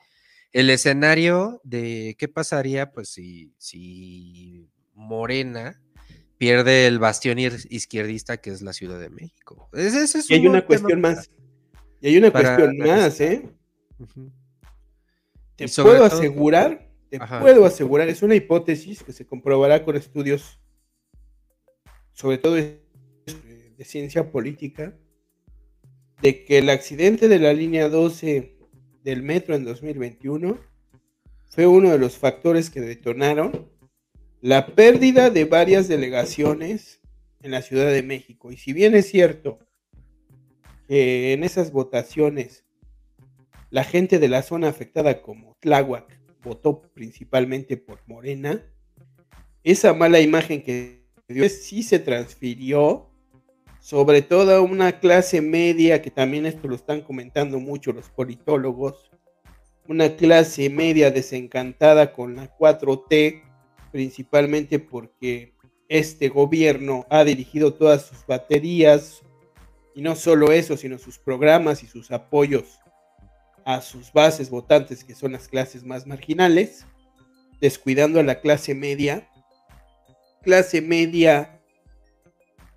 el 0.52 0.70
escenario 0.70 1.60
de 1.64 2.14
qué 2.18 2.28
pasaría, 2.28 2.92
pues, 2.92 3.08
si, 3.10 3.52
si 3.58 4.68
Morena 4.94 5.80
pierde 6.38 6.86
el 6.86 6.98
bastión 6.98 7.38
izquierdista 7.38 8.36
que 8.38 8.50
es 8.50 8.62
la 8.62 8.72
Ciudad 8.72 8.98
de 9.00 9.10
México. 9.10 9.68
Es 9.72 10.30
Y 10.30 10.34
hay 10.34 10.40
un 10.46 10.52
una 10.52 10.64
cuestión 10.64 11.02
para- 11.02 11.16
más. 11.16 11.30
Y 12.00 12.06
hay 12.08 12.16
una 12.18 12.30
cuestión 12.30 12.76
más. 12.78 13.20
¿eh? 13.20 13.48
Te 15.56 15.66
puedo 15.68 15.96
todo- 15.96 16.04
asegurar, 16.04 16.83
te 17.18 17.24
Ajá. 17.24 17.40
puedo 17.40 17.64
asegurar, 17.64 18.08
es 18.08 18.22
una 18.22 18.34
hipótesis 18.34 19.02
que 19.02 19.12
se 19.12 19.26
comprobará 19.26 19.84
con 19.84 19.96
estudios, 19.96 20.60
sobre 22.12 22.38
todo 22.38 22.54
de, 22.54 22.80
de 23.76 23.84
ciencia 23.84 24.30
política, 24.30 24.96
de 26.22 26.44
que 26.44 26.58
el 26.58 26.70
accidente 26.70 27.28
de 27.28 27.38
la 27.38 27.52
línea 27.52 27.88
12 27.88 28.56
del 29.04 29.22
metro 29.22 29.54
en 29.54 29.64
2021 29.64 30.58
fue 31.50 31.66
uno 31.66 31.90
de 31.90 31.98
los 31.98 32.18
factores 32.18 32.70
que 32.70 32.80
detonaron 32.80 33.70
la 34.40 34.74
pérdida 34.74 35.30
de 35.30 35.44
varias 35.44 35.86
delegaciones 35.86 37.00
en 37.42 37.52
la 37.52 37.62
Ciudad 37.62 37.92
de 37.92 38.02
México. 38.02 38.50
Y 38.50 38.56
si 38.56 38.72
bien 38.72 38.94
es 38.94 39.08
cierto 39.08 39.60
que 40.88 41.32
en 41.32 41.44
esas 41.44 41.70
votaciones 41.70 42.64
la 43.70 43.84
gente 43.84 44.18
de 44.18 44.28
la 44.28 44.42
zona 44.42 44.68
afectada 44.68 45.22
como 45.22 45.56
Tláhuac 45.60 46.23
votó 46.44 46.82
principalmente 46.94 47.76
por 47.76 48.00
Morena, 48.06 48.62
esa 49.62 49.94
mala 49.94 50.20
imagen 50.20 50.62
que 50.62 51.00
dio 51.26 51.48
sí 51.48 51.82
se 51.82 51.98
transfirió 51.98 53.08
sobre 53.80 54.22
todo 54.22 54.54
a 54.56 54.62
una 54.62 54.98
clase 54.98 55.42
media, 55.42 56.00
que 56.00 56.10
también 56.10 56.46
esto 56.46 56.68
lo 56.68 56.74
están 56.74 57.02
comentando 57.02 57.60
mucho 57.60 57.92
los 57.92 58.08
politólogos, 58.08 59.10
una 59.86 60.16
clase 60.16 60.70
media 60.70 61.10
desencantada 61.10 62.14
con 62.14 62.34
la 62.34 62.56
4T, 62.56 63.42
principalmente 63.92 64.78
porque 64.78 65.52
este 65.88 66.30
gobierno 66.30 67.06
ha 67.10 67.24
dirigido 67.24 67.74
todas 67.74 68.06
sus 68.06 68.24
baterías, 68.26 69.22
y 69.94 70.00
no 70.00 70.16
solo 70.16 70.50
eso, 70.50 70.78
sino 70.78 70.96
sus 70.96 71.18
programas 71.18 71.82
y 71.82 71.86
sus 71.86 72.10
apoyos 72.10 72.78
a 73.64 73.80
sus 73.80 74.12
bases 74.12 74.50
votantes, 74.50 75.04
que 75.04 75.14
son 75.14 75.32
las 75.32 75.48
clases 75.48 75.84
más 75.84 76.06
marginales, 76.06 76.86
descuidando 77.60 78.20
a 78.20 78.22
la 78.22 78.40
clase 78.40 78.74
media, 78.74 79.28
clase 80.42 80.80
media 80.82 81.60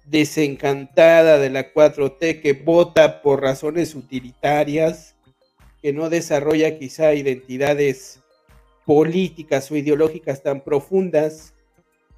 desencantada 0.06 1.38
de 1.38 1.50
la 1.50 1.74
4T 1.74 2.42
que 2.42 2.54
vota 2.54 3.22
por 3.22 3.42
razones 3.42 3.96
utilitarias, 3.96 5.16
que 5.82 5.92
no 5.94 6.10
desarrolla 6.10 6.80
quizá 6.80 7.14
identidades 7.14 8.22
políticas 8.86 9.70
o 9.70 9.76
ideológicas 9.76 10.42
tan 10.42 10.62
profundas 10.62 11.54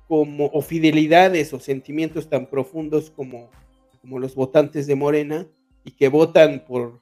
como 0.07 0.45
o 0.47 0.61
fidelidades 0.61 1.53
o 1.53 1.59
sentimientos 1.59 2.29
tan 2.29 2.45
profundos 2.47 3.09
como, 3.09 3.49
como 4.01 4.19
los 4.19 4.35
votantes 4.35 4.85
de 4.85 4.95
Morena 4.95 5.47
y 5.83 5.91
que 5.91 6.09
votan 6.09 6.63
por, 6.67 6.99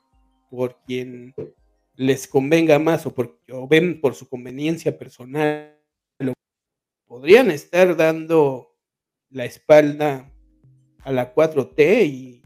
por 0.49 0.77
quien 0.85 1.33
les 1.95 2.27
convenga 2.27 2.77
más 2.79 3.05
o, 3.05 3.13
por, 3.13 3.39
o 3.51 3.67
ven 3.67 3.99
por 4.01 4.13
su 4.15 4.27
conveniencia 4.29 4.97
personal, 4.97 5.73
podrían 7.05 7.49
estar 7.51 7.95
dando 7.95 8.75
la 9.29 9.45
espalda 9.45 10.31
a 11.03 11.11
la 11.11 11.33
4T 11.33 12.05
y 12.05 12.41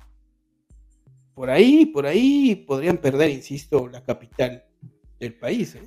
por 1.34 1.49
ahí, 1.49 1.86
por 1.88 2.06
ahí 2.06 2.56
podrían 2.68 2.98
perder, 2.98 3.30
insisto, 3.32 3.88
la 3.88 4.03
capital 4.03 4.64
del 5.19 5.34
país. 5.34 5.76
¿eh? 5.76 5.84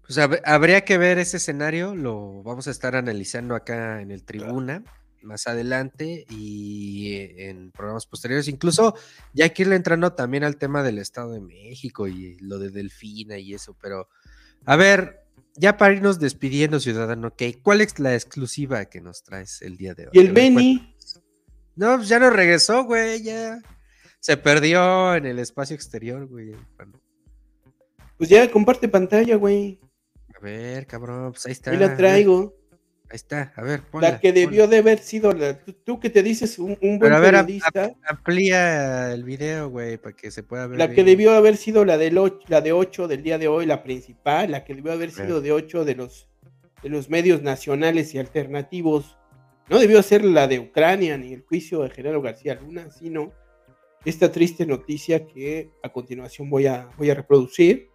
Pues 0.00 0.18
hab- 0.18 0.40
habría 0.44 0.84
que 0.84 0.98
ver 0.98 1.18
ese 1.18 1.36
escenario, 1.36 1.94
lo 1.94 2.42
vamos 2.42 2.66
a 2.66 2.70
estar 2.70 2.96
analizando 2.96 3.54
acá 3.54 4.00
en 4.00 4.10
el 4.10 4.24
tribuna 4.24 4.82
más 5.24 5.46
adelante 5.46 6.26
y 6.28 7.14
eh, 7.14 7.48
en 7.50 7.70
programas 7.70 8.06
posteriores. 8.06 8.48
Incluso 8.48 8.94
ya 9.32 9.44
hay 9.44 9.50
que 9.50 9.62
irle 9.62 9.76
entrando 9.76 10.12
también 10.12 10.44
al 10.44 10.56
tema 10.56 10.82
del 10.82 10.98
Estado 10.98 11.32
de 11.32 11.40
México 11.40 12.08
y 12.08 12.36
lo 12.38 12.58
de 12.58 12.70
Delfina 12.70 13.38
y 13.38 13.54
eso, 13.54 13.76
pero 13.80 14.08
a 14.64 14.76
ver, 14.76 15.24
ya 15.56 15.76
para 15.76 15.94
irnos 15.94 16.18
despidiendo, 16.18 16.80
ciudadano, 16.80 17.28
ok, 17.28 17.42
¿cuál 17.62 17.80
es 17.80 17.98
la 17.98 18.14
exclusiva 18.14 18.84
que 18.86 19.00
nos 19.00 19.22
traes 19.22 19.62
el 19.62 19.76
día 19.76 19.94
de 19.94 20.04
hoy? 20.04 20.10
Y 20.12 20.18
el 20.20 20.32
cuéntanos. 20.32 21.22
No, 21.74 21.96
pues 21.96 22.08
ya 22.08 22.18
no 22.18 22.30
regresó, 22.30 22.84
güey, 22.84 23.22
ya 23.22 23.60
se 24.20 24.36
perdió 24.36 25.14
en 25.16 25.26
el 25.26 25.38
espacio 25.38 25.74
exterior, 25.74 26.26
güey. 26.26 26.54
Bueno, 26.76 27.00
pues 28.16 28.30
ya 28.30 28.48
comparte 28.50 28.88
pantalla, 28.88 29.36
güey. 29.36 29.80
a 30.36 30.38
ver, 30.40 30.86
cabrón, 30.86 31.32
pues 31.32 31.46
ahí 31.46 31.52
está. 31.52 31.70
Ahí 31.70 31.76
la 31.78 31.96
traigo. 31.96 32.54
Ahí 33.12 33.16
está, 33.16 33.52
a 33.56 33.62
ver, 33.62 33.82
ponla, 33.90 34.12
La 34.12 34.20
que 34.20 34.32
ponla. 34.32 34.40
debió 34.40 34.66
de 34.68 34.78
haber 34.78 34.98
sido 34.98 35.32
la. 35.34 35.58
Tú, 35.58 35.74
tú 35.74 36.00
que 36.00 36.08
te 36.08 36.22
dices 36.22 36.58
un, 36.58 36.70
un 36.80 36.98
buen 36.98 37.00
Pero 37.00 37.16
a 37.16 37.20
ver, 37.20 37.32
periodista. 37.34 37.92
Amplía 38.06 39.12
el 39.12 39.22
video, 39.22 39.68
güey, 39.68 39.98
para 39.98 40.16
que 40.16 40.30
se 40.30 40.42
pueda 40.42 40.66
ver. 40.66 40.78
La 40.78 40.90
que 40.90 41.04
debió 41.04 41.32
haber 41.34 41.58
sido 41.58 41.84
la, 41.84 41.98
del 41.98 42.16
och- 42.16 42.40
la 42.48 42.62
de 42.62 42.72
8 42.72 43.08
del 43.08 43.22
día 43.22 43.36
de 43.36 43.48
hoy, 43.48 43.66
la 43.66 43.82
principal, 43.82 44.50
la 44.50 44.64
que 44.64 44.74
debió 44.74 44.92
haber 44.92 45.10
sido 45.10 45.42
de 45.42 45.52
8 45.52 45.84
de 45.84 45.94
los, 45.94 46.30
de 46.82 46.88
los 46.88 47.10
medios 47.10 47.42
nacionales 47.42 48.14
y 48.14 48.18
alternativos. 48.18 49.18
No 49.68 49.78
debió 49.78 50.02
ser 50.02 50.24
la 50.24 50.48
de 50.48 50.58
Ucrania 50.58 51.18
ni 51.18 51.34
el 51.34 51.42
juicio 51.42 51.82
de 51.82 51.90
Genaro 51.90 52.22
García 52.22 52.54
Luna, 52.54 52.90
sino 52.90 53.32
esta 54.06 54.32
triste 54.32 54.64
noticia 54.66 55.26
que 55.26 55.70
a 55.82 55.90
continuación 55.92 56.48
voy 56.48 56.66
a, 56.66 56.88
voy 56.96 57.10
a 57.10 57.14
reproducir. 57.14 57.90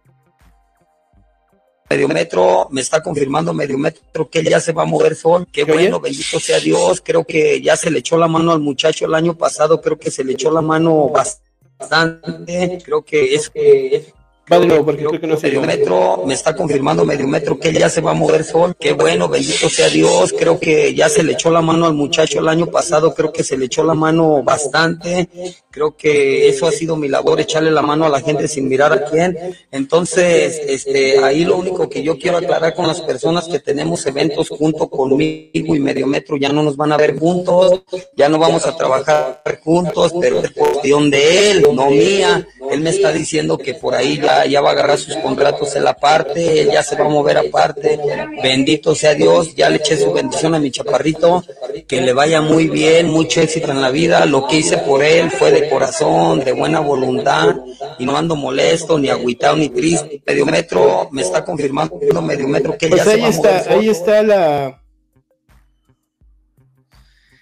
Mediometro, 1.90 2.68
me 2.70 2.80
está 2.80 3.02
confirmando 3.02 3.54
Mediometro 3.54 4.28
que 4.28 4.42
ya 4.42 4.60
se 4.60 4.72
va 4.72 4.82
a 4.82 4.86
mover 4.86 5.16
sol. 5.16 5.46
Qué 5.50 5.64
bueno, 5.64 6.00
bendito 6.00 6.38
sea 6.38 6.60
Dios. 6.60 7.02
Creo 7.02 7.24
que 7.24 7.62
ya 7.62 7.76
se 7.76 7.90
le 7.90 8.00
echó 8.00 8.18
la 8.18 8.28
mano 8.28 8.52
al 8.52 8.60
muchacho 8.60 9.06
el 9.06 9.14
año 9.14 9.36
pasado. 9.36 9.80
Creo 9.80 9.98
que 9.98 10.10
se 10.10 10.22
le 10.22 10.32
echó 10.32 10.50
la 10.50 10.60
mano 10.60 11.08
bastante. 11.08 12.78
Creo 12.84 13.02
que 13.02 13.34
es 13.34 13.48
que 13.48 14.12
Va 14.50 14.58
de 14.58 14.66
nuevo, 14.66 14.84
porque 14.84 15.04
creo 15.04 15.20
que 15.20 15.26
no 15.26 15.36
se 15.36 15.48
Mediometro, 15.48 16.24
me 16.26 16.34
está 16.34 16.54
confirmando 16.54 17.04
Mediometro 17.04 17.58
que 17.58 17.72
ya 17.72 17.88
se 17.88 18.00
va 18.00 18.12
a 18.12 18.14
mover 18.14 18.44
sol. 18.44 18.74
Qué 18.78 18.92
bueno, 18.92 19.28
bendito 19.28 19.68
sea 19.68 19.88
Dios. 19.88 20.34
Creo 20.38 20.58
que 20.58 20.94
ya 20.94 21.08
se 21.08 21.22
le 21.22 21.32
echó 21.32 21.50
la 21.50 21.60
mano 21.60 21.86
al 21.86 21.94
muchacho 21.94 22.40
el 22.40 22.48
año 22.48 22.66
pasado. 22.66 23.14
Creo 23.14 23.32
que 23.32 23.44
se 23.44 23.56
le 23.58 23.66
echó 23.66 23.84
la 23.84 23.94
mano 23.94 24.42
bastante. 24.42 25.28
Creo 25.70 25.96
que 25.96 26.48
eso 26.48 26.66
ha 26.66 26.72
sido 26.72 26.96
mi 26.96 27.08
labor, 27.08 27.40
echarle 27.40 27.70
la 27.70 27.82
mano 27.82 28.04
a 28.04 28.08
la 28.08 28.20
gente 28.20 28.48
sin 28.48 28.68
mirar 28.68 28.92
a 28.92 29.04
quién. 29.04 29.38
Entonces, 29.70 30.60
este, 30.66 31.22
ahí 31.22 31.44
lo 31.44 31.56
único 31.56 31.88
que 31.88 32.02
yo 32.02 32.18
quiero 32.18 32.38
aclarar 32.38 32.74
con 32.74 32.86
las 32.86 33.00
personas 33.02 33.48
que 33.48 33.60
tenemos 33.60 34.04
eventos 34.06 34.48
junto 34.48 34.88
conmigo 34.88 35.76
y 35.76 35.80
Mediometro, 35.80 36.36
ya 36.36 36.48
no 36.48 36.62
nos 36.62 36.76
van 36.76 36.92
a 36.92 36.96
ver 36.96 37.18
juntos, 37.18 37.82
ya 38.16 38.28
no 38.28 38.38
vamos 38.38 38.66
a 38.66 38.76
trabajar 38.76 39.42
juntos, 39.62 40.12
pero 40.20 40.40
es 40.40 40.50
cuestión 40.50 41.10
de 41.10 41.50
él, 41.50 41.62
no 41.72 41.90
mía. 41.90 42.46
Él 42.70 42.80
me 42.80 42.90
está 42.90 43.12
diciendo 43.12 43.56
que 43.56 43.74
por 43.74 43.94
ahí 43.94 44.20
ya, 44.20 44.37
ya 44.46 44.60
va 44.60 44.70
a 44.70 44.72
agarrar 44.72 44.98
sus 44.98 45.16
contratos 45.16 45.74
en 45.76 45.84
la 45.84 45.94
parte, 45.94 46.60
él 46.62 46.70
ya 46.70 46.82
se 46.82 46.96
va 46.96 47.06
a 47.06 47.08
mover 47.08 47.38
aparte. 47.38 47.98
Bendito 48.42 48.94
sea 48.94 49.14
Dios, 49.14 49.54
ya 49.54 49.68
le 49.68 49.76
eché 49.76 49.96
su 49.96 50.12
bendición 50.12 50.54
a 50.54 50.58
mi 50.58 50.70
chaparrito, 50.70 51.44
que 51.86 52.00
le 52.00 52.12
vaya 52.12 52.40
muy 52.40 52.68
bien, 52.68 53.08
mucho 53.08 53.40
éxito 53.40 53.70
en 53.70 53.80
la 53.80 53.90
vida. 53.90 54.26
Lo 54.26 54.46
que 54.46 54.56
hice 54.56 54.78
por 54.78 55.02
él 55.02 55.30
fue 55.30 55.50
de 55.50 55.68
corazón, 55.68 56.40
de 56.40 56.52
buena 56.52 56.80
voluntad, 56.80 57.56
y 57.98 58.06
no 58.06 58.16
ando 58.16 58.36
molesto, 58.36 58.98
ni 58.98 59.08
agüitado, 59.08 59.56
ni 59.56 59.68
triste. 59.68 60.22
Mediometro 60.26 61.08
me 61.12 61.22
está 61.22 61.44
confirmando 61.44 61.98
Mediometro 62.22 62.76
que 62.76 62.86
él 62.86 62.92
Pues 62.92 63.04
ya 63.04 63.10
se 63.12 63.16
va 63.20 63.28
a 63.28 63.30
mover 63.30 63.56
está, 63.56 63.72
ahí 63.72 63.88
está 63.88 64.22
la. 64.22 64.82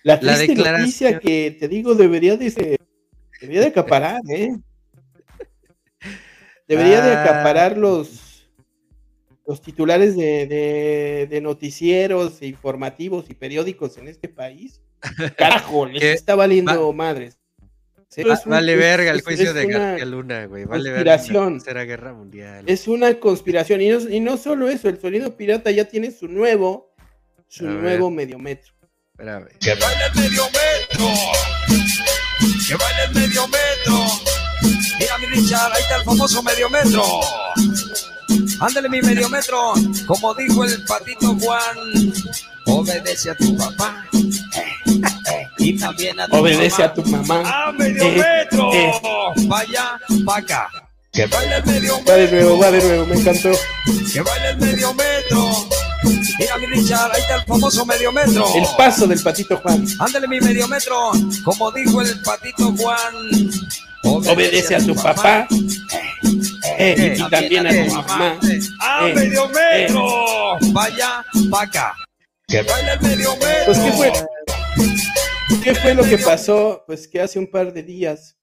La 0.03 0.21
La 0.21 0.35
triste 0.35 0.47
declaración. 0.55 0.81
noticia 0.83 1.19
que 1.19 1.57
te 1.59 1.67
digo 1.69 1.95
debería 1.95 2.37
de, 2.37 2.79
debería 3.41 3.61
de 3.63 3.67
acaparar, 3.67 4.21
¿eh? 4.29 4.57
Debería 6.69 7.01
de 7.01 7.13
Ah. 7.13 7.23
acaparar 7.23 7.77
los, 7.79 8.49
los 9.47 9.63
titulares 9.63 10.17
de, 10.17 10.47
de- 10.47 11.27
de 11.31 11.41
noticieros, 11.41 12.43
e 12.43 12.47
informativos 12.47 13.31
y 13.31 13.35
periódicos 13.35 13.97
en 13.99 14.09
este 14.09 14.29
país. 14.29 14.81
Carajo, 15.37 15.87
les 15.87 16.03
está 16.03 16.35
valiendo 16.35 16.93
madres. 16.93 17.39
Va- 18.27 18.41
un- 18.45 18.51
vale 18.51 18.73
es- 18.73 18.79
verga 18.79 19.11
el 19.11 19.21
juicio 19.21 19.53
de 19.53 19.67
García 19.67 20.05
Luna, 20.07 20.47
güey. 20.47 20.65
Vale 20.65 20.91
verga 20.91 21.17
conspiración. 21.17 21.59
Tercera 21.59 21.85
Guerra 21.85 22.13
Mundial. 22.15 22.65
Es 22.67 22.89
una 22.89 23.15
conspiración. 23.21 23.81
Y 23.83 23.89
no, 23.91 24.01
y 24.09 24.21
no 24.21 24.37
solo 24.37 24.69
eso, 24.69 24.89
el 24.89 24.99
sonido 25.01 25.37
pirata 25.37 25.71
ya 25.71 25.85
tiene 25.85 26.11
su 26.11 26.27
nuevo, 26.29 26.95
su 27.47 27.67
A 27.67 27.71
ver. 27.73 27.83
nuevo 27.83 28.11
mediometro. 28.11 28.73
Espérame. 29.13 29.49
Que 29.61 29.75
baile 29.75 30.05
el 30.15 30.21
medio 30.21 30.43
metro. 30.45 31.07
Que 32.69 32.75
baile 32.75 33.03
el 33.09 33.15
medio 33.15 33.43
metro. 33.49 34.36
Mira 34.99 35.19
mi 35.19 35.27
Richard, 35.27 35.73
ahí 35.73 35.83
está 35.83 35.97
el 35.97 36.05
famoso 36.05 36.43
medio 36.43 36.69
metro. 36.71 37.03
Ándale 38.61 38.89
mi 38.89 39.01
medio 39.03 39.29
metro, 39.29 39.75
como 40.07 40.35
dijo 40.35 40.65
el 40.65 40.85
patito 40.85 41.35
Juan, 41.41 42.13
obedece 42.67 43.31
a 43.31 43.37
tu 43.37 43.57
papá. 43.57 44.05
eh, 44.15 44.73
eh, 45.33 45.47
y 45.59 45.79
también 45.79 46.19
a 46.21 46.27
tu 46.27 46.37
Obedece 46.37 46.83
mamá. 46.83 46.85
a 46.85 46.95
tu 46.95 47.03
mamá. 47.05 47.67
¡A 47.69 47.73
medio 47.73 48.03
Eh, 48.05 48.17
metro! 48.17 48.73
eh. 48.73 48.93
Vaya, 49.47 49.99
acá. 50.35 50.69
Que 51.13 51.27
baile 51.27 51.57
el 51.57 51.65
medio 51.67 52.05
Va 52.05 52.15
de 52.15 52.31
nuevo, 52.31 52.59
va 52.59 52.67
de 52.71 52.73
metro. 52.73 52.89
nuevo, 52.89 53.07
me 53.07 53.17
encantó. 53.21 53.51
Que 54.13 54.21
baile 54.21 54.49
el 54.51 54.57
medio 54.59 54.95
metro. 54.95 55.69
Mira 56.39 56.59
mi 56.59 56.67
Richard, 56.67 57.11
ahí 57.15 57.21
está 57.23 57.37
el 57.37 57.45
famoso 57.45 57.87
medio 57.87 58.13
metro. 58.13 58.47
El 58.55 58.67
paso 58.77 59.07
del 59.07 59.23
patito 59.23 59.57
Juan. 59.59 59.87
Ándale 59.99 60.29
mi 60.29 60.41
medio 60.41 60.69
metro, 60.69 61.13
como 61.45 61.71
dijo 61.73 62.03
el 62.03 62.21
patito 62.23 62.73
Juan. 62.77 63.15
Obedece 64.07 64.75
a 64.77 64.79
tu 64.79 64.95
papá. 64.95 65.47
eh, 66.79 67.17
y 67.19 67.31
también 67.31 67.67
a 67.67 67.71
tu 67.71 67.95
mamá. 67.95 68.41
¡A 68.81 69.09
Eh, 69.09 69.15
medio 69.15 69.49
metro! 69.49 70.05
Vaya, 70.73 71.25
pa' 71.51 71.63
acá. 71.63 71.95
Que 72.49 72.63
baile 72.63 72.93
el 72.93 73.01
medio 73.01 73.31
metro. 73.37 73.65
Pues, 73.67 73.79
¿qué 73.79 73.93
fue? 73.93 74.13
¿Qué 75.65 75.75
fue 75.75 75.95
lo 75.95 76.05
que 76.05 76.19
pasó? 76.19 76.85
Pues 76.87 77.09
que 77.09 77.21
hace 77.21 77.39
un 77.39 77.51
par 77.51 77.73
de 77.73 77.83
días 77.83 78.39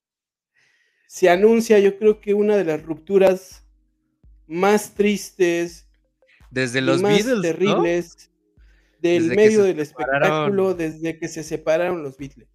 se 1.08 1.30
anuncia, 1.30 1.80
yo 1.80 1.98
creo 1.98 2.20
que 2.20 2.34
una 2.34 2.58
de 2.58 2.66
las 2.66 2.82
rupturas 2.82 3.64
más 4.48 4.94
tristes 4.96 5.88
Desde 6.50 6.82
los 6.82 7.02
más 7.02 7.14
Beatles, 7.14 7.36
¿no? 7.36 7.42
terribles 7.42 8.32
del 9.00 9.24
Desde 9.30 9.36
medio 9.36 9.64
del 9.64 9.86
separaron. 9.86 10.22
espectáculo 10.24 10.74
desde 10.74 11.20
que 11.20 11.28
se 11.28 11.44
separaron 11.44 12.02
los 12.04 12.18
Beatles. 12.18 12.48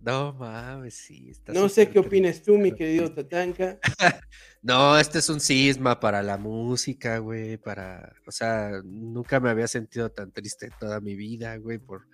No 0.00 0.32
mames, 0.34 0.94
sí. 0.94 1.28
está 1.30 1.52
No 1.52 1.68
sé 1.68 1.88
qué 1.90 1.98
opinas 1.98 2.42
tú, 2.42 2.56
mi 2.56 2.72
querido 2.72 3.12
Tatanka. 3.12 3.78
No, 4.60 4.98
este 4.98 5.20
es 5.20 5.28
un 5.28 5.38
cisma 5.40 6.00
para 6.00 6.20
la 6.20 6.36
música, 6.36 7.18
güey, 7.18 7.58
para, 7.58 8.12
o 8.26 8.32
sea, 8.32 8.80
nunca 8.84 9.38
me 9.38 9.50
había 9.50 9.68
sentido 9.68 10.10
tan 10.10 10.32
triste 10.32 10.66
en 10.66 10.72
toda 10.80 11.00
mi 11.00 11.14
vida, 11.14 11.56
güey, 11.58 11.78
por 11.78 12.08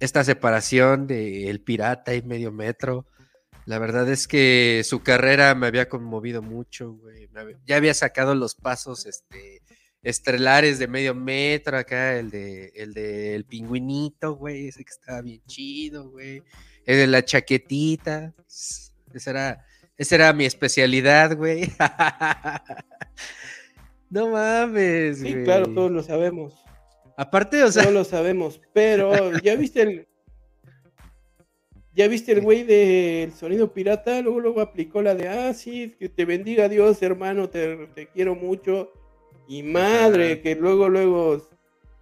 esta 0.00 0.24
separación 0.24 1.06
de 1.06 1.48
El 1.48 1.60
Pirata 1.60 2.14
y 2.16 2.22
Medio 2.22 2.50
Metro. 2.50 3.06
La 3.64 3.78
verdad 3.78 4.08
es 4.10 4.26
que 4.26 4.82
su 4.84 5.04
carrera 5.04 5.54
me 5.54 5.68
había 5.68 5.88
conmovido 5.88 6.42
mucho, 6.42 6.94
güey. 6.94 7.28
había- 7.32 7.56
ya 7.64 7.76
había 7.76 7.94
sacado 7.94 8.34
los 8.34 8.56
pasos, 8.56 9.06
este, 9.06 9.62
estelares 10.02 10.80
de 10.80 10.88
Medio 10.88 11.14
Metro, 11.14 11.78
acá 11.78 12.18
el 12.18 12.28
de, 12.30 12.72
el 12.74 12.92
de 12.92 13.36
El 13.36 13.44
Pingüinito, 13.44 14.34
güey, 14.34 14.66
ese 14.66 14.84
que 14.84 14.90
estaba 14.90 15.22
bien 15.22 15.40
chido, 15.46 16.10
güey. 16.10 16.42
El 16.86 16.96
de 16.98 17.06
la 17.06 17.24
chaquetita, 17.24 18.34
ese 18.46 19.30
era... 19.30 19.64
Esa 19.98 20.14
era 20.16 20.32
mi 20.32 20.46
especialidad, 20.46 21.36
güey. 21.36 21.70
no 24.10 24.28
mames, 24.30 25.18
Sí, 25.18 25.32
güey. 25.32 25.44
claro, 25.44 25.68
todos 25.72 25.90
lo 25.90 26.02
sabemos. 26.02 26.54
Aparte, 27.16 27.62
o 27.62 27.70
sea, 27.70 27.82
Todos 27.82 27.94
lo 27.94 28.04
sabemos. 28.04 28.60
Pero, 28.72 29.12
¿ya 29.42 29.54
viste 29.54 29.82
el. 29.82 30.08
¿Ya 31.94 32.08
viste 32.08 32.32
el 32.32 32.40
güey 32.40 32.62
del 32.64 33.32
sonido 33.34 33.72
pirata? 33.74 34.22
Luego, 34.22 34.40
luego 34.40 34.60
aplicó 34.62 35.02
la 35.02 35.14
de, 35.14 35.28
ah, 35.28 35.52
sí, 35.52 35.94
que 35.98 36.08
te 36.08 36.24
bendiga 36.24 36.70
Dios, 36.70 37.02
hermano, 37.02 37.50
te, 37.50 37.86
te 37.88 38.08
quiero 38.08 38.34
mucho. 38.34 38.90
Y 39.46 39.62
madre, 39.62 40.40
que 40.40 40.54
luego, 40.54 40.88
luego 40.88 41.46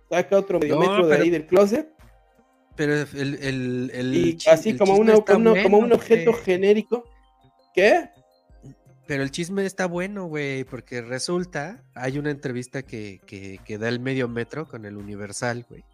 saca 0.09 0.39
otro 0.39 0.61
medio 0.61 0.74
No, 0.77 0.81
metro 0.81 1.07
de 1.07 1.11
pero- 1.11 1.23
ahí 1.24 1.31
del 1.31 1.47
closet. 1.47 1.89
Pero 2.81 2.94
el, 2.94 3.35
el, 3.43 3.90
el 3.93 4.15
Y 4.15 4.36
chi- 4.39 4.48
así 4.48 4.74
como, 4.74 4.94
un 4.94 5.11
objeto 5.93 6.32
genérico. 6.32 7.05
¿Qué? 7.74 8.09
Pero 9.07 9.23
el 9.23 9.31
chisme 9.31 9.66
está 9.66 9.85
bueno, 9.85 10.24
güey, 10.24 10.65
porque 10.65 11.02
resulta, 11.02 11.85
hay 11.94 12.16
una 12.16 12.31
entrevista 12.31 12.81
que, 12.82 13.20
que, 13.27 13.61
que 13.66 13.77
da 13.77 13.90
el 13.90 14.01
medio 14.01 14.28
metro 14.28 14.66
con 14.66 14.86
el 14.86 14.97
Universal, 14.97 15.66
güey. 15.69 15.85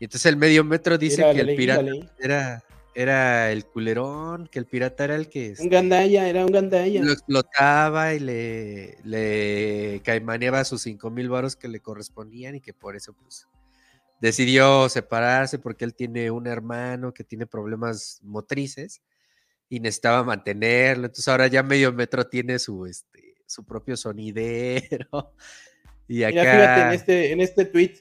Y 0.00 0.04
entonces 0.04 0.24
el 0.24 0.38
medio 0.38 0.64
metro 0.64 0.96
dice 0.96 1.20
Era, 1.20 1.34
que 1.34 1.40
el 1.42 1.54
pirata 1.54 1.84
era, 2.18 2.64
era 2.94 3.52
el 3.52 3.66
culerón, 3.66 4.46
que 4.50 4.58
el 4.58 4.64
pirata 4.64 5.04
era 5.04 5.16
el 5.16 5.28
que 5.28 5.48
Un 5.48 5.52
este, 5.52 5.68
gandaya, 5.68 6.26
era 6.30 6.46
un 6.46 6.52
gandaya. 6.52 7.02
lo 7.02 7.12
explotaba 7.12 8.14
y 8.14 8.20
le, 8.20 8.96
le 9.04 10.00
caimaneaba 10.02 10.64
sus 10.64 10.80
cinco 10.80 11.10
mil 11.10 11.28
varos 11.28 11.56
que 11.56 11.68
le 11.68 11.80
correspondían 11.80 12.54
y 12.54 12.62
que 12.62 12.72
por 12.72 12.96
eso 12.96 13.12
pues 13.12 13.46
decidió 14.20 14.88
separarse 14.88 15.58
porque 15.58 15.84
él 15.84 15.94
tiene 15.94 16.30
un 16.30 16.46
hermano 16.46 17.12
que 17.12 17.24
tiene 17.24 17.46
problemas 17.46 18.20
motrices 18.22 19.02
y 19.68 19.80
necesitaba 19.80 20.24
mantenerlo. 20.24 21.06
Entonces 21.06 21.28
ahora 21.28 21.46
ya 21.46 21.62
medio 21.62 21.92
metro 21.92 22.26
tiene 22.26 22.58
su 22.58 22.86
este 22.86 23.36
su 23.46 23.64
propio 23.64 23.96
sonidero. 23.96 25.34
Y 26.08 26.22
acá 26.22 26.40
Mira, 26.40 26.52
fíjate 26.52 26.80
en 26.80 26.92
este, 26.92 27.32
en 27.32 27.40
este 27.40 27.64
tweet. 27.64 27.94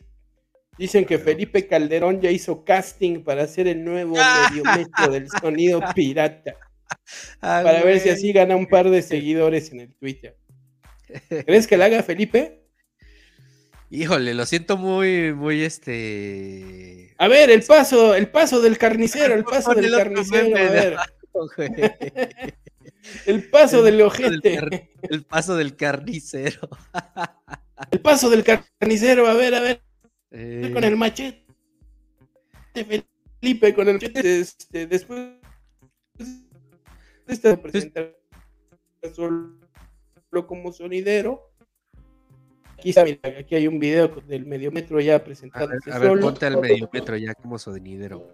Dicen 0.78 1.06
que 1.06 1.18
Felipe 1.18 1.66
Calderón 1.66 2.22
ya 2.22 2.30
hizo 2.30 2.64
casting 2.64 3.24
para 3.24 3.42
hacer 3.42 3.68
el 3.68 3.84
nuevo 3.84 4.16
medio 4.16 4.64
metro 4.64 5.12
del 5.12 5.28
sonido 5.28 5.80
pirata. 5.96 6.54
Para 7.40 7.82
ver 7.82 8.00
si 8.00 8.10
así 8.10 8.32
gana 8.32 8.56
un 8.56 8.68
par 8.68 8.92
de 8.92 9.02
seguidores 9.02 9.72
en 9.72 9.80
el 9.80 9.96
Twitter. 9.96 10.38
¿Crees 11.48 11.66
que 11.66 11.78
la 11.78 11.86
haga 11.86 12.04
Felipe? 12.04 12.65
Híjole, 13.90 14.34
lo 14.34 14.46
siento 14.46 14.78
muy, 14.78 15.34
muy 15.34 15.62
este. 15.62 17.14
A 17.18 17.28
ver, 17.28 17.50
el 17.50 17.64
paso, 17.64 18.16
el 18.16 18.30
paso 18.30 18.62
del 18.62 18.78
carnicero, 18.78 19.36
el 19.36 19.44
paso 19.46 19.74
del 19.74 19.92
carnicero, 19.92 20.58
a 20.58 20.72
ver, 20.72 20.98
el 23.26 23.50
paso 23.50 23.84
del 23.84 24.02
ojete, 24.02 24.90
El 25.04 25.24
paso 25.24 25.56
del 25.56 25.76
carnicero. 25.76 26.70
el 27.92 28.00
paso 28.02 28.30
del 28.30 28.44
carnicero, 28.44 29.28
a 29.28 29.34
ver, 29.34 29.56
a 29.56 29.62
ver, 29.62 29.82
Eh, 30.32 30.72
con 30.74 30.84
el 30.84 30.98
machete, 30.98 31.46
Felipe, 32.74 33.74
con 33.74 33.88
el 33.88 33.96
machete, 33.96 34.40
este, 34.40 34.88
después 34.88 35.20
de 36.18 37.34
esta 37.34 37.62
presentación 37.62 38.16
solo 39.14 40.48
como 40.48 40.74
sonidero. 40.74 41.55
Aquí 42.86 42.92
está, 42.92 43.04
mira, 43.04 43.40
aquí 43.40 43.56
hay 43.56 43.68
un 43.68 43.80
video 43.80 44.10
del 44.28 44.46
medio 44.46 44.72
metro 44.72 45.00
ya 45.00 45.16
a 45.16 45.18
ver, 45.18 45.80
a 45.92 45.98
ver, 45.98 46.10
solo. 46.10 46.22
ponte 46.22 46.46
al 46.46 46.62
medio 46.62 46.88
metro 46.94 47.18
ya 47.18 47.34
como 47.34 47.58
sonidero. 47.58 48.28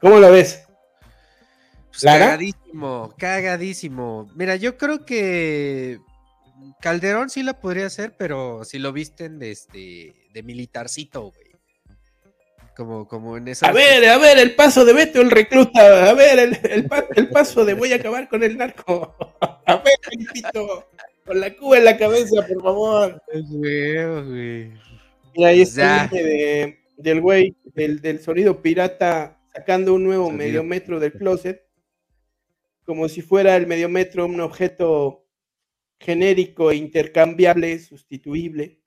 ¿Cómo 0.00 0.18
la 0.18 0.30
ves? 0.30 0.66
Pues 1.90 2.04
cagadísimo, 2.04 3.14
cagadísimo. 3.18 4.30
Mira, 4.34 4.56
yo 4.56 4.78
creo 4.78 5.04
que 5.04 6.00
Calderón 6.80 7.30
sí 7.30 7.42
la 7.42 7.58
podría 7.60 7.86
hacer, 7.86 8.14
pero 8.18 8.64
si 8.64 8.78
lo 8.78 8.92
visten 8.92 9.38
de 9.38 9.50
este 9.52 10.14
de 10.32 10.42
militarcito, 10.42 11.30
güey. 11.30 11.52
Como, 12.76 13.06
como 13.06 13.36
en 13.36 13.48
esas. 13.48 13.68
A 13.68 13.72
ver, 13.72 14.08
a 14.08 14.16
ver, 14.18 14.38
el 14.38 14.54
paso 14.54 14.84
de 14.84 14.94
Beto 14.94 15.20
el 15.20 15.30
recluta. 15.30 16.08
A 16.08 16.14
ver, 16.14 16.38
el, 16.38 16.58
el 16.70 16.86
pa- 16.86 17.06
el 17.14 17.28
paso 17.28 17.64
de 17.66 17.74
voy 17.74 17.92
a 17.92 17.96
acabar 17.96 18.28
con 18.28 18.42
el 18.42 18.56
narco. 18.56 19.14
A 19.66 19.76
ver, 19.76 19.92
Felipito, 20.02 20.88
con 21.24 21.38
la 21.38 21.54
cuba 21.54 21.78
en 21.78 21.84
la 21.84 21.96
cabeza, 21.98 22.46
por 22.46 22.62
favor. 22.62 23.22
Güey, 23.32 24.22
güey. 24.24 24.72
Y 25.34 25.44
ahí 25.44 25.60
está 25.62 26.04
el 26.06 26.10
de, 26.10 26.78
del 26.96 27.20
güey, 27.20 27.54
del, 27.74 28.00
del 28.00 28.20
sonido 28.20 28.60
pirata, 28.62 29.38
sacando 29.52 29.94
un 29.94 30.04
nuevo 30.04 30.26
Sonido 30.26 30.38
medio 30.38 30.64
metro 30.64 30.98
del 30.98 31.12
closet. 31.12 31.62
Como 32.84 33.08
si 33.08 33.20
fuera 33.22 33.54
el 33.56 33.66
medio 33.66 33.88
metro 33.88 34.24
un 34.26 34.40
objeto 34.40 35.21
genérico, 36.02 36.72
intercambiable, 36.72 37.78
sustituible. 37.78 38.80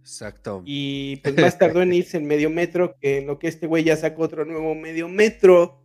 Exacto. 0.00 0.62
Y 0.64 1.16
pues 1.16 1.36
más 1.36 1.58
tardó 1.58 1.82
en 1.82 1.92
irse 1.94 2.16
el 2.16 2.24
medio 2.24 2.50
metro 2.50 2.96
que 3.00 3.18
en 3.18 3.26
lo 3.26 3.38
que 3.38 3.48
este 3.48 3.66
güey 3.66 3.84
ya 3.84 3.96
sacó 3.96 4.22
otro 4.22 4.44
nuevo 4.44 4.74
medio 4.74 5.08
metro. 5.08 5.82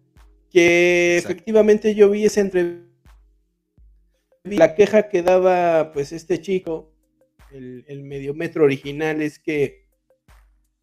Que 0.50 1.18
Exacto. 1.18 1.34
efectivamente 1.34 1.96
yo 1.96 2.10
vi 2.10 2.26
esa 2.26 2.42
entrevista. 2.42 2.90
La 4.44 4.76
queja 4.76 5.10
que 5.10 5.22
daba 5.22 5.92
pues 5.94 6.12
este 6.12 6.42
chico, 6.42 6.94
el, 7.52 7.86
el 7.88 8.04
medio 8.04 8.34
metro 8.34 8.66
original, 8.66 9.22
es 9.22 9.40
que 9.40 9.88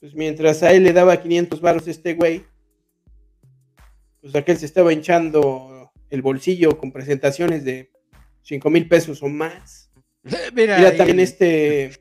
pues 0.00 0.14
mientras 0.14 0.62
a 0.62 0.72
él 0.72 0.84
le 0.84 0.94
daba 0.94 1.20
500 1.20 1.60
baros 1.60 1.86
este 1.86 2.14
güey, 2.14 2.44
pues 4.22 4.34
aquel 4.34 4.56
se 4.56 4.64
estaba 4.66 4.92
hinchando 4.92 5.92
el 6.08 6.22
bolsillo 6.22 6.78
con 6.78 6.90
presentaciones 6.90 7.64
de 7.64 7.90
5 8.42 8.70
mil 8.70 8.88
pesos 8.88 9.22
o 9.22 9.28
más. 9.28 9.90
Mira, 10.22 10.76
Mira 10.76 10.76
ahí 10.90 10.96
también 10.96 11.20
este 11.20 11.92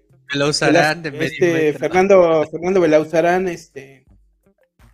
usarán 0.47 1.01
de 1.01 1.11
medio 1.11 1.23
este, 1.25 1.53
metro. 1.53 1.79
Fernando, 1.79 2.47
Fernando 2.51 2.81
Belauzarán, 2.81 3.47
este, 3.47 4.05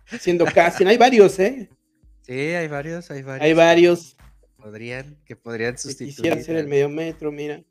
haciendo 0.08 0.44
casting. 0.46 0.86
Hay 0.86 0.96
varios, 0.96 1.38
¿eh? 1.38 1.68
Sí, 2.22 2.32
hay 2.32 2.68
varios, 2.68 3.10
hay 3.10 3.22
varios. 3.22 3.44
Hay 3.44 3.52
varios. 3.54 4.16
podrían, 4.56 5.16
que 5.24 5.36
podrían 5.36 5.76
sustituir. 5.78 6.14
quisiera 6.14 6.42
ser 6.42 6.56
el 6.56 6.62
al- 6.62 6.68
medio 6.68 6.88
metro, 6.88 7.30
mira. 7.30 7.62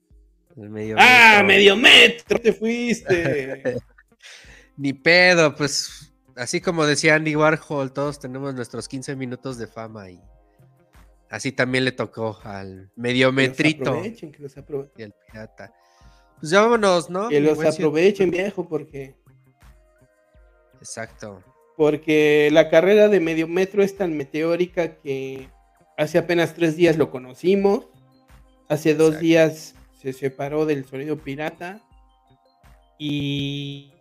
el 0.57 0.69
medio 0.69 0.95
¡Ah, 0.99 1.35
metro. 1.43 1.47
medio 1.47 1.75
metro! 1.75 2.39
¡Te 2.39 2.53
fuiste! 2.53 3.75
Ni 4.77 4.93
pedo, 4.93 5.55
pues 5.55 6.13
así 6.35 6.59
como 6.61 6.85
decía 6.85 7.15
Andy 7.15 7.35
Warhol, 7.35 7.93
todos 7.93 8.19
tenemos 8.19 8.53
nuestros 8.53 8.87
15 8.87 9.15
minutos 9.15 9.57
de 9.57 9.67
fama 9.67 10.09
y 10.09 10.19
así 11.29 11.51
también 11.51 11.85
le 11.85 11.91
tocó 11.91 12.39
al 12.43 12.91
Que 12.95 13.01
mediometrito 13.01 13.85
los 13.85 13.89
aprovechen, 13.93 14.31
que 14.31 14.43
los 14.43 14.57
aprovechen. 14.57 14.93
y 14.97 15.03
al 15.03 15.13
pirata. 15.31 15.73
Pues 16.39 16.51
ya 16.51 16.61
vámonos, 16.61 17.09
¿no? 17.09 17.29
Que 17.29 17.39
los 17.39 17.63
aprovechen, 17.63 18.29
viejo, 18.31 18.67
porque, 18.67 19.15
Exacto. 20.79 21.41
porque 21.77 22.49
la 22.51 22.69
carrera 22.69 23.07
de 23.07 23.19
medio 23.19 23.47
metro 23.47 23.81
es 23.83 23.95
tan 23.97 24.15
meteórica 24.15 24.95
que 24.97 25.49
hace 25.97 26.17
apenas 26.17 26.53
tres 26.53 26.75
días 26.75 26.97
lo 26.97 27.09
conocimos. 27.09 27.87
Hace 28.67 28.95
dos 28.95 29.09
Exacto. 29.15 29.23
días 29.25 29.75
se 30.01 30.13
separó 30.13 30.65
del 30.65 30.85
sonido 30.85 31.17
pirata. 31.17 31.81
Y, 32.97 33.91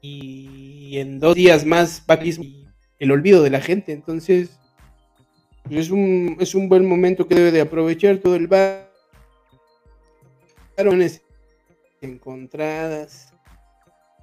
y 0.00 0.98
en 0.98 1.20
dos 1.20 1.34
días 1.34 1.64
más 1.64 2.02
existir 2.08 2.68
el 2.98 3.10
olvido 3.10 3.42
de 3.42 3.50
la 3.50 3.60
gente. 3.60 3.92
Entonces, 3.92 4.57
es 5.70 5.90
un, 5.90 6.36
es 6.40 6.54
un 6.54 6.68
buen 6.68 6.86
momento 6.86 7.26
que 7.26 7.34
debe 7.34 7.52
de 7.52 7.60
aprovechar 7.60 8.18
todo 8.18 8.36
el 8.36 8.46
bar. 8.46 8.88
Varones 10.76 11.22
encontradas. 12.00 13.32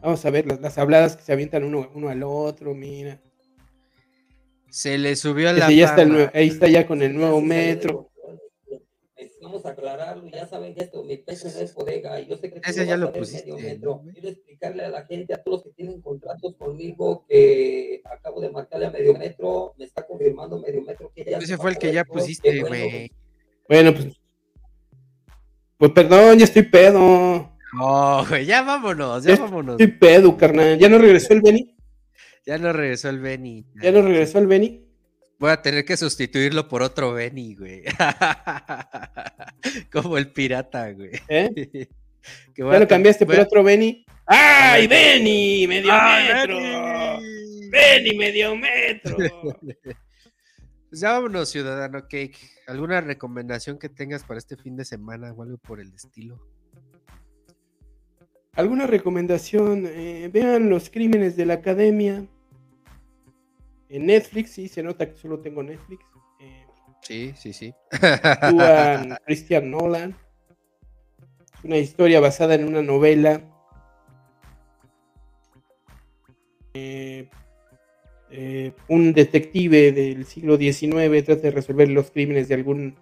Vamos 0.01 0.25
a 0.25 0.29
ver 0.29 0.45
las, 0.47 0.61
las 0.61 0.77
habladas 0.77 1.15
que 1.17 1.23
se 1.23 1.33
avientan 1.33 1.63
uno, 1.63 1.89
uno 1.93 2.09
al 2.09 2.23
otro, 2.23 2.73
mira. 2.73 3.19
Se 4.69 4.97
le 4.97 5.15
subió 5.15 5.51
la 5.53 5.65
Ese 5.65 5.75
ya 5.77 5.85
está 5.85 6.01
el 6.01 6.09
fama. 6.09 6.19
nue- 6.25 6.31
ahí 6.33 6.47
está 6.47 6.67
ya 6.67 6.85
con 6.85 7.01
el 7.01 7.15
nuevo 7.15 7.41
metro. 7.41 8.09
Necesitamos 9.45 9.65
aclararlo, 9.65 10.27
ya 10.29 10.47
saben 10.47 10.73
que 10.73 10.83
esto, 10.85 11.03
mi 11.03 11.17
peso 11.17 11.47
no 11.53 11.59
es 11.59 11.73
bodega, 11.75 12.19
y 12.19 12.27
yo 12.27 12.35
sé 12.37 12.51
que 12.51 12.61
Ese 12.67 12.81
no 12.81 12.87
ya 12.87 12.97
lo 12.97 13.07
a 13.09 13.13
pusiste, 13.13 13.51
medio 13.51 13.57
¿no, 13.57 13.69
metro. 13.69 13.95
güey? 13.99 14.13
Quiero 14.13 14.29
explicarle 14.29 14.85
a 14.85 14.89
la 14.89 15.05
gente, 15.05 15.33
a 15.33 15.37
todos 15.43 15.57
los 15.57 15.63
que 15.65 15.71
tienen 15.71 16.01
contratos 16.01 16.55
conmigo, 16.55 17.25
que 17.29 18.01
acabo 18.05 18.41
de 18.41 18.49
marcarle 18.49 18.87
a 18.87 18.91
medio 18.91 19.13
metro, 19.13 19.73
me 19.77 19.85
está 19.85 20.05
confirmando 20.05 20.59
medio 20.59 20.81
metro 20.81 21.11
que 21.15 21.23
ya 21.25 21.37
Ese 21.37 21.47
se 21.47 21.57
fue 21.57 21.71
el 21.71 21.77
que 21.77 21.93
ya 21.93 22.03
pusiste, 22.05 22.61
güey. 22.61 23.11
Bueno, 23.69 23.93
pues. 23.93 24.07
Pues 25.77 25.91
perdón, 25.91 26.39
ya 26.39 26.45
estoy 26.45 26.63
pedo. 26.63 27.51
Oh, 27.79 28.25
güey, 28.27 28.45
ya 28.45 28.63
vámonos, 28.63 29.23
ya 29.23 29.33
Es- 29.33 29.39
vámonos. 29.39 29.79
Estoy 29.79 29.97
pedo, 29.97 30.35
carnal. 30.37 30.77
¿Ya 30.79 30.89
no 30.89 30.97
regresó 30.97 31.33
el 31.33 31.41
Benny? 31.41 31.75
Ya 32.45 32.57
no 32.57 32.71
regresó 32.73 33.09
el 33.09 33.19
Benny. 33.19 33.65
¿Ya 33.81 33.91
no 33.91 34.01
regresó 34.01 34.39
el 34.39 34.47
Benny? 34.47 34.84
Voy 35.39 35.51
a 35.51 35.61
tener 35.61 35.85
que 35.85 35.97
sustituirlo 35.97 36.67
por 36.67 36.81
otro 36.81 37.13
Benny, 37.13 37.55
güey. 37.55 37.83
Como 39.91 40.17
el 40.17 40.31
pirata, 40.31 40.91
güey. 40.91 41.11
¿Eh? 41.27 41.89
Que 42.55 42.63
¿Ya 42.63 42.69
a 42.71 42.79
lo 42.79 42.79
te- 42.79 42.87
cambiaste 42.87 43.23
por 43.23 43.39
a- 43.39 43.43
otro 43.43 43.63
Benny? 43.63 44.03
¡Ay, 44.25 44.87
Benny! 44.87 45.67
¡Medio 45.67 45.91
¡Ay, 45.93 46.33
metro! 46.33 46.57
Benny! 46.57 47.69
¡Benny, 47.69 48.17
medio 48.17 48.55
metro! 48.55 49.17
Pues 50.89 51.01
ya 51.01 51.11
vámonos, 51.11 51.49
ciudadano 51.49 52.07
Cake. 52.07 52.37
¿Alguna 52.67 53.01
recomendación 53.01 53.77
que 53.77 53.89
tengas 53.89 54.23
para 54.23 54.37
este 54.39 54.55
fin 54.55 54.77
de 54.77 54.85
semana 54.85 55.33
o 55.33 55.43
algo 55.43 55.57
por 55.57 55.81
el 55.81 55.93
estilo? 55.93 56.39
¿Alguna 58.53 58.87
recomendación? 58.87 59.85
Eh, 59.87 60.29
vean 60.31 60.69
los 60.69 60.89
crímenes 60.89 61.35
de 61.35 61.47
la 61.47 61.55
academia. 61.55 62.25
En 63.95 64.05
Netflix, 64.05 64.51
sí, 64.51 64.67
se 64.67 64.83
nota 64.83 65.09
que 65.09 65.17
solo 65.17 65.39
tengo 65.39 65.63
Netflix. 65.63 66.03
Eh, 66.41 66.65
Sí, 67.05 67.33
sí, 67.37 67.53
sí. 67.53 67.73
actúan 67.91 69.15
Christian 69.25 69.69
Nolan. 69.69 70.15
Es 71.53 71.63
una 71.63 71.77
historia 71.77 72.19
basada 72.19 72.55
en 72.55 72.65
una 72.65 72.81
novela. 72.81 73.43
Eh, 76.73 77.29
eh, 78.31 78.73
un 78.87 79.13
detective 79.13 79.91
del 79.91 80.25
siglo 80.25 80.57
XIX 80.57 81.23
trata 81.23 81.43
de 81.43 81.51
resolver 81.51 81.87
los 81.89 82.09
crímenes 82.09 82.47
de 82.47 82.55
algún, 82.55 82.95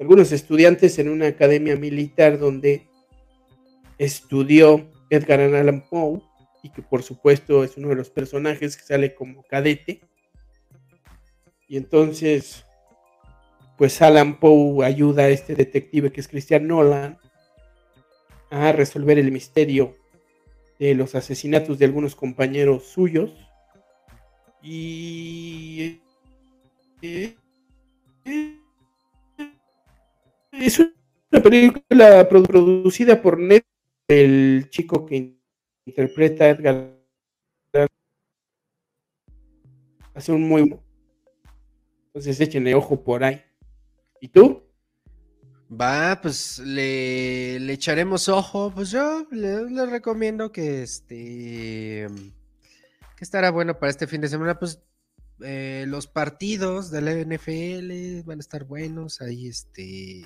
algunos 0.00 0.32
estudiantes 0.32 0.98
en 0.98 1.10
una 1.10 1.26
academia 1.26 1.76
militar 1.76 2.38
donde 2.38 2.88
estudió 3.98 4.90
Edgar 5.10 5.40
Allan 5.40 5.84
Poe 5.88 6.22
y 6.62 6.70
que 6.70 6.80
por 6.80 7.02
supuesto 7.02 7.62
es 7.62 7.76
uno 7.76 7.90
de 7.90 7.96
los 7.96 8.08
personajes 8.08 8.78
que 8.78 8.84
sale 8.84 9.14
como 9.14 9.42
cadete. 9.42 10.00
Y 11.68 11.76
entonces 11.76 12.64
pues 13.76 14.00
Alan 14.02 14.38
Poe 14.38 14.84
ayuda 14.86 15.24
a 15.24 15.28
este 15.28 15.54
detective 15.54 16.12
que 16.12 16.20
es 16.20 16.28
Christian 16.28 16.68
Nolan 16.68 17.18
a 18.50 18.70
resolver 18.72 19.18
el 19.18 19.32
misterio 19.32 19.96
de 20.78 20.94
los 20.94 21.14
asesinatos 21.14 21.78
de 21.78 21.86
algunos 21.86 22.14
compañeros 22.14 22.84
suyos. 22.84 23.32
Y 24.62 26.00
eh, 27.02 27.36
es 30.52 30.78
una 30.78 31.42
película 31.42 32.28
produ- 32.28 32.46
producida 32.46 33.20
por 33.20 33.38
Netflix. 33.38 33.68
El 34.06 34.68
chico 34.70 35.06
que 35.06 35.34
interpreta 35.86 36.44
a 36.44 36.50
Edgar 36.50 36.98
hace 40.14 40.32
un 40.32 40.46
muy. 40.46 40.78
Entonces 42.14 42.40
échenle 42.40 42.76
ojo 42.76 43.02
por 43.02 43.24
ahí. 43.24 43.42
¿Y 44.20 44.28
tú? 44.28 44.62
Va, 45.68 46.20
pues 46.22 46.60
le, 46.60 47.58
le 47.58 47.72
echaremos 47.72 48.28
ojo. 48.28 48.70
Pues 48.72 48.92
yo 48.92 49.26
le, 49.32 49.86
recomiendo 49.86 50.52
que 50.52 50.84
este. 50.84 52.06
que 53.16 53.24
estará 53.24 53.50
bueno 53.50 53.80
para 53.80 53.90
este 53.90 54.06
fin 54.06 54.20
de 54.20 54.28
semana. 54.28 54.56
Pues 54.60 54.80
eh, 55.40 55.86
los 55.88 56.06
partidos 56.06 56.92
de 56.92 57.00
la 57.00 57.12
NFL 57.14 58.24
van 58.24 58.38
a 58.38 58.40
estar 58.40 58.62
buenos. 58.62 59.20
Ahí 59.20 59.48
este. 59.48 60.24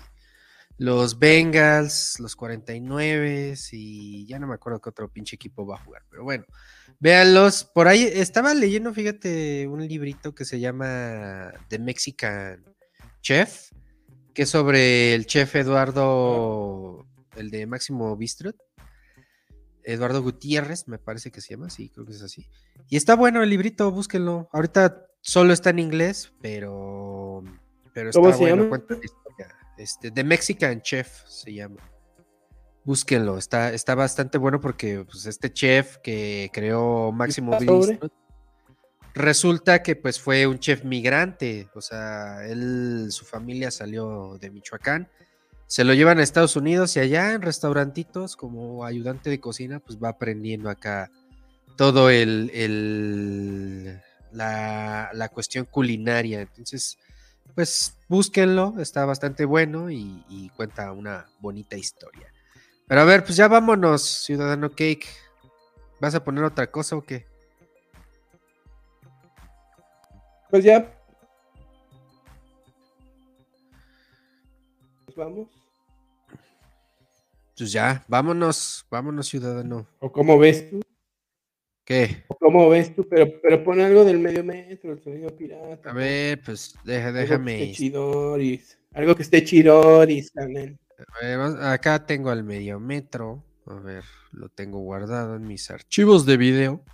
Los 0.79 1.19
Bengals, 1.19 2.19
los 2.21 2.37
49 2.37 3.55
y 3.73 4.27
ya 4.27 4.39
no 4.39 4.47
me 4.47 4.55
acuerdo 4.55 4.81
qué 4.81 4.91
otro 4.91 5.11
pinche 5.11 5.37
equipo 5.37 5.67
va 5.67 5.77
a 5.77 5.85
jugar. 5.85 6.03
Pero 6.09 6.25
bueno, 6.25 6.45
véanlos. 7.01 7.65
Por 7.65 7.89
ahí 7.89 8.05
estaba 8.05 8.55
leyendo, 8.55 8.95
fíjate, 8.95 9.67
un 9.67 9.87
librito 9.87 10.35
que 10.35 10.45
se 10.45 10.61
llama 10.61 11.53
The 11.69 11.79
Mexican 11.79 12.65
Chef 13.21 13.71
que 14.39 14.45
es 14.45 14.51
sobre 14.51 15.17
el 15.17 15.27
chef 15.27 15.57
Eduardo, 15.57 17.05
el 17.35 17.51
de 17.51 17.67
Máximo 17.67 18.17
Bistrot. 18.17 18.55
Eduardo 19.83 20.23
Gutiérrez, 20.23 20.87
me 20.87 20.99
parece 21.01 21.33
que 21.33 21.41
se 21.41 21.55
llama, 21.55 21.71
sí, 21.71 21.89
creo 21.89 22.07
que 22.07 22.13
es 22.13 22.23
así. 22.23 22.47
Y 22.89 22.97
está 22.97 23.17
bueno 23.17 23.43
el 23.43 23.51
librito, 23.51 23.91
búsquenlo. 23.91 24.49
Ahorita 24.53 25.09
solo 25.23 25.53
está 25.53 25.71
en 25.71 25.81
inglés, 25.81 26.33
pero, 26.41 27.43
pero 27.93 28.11
está 28.11 28.21
¿Cómo 28.21 28.33
se 28.33 28.39
bueno, 28.39 28.63
llama? 28.63 28.85
Este, 29.79 30.11
The 30.11 30.25
Mexican 30.25 30.83
Chef 30.83 31.09
se 31.27 31.55
llama. 31.55 31.83
Búsquenlo, 32.85 33.39
está, 33.39 33.73
está 33.73 33.95
bastante 33.95 34.39
bueno 34.39 34.61
porque 34.61 35.05
pues, 35.05 35.27
este 35.27 35.53
chef 35.53 35.99
que 35.99 36.51
creó 36.53 37.13
Máximo? 37.13 37.59
Bistrot 37.59 38.13
resulta 39.19 39.83
que 39.83 39.97
pues 39.97 40.21
fue 40.21 40.47
un 40.47 40.59
chef 40.59 40.85
migrante, 40.85 41.69
o 41.75 41.81
sea, 41.81 42.47
él, 42.47 43.09
su 43.11 43.25
familia 43.25 43.71
salió 43.71 44.39
de 44.39 44.51
Michoacán, 44.51 45.09
se 45.67 45.85
lo 45.85 45.93
llevan 45.93 46.19
a 46.19 46.23
Estados 46.23 46.57
Unidos 46.57 46.97
y 46.97 47.01
allá 47.01 47.33
en 47.35 47.43
restaurantitos 47.43 48.37
como 48.37 48.85
ayudante 48.85 49.29
de 49.29 49.41
cocina, 49.41 49.81
pues 49.81 49.99
va 49.99 50.11
aprendiendo 50.11 50.71
acá 50.71 51.11
todo 51.77 52.09
el, 52.09 52.51
el 52.55 54.01
la, 54.33 55.11
la 55.13 55.29
cuestión 55.29 55.67
culinaria. 55.67 56.41
Entonces, 56.41 56.99
pues 57.59 57.99
búsquenlo, 58.07 58.75
está 58.79 59.05
bastante 59.05 59.45
bueno 59.45 59.91
y, 59.91 60.25
y 60.29 60.49
cuenta 60.51 60.93
una 60.93 61.27
bonita 61.41 61.77
historia. 61.77 62.33
Pero 62.87 63.01
a 63.01 63.05
ver, 63.05 63.25
pues 63.25 63.35
ya 63.35 63.49
vámonos, 63.49 64.01
Ciudadano 64.01 64.71
Cake. 64.71 65.09
¿Vas 66.01 66.15
a 66.15 66.23
poner 66.23 66.45
otra 66.45 66.71
cosa 66.71 66.95
o 66.95 67.03
qué? 67.03 67.27
Pues 70.51 70.63
ya. 70.63 70.89
Nos 75.09 75.17
vamos. 75.17 75.49
Pues 77.57 77.73
ya, 77.73 78.05
vámonos, 78.07 78.87
vámonos, 78.89 79.27
ciudadano. 79.27 79.85
¿O 79.99 80.13
cómo 80.13 80.39
ves 80.39 80.71
tú? 80.71 80.81
¿Qué? 81.89 82.23
¿O 82.29 82.35
cómo 82.37 82.69
ves 82.69 82.95
tú? 82.95 83.09
Pero, 83.09 83.41
pero 83.41 83.65
pon 83.65 83.81
algo 83.81 84.05
del 84.05 84.19
medio 84.19 84.45
metro, 84.45 84.93
el 84.93 85.03
sonido 85.03 85.35
pirata. 85.35 85.89
A 85.89 85.95
ver, 85.95 86.39
pues 86.43 86.75
deja, 86.85 87.07
Algo 87.09 87.15
que 87.17 87.21
déjame. 87.23 87.63
esté 87.63 87.73
chidoris. 87.77 88.79
Algo 88.93 89.17
que 89.17 89.23
esté 89.23 89.43
chidoris, 89.43 90.31
ver, 91.23 91.39
vamos- 91.39 91.59
acá 91.65 92.05
tengo 92.05 92.31
el 92.31 92.45
medio 92.45 92.79
metro. 92.79 93.43
A 93.65 93.77
ver, 93.77 94.05
lo 94.33 94.51
tengo 94.51 94.81
guardado 94.81 95.37
en 95.37 95.45
mis 95.49 95.71
archivos 95.71 96.27
de 96.27 96.37
video. 96.37 96.85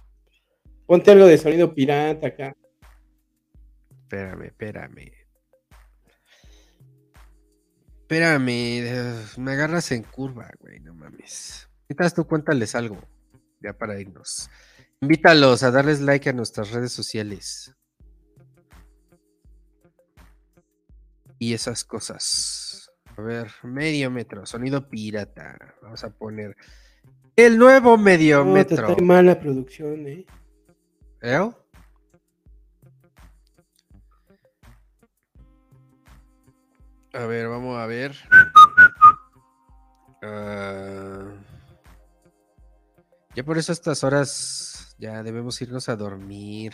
Ponte 0.86 1.10
algo 1.10 1.26
de 1.26 1.38
sonido 1.38 1.74
pirata 1.74 2.28
acá. 2.28 2.56
Espérame, 3.90 4.44
espérame. 4.44 5.12
Espérame, 8.02 9.36
me 9.38 9.52
agarras 9.52 9.90
en 9.90 10.04
curva, 10.04 10.52
güey, 10.60 10.78
no 10.78 10.94
mames. 10.94 11.68
Mientras 11.88 12.14
tú 12.14 12.24
cuéntales 12.28 12.76
algo, 12.76 12.98
ya 13.60 13.72
para 13.72 13.98
irnos. 14.00 14.48
Invítalos 15.04 15.62
a 15.62 15.70
darles 15.70 16.00
like 16.00 16.30
a 16.30 16.32
nuestras 16.32 16.70
redes 16.70 16.90
sociales. 16.90 17.76
Y 21.38 21.52
esas 21.52 21.84
cosas. 21.84 22.90
A 23.14 23.20
ver, 23.20 23.50
medio 23.64 24.10
metro, 24.10 24.46
sonido 24.46 24.88
pirata. 24.88 25.74
Vamos 25.82 26.02
a 26.04 26.08
poner 26.08 26.56
el 27.36 27.58
nuevo 27.58 27.98
medio 27.98 28.46
No, 28.46 28.52
metro. 28.52 28.88
está 28.88 29.02
mala 29.02 29.38
producción, 29.38 30.06
¿eh? 30.06 30.24
¿Eh? 31.20 31.50
A 37.12 37.26
ver, 37.26 37.48
vamos 37.48 37.76
a 37.76 37.84
ver. 37.84 38.16
Ah, 40.22 41.30
ya 43.36 43.44
por 43.44 43.58
eso 43.58 43.70
a 43.70 43.74
estas 43.74 44.02
horas 44.02 44.73
ya 44.98 45.22
debemos 45.22 45.60
irnos 45.60 45.88
a 45.88 45.96
dormir. 45.96 46.72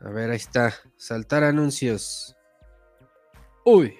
A 0.00 0.10
ver, 0.10 0.30
ahí 0.30 0.36
está. 0.36 0.74
Saltar 0.96 1.44
anuncios. 1.44 2.36
Uy. 3.64 3.98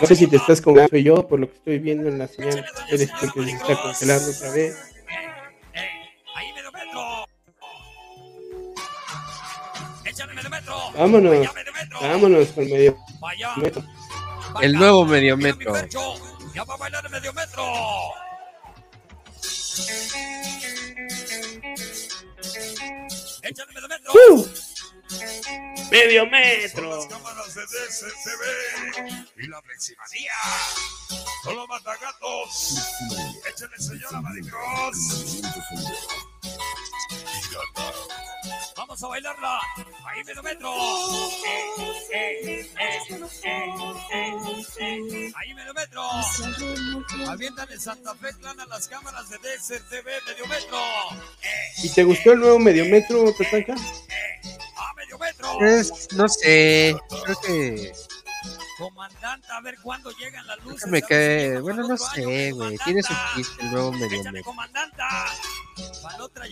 No 0.00 0.06
sé 0.06 0.16
si 0.16 0.26
te 0.26 0.36
estás 0.36 0.60
congelando 0.60 0.96
yo, 0.96 1.26
por 1.26 1.40
lo 1.40 1.48
que 1.48 1.56
estoy 1.56 1.78
viendo 1.78 2.08
en 2.08 2.18
la 2.18 2.28
señal. 2.28 2.64
Eres 2.90 3.10
porque 3.20 3.44
se 3.44 3.56
está 3.56 3.82
congelando 3.82 4.30
otra 4.30 4.50
vez. 4.52 4.94
Vámonos, 10.96 11.46
vámonos 12.00 12.48
con 12.48 12.64
medio 12.64 12.96
Vaya. 13.20 13.54
metro. 13.56 13.84
El 14.60 14.72
nuevo 14.72 15.04
medio 15.04 15.36
metro. 15.36 15.74
Ya 16.54 16.64
va 16.64 16.74
a 16.74 16.76
bailar 16.76 17.04
el 17.04 17.12
medio 17.12 17.32
metro. 17.32 17.64
Échale 23.42 23.72
medio 23.72 23.88
metro. 23.88 24.12
¡Uh! 24.30 24.46
Medio 25.90 26.22
Son 26.22 26.30
metro. 26.30 26.96
las 26.96 27.06
cámaras 27.06 27.54
de 27.54 27.62
DCTV 27.62 28.42
y 29.36 29.46
la 29.46 29.62
fleximanía. 29.62 30.32
Son 31.44 31.56
los 31.56 31.68
matagatos. 31.68 32.76
Échale, 33.48 33.78
señora 33.78 34.20
Maricruz. 34.20 35.40
Vamos 38.78 39.02
a 39.02 39.08
bailarla. 39.08 39.60
Ahí 40.06 40.24
medio 40.24 40.42
metro. 40.42 40.72
Eh, 40.72 41.82
eh, 42.14 42.38
eh, 42.44 42.70
eh, 42.78 43.10
eh, 44.12 44.64
eh. 44.80 45.32
Ahí 45.34 45.52
medio 45.54 45.74
metro. 45.74 46.02
Avientan 47.28 47.70
en 47.72 47.80
Santa 47.80 48.14
Fe 48.14 48.28
Clan 48.38 48.58
a 48.60 48.66
las 48.66 48.86
cámaras 48.86 49.28
de 49.30 49.36
DCTV 49.38 50.04
medio 50.26 50.46
metro. 50.46 50.78
Eh, 51.42 51.82
¿Y 51.82 51.88
te 51.92 52.04
gustó 52.04 52.32
el 52.32 52.40
nuevo 52.40 52.58
medio 52.60 52.84
metro, 52.86 53.32
Tatanka? 53.36 53.74
a 53.74 54.94
medio 54.94 55.18
metro. 55.18 55.60
Es, 55.60 56.08
no 56.12 56.28
sé, 56.28 56.96
creo 57.24 57.40
que 57.40 57.92
Comandante, 58.78 59.48
a 59.50 59.60
ver 59.60 59.76
cuándo 59.82 60.08
llegan 60.12 60.46
las 60.46 60.64
luces. 60.64 60.84
que 60.84 60.90
me 60.90 61.02
cae, 61.02 61.58
bueno, 61.60 61.82
no 61.88 61.96
sé, 61.96 62.52
güey, 62.52 62.78
tiene 62.84 63.02
su 63.02 63.12
chiste 63.34 63.60
el 63.64 63.72
nuevo 63.72 63.90
medio 63.90 64.22
metro. 64.22 64.44
comandanta. 64.44 65.08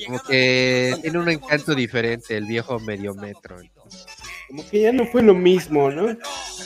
Como 0.07 0.23
que 0.23 0.97
tiene 1.03 1.19
un 1.19 1.29
encanto 1.29 1.75
diferente 1.75 2.37
el 2.37 2.45
viejo 2.47 2.79
medio 2.81 3.15
metro. 3.15 3.57
Como 4.49 4.69
que 4.69 4.83
ya 4.83 4.93
no 4.93 5.07
fue 5.07 5.23
lo 5.23 5.35
mismo, 5.35 5.91
¿no? 5.91 6.17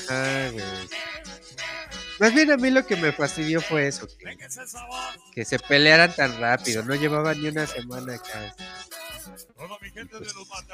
Ah, 0.09 0.49
güey. 0.53 0.65
Más 2.21 2.35
bien 2.35 2.51
a 2.53 2.59
mí 2.59 2.71
lo 2.71 2.85
que 2.87 2.97
me 2.97 3.13
fastidió 3.13 3.63
fue 3.63 3.87
eso, 3.89 4.07
que, 5.35 5.45
se 5.47 5.59
pelearan 5.59 6.15
tan 6.15 6.39
rápido, 6.39 6.85
no 6.85 6.95
llevaban 6.95 7.41
ni 7.41 7.49
una 7.49 7.67
semana 7.67 8.17
acá. 8.17 8.55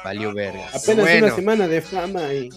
Valió 0.03 0.35
verga. 0.35 0.67
Apenas 0.75 1.05
Bueno. 1.05 1.27
una 1.27 1.37
semana 1.37 1.69
de 1.69 1.83
fama 1.83 2.33
y 2.35 2.51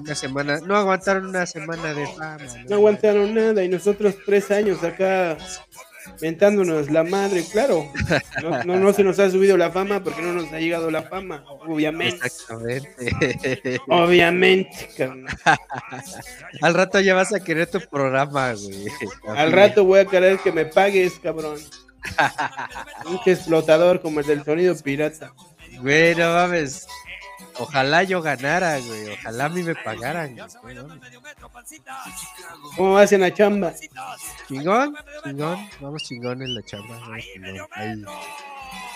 Una 0.00 0.14
semana, 0.16 0.58
no 0.58 0.76
aguantaron 0.76 1.26
una 1.26 1.46
semana 1.46 1.94
de 1.94 2.06
fama. 2.08 2.38
no 2.68 2.74
aguantaron 2.74 3.32
nada. 3.32 3.62
Y 3.62 3.68
nosotros 3.68 4.16
tres 4.26 4.50
años 4.50 4.82
acá 4.82 5.38
mentándonos 6.20 6.90
la 6.90 7.04
madre, 7.04 7.44
claro. 7.50 7.90
No, 8.42 8.64
no, 8.64 8.78
no 8.78 8.92
se 8.92 9.04
nos 9.04 9.18
ha 9.18 9.30
subido 9.30 9.56
la 9.56 9.70
fama 9.70 10.02
porque 10.02 10.22
no 10.22 10.32
nos 10.32 10.52
ha 10.52 10.58
llegado 10.58 10.90
la 10.90 11.02
fama, 11.02 11.44
obviamente. 11.66 12.26
Exactamente. 12.26 13.80
Obviamente, 13.88 14.90
carnal. 14.96 15.36
Al 16.62 16.74
rato 16.74 17.00
ya 17.00 17.14
vas 17.14 17.32
a 17.34 17.40
querer 17.40 17.70
tu 17.70 17.80
programa, 17.80 18.54
güey. 18.54 18.86
Al 19.28 19.52
rato 19.52 19.84
voy 19.84 20.00
a 20.00 20.04
querer 20.04 20.38
que 20.38 20.52
me 20.52 20.66
pagues, 20.66 21.18
cabrón. 21.20 21.58
Un 23.06 23.20
explotador 23.24 24.00
como 24.00 24.20
el 24.20 24.26
del 24.26 24.44
sonido 24.44 24.76
pirata. 24.76 25.32
Güey, 25.80 26.14
no 26.14 26.32
mames. 26.32 26.86
Ojalá 27.58 28.02
yo 28.02 28.20
ganara, 28.20 28.78
güey. 28.78 29.10
Ojalá 29.10 29.44
a 29.44 29.48
mí 29.48 29.62
me 29.62 29.74
pagaran. 29.74 30.36
Güey, 30.62 30.74
no 30.74 30.88
¿Cómo 32.76 32.98
hacen 32.98 33.20
la 33.20 33.32
chamba? 33.32 33.72
Chingón, 34.48 34.94
chingón. 35.24 35.68
Vamos 35.80 36.02
chingón 36.04 36.42
en 36.42 36.54
la 36.54 36.62
chamba. 36.62 37.00
Ahí. 37.12 38.02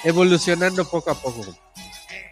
Evolucionando 0.04 0.84
poco 0.88 1.10
a 1.10 1.14
poco. 1.14 1.44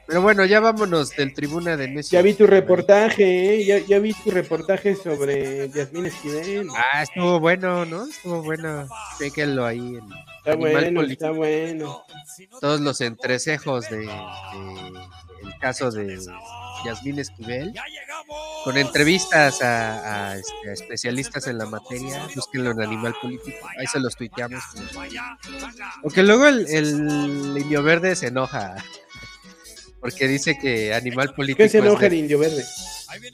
Pero 0.06 0.22
bueno, 0.22 0.44
ya 0.44 0.60
vámonos 0.60 1.10
del 1.16 1.34
tribuna 1.34 1.76
de 1.76 1.88
Necios. 1.88 2.10
Ya 2.12 2.22
vi 2.22 2.34
tu 2.34 2.46
reportaje, 2.46 3.54
¿eh? 3.56 3.64
Ya, 3.64 3.78
ya 3.80 3.98
vi 3.98 4.12
tu 4.12 4.30
reportaje 4.30 4.94
sobre 4.94 5.68
Yasmín 5.70 6.06
Esquivel. 6.06 6.68
Ah, 6.76 7.02
estuvo 7.02 7.40
bueno, 7.40 7.84
¿no? 7.84 8.06
Estuvo 8.06 8.40
bueno. 8.42 8.86
Chéquenlo 9.18 9.66
ahí 9.66 9.96
en 9.96 10.04
Está 10.38 10.52
Animal 10.52 10.72
bueno, 10.72 11.00
Político. 11.00 11.12
está 11.26 11.30
bueno. 11.36 12.04
Todos 12.60 12.80
los 12.80 13.00
entrecejos 13.00 13.90
de, 13.90 13.98
de 13.98 14.06
el 15.46 15.58
caso 15.58 15.90
de 15.90 16.18
Yasmín 16.84 17.18
Esquivel. 17.18 17.74
Con 18.64 18.76
entrevistas 18.76 19.62
a, 19.62 20.30
a, 20.32 20.36
este, 20.36 20.70
a 20.70 20.72
especialistas 20.72 21.46
en 21.46 21.58
la 21.58 21.66
materia, 21.66 22.26
búsquenlo 22.34 22.72
en 22.72 22.82
Animal 22.82 23.14
Político, 23.20 23.68
ahí 23.78 23.86
se 23.86 24.00
los 24.00 24.16
tuiteamos. 24.16 24.62
Aunque 26.02 26.22
luego 26.22 26.46
el, 26.46 26.66
el 26.68 27.58
indio 27.58 27.82
verde 27.82 28.16
se 28.16 28.28
enoja, 28.28 28.74
porque 30.00 30.28
dice 30.28 30.58
que 30.58 30.94
Animal 30.94 31.34
Político 31.34 31.64
¿Qué 31.64 31.68
se 31.68 31.78
enoja 31.78 32.06
el 32.06 32.14
indio 32.14 32.38
verde? 32.38 32.64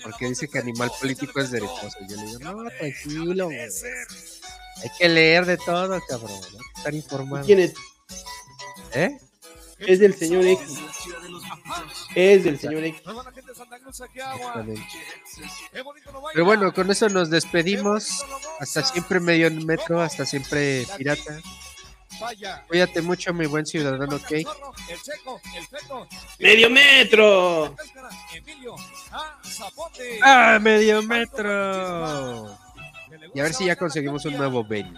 Porque 0.03 0.27
dice 0.27 0.49
que 0.49 0.59
Animal 0.59 0.91
Político 1.01 1.41
es 1.41 1.51
de 1.51 1.61
derechoso. 1.61 1.99
Yo 2.09 2.17
le 2.17 2.27
digo, 2.27 2.39
no, 2.41 2.71
tranquilo, 2.79 3.47
güey. 3.47 3.59
Hay 3.61 4.91
que 4.99 5.09
leer 5.09 5.47
de 5.47 5.57
todo, 5.59 6.01
cabrón, 6.09 6.31
hay 6.31 6.59
que 6.59 6.73
estar 6.77 6.95
informado. 6.95 7.47
¿Quién 7.47 7.61
es? 7.61 7.75
¿Eh? 8.95 9.19
Es 9.87 9.99
del 10.01 10.15
señor 10.15 10.45
X. 10.45 10.79
Es 12.15 12.45
del 12.45 12.59
señor 12.59 12.85
X. 12.85 13.03
Pero 16.33 16.45
bueno, 16.45 16.73
con 16.73 16.91
eso 16.91 17.09
nos 17.09 17.31
despedimos. 17.31 18.25
Hasta 18.61 18.83
siempre 18.83 19.21
medio 19.21 19.51
metro, 19.51 20.01
hasta 20.01 20.25
siempre 20.25 20.87
pirata. 20.97 21.41
Vaya. 22.21 22.65
Cuídate 22.69 23.03
mucho, 23.03 23.33
mi 23.33 23.47
buen 23.47 23.67
ciudadano 23.67 24.19
feto. 24.19 24.53
¡Medio 26.39 26.71
metro! 26.71 27.75
Ah, 29.11 29.39
Zapote. 29.45 30.19
¡Ah, 30.23 30.59
medio 30.61 31.03
metro! 31.03 32.57
Y 33.35 33.41
a 33.41 33.45
ver 33.45 33.55
si 33.55 33.65
ya 33.65 33.77
conseguimos 33.77 34.25
un 34.25 34.37
nuevo 34.37 34.63
Benny. 34.65 34.95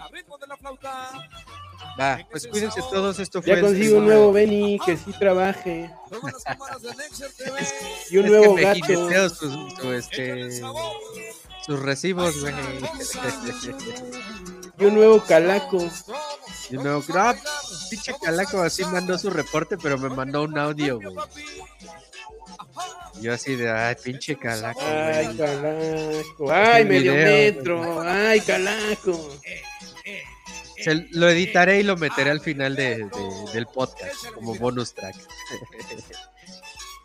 Va, 1.99 2.19
pues 2.29 2.45
cuídense 2.47 2.81
todos. 2.91 3.19
Esto 3.19 3.41
fue. 3.41 3.55
Ya 3.55 3.61
consigo 3.61 3.97
un 3.99 4.05
nuevo 4.05 4.31
Benny 4.33 4.77
que 4.85 4.97
sí 4.97 5.11
trabaje. 5.17 5.89
Luego 6.11 6.29
las 6.29 6.43
cámaras 6.43 6.81
de 6.81 6.95
Nexer 6.95 7.31
TV. 7.37 7.51
Y 8.11 8.17
un 8.17 8.25
Es 8.25 8.31
nuevo 8.31 8.55
que 8.55 8.65
me 8.65 9.09
gato. 9.13 9.29
sus, 9.29 9.73
su, 9.79 9.93
este, 9.93 10.61
sus 11.65 11.79
recibos, 11.79 12.39
güey. 12.41 12.53
Y 14.77 14.85
un 14.85 14.95
nuevo 14.95 15.23
calaco. 15.23 15.77
Y 16.69 16.75
no, 16.75 17.01
no, 17.07 17.33
pinche 17.89 18.13
calaco 18.21 18.61
así 18.61 18.83
mandó 18.85 19.17
su 19.17 19.29
reporte, 19.29 19.77
pero 19.77 19.97
me 19.97 20.09
mandó 20.09 20.43
un 20.43 20.57
audio, 20.57 20.99
güey. 20.99 21.15
Yo 23.21 23.33
así 23.33 23.55
de, 23.55 23.71
ay, 23.71 23.95
pinche 24.03 24.35
calaco, 24.37 24.81
Ay, 24.83 25.25
güey. 25.25 25.37
calaco. 25.37 26.51
Ay, 26.51 26.85
medio 26.85 27.13
metro. 27.13 28.01
Ay, 28.01 28.41
calaco. 28.41 29.31
Se- 30.85 31.07
lo 31.11 31.29
editaré 31.29 31.79
y 31.79 31.83
lo 31.83 31.97
meteré 31.97 32.29
al 32.29 32.39
final 32.39 32.75
de- 32.75 32.97
de- 32.97 33.51
del 33.53 33.65
podcast 33.67 34.27
como 34.33 34.55
bonus 34.55 34.93
track. 34.93 35.15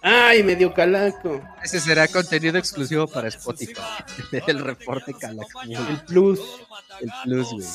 Ay, 0.03 0.43
medio 0.43 0.73
calaco. 0.73 1.41
Ese 1.63 1.81
será 1.81 2.09
contenido 2.09 2.59
exclusivo 2.59 3.07
para 3.07 3.29
Spotify. 3.29 3.75
El 4.47 4.61
reporte 4.61 5.13
calaco. 5.15 5.63
El 5.63 6.01
plus. 6.07 6.41
El 7.01 7.11
plus, 7.25 7.51
güey. 7.51 7.67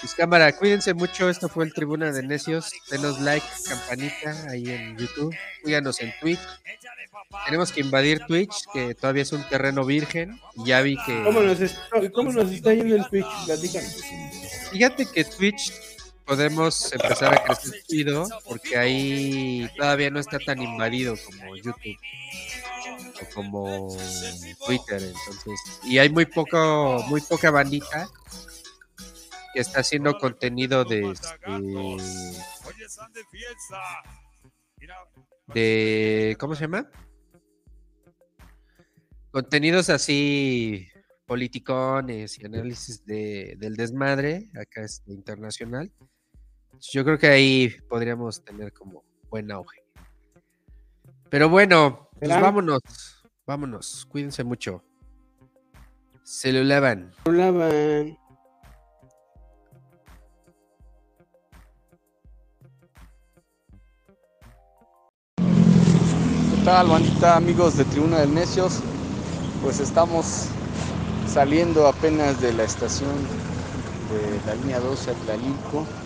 Pues 0.00 0.14
cámara, 0.14 0.50
cuídense 0.52 0.94
mucho. 0.94 1.28
Esto 1.28 1.50
fue 1.50 1.66
el 1.66 1.74
Tribuna 1.74 2.10
de 2.10 2.22
Necios. 2.22 2.72
Denos 2.90 3.20
like, 3.20 3.46
campanita 3.68 4.46
ahí 4.48 4.70
en 4.70 4.96
YouTube. 4.96 5.36
Síganos 5.62 6.00
en 6.00 6.14
Twitch. 6.18 6.40
Tenemos 7.44 7.72
que 7.72 7.80
invadir 7.80 8.20
Twitch, 8.26 8.64
que 8.72 8.94
todavía 8.94 9.22
es 9.22 9.32
un 9.32 9.46
terreno 9.48 9.84
virgen. 9.84 10.40
Ya 10.64 10.80
vi 10.80 10.96
¿Cómo 10.96 11.40
que. 11.40 11.46
nos, 11.46 11.60
está, 11.60 12.10
¿Cómo 12.12 12.32
nos 12.32 12.50
está 12.50 12.72
yendo 12.72 12.96
el 12.96 13.06
Twitch? 13.08 13.26
Platícanos. 13.44 14.00
Fíjate 14.72 15.06
que 15.06 15.24
Twitch 15.24 15.72
podemos 16.24 16.92
empezar 16.92 17.34
a 17.34 17.44
crecer 17.44 17.82
chido, 17.86 18.28
porque 18.44 18.76
ahí 18.76 19.68
todavía 19.76 20.10
no 20.10 20.20
está 20.20 20.38
tan 20.38 20.60
invadido 20.62 21.14
como 21.24 21.56
YouTube 21.56 21.98
o 23.22 23.34
como 23.34 23.96
Twitter. 24.66 25.02
Entonces, 25.02 25.80
y 25.84 25.98
hay 25.98 26.08
muy 26.08 26.26
poco, 26.26 27.02
muy 27.08 27.20
poca 27.20 27.50
bandita 27.50 28.08
que 29.52 29.60
está 29.60 29.80
haciendo 29.80 30.18
contenido 30.18 30.84
de 30.84 31.12
este, 31.12 31.50
de 31.50 31.96
de 35.46 36.36
¿cómo 36.38 36.54
se 36.54 36.62
llama? 36.62 36.90
Contenidos 39.30 39.90
así 39.90 40.88
politicones 41.26 42.38
y 42.38 42.46
análisis 42.46 43.04
de, 43.04 43.56
del 43.58 43.76
desmadre, 43.76 44.50
acá 44.60 44.82
es 44.82 45.02
internacional. 45.06 45.90
Yo 46.80 47.04
creo 47.04 47.18
que 47.18 47.26
ahí 47.26 47.74
podríamos 47.88 48.42
tener 48.44 48.72
como 48.72 49.02
buen 49.30 49.50
auge. 49.50 49.84
Pero 51.30 51.48
bueno, 51.48 52.08
pues 52.18 52.30
vámonos, 52.40 52.80
vámonos, 53.46 54.06
cuídense 54.06 54.44
mucho. 54.44 54.84
Se 56.22 56.52
lo 56.52 56.62
lavan. 56.62 57.12
¿Qué 65.36 66.64
tal, 66.64 66.88
bandita, 66.88 67.36
amigos 67.36 67.76
de 67.76 67.84
Tribuna 67.84 68.20
del 68.20 68.32
Necios? 68.32 68.80
Pues 69.62 69.80
estamos 69.80 70.48
saliendo 71.26 71.86
apenas 71.86 72.40
de 72.40 72.52
la 72.52 72.64
estación 72.64 73.10
de 74.10 74.40
la 74.46 74.54
línea 74.54 74.80
12 74.80 75.10
a 75.10 75.14
Tlalilco. 75.14 75.80
Eh, 75.80 76.03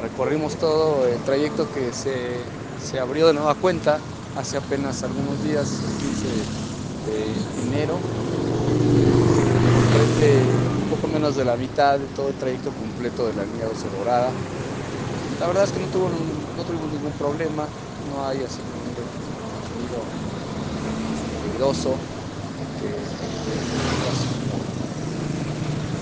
recorrimos 0.00 0.56
todo 0.56 1.06
el 1.06 1.18
trayecto 1.20 1.66
que 1.72 1.92
se, 1.92 2.12
se 2.82 2.98
abrió 2.98 3.26
de 3.26 3.34
nueva 3.34 3.54
cuenta 3.54 3.98
hace 4.36 4.56
apenas 4.56 5.02
algunos 5.02 5.42
días, 5.44 5.66
el 5.66 6.06
15 6.06 6.26
de 7.06 7.78
enero. 7.78 7.94
Un 10.84 10.90
poco 10.90 11.08
menos 11.08 11.36
de 11.36 11.44
la 11.44 11.56
mitad 11.56 11.98
de 11.98 12.06
todo 12.14 12.28
el 12.28 12.34
trayecto 12.34 12.70
completo 12.70 13.26
de 13.26 13.34
la 13.34 13.44
línea 13.44 13.66
12 13.66 13.88
dorada. 13.98 14.30
La 15.40 15.46
verdad 15.48 15.64
es 15.64 15.72
que 15.72 15.80
no, 15.80 15.86
tuvo, 15.86 16.08
tuvimos 16.64 16.92
ningún 16.92 17.12
problema, 17.18 17.66
no 18.10 18.26
hay 18.26 18.38
así 18.38 18.60
peligroso 21.42 21.94
que, 22.80 22.88
que 22.88 23.56
como 24.50 24.60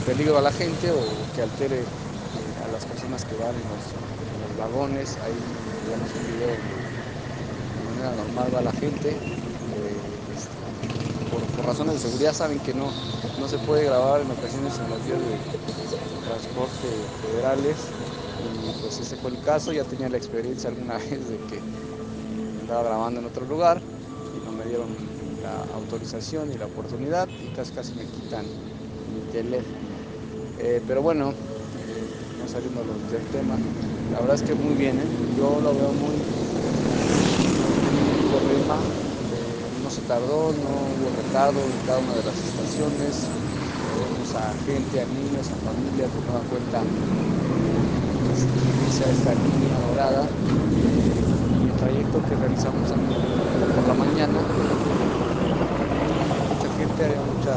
peligro 0.06 0.38
a 0.38 0.42
la 0.42 0.52
gente 0.52 0.90
o 0.90 0.96
que 1.34 1.42
altere 1.42 1.80
eh, 1.80 2.03
las 2.74 2.84
personas 2.86 3.24
que 3.24 3.36
van 3.36 3.54
en 3.54 3.66
los, 3.70 3.86
los 4.42 4.58
vagones. 4.58 5.16
Ahí 5.22 5.38
vemos 5.86 6.10
un 6.10 6.26
video 6.34 6.50
de 6.50 7.80
manera 7.86 8.10
normal 8.16 8.50
va 8.54 8.62
la 8.62 8.72
gente. 8.72 9.10
eh, 9.10 9.96
por, 11.30 11.66
razones 11.66 11.94
de 11.94 12.00
seguridad 12.00 12.34
saben 12.34 12.58
que 12.58 12.74
no, 12.74 12.90
no 13.38 13.48
se 13.48 13.58
puede 13.58 13.84
grabar 13.84 14.22
en 14.22 14.30
ocasiones 14.30 14.74
en 14.78 14.90
las 14.90 15.06
vías 15.06 15.20
de, 15.20 15.64
transporte 16.24 16.88
federales 17.22 17.76
y 18.42 18.80
pues 18.80 18.98
ese 18.98 19.16
fue 19.16 19.30
el 19.30 19.40
caso, 19.42 19.72
ya 19.72 19.84
tenía 19.84 20.08
la 20.08 20.16
experiencia 20.16 20.70
alguna 20.70 20.94
vez 20.98 21.28
de 21.28 21.36
que 21.48 21.60
andaba 22.62 22.82
grabando 22.82 23.20
en 23.20 23.26
otro 23.26 23.44
lugar 23.44 23.80
y 24.34 24.44
no 24.44 24.52
me 24.52 24.64
dieron 24.64 24.88
la 25.42 25.74
autorización 25.76 26.50
y 26.50 26.56
la 26.56 26.66
oportunidad 26.66 27.28
y 27.28 27.54
casi 27.54 27.72
casi 27.72 27.94
me 27.94 28.04
quitan 28.04 28.44
mi 29.14 29.32
teléfono. 29.32 29.76
Eh, 30.58 30.80
pero 30.86 31.02
bueno, 31.02 31.34
no 32.44 32.50
saliendo 32.50 32.84
del 33.10 33.24
tema, 33.32 33.56
la 34.12 34.20
verdad 34.20 34.36
es 34.36 34.42
que 34.42 34.54
muy 34.54 34.74
bien, 34.74 34.98
¿eh? 34.98 35.08
yo 35.38 35.60
lo 35.64 35.72
veo 35.72 35.92
muy 35.96 36.12
problema, 38.28 38.76
eh, 38.76 39.80
no 39.82 39.88
se 39.88 40.02
tardó, 40.02 40.52
no 40.52 40.68
hubo 40.92 41.08
retardo 41.16 41.60
en 41.64 41.86
cada 41.86 41.98
una 42.04 42.12
de 42.12 42.24
las 42.28 42.36
estaciones, 42.36 43.24
vemos 43.96 44.34
a 44.36 44.52
gente, 44.68 45.00
a 45.00 45.06
niños, 45.08 45.48
a 45.48 45.56
familias 45.64 46.12
de 46.12 46.20
nueva 46.20 46.44
cuenta 46.52 46.82
inicia 48.84 49.06
esta 49.08 49.32
línea 49.32 49.78
dorada. 49.88 50.26
Y 51.60 51.64
el 51.64 51.76
trayecto 51.80 52.20
que 52.28 52.34
realizamos 52.36 52.90
por 52.90 53.88
la 53.88 53.94
mañana 53.94 54.40
mucha 56.50 56.68
gente 56.76 57.04
había 57.04 57.22
mucha 57.24 57.54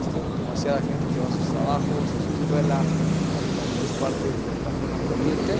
este, 0.00 0.20
demasiada 0.42 0.78
gente 0.78 1.06
que 1.12 1.20
va 1.20 1.26
a 1.26 1.32
sus 1.32 1.48
trabajos 1.48 2.04
a 2.12 2.18
su 2.20 2.30
escuela. 2.44 2.78
es 2.82 3.15
parte 4.00 4.28
poniente 5.08 5.54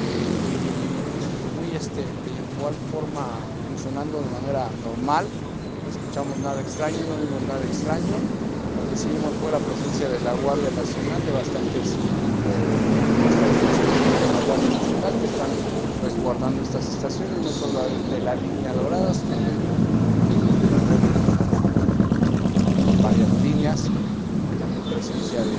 muy 1.56 1.68
este 1.76 2.00
de 2.00 2.30
igual 2.56 2.74
forma 2.92 3.24
funcionando 3.68 4.20
de 4.20 4.30
manera 4.40 4.68
normal. 4.84 5.24
No 5.24 5.88
escuchamos 5.90 6.36
nada 6.44 6.60
extraño 6.60 6.98
no 7.00 7.16
vimos 7.20 7.42
nada 7.48 7.62
extraño. 7.64 8.16
Vimos 8.96 9.32
fue 9.42 9.52
la 9.52 9.60
presencia 9.60 10.08
de 10.08 10.20
la 10.24 10.32
Guardia 10.40 10.70
Nacional 10.72 11.20
de 11.20 11.32
bastantes 11.32 11.96
que 15.06 15.26
están 15.26 15.50
resguardando 16.02 16.62
estas 16.62 16.88
estaciones, 16.88 17.38
no 17.38 17.50
solo 17.50 17.80
de 18.10 18.20
la 18.20 18.34
línea 18.34 18.72
dorada, 18.72 19.14
sino 19.14 19.36
de 19.36 19.52
varias 23.02 23.30
líneas, 23.42 23.82
también 23.84 24.82
presencia 24.90 25.40
de 25.40 25.54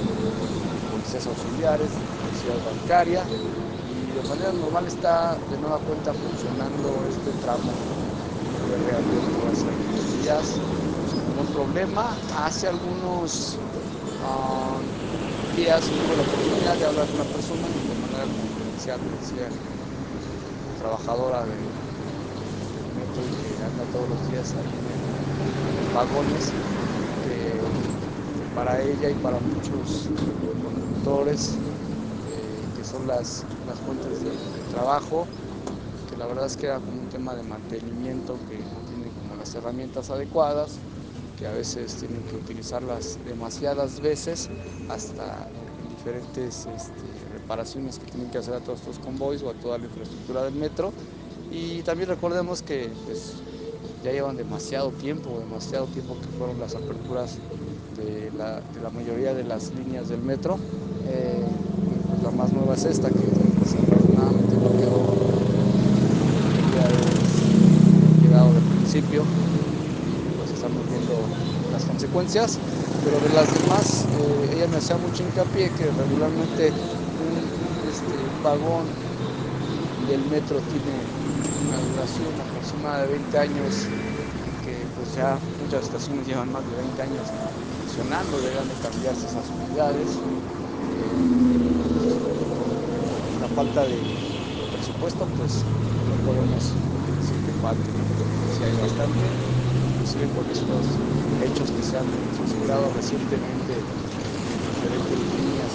policías 0.91 1.27
auxiliares, 1.27 1.89
bancaria, 2.65 3.23
y 3.23 4.21
de 4.21 4.29
manera 4.29 4.51
normal 4.53 4.87
está 4.87 5.35
de 5.49 5.57
nueva 5.57 5.79
cuenta 5.79 6.13
funcionando 6.13 7.03
este 7.09 7.31
tramo 7.43 7.71
de 8.69 8.77
reabierto 8.89 9.37
hace 9.51 9.67
algunos 9.67 10.21
días 10.21 10.59
ningún 11.37 11.53
problema. 11.53 12.17
Hace 12.45 12.67
algunos 12.67 13.57
ah, 14.25 14.77
días 15.55 15.81
tuve 15.81 16.15
la 16.15 16.23
oportunidad 16.23 16.75
de 16.75 16.85
hablar 16.85 17.05
con 17.07 17.15
una 17.21 17.29
persona 17.29 17.67
de 17.67 17.95
manera 18.01 18.25
confidencial, 18.25 18.99
me 19.01 19.11
decía 19.17 19.49
trabajadora 20.79 21.41
de, 21.41 21.57
metro 22.97 23.21
y 23.25 23.33
que 23.57 23.63
anda 23.63 23.83
todos 23.91 24.09
los 24.09 24.31
días 24.31 24.53
ahí 24.53 24.69
en, 24.69 25.93
vagones, 25.93 26.53
que 27.25 27.53
para 28.55 28.81
ella 28.81 29.09
y 29.09 29.13
para 29.15 29.39
muchos 29.39 30.09
conductores, 30.63 31.57
que 31.57 31.66
son 32.87 33.07
las, 33.07 33.43
las 33.67 33.77
fuentes 33.79 34.23
de, 34.23 34.31
trabajo, 34.71 35.27
que 36.09 36.17
la 36.17 36.25
verdad 36.25 36.45
es 36.45 36.55
que 36.55 36.67
era 36.67 36.79
como 36.79 37.01
un 37.01 37.09
tema 37.09 37.35
de 37.35 37.43
mantenimiento 37.43 38.37
que 38.49 38.57
no 38.59 38.79
tienen 38.87 39.09
como 39.21 39.35
las 39.35 39.53
herramientas 39.55 40.09
adecuadas, 40.09 40.77
que 41.37 41.47
a 41.47 41.51
veces 41.51 41.95
tienen 41.95 42.21
que 42.23 42.35
utilizarlas 42.35 43.17
demasiadas 43.25 43.99
veces 43.99 44.49
hasta 44.89 45.47
en 45.47 45.95
diferentes 45.95 46.67
este, 46.75 47.03
reparaciones 47.33 47.99
que 47.99 48.11
tienen 48.11 48.29
que 48.31 48.37
hacer 48.37 48.55
a 48.55 48.59
todos 48.59 48.79
estos 48.79 48.99
convoys 48.99 49.43
o 49.43 49.49
a 49.49 49.53
toda 49.53 49.77
la 49.77 49.85
infraestructura 49.85 50.43
del 50.43 50.55
metro. 50.55 50.91
Y 51.51 51.81
también 51.83 52.09
recordemos 52.09 52.61
que 52.61 52.89
pues, 53.05 53.35
ya 54.03 54.11
llevan 54.11 54.37
demasiado 54.37 54.91
tiempo, 54.91 55.39
demasiado 55.39 55.85
tiempo 55.87 56.15
que 56.19 56.27
fueron 56.37 56.59
las 56.59 56.75
aperturas 56.75 57.37
de 57.95 58.31
la, 58.37 58.61
de 58.61 58.81
la 58.81 58.89
mayoría 58.89 59.33
de 59.33 59.43
las 59.43 59.73
líneas 59.73 60.09
del 60.09 60.21
metro. 60.21 60.57
Eh, 61.07 61.43
y, 62.67 62.73
es 62.73 62.85
esta, 62.85 63.09
que 63.09 63.15
desafortunadamente 63.63 64.55
no 64.57 64.69
quedó. 64.77 64.99
Llegado 68.21 68.53
del 68.53 68.63
principio 68.63 69.23
pues 70.37 70.51
estamos 70.51 70.83
viendo 70.89 71.13
las 71.71 71.85
consecuencias 71.85 72.59
pero 73.05 73.19
de 73.21 73.29
las 73.29 73.47
demás 73.53 74.05
eh, 74.19 74.55
ella 74.55 74.67
me 74.67 74.77
hacía 74.77 74.97
mucho 74.97 75.23
hincapié 75.23 75.69
que 75.71 75.85
regularmente 75.85 76.71
un, 76.71 77.89
este, 77.89 78.13
vagón 78.43 78.85
del 80.09 80.25
metro 80.25 80.59
tiene 80.59 81.07
una 81.67 81.77
duración 81.93 82.33
aproximada 82.41 83.03
de 83.03 83.13
20 83.13 83.37
años 83.39 83.87
que 84.65 84.75
pues 84.97 85.15
ya 85.15 85.39
muchas 85.63 85.85
estaciones 85.85 86.27
llevan 86.27 86.51
más 86.51 86.63
de 86.69 86.75
20 86.75 87.01
años 87.01 87.31
funcionando 87.79 88.41
deben 88.41 88.67
de 88.67 88.75
cambiarse 88.75 89.25
esas 89.25 89.45
unidades 89.55 90.19
Eh, 90.89 91.66
falta 93.57 93.81
de 93.89 93.97
presupuesto 94.69 95.25
pues 95.33 95.65
no 95.65 96.29
podemos 96.29 96.61
decir 96.61 97.37
que 97.41 97.53
falte 97.57 97.89
si 98.53 98.61
hay 98.61 98.77
bastante 98.77 99.25
inclusive 99.97 100.29
por 100.37 100.45
estos 100.45 100.85
hechos 101.41 101.65
que 101.73 101.81
se 101.81 101.97
han 101.97 102.05
suscitado 102.37 102.85
recientemente 102.93 103.73
en 103.81 104.61
diferentes 104.77 105.17
líneas 105.41 105.73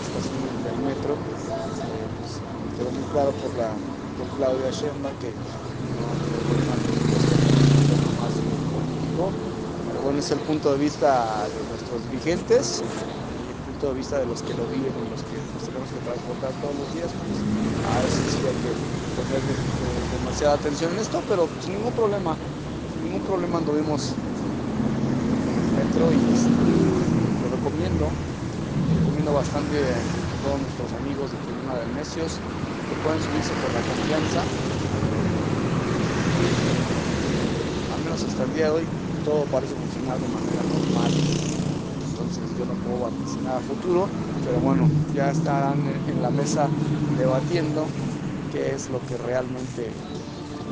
estaciones 0.00 0.64
del 0.64 0.78
metro, 0.80 1.12
eh, 1.12 2.08
pues, 2.16 2.40
quedó 2.80 2.88
muy 2.88 3.04
claro 3.12 3.36
por, 3.36 3.52
la, 3.60 3.68
Claudia 4.40 4.70
Sheinbaum 4.70 5.12
que 5.20 5.28
no 10.08 10.18
es 10.18 10.30
el 10.30 10.38
punto 10.48 10.72
de 10.72 10.78
vista 10.78 11.44
de 11.52 11.60
nuestros 11.68 12.00
vigentes 12.10 12.80
el 12.80 13.72
punto 13.72 13.92
de 13.92 13.94
vista 14.00 14.18
de 14.20 14.24
los 14.24 14.40
que 14.40 14.54
lo 14.54 14.64
viven 14.72 14.88
y 14.88 15.10
los 15.12 15.20
que 15.20 15.49
tenemos 15.90 15.98
que 15.98 16.00
transportar 16.04 16.52
todos 16.62 16.74
los 16.76 16.94
días, 16.94 17.10
pues 17.10 17.36
a 17.82 18.02
veces 18.02 18.22
sí 18.30 18.46
hay 18.46 18.54
que 18.62 18.72
poner 19.16 19.42
demasiada 20.18 20.54
atención 20.54 20.92
en 20.92 20.98
esto, 20.98 21.20
pero 21.28 21.48
sin 21.60 21.74
ningún 21.74 21.92
problema, 21.92 22.36
ningún 23.02 23.22
problema 23.22 23.58
anduvimos 23.58 24.14
metro 25.74 26.06
y 26.12 26.20
este, 26.30 26.50
lo 27.42 27.46
recomiendo, 27.50 28.06
recomiendo 28.94 29.32
bastante 29.34 29.78
a 29.82 30.34
todos 30.44 30.60
nuestros 30.60 30.92
amigos 31.00 31.30
de 31.32 31.38
Tribuna 31.38 31.74
de 31.80 31.86
Necios 31.94 32.38
que 32.88 32.94
pueden 33.02 33.20
subirse 33.22 33.54
por 33.54 33.72
la 33.72 33.82
confianza. 33.82 34.44
Al 37.94 38.00
menos 38.04 38.22
hasta 38.22 38.44
el 38.44 38.54
día 38.54 38.64
de 38.66 38.70
hoy 38.70 38.84
todo 39.24 39.42
parece 39.50 39.74
funcionar 39.74 40.18
de 40.18 40.28
manera 40.28 40.62
normal. 40.70 41.10
Entonces 41.10 42.44
yo 42.58 42.64
no 42.66 42.74
puedo 42.84 43.10
vaticinar 43.10 43.56
a 43.56 43.60
futuro, 43.60 44.08
pero 44.44 44.60
bueno, 44.60 44.86
ya 45.14 45.30
estarán 45.30 45.78
en 46.08 46.22
la 46.22 46.30
mesa 46.30 46.68
debatiendo 47.18 47.86
qué 48.52 48.72
es 48.72 48.88
lo 48.88 49.00
que 49.06 49.16
realmente 49.18 49.90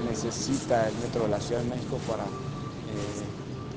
necesita 0.05 0.89
el 0.89 0.95
metro 0.97 1.23
de 1.23 1.29
la 1.29 1.41
Ciudad 1.41 1.63
de 1.63 1.69
México 1.69 1.99
para 2.07 2.25
eh, 2.25 3.13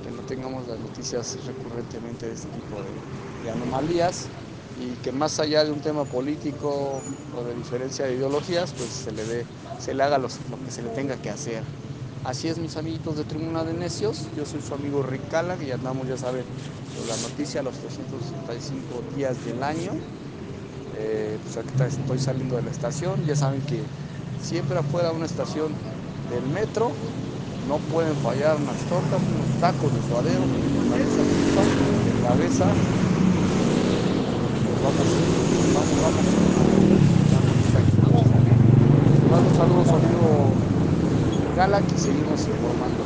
que 0.03 0.11
no 0.11 0.23
tengamos 0.23 0.67
las 0.67 0.79
noticias 0.79 1.45
recurrentemente 1.45 2.27
de 2.27 2.33
este 2.33 2.49
tipo 2.49 2.81
de, 2.81 3.49
anomalías 3.49 4.29
y 4.79 4.95
que 4.97 5.11
más 5.11 5.39
allá 5.39 5.63
de 5.63 5.71
un 5.71 5.81
tema 5.81 6.05
político 6.05 7.03
o 7.33 7.43
de 7.43 7.55
diferencia 7.55 8.05
de 8.05 8.13
ideologías, 8.13 8.73
pues 8.73 8.91
se 8.91 9.11
le, 9.11 9.25
dé, 9.25 9.45
se 9.77 9.93
le 9.93 10.03
haga 10.03 10.17
lo 10.17 10.27
que 10.63 10.71
se 10.71 10.81
le 10.83 10.89
tenga 10.89 11.17
que 11.17 11.29
hacer. 11.29 11.63
Así 12.23 12.47
es, 12.47 12.59
mis 12.59 12.77
amiguitos 12.77 13.17
de 13.17 13.25
Tribuna 13.25 13.63
de 13.63 13.73
Necios, 13.73 14.29
yo 14.35 14.45
soy 14.45 14.61
su 14.61 14.75
amigo 14.75 15.01
Rick 15.01 15.27
Cala, 15.27 15.55
ya 15.55 15.73
andamos, 15.73 16.07
ya 16.07 16.17
saben, 16.17 16.45
la 17.11 17.17
noticia 17.17 17.61
los 17.61 17.75
365 17.75 19.03
días 19.15 19.35
del 19.45 19.61
año. 19.61 19.91
Eh, 20.97 21.37
pues 21.43 21.57
ahorita 21.57 21.87
estoy 21.87 22.19
saliendo 22.19 22.55
de 22.55 22.63
la 22.63 22.71
estación, 22.71 23.25
ya 23.25 23.35
saben 23.35 23.61
que 23.61 23.81
siempre 24.41 24.77
afuera 24.77 25.11
una 25.11 25.25
estación 25.25 25.73
del 26.29 26.45
metro 26.53 26.91
no 27.67 27.77
pueden 27.91 28.15
fallar 28.17 28.55
unas 28.55 28.77
tortas, 28.87 29.19
unos 29.19 29.59
tacos 29.59 29.93
de 29.93 30.01
suadero, 30.07 30.41
cabeza 30.89 31.21
de 31.21 32.27
cabeza. 32.27 32.65
Vamos, 34.83 35.07
vamos, 35.73 35.97
vamos. 36.01 36.25
Les 39.11 39.31
mando 39.31 39.49
un 39.49 39.55
saludo 39.55 39.81
a 39.81 39.85
su 39.85 39.95
amigo 39.95 40.53
Gala 41.55 41.81
que 41.81 41.97
seguimos 41.97 42.47
informando. 42.47 43.00